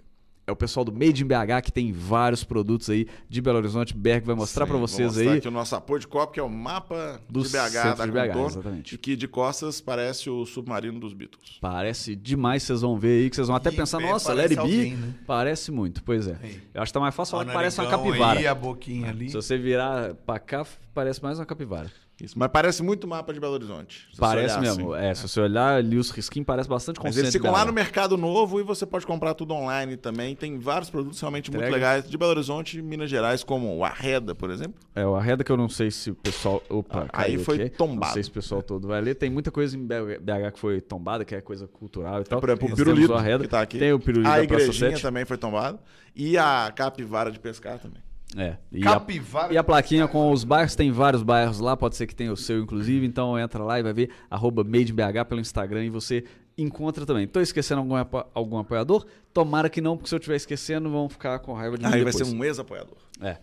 [0.48, 3.96] é o pessoal do Made in BH que tem vários produtos aí de Belo Horizonte.
[3.96, 5.38] Berg vai mostrar para vocês mostrar aí.
[5.38, 8.12] aqui o nosso apoio de copo, que é o mapa Do de BH, da de
[8.12, 8.98] BH, Contorno, exatamente.
[8.98, 11.58] Que de costas parece o submarino dos Beatles.
[11.62, 14.96] Parece demais, vocês vão ver aí, que vocês vão até E pensar, nossa, Larry B
[14.96, 15.14] né?
[15.26, 16.38] parece muito, pois é.
[16.42, 16.62] Aí.
[16.74, 18.40] Eu acho que tá mais fácil falar que parece uma capivara.
[18.40, 19.30] Aí, a boquinha ali.
[19.30, 21.92] Se você virar pra cá, parece mais uma capivara.
[22.22, 24.08] Isso, mas parece muito mapa de Belo Horizonte.
[24.18, 24.94] Parece mesmo.
[24.94, 25.04] assim.
[25.06, 28.16] É, se você olhar ali os risquinhos, parece bastante Mas eles ficam lá no Mercado
[28.16, 30.36] Novo e você pode comprar tudo online também.
[30.36, 31.76] Tem vários produtos realmente muito Entrega.
[31.76, 34.76] legais de Belo Horizonte e Minas Gerais, como o Arreda, por exemplo.
[34.94, 36.62] É, o Arreda que eu não sei se o pessoal.
[36.70, 37.70] Opa, Ah, aí foi aqui.
[37.78, 38.06] tombado.
[38.08, 39.16] Não sei se o pessoal todo vai ler.
[39.16, 42.40] Tem muita coisa em BH que foi tombada, que é coisa cultural e tal.
[42.40, 43.44] Por exemplo, o Nós Pirulito, o Arreda.
[43.44, 43.80] que tá aqui.
[43.80, 45.02] Tem o Pirulito A igrejinha 7.
[45.02, 45.80] também foi tombada.
[46.16, 48.02] E a capivara de pescar também.
[48.38, 48.56] É.
[48.72, 49.54] E a, Capivara.
[49.54, 52.38] e a plaquinha com os bairros, tem vários bairros lá, pode ser que tenha o
[52.38, 53.06] seu, inclusive.
[53.06, 56.24] Então entra lá e vai ver arroba MadeBH pelo Instagram e você
[56.58, 57.28] encontra também.
[57.28, 59.06] Tô esquecendo algum, apo- algum apoiador?
[59.34, 62.04] Tomara que não, porque se eu estiver esquecendo, vão ficar com raiva de mim Aí
[62.04, 62.28] vai depois.
[62.28, 62.98] ser um ex-apoiador.
[63.22, 63.38] É.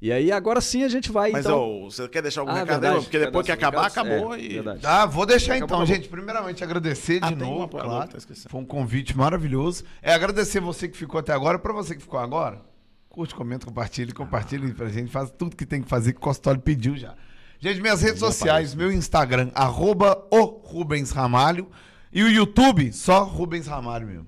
[0.00, 1.58] E aí, agora sim a gente vai, Mas então...
[1.58, 2.80] ó, você quer deixar algum Ah, recado?
[2.80, 3.02] verdade.
[3.04, 4.12] Porque depois que acabar, recados?
[4.12, 4.34] acabou.
[4.36, 4.62] É, e...
[4.84, 5.86] Ah, vou deixar Acabou, então, acabou.
[5.96, 6.08] gente.
[6.08, 8.10] Primeiramente, agradecer Ah, de um novo, apoiador, claro.
[8.12, 8.34] tá.
[8.48, 9.82] Foi um convite maravilhoso.
[10.00, 11.58] É agradecer você que ficou até agora.
[11.58, 12.60] Pra você que ficou agora,
[13.08, 15.10] curte, comenta, compartilha, compartilha pra gente.
[15.10, 17.14] Faz tudo que tem que fazer que o Costoli pediu já.
[17.60, 21.68] Gente, minhas redes sociais, meu Instagram, arroba o Rubens Ramalho.
[22.12, 24.26] E o YouTube, só Rubens Ramalho mesmo.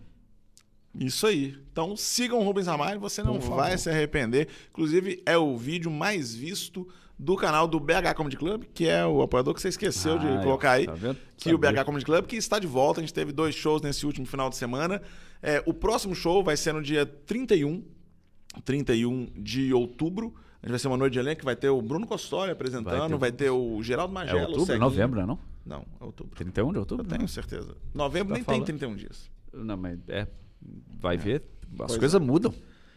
[0.98, 1.57] Isso aí.
[1.73, 4.48] Então sigam o Rubens Ramalho, você não vai se arrepender.
[4.70, 6.86] Inclusive, é o vídeo mais visto
[7.16, 10.43] do canal do BH Comedy Club, que é o apoiador que você esqueceu Ah, de
[10.43, 10.86] colocar aí.
[10.86, 10.94] tá?
[11.36, 11.73] Que o Sabia.
[11.82, 13.01] BH Comedy Club, que está de volta.
[13.01, 15.01] A gente teve dois shows nesse último final de semana.
[15.43, 17.85] É, o próximo show vai ser no dia 31,
[18.64, 20.35] 31 de outubro.
[20.62, 23.18] A gente vai ser uma noite de elenco que vai ter o Bruno Costoli apresentando,
[23.18, 24.40] vai ter ter, o- Geraldo É Magelo.
[24.40, 24.62] outubro?
[24.62, 24.81] É Ceguinho.
[24.81, 25.39] novembro, não é não?
[25.64, 26.35] Não, é outubro.
[26.36, 27.05] 31 de outubro?
[27.06, 27.77] Eu tenho certeza.
[27.94, 28.64] Novembro Tá nem falando.
[28.64, 29.31] tem 31 dias.
[29.52, 30.27] Não, mas é...
[31.01, 31.43] Vai ver,
[31.81, 32.52] as Pois coisas mudam.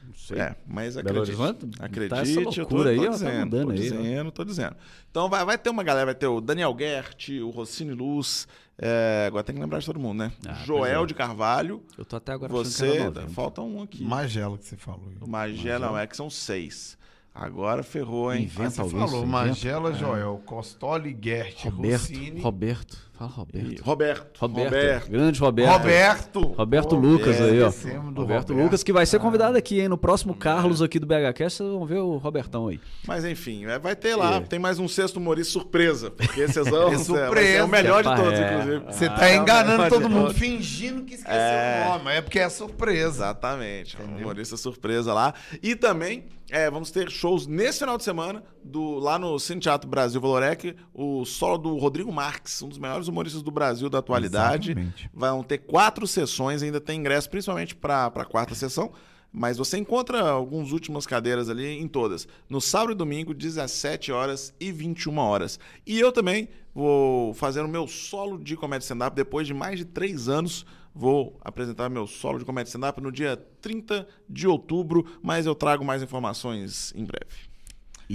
[0.06, 0.38] Não sei.
[0.38, 1.42] É, mas Belo acredite.
[1.42, 1.78] Horizonte?
[1.78, 4.32] Tá Acredite, essa eu tô, loucura aí, tô ó, tá dizendo, mudando tô aí, dizendo,
[4.32, 4.76] tô dizendo.
[5.10, 8.46] Então vai, vai ter uma galera, vai ter o Daniel Gert, o Rossini Luz,
[8.78, 10.32] é, agora tem que lembrar de todo mundo, né?
[10.48, 11.06] Ah, Joel é.
[11.06, 14.04] de Carvalho, Eu tô até agora você, falta um aqui.
[14.04, 15.12] Magela que você falou.
[15.22, 16.98] O Magela, não, é que são seis.
[17.36, 18.44] Agora ferrou, hein?
[18.44, 22.42] Inventa Você alguém, falou isso, Magela, Joel, Costoli, Gert, Roberto, Rossini.
[22.42, 23.12] Roberto.
[23.16, 23.84] Fala E Roberto.
[23.84, 24.38] Roberto.
[24.40, 25.10] Roberto.
[25.12, 25.72] Grande Roberto.
[25.72, 26.40] Roberto.
[26.58, 27.68] Roberto Lucas aí, ó.
[27.70, 28.54] Roberto, Roberto.
[28.54, 29.88] Lucas, que vai ser convidado aqui, hein?
[29.88, 32.80] No próximo Carlos aqui do BHCast, vocês vão ver o Robertão aí.
[33.08, 34.40] Mas enfim, é, vai ter lá, É.
[34.40, 36.10] tem mais um sexto humorista surpresa.
[36.10, 37.66] Porque vão É ser surpresa.
[37.66, 38.52] o melhor de É, todos, é.
[38.54, 38.86] inclusive.
[38.92, 40.38] Você Ah, tá é o enganando melhor todo de mundo, todos.
[40.40, 41.86] fingindo que esqueceu É.
[41.86, 42.12] o nome.
[42.14, 43.26] É porque é surpresa.
[43.26, 43.96] Exatamente.
[44.02, 45.36] Um humorista surpresa lá.
[45.62, 49.90] E também é, vamos ter shows nesse final de semana do, lá no Cine Teatro
[49.90, 54.72] Brasil Valorec, o solo do Rodrigo Marques, um dos maiores humoristas do Brasil da atualidade.
[54.72, 55.10] Exatamente.
[55.14, 58.92] Vão ter quatro sessões, ainda tem ingresso principalmente para a quarta sessão.
[59.36, 62.28] Mas você encontra algumas últimas cadeiras ali em todas.
[62.48, 65.60] No sábado e domingo, 17 horas e 21 horas.
[65.88, 69.16] E eu também vou fazer o meu solo de comédia stand-up.
[69.16, 73.36] Depois de mais de três anos, vou apresentar meu solo de comédia stand-up no dia
[73.60, 75.04] 30 de outubro.
[75.24, 77.53] Mas eu trago mais informações em breve.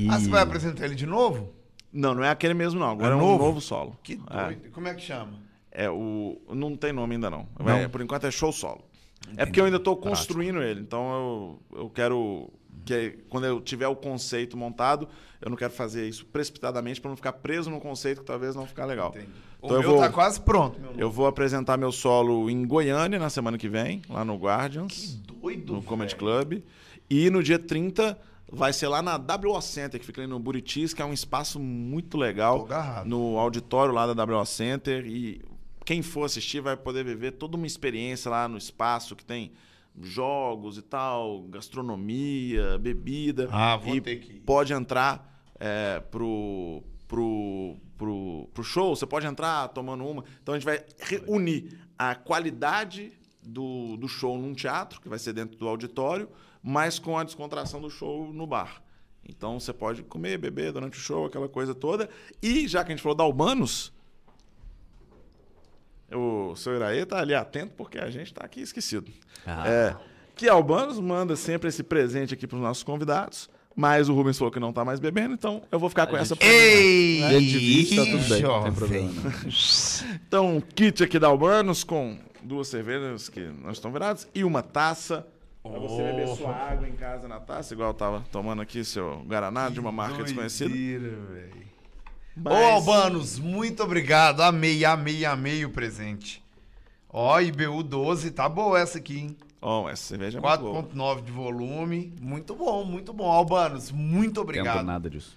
[0.05, 0.09] E...
[0.11, 1.53] Ah, você vai apresentar ele de novo?
[1.93, 2.91] Não, não é aquele mesmo, não.
[2.91, 3.45] Agora É é, um novo?
[3.45, 3.97] novo solo.
[4.03, 4.45] Que É.
[4.45, 4.71] doido.
[4.71, 5.33] Como é que chama?
[5.73, 6.41] É o.
[6.55, 7.47] Não tem nome ainda, não.
[7.59, 7.69] Não?
[7.71, 8.83] É, por enquanto é show solo.
[9.37, 10.81] É porque eu ainda estou construindo ele.
[10.81, 12.51] Então eu, eu quero.
[12.85, 15.09] Que quando eu tiver o conceito montado,
[15.43, 18.67] eu não quero fazer isso precipitadamente para não ficar preso num conceito que talvez não
[18.67, 19.13] ficar legal.
[19.61, 22.65] O Então eu meu vou- tá quase pronto, meu Eu vou apresentar meu solo em
[22.67, 25.73] Goiânia na semana que vem, lá no Guardians, doido.
[25.75, 26.19] no Comedy velho.
[26.47, 26.63] Club.
[27.11, 28.17] E no dia 30
[28.51, 31.61] vai ser lá na WO Center, que fica ali no Buritis, que é um espaço
[31.61, 32.67] muito legal
[33.05, 35.43] no auditório lá da WO Center e
[35.85, 39.53] quem for assistir vai poder viver toda uma experiência lá no espaço que tem
[40.01, 43.49] jogos e tal, gastronomia, bebida.
[43.51, 44.41] Ah, vou e ter que ir.
[44.41, 50.25] pode entrar é, pro, pro, pro, pro show, você pode entrar tomando uma.
[50.43, 53.13] Então a gente vai reunir a qualidade
[53.43, 56.29] do, do show num teatro, que vai ser dentro do auditório,
[56.63, 58.83] mas com a descontração do show no bar.
[59.29, 62.09] Então você pode comer, beber durante o show, aquela coisa toda.
[62.43, 63.93] E já que a gente falou da Albanos,
[66.13, 69.11] o seu Iraê tá ali atento porque a gente tá aqui esquecido.
[69.47, 69.69] Ah.
[69.69, 69.97] É,
[70.35, 73.51] Que Albanos manda sempre esse presente aqui pros nossos convidados.
[73.77, 76.35] Mas o Rubens falou que não tá mais bebendo, então eu vou ficar com essa.
[76.35, 76.41] mim.
[76.41, 77.21] Ei!
[77.39, 78.73] Divide, tá tudo bem, não tem jovem.
[78.73, 79.13] problema.
[79.23, 80.19] não.
[80.27, 84.63] Então, um kit aqui da Albanos com duas cervejas que nós estão virados e uma
[84.63, 85.25] taça.
[85.71, 89.19] Pra você beber sua água em casa na taça, igual eu tava tomando aqui seu
[89.27, 90.69] Guaraná de uma marca desconhecida.
[90.71, 91.69] Doideira, velho.
[92.37, 94.41] Mas- Ô, Albanos, muito obrigado.
[94.43, 96.43] Amei, amei, amei o presente.
[97.11, 99.37] Ó, IBU 12, tá boa essa aqui, hein?
[99.61, 100.83] Ó, essa cerveja é muito boa.
[100.85, 102.13] 4.9 de volume.
[102.21, 103.31] Muito bom, muito bom.
[103.31, 104.77] Albanos, muito Não obrigado.
[104.77, 105.37] entendo nada disso.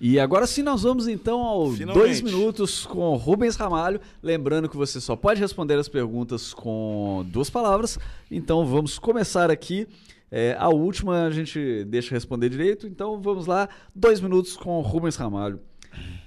[0.00, 2.04] E agora sim nós vamos então aos Finalmente.
[2.04, 4.00] dois minutos com Rubens Ramalho.
[4.22, 7.98] Lembrando que você só pode responder as perguntas com duas palavras.
[8.30, 9.88] Então vamos começar aqui.
[10.30, 12.86] É, a última a gente deixa responder direito.
[12.86, 15.60] Então vamos lá, dois minutos com Rubens Ramalho.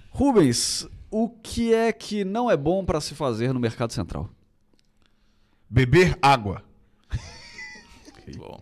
[0.10, 4.30] Rubens, o que é que não é bom para se fazer no Mercado Central?
[5.70, 6.62] Beber água.
[8.38, 8.62] Bom.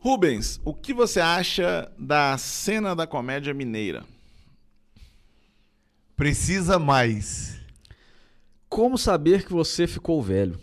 [0.00, 4.04] Rubens, o que você acha da cena da comédia mineira?
[6.16, 7.58] Precisa mais.
[8.68, 10.58] Como saber que você ficou velho?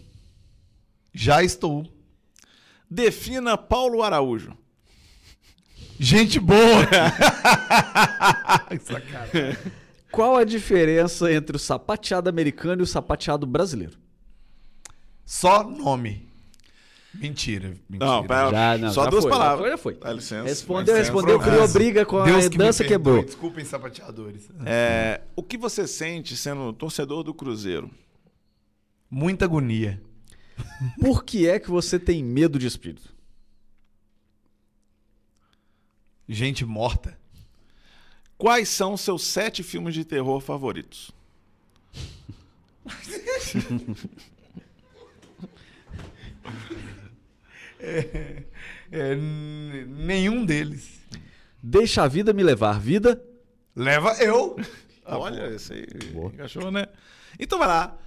[1.13, 1.85] Já estou.
[2.89, 4.57] Defina Paulo Araújo.
[5.99, 6.87] Gente boa.
[10.11, 13.97] Qual a diferença entre o sapateado americano e o sapateado brasileiro?
[15.25, 16.28] Só nome.
[17.13, 18.05] Mentira, mentira.
[18.05, 19.71] Não, pera, Já, não, só já duas foi, palavras.
[19.71, 19.93] já foi.
[19.95, 20.43] Dá licença.
[20.43, 22.97] Respondeu, Mas respondeu, criou briga com Deus a que dança perdoe.
[22.97, 23.25] quebrou.
[23.25, 24.47] Desculpem, sapateadores.
[24.65, 27.89] É, o que você sente sendo torcedor do Cruzeiro?
[29.09, 29.99] Muita agonia.
[31.01, 33.11] Por que é que você tem medo de espírito?
[36.27, 37.17] Gente morta.
[38.37, 41.11] Quais são seus sete filmes de terror favoritos?
[48.91, 50.99] É, n- nenhum deles.
[51.61, 52.79] Deixa a vida me levar.
[52.79, 53.23] Vida?
[53.75, 54.55] Leva eu.
[55.05, 56.31] Olha, esse aí Boa.
[56.33, 56.87] encaixou, né?
[57.39, 57.97] Então vai lá.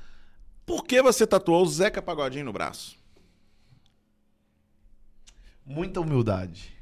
[0.67, 2.97] Por que você tatuou o Zeca Pagodinho no braço?
[5.65, 6.73] Muita humildade.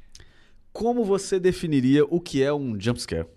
[0.73, 3.27] Como você definiria o que é um jumpscare?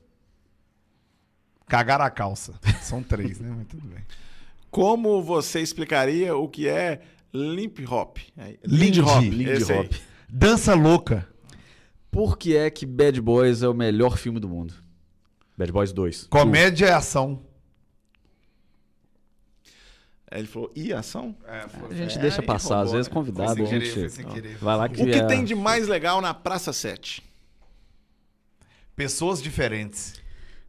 [1.66, 2.58] Cagar a calça.
[2.82, 3.52] São três, né?
[3.54, 4.04] Mas tudo bem.
[4.70, 7.02] Como você explicaria o que é
[7.34, 8.18] limp hop?
[8.36, 9.22] É, Lindy hop.
[9.22, 9.92] Lindy hop.
[10.28, 11.28] Dança louca.
[12.10, 14.74] Por que é que Bad Boys é o melhor filme do mundo?
[15.58, 16.28] Bad Boys 2.
[16.28, 17.42] Comédia é ação.
[20.30, 21.36] Aí Ele falou, e ação?
[21.46, 23.14] É, foi, A gente É, deixa passar, às roubou, vezes né?
[23.14, 24.56] convidado, sem gente querer, foi sem querer.
[24.58, 27.22] vai lá que O que é- tem de mais legal na Praça 7?
[28.96, 30.14] Pessoas diferentes.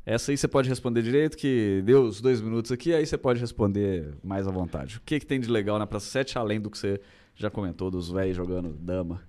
[0.05, 3.39] Essa aí você pode responder direito, que deu os dois minutos aqui, aí você pode
[3.39, 4.97] responder mais à vontade.
[4.97, 7.01] O que, que tem de legal na Praça 7, além do que você
[7.35, 9.23] já comentou, dos velhos jogando dama?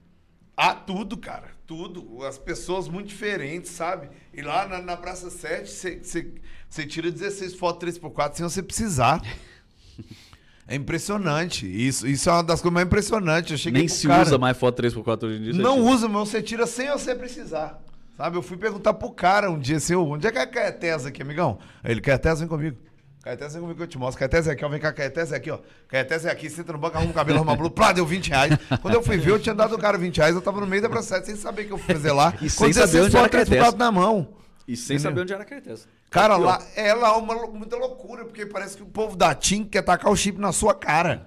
[0.54, 1.48] Ah, tudo, cara.
[1.66, 2.22] Tudo.
[2.24, 4.08] As pessoas muito diferentes, sabe?
[4.34, 9.22] E lá na, na Praça 7, você- tira 16 fotos 3x4 sem você precisar.
[10.68, 11.64] É impressionante.
[11.64, 13.52] Isso, isso é uma das coisas mais impressionantes.
[13.52, 15.52] Eu cheguei Nem se cara, usa mais foto 3x4 hoje em dia.
[15.52, 17.80] Não usa, mas você tira sem você precisar.
[18.16, 18.36] Sabe?
[18.36, 21.04] Eu fui perguntar pro cara um dia assim, "Ô, onde é que é a Caetés
[21.06, 21.58] aqui, amigão?
[21.84, 22.76] Aí ele, Caetés, vem comigo.
[23.22, 24.18] Caetés, vem comigo que eu te mostro.
[24.20, 24.68] Caetés é aqui, ó.
[24.68, 25.58] Vem cá, Caetés é aqui, ó.
[25.88, 27.72] Caetés é aqui, senta no banco, arruma o cabelo, arruma a blusa.
[27.72, 28.56] Plá, deu 20 reais.
[28.80, 30.80] Quando eu fui ver, eu tinha dado o cara 20 reais, eu tava no meio
[30.80, 32.32] da processo, sem saber o que eu fui fazer lá.
[32.40, 33.74] E sem saber 16 onde era Caetés.
[33.74, 34.28] na mão.
[34.68, 35.86] E sem saber onde era a carteza.
[36.10, 39.64] Cara, Aqui, lá é lá uma, muita loucura, porque parece que o povo da TIM
[39.64, 41.26] quer tacar o chip na sua cara.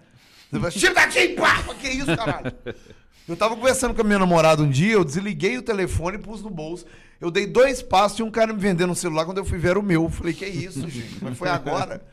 [0.52, 1.64] Você fala, chip da TIM, pá!
[1.80, 2.52] Que isso, caralho?
[3.30, 6.42] Eu tava conversando com a minha namorada um dia, eu desliguei o telefone e pus
[6.42, 6.84] no bolso.
[7.22, 9.70] Eu dei dois passos e um cara me vendendo um celular quando eu fui ver
[9.70, 10.06] era o meu.
[10.06, 11.24] Eu falei, que isso, gente?
[11.24, 12.04] Mas foi agora.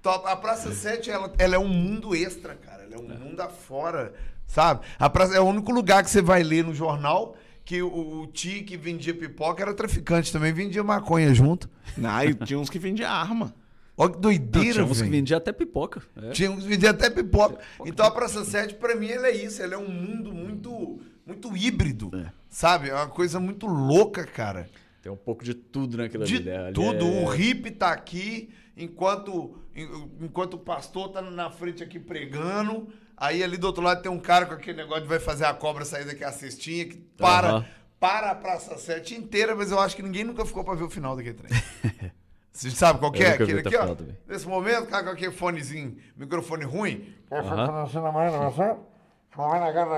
[0.00, 2.82] Então, a Praça 7, ela, ela é um mundo extra, cara.
[2.82, 4.14] Ela é um mundo afora,
[4.48, 4.84] sabe?
[4.98, 8.26] A praça, é o único lugar que você vai ler no jornal que o, o
[8.26, 11.70] tio que vendia pipoca era traficante também, vendia maconha junto.
[12.02, 13.54] Ah, e tinha uns que vendiam arma.
[13.96, 15.10] Olha que doideira, Tinha uns que velho.
[15.10, 16.02] vendiam até pipoca.
[16.16, 16.30] É.
[16.30, 17.58] Tinha uns que vendiam até pipoca.
[17.86, 19.62] Então a Praça 7, pra mim, ela é isso.
[19.62, 22.32] Ela é um mundo muito, muito híbrido, É.
[22.48, 22.90] sabe?
[22.90, 24.68] É uma coisa muito louca, cara.
[25.00, 26.44] Tem um pouco de tudo naquilo De ali.
[26.44, 26.56] né?
[26.64, 27.04] Ali tudo.
[27.04, 32.88] é- O hippie tá aqui, enquanto, en- enquanto o pastor tá na frente aqui pregando.
[33.16, 35.54] Aí ali do outro lado tem um cara com aquele negócio de vai fazer a
[35.54, 37.64] cobra sair daqui a cestinha, que para, Aham.
[38.00, 40.90] para a Praça 7 inteira, mas eu acho que ninguém nunca ficou pra ver o
[40.90, 41.50] final daquele trem.
[42.54, 43.28] Você sabe qual é?
[43.30, 43.94] Aquele aqui, ó.
[43.96, 44.16] também.
[44.28, 47.12] Nesse momento, cara com aquele fonezinho, microfone ruim.
[47.30, 47.88] Aham.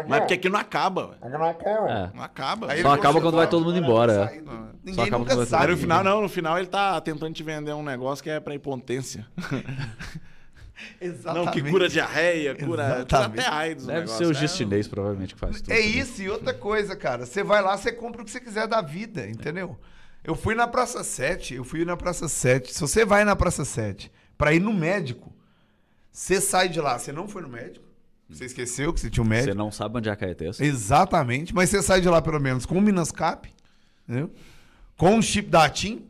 [0.09, 1.19] Mas porque aqui não acaba, velho.
[1.23, 2.11] É.
[2.15, 2.73] Não acaba.
[2.73, 4.27] Aí Só acaba quando vai todo mundo embora, é.
[4.29, 4.51] saindo.
[4.51, 5.73] Só Ninguém acaba nunca quando vai sabe.
[5.73, 8.55] no final, não, no final ele tá tentando te vender um negócio que é pra
[8.55, 9.27] impotência.
[11.25, 13.41] Não, que cura diarreia, cura, cura Exatamente.
[13.41, 13.87] até AIDS.
[13.87, 14.19] Deve negócio.
[14.19, 15.73] ser o É, gestinês, provavelmente, que faz tudo.
[15.73, 15.81] É né?
[15.81, 17.25] isso, e outra coisa, cara.
[17.25, 19.79] Você vai lá, você compra o que você quiser da vida, entendeu?
[20.27, 22.75] Eu fui na Praça 7, eu fui na Praça 7.
[22.75, 25.33] Se você vai na Praça 7 pra ir no médico,
[26.11, 26.99] você sai de lá.
[26.99, 27.85] Você não foi no médico?
[28.29, 29.55] Você esqueceu que você tinha um Você médico?
[29.57, 30.59] não sabe onde é a Caetés?
[30.61, 33.49] Exatamente, mas você sai de lá pelo menos com um Minascap,
[34.09, 34.33] entendeu?
[34.97, 36.05] Com um chip da TIM,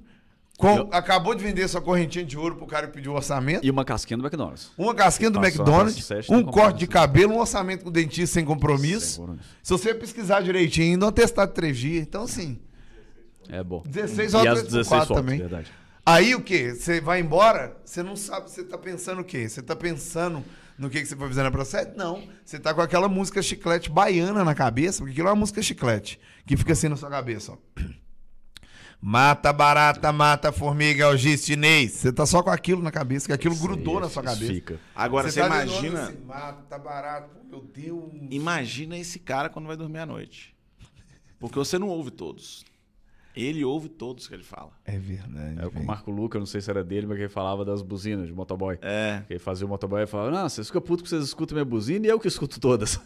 [0.56, 3.66] com, Eu- acabou de vender sua correntinha de ouro pro cara que pediu orçamento.
[3.66, 4.70] E uma casquinha do McDonald's.
[4.78, 7.92] Uma casquinha do McDonald's, Praça 7, tem um corte de cabelo, um orçamento com o
[7.92, 9.26] dentista sem compromisso.
[9.26, 9.38] Sem.
[9.62, 12.02] Se você pesquisar direitinho, ainda um atestado de 3 dias.
[12.02, 12.58] Então, assim,
[13.48, 13.82] É bom.
[13.86, 15.38] 16 e horas as por 16 quatro fotos, também.
[15.38, 15.72] verdade.
[16.04, 16.74] aí o quê?
[16.74, 19.48] Você vai embora, você não sabe, você tá pensando o quê?
[19.48, 20.44] Você tá pensando
[20.78, 21.96] no que, que você vai fazer na processo?
[21.96, 22.22] Não.
[22.44, 26.20] Você tá com aquela música chiclete baiana na cabeça, porque aquilo é uma música chiclete,
[26.46, 27.56] que fica assim na sua cabeça, ó.
[29.00, 31.92] Mata barata, mata formiga, algis chinês.
[31.92, 34.52] Você tá só com aquilo na cabeça, que aquilo grudou na sua cabeça.
[34.52, 34.80] Fica.
[34.94, 36.04] Agora, você, tá imagina...
[36.04, 38.10] assim, mata barata, meu Deus.
[38.30, 40.56] Imagina esse cara quando vai dormir à noite.
[41.38, 42.64] Porque você não ouve todos.
[43.36, 44.70] Ele ouve todos que ele fala.
[44.82, 45.60] É verdade.
[45.60, 45.84] É o.
[45.84, 48.78] Marco Luca, não sei se era dele, mas que ele falava das buzinas de motoboy.
[48.80, 49.22] É.
[49.28, 52.06] Ele fazia o motoboy e falava, não, vocês ficam putos que vocês escutam minha buzina
[52.06, 52.98] e eu que escuto todas.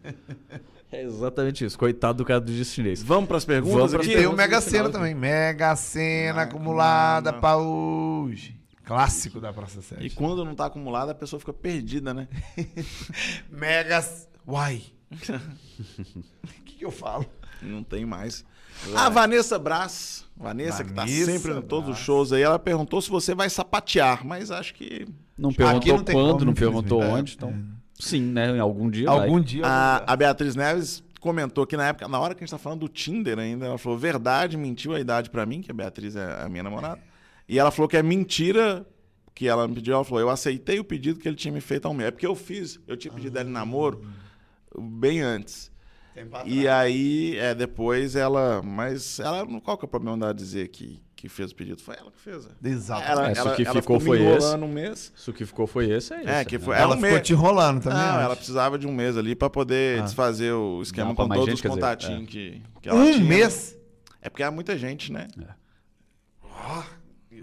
[0.92, 1.78] é exatamente isso.
[1.78, 3.02] Coitado do cara do disco chinês.
[3.02, 4.14] Vamos pras perguntas Vamos pras aqui?
[4.14, 5.14] Tem o perguntas Mega Sena também.
[5.14, 8.60] Mega Sena acumulada pra hoje.
[8.84, 10.10] Clássico da Praça E 7.
[10.14, 12.28] quando não tá acumulado, a pessoa fica perdida, né?
[13.50, 14.04] Mega.
[14.46, 14.82] Uai.
[15.78, 17.26] O que, que eu falo?
[17.62, 18.44] Não tem mais.
[18.94, 23.00] A Vanessa Brás, Vanessa, que tá Vanessa sempre em todos os shows aí, ela perguntou
[23.00, 27.20] se você vai sapatear, mas acho que Não perguntou não quando, como, não perguntou infelizmente.
[27.20, 27.34] onde.
[27.36, 27.64] Então,
[27.98, 28.50] sim, né?
[28.56, 29.42] Em algum dia Algum vai.
[29.42, 29.66] dia.
[29.66, 32.80] a, a Beatriz Neves comentou que na época, na hora que a gente tá falando
[32.80, 36.42] do Tinder ainda, ela falou verdade, mentiu a idade pra mim, que a Beatriz é
[36.44, 37.00] a minha namorada.
[37.48, 38.86] E ela falou que é mentira
[39.34, 41.86] que ela me pediu, ela falou, eu aceitei o pedido que ele tinha me feito
[41.86, 42.06] ao meu.
[42.06, 44.02] É porque eu fiz, eu tinha pedido ela em namoro
[44.78, 45.70] bem antes.
[46.44, 48.62] E aí, é, depois ela.
[48.62, 49.46] Mas ela.
[49.60, 51.80] Qual que é o problema dela dizer que, que fez o pedido?
[51.82, 52.46] Foi ela que fez.
[52.46, 52.68] é.
[52.68, 53.02] Exato.
[53.02, 54.26] Ela, É, ela, que ela ficou ficou foi esse.
[54.26, 55.12] enrolando um mês.
[55.14, 56.28] Se o que ficou foi esse, é isso.
[56.28, 56.80] É, que foi- né?
[56.82, 57.98] ela ela um ficou te enrolando também.
[57.98, 58.20] Não, acho.
[58.20, 60.02] ela precisava de um mês ali pra poder Ah.
[60.04, 63.24] desfazer o esquema Não, com todos gente, os contatinhos que, que ela Um tinha.
[63.24, 63.76] mês?
[64.22, 65.28] É porque há muita gente, né?
[66.42, 66.82] Ó,
[67.30, 67.42] e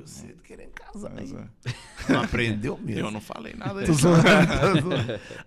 [0.94, 1.12] casar.
[1.14, 1.40] Mas, hein?
[1.66, 2.14] é.
[2.14, 3.08] Não aprendeu mesmo.
[3.08, 4.00] Eu não falei nada disso.
[4.02, 4.90] zoando.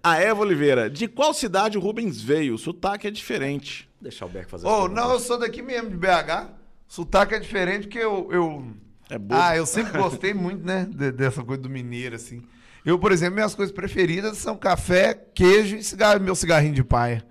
[0.02, 2.55] A Eva Oliveira, de qual cidade o Rubens veio?
[2.55, 3.89] O sotaque é diferente.
[4.01, 6.51] Deixar o Beck fazer essa não, eu sou daqui mesmo, de BH.
[6.89, 8.28] Sotaque é diferente porque eu.
[8.31, 8.66] eu...
[9.09, 9.40] É bobo.
[9.40, 10.89] Ah, eu sempre gostei muito, né?
[10.90, 12.43] de- dessa coisa do mineiro, assim.
[12.85, 17.24] Eu, por exemplo, minhas coisas preferidas são café, queijo e cigarro, meu cigarrinho de paia.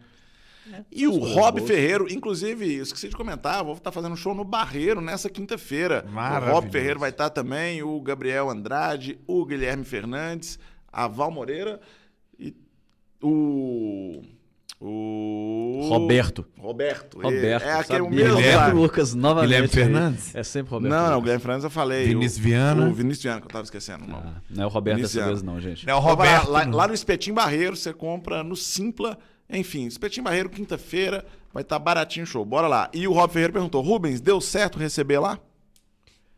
[0.91, 1.61] E o Rob.
[1.61, 6.05] Ferreiro, inclusive, esqueci de comentar, vou estar fazendo um show no Barreiro nessa quinta-feira.
[6.07, 6.51] O.
[6.51, 10.57] Rob Ferreiro vai estar também, o Gabriel Andrade, o Guilherme Fernandes,
[10.91, 11.79] a Val Moreira
[12.39, 12.53] e
[13.21, 14.21] o.
[14.79, 15.87] O.
[15.89, 16.45] Roberto.
[16.59, 17.19] Roberto.
[17.21, 17.63] Roberto.
[17.63, 18.19] É aquele o sabia.
[18.25, 18.35] mesmo.
[18.35, 18.59] Guilherme.
[18.59, 18.73] cara.
[18.73, 19.47] Lucas, novamente.
[19.47, 19.67] Guilherme.
[19.69, 20.35] Fernandes?
[20.35, 20.91] É sempre Roberto.
[20.93, 21.21] Não, não, o.
[21.21, 22.05] Guilherme Fernandes eu falei.
[22.07, 22.87] Vinícius o, Viana.
[22.89, 24.23] O Vinícius Viana, que eu tava esquecendo o nome.
[24.25, 25.29] Ah, não é o Roberto dessa Iniciando.
[25.31, 25.89] vez, não, gente.
[25.89, 26.49] É o vai lá- Roberto.
[26.51, 29.17] Lá, lá no Espetinho Barreiro, você compra no Simpla.
[29.49, 32.43] Enfim, Espetinho Barreiro, quinta-feira, vai estar baratinho o show.
[32.43, 32.89] Bora lá.
[32.93, 35.39] E o Rob Ferreiro perguntou: Rubens, deu certo receber lá?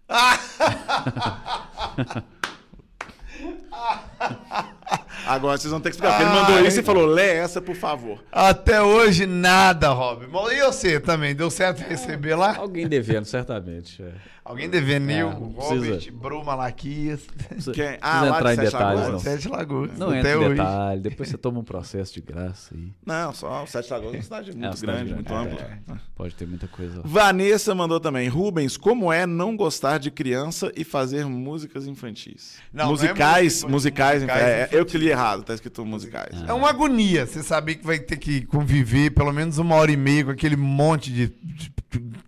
[5.28, 6.18] Agora vocês vão ter que explicar.
[6.18, 6.68] Porque ele mandou Ai.
[6.68, 8.24] isso e falou: lê essa, por favor.
[8.32, 10.26] Até hoje, nada, Rob.
[10.52, 11.36] E você também?
[11.36, 12.56] Deu certo receber lá?
[12.58, 14.02] Alguém devendo, certamente.
[14.02, 14.12] É.
[14.44, 16.12] Alguém devendo, É, Nil, Robert, precisa.
[16.14, 17.20] Bru, Malaquias.
[17.50, 17.84] Precisa- Quem?
[17.86, 19.12] precisa Ah, entrar de em Sete detalhes, Lagoas?
[19.12, 19.20] não.
[19.20, 19.98] Sete Lagoas.
[19.98, 20.50] Não entra em hoje.
[20.52, 21.02] detalhe.
[21.02, 22.94] Depois você toma um processo de graça aí.
[23.06, 25.68] Não, só o Sete Lagoas é uma cidade muito cidade grande, muito ampla.
[26.16, 26.96] Pode ter muita coisa.
[27.00, 27.04] lá.
[27.06, 28.30] Vanessa mandou também.
[28.30, 32.56] Rubens, como é não gostar de criança e fazer músicas infantis?
[32.72, 34.78] Não, não é musicais, música- musicais, musicais é, infantis.
[34.78, 36.36] eu que li errado, tá escrito musicais.
[36.48, 37.26] É uma agonia.
[37.26, 40.56] Você saber que vai ter que conviver pelo menos uma hora e meia com aquele
[40.56, 41.74] monte de, de,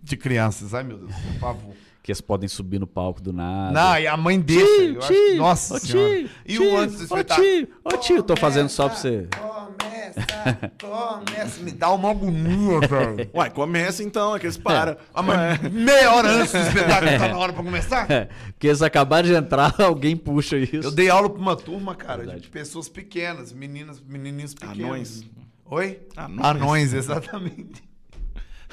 [0.02, 0.74] de crianças.
[0.74, 1.74] Ai, meu Deus, por favor.
[2.10, 3.70] Que eles podem subir no palco do nada.
[3.70, 4.64] Não, e a mãe deixa.
[4.66, 6.18] Tio, eu acho- tio, Nossa ô senhora.
[6.18, 7.46] tio, E tio, o antes do ô espetáculo?
[7.48, 9.28] tio, ô tio, tô fazendo só pra você.
[9.30, 11.62] Começa, começa.
[11.62, 13.30] Me dá uma agonia, velho.
[13.32, 14.96] Uai, começa então, é que eles param.
[15.14, 18.10] Ah, mas meia hora antes do espetáculo tá na hora pra começar?
[18.10, 20.74] É, porque eles acabaram de entrar, alguém puxa isso.
[20.82, 22.40] Eu dei aula pra uma turma, cara, Verdade.
[22.40, 24.80] de pessoas pequenas, meninas, menininhos pequenos.
[24.84, 25.24] Anões.
[25.66, 26.00] Oi?
[26.16, 26.44] Anões.
[26.44, 27.88] Anões, exatamente.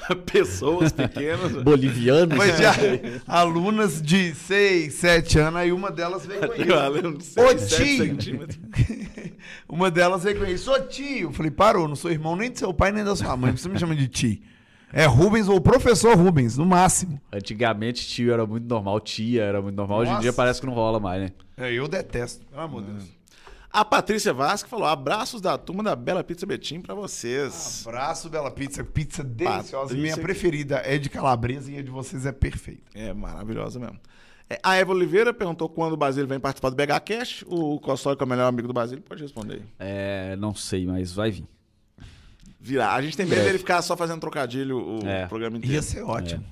[0.30, 1.52] Pessoas pequenas.
[1.62, 2.36] Bolivianos.
[2.36, 2.72] Mas já
[3.26, 7.40] alunas de 6, 7 anos, aí uma delas veio com isso.
[7.40, 7.96] Ô, tio!
[7.96, 8.58] centímetros.
[9.68, 10.70] uma delas veio com isso.
[10.72, 11.28] Ô tio!
[11.28, 13.56] Eu falei, parou, não sou irmão nem do seu pai nem da sua mãe.
[13.56, 14.38] Você me chama de tio.
[14.90, 17.20] É Rubens ou professor Rubens, no máximo.
[17.30, 19.98] Antigamente tio era muito normal, tia era muito normal.
[19.98, 20.22] Hoje em Nossa.
[20.22, 21.30] dia parece que não rola mais, né?
[21.58, 23.17] É, eu detesto, pelo amor de Deus.
[23.78, 27.84] A Patrícia Vasco falou: abraços da turma da Bela Pizza Betim pra vocês.
[27.86, 28.82] Abraço, Bela Pizza.
[28.82, 29.82] Pizza deliciosa.
[29.84, 32.82] Patrícia Minha preferida é de calabresa e a de vocês é perfeita.
[32.92, 34.00] É maravilhosa mesmo.
[34.50, 37.44] É, a Eva Oliveira perguntou quando o Basílio vem participar do BH Cash.
[37.46, 39.62] O Costório, que é o melhor amigo do Basílio, pode responder aí.
[39.78, 41.46] É, não sei, mas vai vir.
[42.60, 42.94] Virar.
[42.94, 45.26] A gente tem medo dele ficar só fazendo trocadilho o É.
[45.28, 45.76] programa inteiro.
[45.76, 46.44] Ia ser ótimo.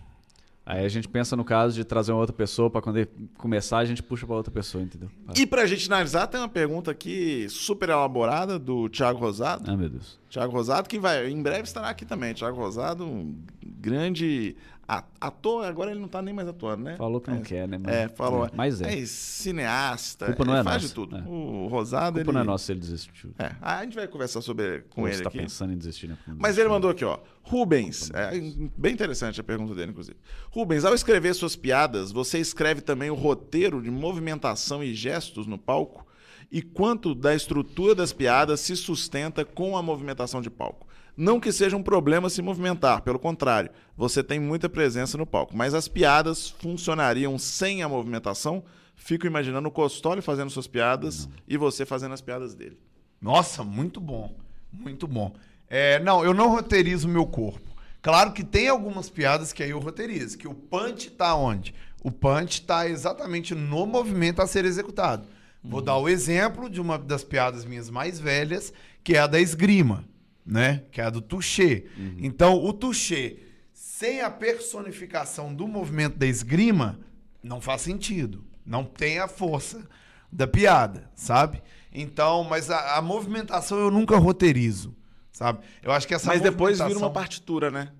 [0.68, 3.78] Aí a gente pensa no caso de trazer uma outra pessoa pra quando ele começar
[3.78, 5.09] a gente puxa pra outra pessoa, entendeu?
[5.36, 9.62] E pra gente finalizar, tem uma pergunta aqui super elaborada do Thiago Rosado.
[9.70, 10.18] Ah, meu Deus.
[10.28, 12.34] Thiago Rosado, que vai, em breve estará aqui também.
[12.34, 13.36] Thiago Rosado, um
[13.80, 16.96] grande a- ator, agora ele não tá nem mais atuando, né?
[16.96, 17.80] Falou que não é, quer, né?
[17.86, 18.48] É, falou.
[18.54, 19.04] Mas é.
[19.04, 20.26] cineasta.
[20.26, 21.16] Culpa não ele é faz nossa, de tudo.
[21.16, 21.22] é.
[21.22, 22.32] O Rosado, A culpa ele...
[22.32, 23.30] não é nossa se ele desistiu.
[23.38, 25.38] É, a gente vai conversar sobre com Ou ele você tá aqui.
[25.38, 26.16] pensando em desistir, né?
[26.26, 27.18] Mas ele mandou aqui, ó.
[27.42, 28.32] Rubens, é,
[28.76, 30.16] bem interessante a pergunta dele, inclusive.
[30.50, 35.58] Rubens, ao escrever suas piadas, você escreve também o roteiro de movimentação e gestos no
[35.58, 36.06] palco?
[36.50, 40.86] E quanto da estrutura das piadas se sustenta com a movimentação de palco?
[41.16, 45.56] Não que seja um problema se movimentar, pelo contrário, você tem muita presença no palco,
[45.56, 48.62] mas as piadas funcionariam sem a movimentação?
[48.94, 52.78] Fico imaginando o Costoli fazendo suas piadas e você fazendo as piadas dele.
[53.20, 54.36] Nossa, muito bom.
[54.70, 55.34] Muito bom.
[55.70, 57.74] É, não, eu não roteirizo o meu corpo.
[58.02, 61.74] Claro que tem algumas piadas que aí eu roteirizo, que o punch tá onde?
[62.05, 65.26] O punch tá exatamente no movimento a ser executado.
[65.64, 68.72] Vou dar o exemplo de uma das piadas minhas mais velhas,
[69.02, 70.05] que é a da esgrima,
[70.47, 70.85] né?
[70.93, 71.85] Que é a do touché.
[72.18, 73.36] Então, o touché,
[73.73, 77.01] sem a personificação do movimento da esgrima,
[77.43, 78.44] não faz sentido.
[78.64, 79.86] Não tem a força
[80.31, 81.62] da piada, sabe?
[81.93, 84.94] Então, mas a, a movimentação eu nunca roteirizo,
[85.32, 85.60] sabe?
[85.82, 87.93] Eu acho que essa Mas depois vira uma movimentação- partitura, né?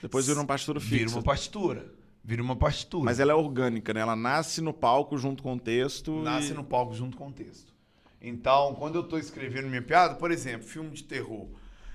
[0.00, 0.96] Depois vira uma partitura fixa.
[0.96, 1.92] Vira uma partitura.
[2.24, 3.04] Vira uma partitura.
[3.04, 4.00] Mas ela é orgânica, né?
[4.00, 6.22] Ela nasce no palco junto com o texto.
[6.22, 6.54] nasce e...
[6.54, 7.72] no palco junto com o texto.
[8.20, 11.48] Então, quando eu tô escrevendo minha piada, por exemplo, filme de terror.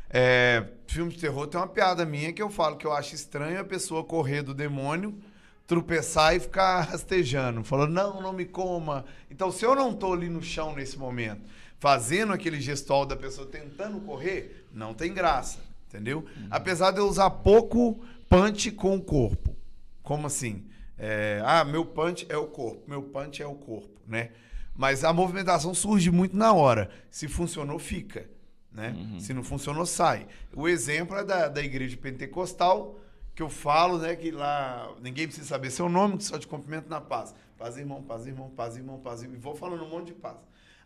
[0.10, 3.60] É, filme de terror tem uma piada minha que eu falo que eu acho estranho
[3.60, 5.18] a pessoa correr do demônio,
[5.66, 9.06] tropeçar e ficar rastejando, falando, não, não me coma.
[9.30, 11.42] Então, se eu não tô ali no chão nesse momento,
[11.78, 16.26] fazendo aquele gestual da pessoa tentando correr, não tem graça, entendeu?
[16.50, 19.56] Apesar de eu usar pouco punch com o corpo.
[20.02, 20.66] Como assim?
[20.98, 24.32] É, ah, meu punch é o corpo, meu punch é o corpo, né?
[24.76, 26.90] Mas a movimentação surge muito na hora.
[27.10, 28.30] Se funcionou, fica.
[28.78, 28.96] Né?
[29.20, 30.28] Se não funcionou, sai.
[30.56, 33.00] O exemplo é da, da igreja pentecostal,
[33.34, 34.16] que eu falo, né?
[34.16, 37.34] Que lá ninguém precisa saber seu nome, que só te cumprimento na paz.
[37.58, 39.36] Paz, irmão, paz, irmão, paz, irmão, paz, irmão.
[39.36, 40.38] E vou falando um monte de paz.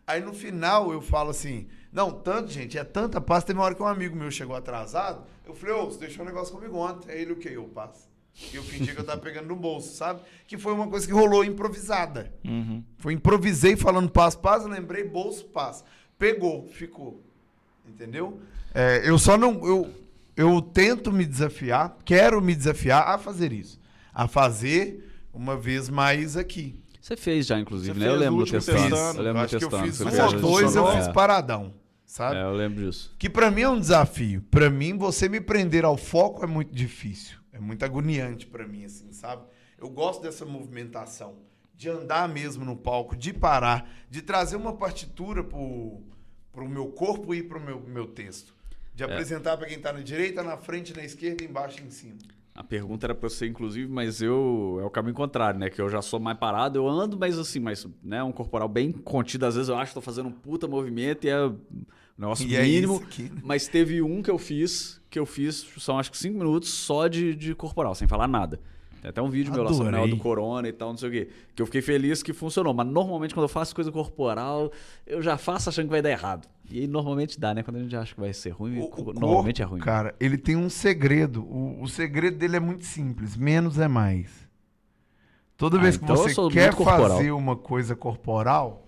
[0.06, 3.44] Aí no final eu falo assim: não, tanto, gente, é tanta paz.
[3.44, 5.26] Teve uma hora que um amigo meu chegou atrasado.
[5.44, 7.12] Eu falei, ô, você deixou um negócio comigo ontem.
[7.12, 7.50] Aí ele, o quê?
[7.52, 8.08] Eu, paz.
[8.50, 10.22] E eu fingi que eu tava pegando no bolso, sabe?
[10.46, 12.32] Que foi uma coisa que rolou improvisada.
[12.96, 15.84] Foi improvisei falando paz, paz, lembrei bolso, paz.
[16.18, 17.22] Pegou, ficou.
[17.92, 18.40] Entendeu?
[18.74, 19.64] É, eu só não.
[19.66, 19.90] Eu,
[20.36, 23.78] eu tento me desafiar, quero me desafiar a fazer isso.
[24.14, 26.82] A fazer uma vez mais aqui.
[27.00, 28.06] Você fez já, inclusive, Você né?
[28.06, 28.78] Eu fez lembro do testando.
[28.78, 29.18] testando.
[29.18, 29.84] Eu lembro eu do acho que eu testando.
[29.86, 31.74] fiz Você um fez, ou dois, eu fiz paradão.
[32.06, 32.36] Sabe?
[32.36, 33.14] É, eu lembro disso.
[33.18, 34.42] Que pra mim é um desafio.
[34.50, 37.38] Pra mim, você me prender ao foco é muito difícil.
[37.52, 39.42] É muito agoniante pra mim, assim, sabe?
[39.78, 41.36] Eu gosto dessa movimentação.
[41.74, 46.02] De andar mesmo no palco, de parar, de trazer uma partitura pro,
[46.52, 48.54] pro meu corpo e pro meu, meu texto.
[48.94, 52.18] De apresentar pra quem tá na direita, na frente, na esquerda, embaixo e em cima.
[52.54, 54.78] A pergunta era pra você, inclusive, mas eu.
[54.82, 55.70] É o caminho contrário, né?
[55.70, 58.22] Que eu já sou mais parado, eu ando, mas assim, mas, né?
[58.22, 59.46] Um corporal bem contido.
[59.46, 61.56] Às vezes eu acho que tô fazendo um puta movimento e é um
[62.18, 63.00] negócio E é mínimo.
[63.00, 63.30] né?
[63.42, 67.08] Mas teve um que eu fiz, que eu fiz, são acho que cinco minutos só
[67.08, 68.60] de, de corporal, sem falar nada.
[69.02, 70.10] Tem até um vídeo meu lá sobre o Adorei.
[70.14, 71.28] do Corona e tal, não sei o quê.
[71.56, 72.72] Que eu fiquei feliz que funcionou.
[72.72, 74.70] Mas normalmente quando eu faço coisa corporal,
[75.04, 76.48] eu já faço achando que vai dar errado.
[76.70, 77.64] E aí normalmente dá, né?
[77.64, 79.84] Quando a gente acha que vai ser ruim, O- o normalmente é corpo, ruim.
[79.84, 81.42] Cara, ele tem um segredo.
[81.42, 83.36] O, o segredo dele é muito simples.
[83.36, 84.48] Menos é mais.
[85.56, 88.86] Toda Ah, vez que então você quer fazer uma coisa corporal,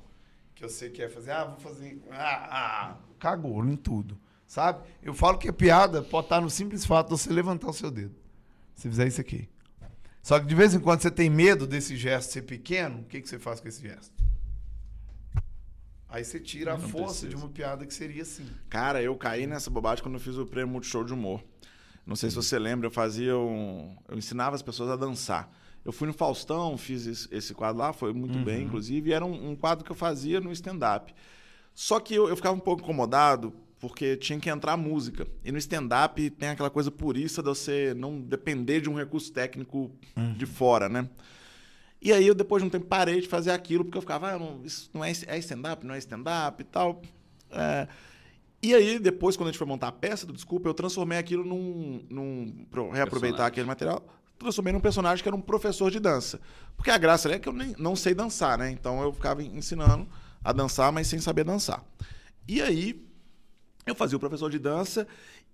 [0.54, 2.00] que você quer fazer, ah, vou fazer.
[2.12, 2.48] Ah,
[2.92, 4.16] ah, cagou em tudo.
[4.46, 4.78] Sabe?
[5.02, 7.90] Eu falo que a piada pode estar no simples fato de você levantar o seu
[7.90, 8.14] dedo.
[8.74, 9.48] Se fizer isso aqui.
[10.24, 13.20] Só que de vez em quando você tem medo desse gesto ser pequeno, o que,
[13.20, 14.10] que você faz com esse gesto?
[16.08, 17.28] Aí você tira a força precisa.
[17.28, 18.46] de uma piada que seria assim.
[18.70, 21.44] Cara, eu caí nessa bobagem quando eu fiz o prêmio Multishow de Humor.
[22.06, 23.94] Não sei se você lembra, eu fazia um...
[24.08, 25.50] Eu ensinava as pessoas a dançar.
[25.84, 29.50] Eu fui no Faustão, fiz esse- quadro lá, foi muito bem, inclusive, e era um,
[29.50, 31.14] um quadro que eu fazia no stand-up.
[31.74, 33.52] Só que eu, eu ficava um pouco incomodado,
[33.84, 35.26] porque tinha que entrar música.
[35.44, 39.90] E no stand-up tem aquela coisa purista de você não depender de um recurso técnico
[40.34, 41.06] de fora, né?
[42.00, 44.38] E aí eu, depois de um tempo, parei de fazer aquilo, porque eu ficava, ah,
[44.38, 47.02] não, isso não é, é stand-up, não é stand-up e tal.
[47.50, 47.86] É,
[48.62, 51.44] e aí, depois, quando a gente foi montar a peça do Desculpa, eu transformei aquilo
[51.44, 52.02] num.
[52.08, 53.46] num pra reaproveitar Personagem.
[53.48, 54.02] aquele material,
[54.38, 56.40] transformei num personagem que era um professor de dança.
[56.74, 58.70] Porque a graça ali é que eu nem, não sei dançar, né?
[58.70, 60.08] Então eu ficava ensinando
[60.42, 61.84] a dançar, mas sem saber dançar.
[62.48, 63.03] E aí,
[63.86, 65.06] eu fazia o professor de dança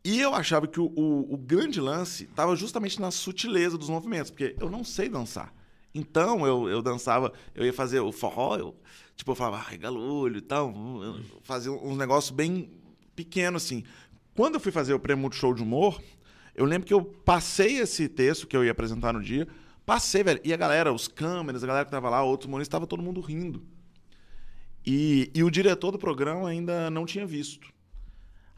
[0.05, 4.31] e eu achava que o, o, o grande lance estava justamente na sutileza dos movimentos,
[4.31, 5.53] porque eu não sei dançar.
[5.95, 8.77] Então eu, eu dançava, eu ia fazer o forró, eu,
[9.17, 10.73] tipo, eu falava, ah, regala o olho e tal,
[11.43, 12.71] fazia uns negócios bem
[13.17, 13.85] pequenos assim.
[14.35, 16.01] Quando eu fui fazer o prêmio Multishow de humor,
[16.55, 19.47] eu lembro que eu passei esse texto que eu ia apresentar no dia,
[19.85, 22.87] passei, velho, e a galera, os câmeras, a galera que tava lá, outros humoristas, tava
[22.87, 23.63] todo mundo rindo.
[24.87, 27.69] E, e o diretor do programa ainda não tinha visto.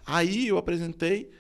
[0.05, 1.31] Aí eu apresentei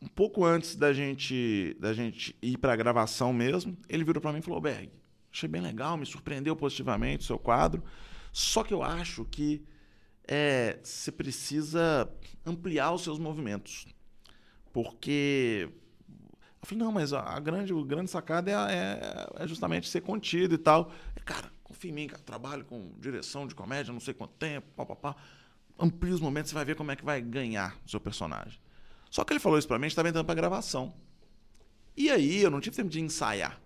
[0.00, 3.76] um pouco antes da gente da gente ir para a gravação mesmo.
[3.88, 4.90] Ele virou para mim e falou: "Berg,
[5.32, 7.82] achei bem legal, me surpreendeu positivamente o seu quadro.
[8.32, 9.64] Só que eu acho que
[10.26, 12.08] é, você precisa
[12.46, 13.86] ampliar os seus movimentos,
[14.72, 15.68] porque
[16.62, 20.54] eu falei, não, mas a grande, a grande sacada é, é, é justamente ser contido
[20.54, 20.92] e tal.
[21.24, 25.16] Cara, confia em mim, cara, trabalho com direção de comédia, não sei quanto tempo, papapá.
[25.80, 28.58] Amplia os momentos, você vai ver como é que vai ganhar o seu personagem.
[29.10, 30.92] Só que ele falou isso pra mim, a gente tava entrando pra gravação.
[31.96, 33.60] E aí, eu não tive tempo de ensaiar.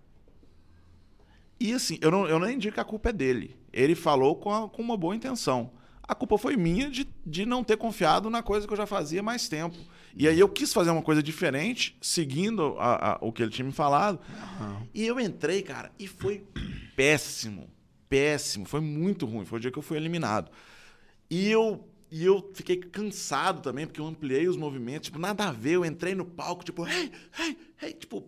[1.59, 3.55] E assim, eu não, eu nem digo que a culpa é dele.
[3.71, 5.71] Ele falou com, a- com uma boa intenção.
[6.03, 9.21] A culpa foi minha de, de não ter confiado na coisa que eu já fazia
[9.21, 9.75] há mais tempo.
[10.15, 13.65] E aí eu quis fazer uma coisa diferente, seguindo a- a- o que ele tinha
[13.65, 14.19] me falado.
[14.93, 16.43] E eu entrei, cara, e foi
[16.95, 17.69] péssimo.
[18.09, 18.65] Péssimo.
[18.65, 19.45] Foi muito ruim.
[19.45, 20.51] Foi o dia que eu fui eliminado.
[21.29, 25.07] E eu, e eu fiquei cansado também, porque eu ampliei os movimentos.
[25.07, 25.71] Tipo, nada a ver.
[25.71, 27.91] Eu entrei no palco, tipo, hey, hey, hey.
[27.93, 28.23] Tipo,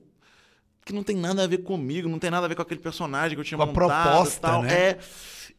[0.83, 3.37] que não tem nada a ver comigo, não tem nada a ver com aquele personagem
[3.37, 4.61] que eu tinha Com a montado proposta, e tal.
[4.63, 4.73] né?
[4.73, 4.99] É.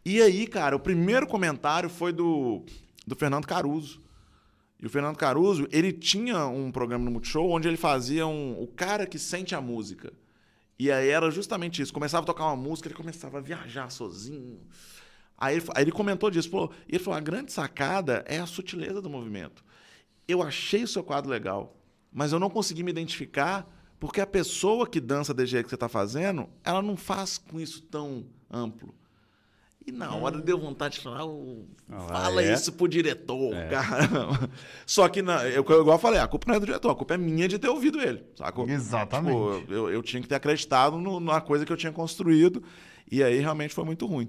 [0.05, 2.67] E aí, cara, o primeiro comentário foi do,
[3.07, 4.03] do Fernando Caruso.
[4.79, 8.67] E o Fernando Caruso, ele tinha um programa no Multishow onde ele fazia um, o
[8.67, 10.13] cara que sente a música.
[10.79, 11.95] E aí era justamente isso.
[11.95, 14.61] Começava a tocar uma música, ele começava a viajar sozinho.
[15.39, 16.51] Aí ele, aí ele comentou disso.
[16.51, 19.65] Falou, e ele falou: a grande sacada é a sutileza do movimento.
[20.27, 21.77] Eu achei o seu quadro legal,
[22.13, 23.67] mas eu não consegui me identificar
[24.01, 27.59] porque a pessoa que dança desse jeito que você está fazendo, ela não faz com
[27.61, 28.95] isso tão amplo.
[29.87, 32.53] E na hora deu vontade de falar, "Ô, Ah, fala é?
[32.53, 33.69] isso pro diretor, É.
[33.69, 34.51] caramba.
[34.85, 37.15] Só que, na, eu, igual eu falei, a culpa não é do diretor, a culpa
[37.15, 38.69] é minha de ter ouvido ele, sacou?
[38.69, 39.61] Exatamente.
[39.61, 42.63] Tipo, eu, eu tinha que ter acreditado no- numa coisa que eu tinha construído,
[43.11, 44.29] e aí realmente foi muito ruim.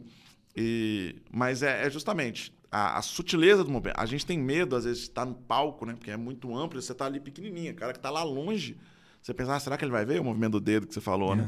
[0.56, 4.00] E, mas é, é justamente a, a sutileza do movimento.
[4.00, 5.94] A gente tem medo, às vezes, de estar no palco, né?
[5.94, 7.72] Porque é muito amplo, você tá ali pequenininha.
[7.72, 8.78] O cara que tá lá longe,
[9.22, 11.36] você pensa, ah, será que ele vai ver o movimento do dedo que você falou,
[11.36, 11.48] né?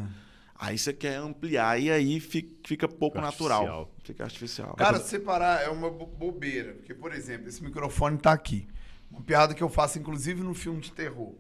[0.56, 3.62] Aí você quer ampliar, e aí fi- fica pouco Fica natural.
[3.62, 3.96] artificial.
[4.04, 4.74] Fica artificial.
[4.76, 6.74] Cara, separar é uma bo- bobeira.
[6.76, 8.68] Porque, por exemplo, esse microfone tá aqui.
[9.10, 11.34] Uma piada que eu faço, inclusive, no filme de terror.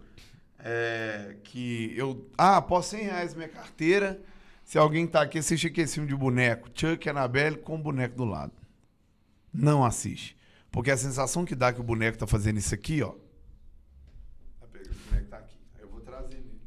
[0.57, 2.27] É que eu.
[2.37, 4.19] Ah, posso 100 reais minha carteira.
[4.63, 6.69] Se alguém tá aqui, assiste aqui esse filme de boneco.
[6.73, 8.53] Chuck e Annabelle com o boneco do lado.
[9.53, 10.37] Não assiste.
[10.71, 13.09] Porque a sensação que dá que o boneco tá fazendo isso aqui, ó.
[14.59, 14.67] Tá O
[15.09, 15.57] boneco tá aqui.
[15.75, 16.61] Aí eu vou trazer ele.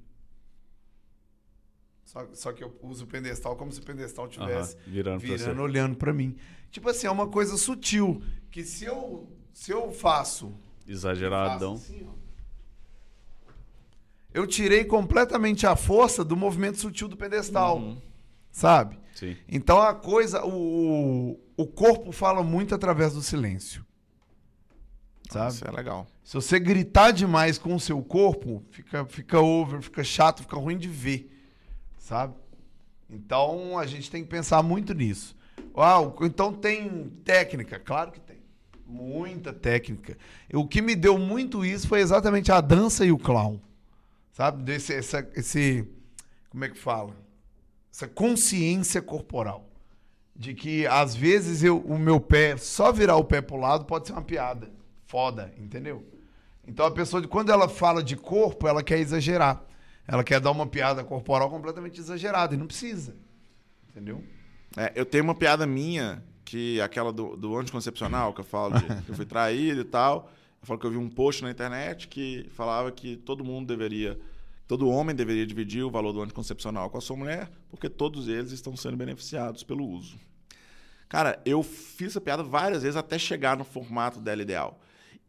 [2.05, 5.29] Só, só que eu uso o pedestal como se o pedestal tivesse Aham, virando pra
[5.37, 5.61] virando você.
[5.63, 6.37] olhando pra mim.
[6.71, 8.23] Tipo assim, é uma coisa sutil.
[8.51, 10.55] Que se eu, se eu faço.
[10.87, 11.79] Exageradão.
[11.79, 12.13] faço assim, ó,
[14.35, 17.79] eu tirei completamente a força do movimento sutil do pedestal.
[17.79, 17.97] Uhum.
[18.51, 18.99] Sabe?
[19.15, 19.37] Sim.
[19.49, 20.45] Então a coisa.
[20.45, 23.85] O, o corpo fala muito através do silêncio.
[25.31, 25.53] Sabe?
[25.53, 26.07] Isso é legal.
[26.23, 30.77] Se você gritar demais com o seu corpo, fica, fica over, fica chato, fica ruim
[30.77, 31.31] de ver.
[31.99, 32.35] Sabe?
[33.09, 35.37] Então a gente tem que pensar muito nisso.
[35.75, 37.79] Ah, o- então tem técnica?
[37.79, 38.39] Claro que tem.
[38.87, 40.17] Muita técnica.
[40.53, 43.59] O que me deu muito isso foi exatamente a dança e o clown.
[44.35, 44.65] Sabe?
[44.65, 45.89] Desse, essa, esse.
[46.51, 47.17] Como é que fala?
[47.91, 49.71] Essa consciência corporal.
[50.37, 54.09] De que às vezes eu, o meu pé, só virar o pé pro lado pode
[54.09, 54.69] ser uma piada.
[55.07, 56.05] Foda, entendeu?
[56.67, 59.65] Então a pessoa, quando ela fala de corpo, ela quer exagerar.
[60.07, 62.55] Ela quer dar uma piada corporal completamente exagerada.
[62.55, 63.17] E não precisa.
[63.89, 64.25] Entendeu?
[64.77, 68.77] É, eu tenho uma piada minha, que é aquela do, do anticoncepcional, que eu falo
[68.81, 70.29] de, que eu fui traído e tal.
[70.65, 74.19] Eu falo que eu vi um post na internet que falava que todo mundo deveria,
[74.67, 78.51] todo homem deveria dividir o valor do anticoncepcional com a sua mulher, porque todos eles
[78.51, 80.19] estão sendo beneficiados pelo uso.
[81.07, 84.81] Cara, eu fiz essa piada várias vezes até chegar no formato dela ideal.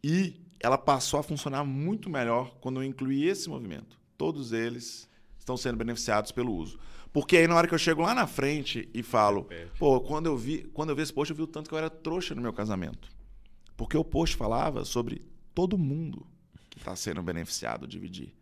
[0.01, 3.99] E ela passou a funcionar muito melhor quando eu incluí esse movimento.
[4.17, 5.05] Todos eles
[5.37, 6.79] estão sendo beneficiados pelo uso.
[7.11, 10.37] Porque aí na hora que eu chego lá na frente e falo, pô, quando eu
[10.37, 12.41] vi, quando eu vi esse post, eu vi o tanto que eu era trouxa no
[12.41, 13.14] meu casamento.
[13.75, 15.21] Porque o post falava sobre
[15.53, 16.25] todo mundo
[16.69, 18.33] que está sendo beneficiado dividir.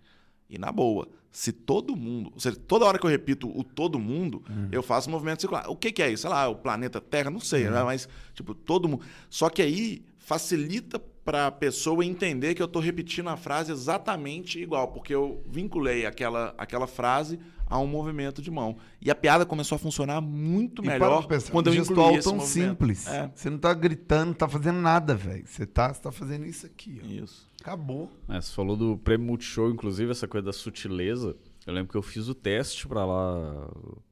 [0.50, 3.98] E na boa, se todo mundo, ou seja, toda hora que eu repito o todo
[3.98, 5.68] mundo, eu faço um movimento circular.
[5.68, 6.22] O que, que é isso?
[6.22, 7.84] Sei lá, o planeta Terra, não sei, né?
[7.84, 9.04] mas tipo, todo mundo.
[9.30, 14.60] Só que aí facilita para a pessoa entender que eu estou repetindo a frase exatamente
[14.60, 17.40] igual, porque eu vinculei aquela, aquela frase
[17.74, 18.78] a um movimento de mão.
[19.02, 21.88] E a piada começou a funcionar muito E para melhor pensar, quando eu um incluí
[21.88, 22.70] gestual esse tão movimento.
[22.70, 23.08] simples.
[23.08, 25.44] É, Você não tá gritando, não tá fazendo nada, velho.
[25.48, 27.08] Você tá, você tá fazendo isso aqui, ó.
[27.08, 27.50] isso.
[27.60, 28.12] Acabou.
[28.30, 31.36] É, você falou do prêmio Multishow, inclusive, essa coisa da sutileza.
[31.66, 33.68] Eu lembro que eu fiz o teste pra lá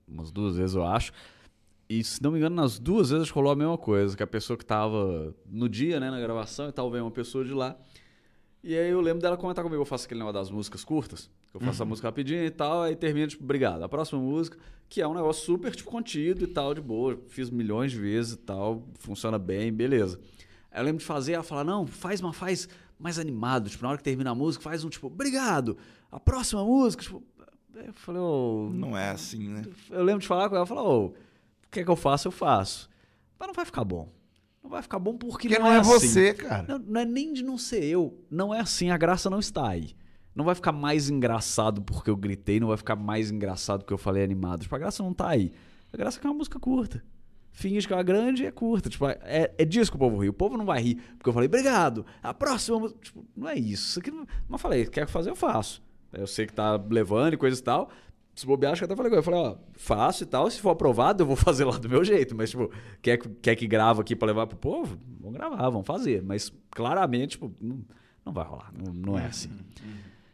[0.07, 1.11] umas duas vezes, eu acho.
[1.88, 4.17] E, se não me engano, nas duas vezes rolou a mesma coisa.
[4.17, 7.45] Que a pessoa que tava no dia, né, na gravação, e tal, veio uma pessoa
[7.45, 7.77] de lá.
[8.63, 11.29] E aí eu lembro dela comentar comigo, eu faço aquele negócio das músicas curtas.
[11.53, 13.83] Eu faço a música rapidinho e tal, aí termina, tipo, obrigado.
[13.83, 14.57] A próxima música,
[14.88, 17.19] que é um negócio super, tipo, contido e tal, de boa.
[17.27, 20.19] Fiz milhões de vezes e tal, funciona bem, beleza.
[20.71, 22.69] Aí eu lembro de fazer, ela falar, não, faz, mas faz
[22.99, 23.69] mais animado.
[23.69, 25.75] Tipo, na hora que termina a música, faz um, tipo, obrigado.
[26.11, 27.23] A próxima música, tipo...
[27.73, 28.69] Eu falei, ô...
[28.71, 29.63] Não é assim, né?
[29.89, 31.13] Eu lembro de falar com ela, falar, ô, o
[31.71, 32.27] que é que eu faço?
[32.27, 32.88] Eu faço.
[33.39, 34.07] Mas não vai ficar bom.
[34.63, 35.89] Não vai ficar bom porque, Porque não, não é assim.
[36.07, 36.65] você, cara.
[36.67, 38.23] Não, não é nem de não ser eu.
[38.29, 39.95] Não é assim, a graça não está aí.
[40.35, 43.97] Não vai ficar mais engraçado porque eu gritei, não vai ficar mais engraçado porque eu
[43.97, 44.61] falei animado.
[44.61, 45.51] Tipo, a graça não tá aí.
[45.91, 47.03] A graça é que é uma música curta.
[47.53, 48.89] Finge que é uma grande e é curta.
[48.89, 50.29] Tipo, é, é disso que o povo ri.
[50.29, 52.05] O povo não vai rir porque eu falei, obrigado.
[52.23, 52.99] A próxima música.
[53.01, 53.89] Tipo, não é isso.
[53.89, 54.25] isso aqui não...
[54.47, 55.83] Mas falei, quer fazer, eu faço.
[56.13, 57.89] Eu sei que tá levando e coisa e tal.
[58.34, 59.20] Se bobear, acho que até falei, com ele.
[59.20, 60.49] eu falei, ó, faço e tal.
[60.49, 62.36] Se for aprovado, eu vou fazer lá do meu jeito.
[62.36, 62.72] Mas, tipo,
[63.02, 64.98] quer, que- quer que grava aqui pra levar pro povo?
[65.20, 66.24] Vamos gravar, vamos fazer.
[66.24, 67.80] Mas claramente, tipo, não,
[68.26, 68.72] não vai rolar.
[68.74, 69.49] Não, não é assim.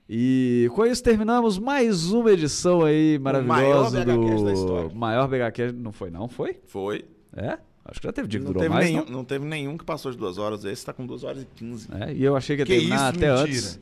[0.10, 4.92] E com isso terminamos mais uma edição aí maravilhosa maior BHCast do da história.
[4.96, 5.74] maior BHCast.
[5.76, 6.30] Não foi, não?
[6.30, 6.60] Foi?
[6.66, 7.04] Foi.
[7.36, 7.58] É?
[7.84, 8.86] Acho que já teve dia que Não durou teve, mais.
[8.90, 9.12] nenhum, não?
[9.12, 10.64] não teve nenhum que passou de duas horas.
[10.66, 11.88] Esse tá com duas horas e quinze.
[11.94, 13.42] É, e eu achei que ia Que terminar isso, até mentira.
[13.42, 13.82] antes.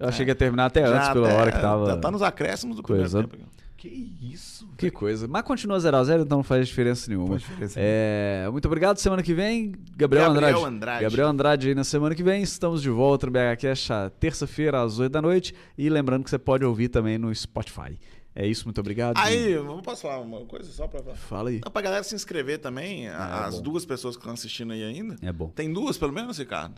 [0.00, 1.86] Eu achei que ia terminar até antes, pela até- hora que tava.
[1.86, 3.28] Já tá nos acréscimos do primeiro coisando.
[3.28, 3.44] tempo.
[3.76, 3.88] Que
[4.20, 4.68] isso?
[4.76, 5.26] Que coisa.
[5.26, 7.28] Mas continua 0x0, então não faz diferença nenhuma.
[7.38, 8.98] Faz diferença É, muito obrigado.
[8.98, 10.64] Semana que vem, Gabriel, Gabriel Andrade.
[10.76, 11.02] Andrade.
[11.04, 12.42] Gabriel Andrade aí na semana que vem.
[12.42, 15.54] Estamos de volta no BHCast terça-feira, às 8 da noite.
[15.78, 17.98] E lembrando que você pode ouvir também no Spotify.
[18.34, 19.16] É isso, muito obrigado.
[19.18, 21.16] Aí, posso falar uma coisa só pra falar?
[21.16, 21.60] Fala aí.
[21.64, 23.62] Não, pra galera se inscrever também, é as bom.
[23.62, 25.16] duas pessoas que estão assistindo aí ainda.
[25.22, 25.48] É bom.
[25.48, 26.74] Tem duas, pelo menos, Ricardo?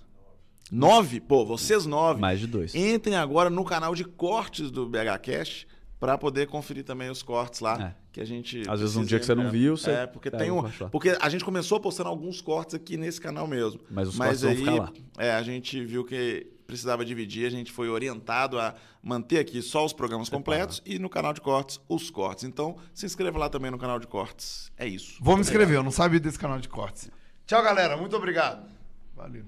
[0.73, 1.21] Nove?
[1.21, 2.19] Pô, vocês nove.
[2.19, 2.75] Mais de dois.
[2.75, 5.69] Entrem agora no canal de cortes do BHCast
[6.01, 7.91] pra poder conferir também os cortes lá.
[7.99, 8.03] É.
[8.11, 8.63] Que a gente.
[8.67, 10.63] Às vezes um dia que você não viu, você É, porque tem um.
[10.91, 13.81] Porque a gente começou postando alguns cortes aqui nesse canal mesmo.
[13.91, 14.93] Mas os cortes vão ficar lá.
[15.19, 19.85] É, a gente viu que precisava dividir, a gente foi orientado a manter aqui só
[19.85, 22.45] os programas completos e no canal de cortes os cortes.
[22.45, 24.73] Então, se inscreva lá também no canal de cortes.
[24.79, 25.19] É isso.
[25.21, 27.11] Vou me inscrever, eu não sabia desse canal de cortes.
[27.47, 27.95] Tchau, galera.
[27.97, 28.67] Muito obrigado.
[29.15, 29.45] Valeu.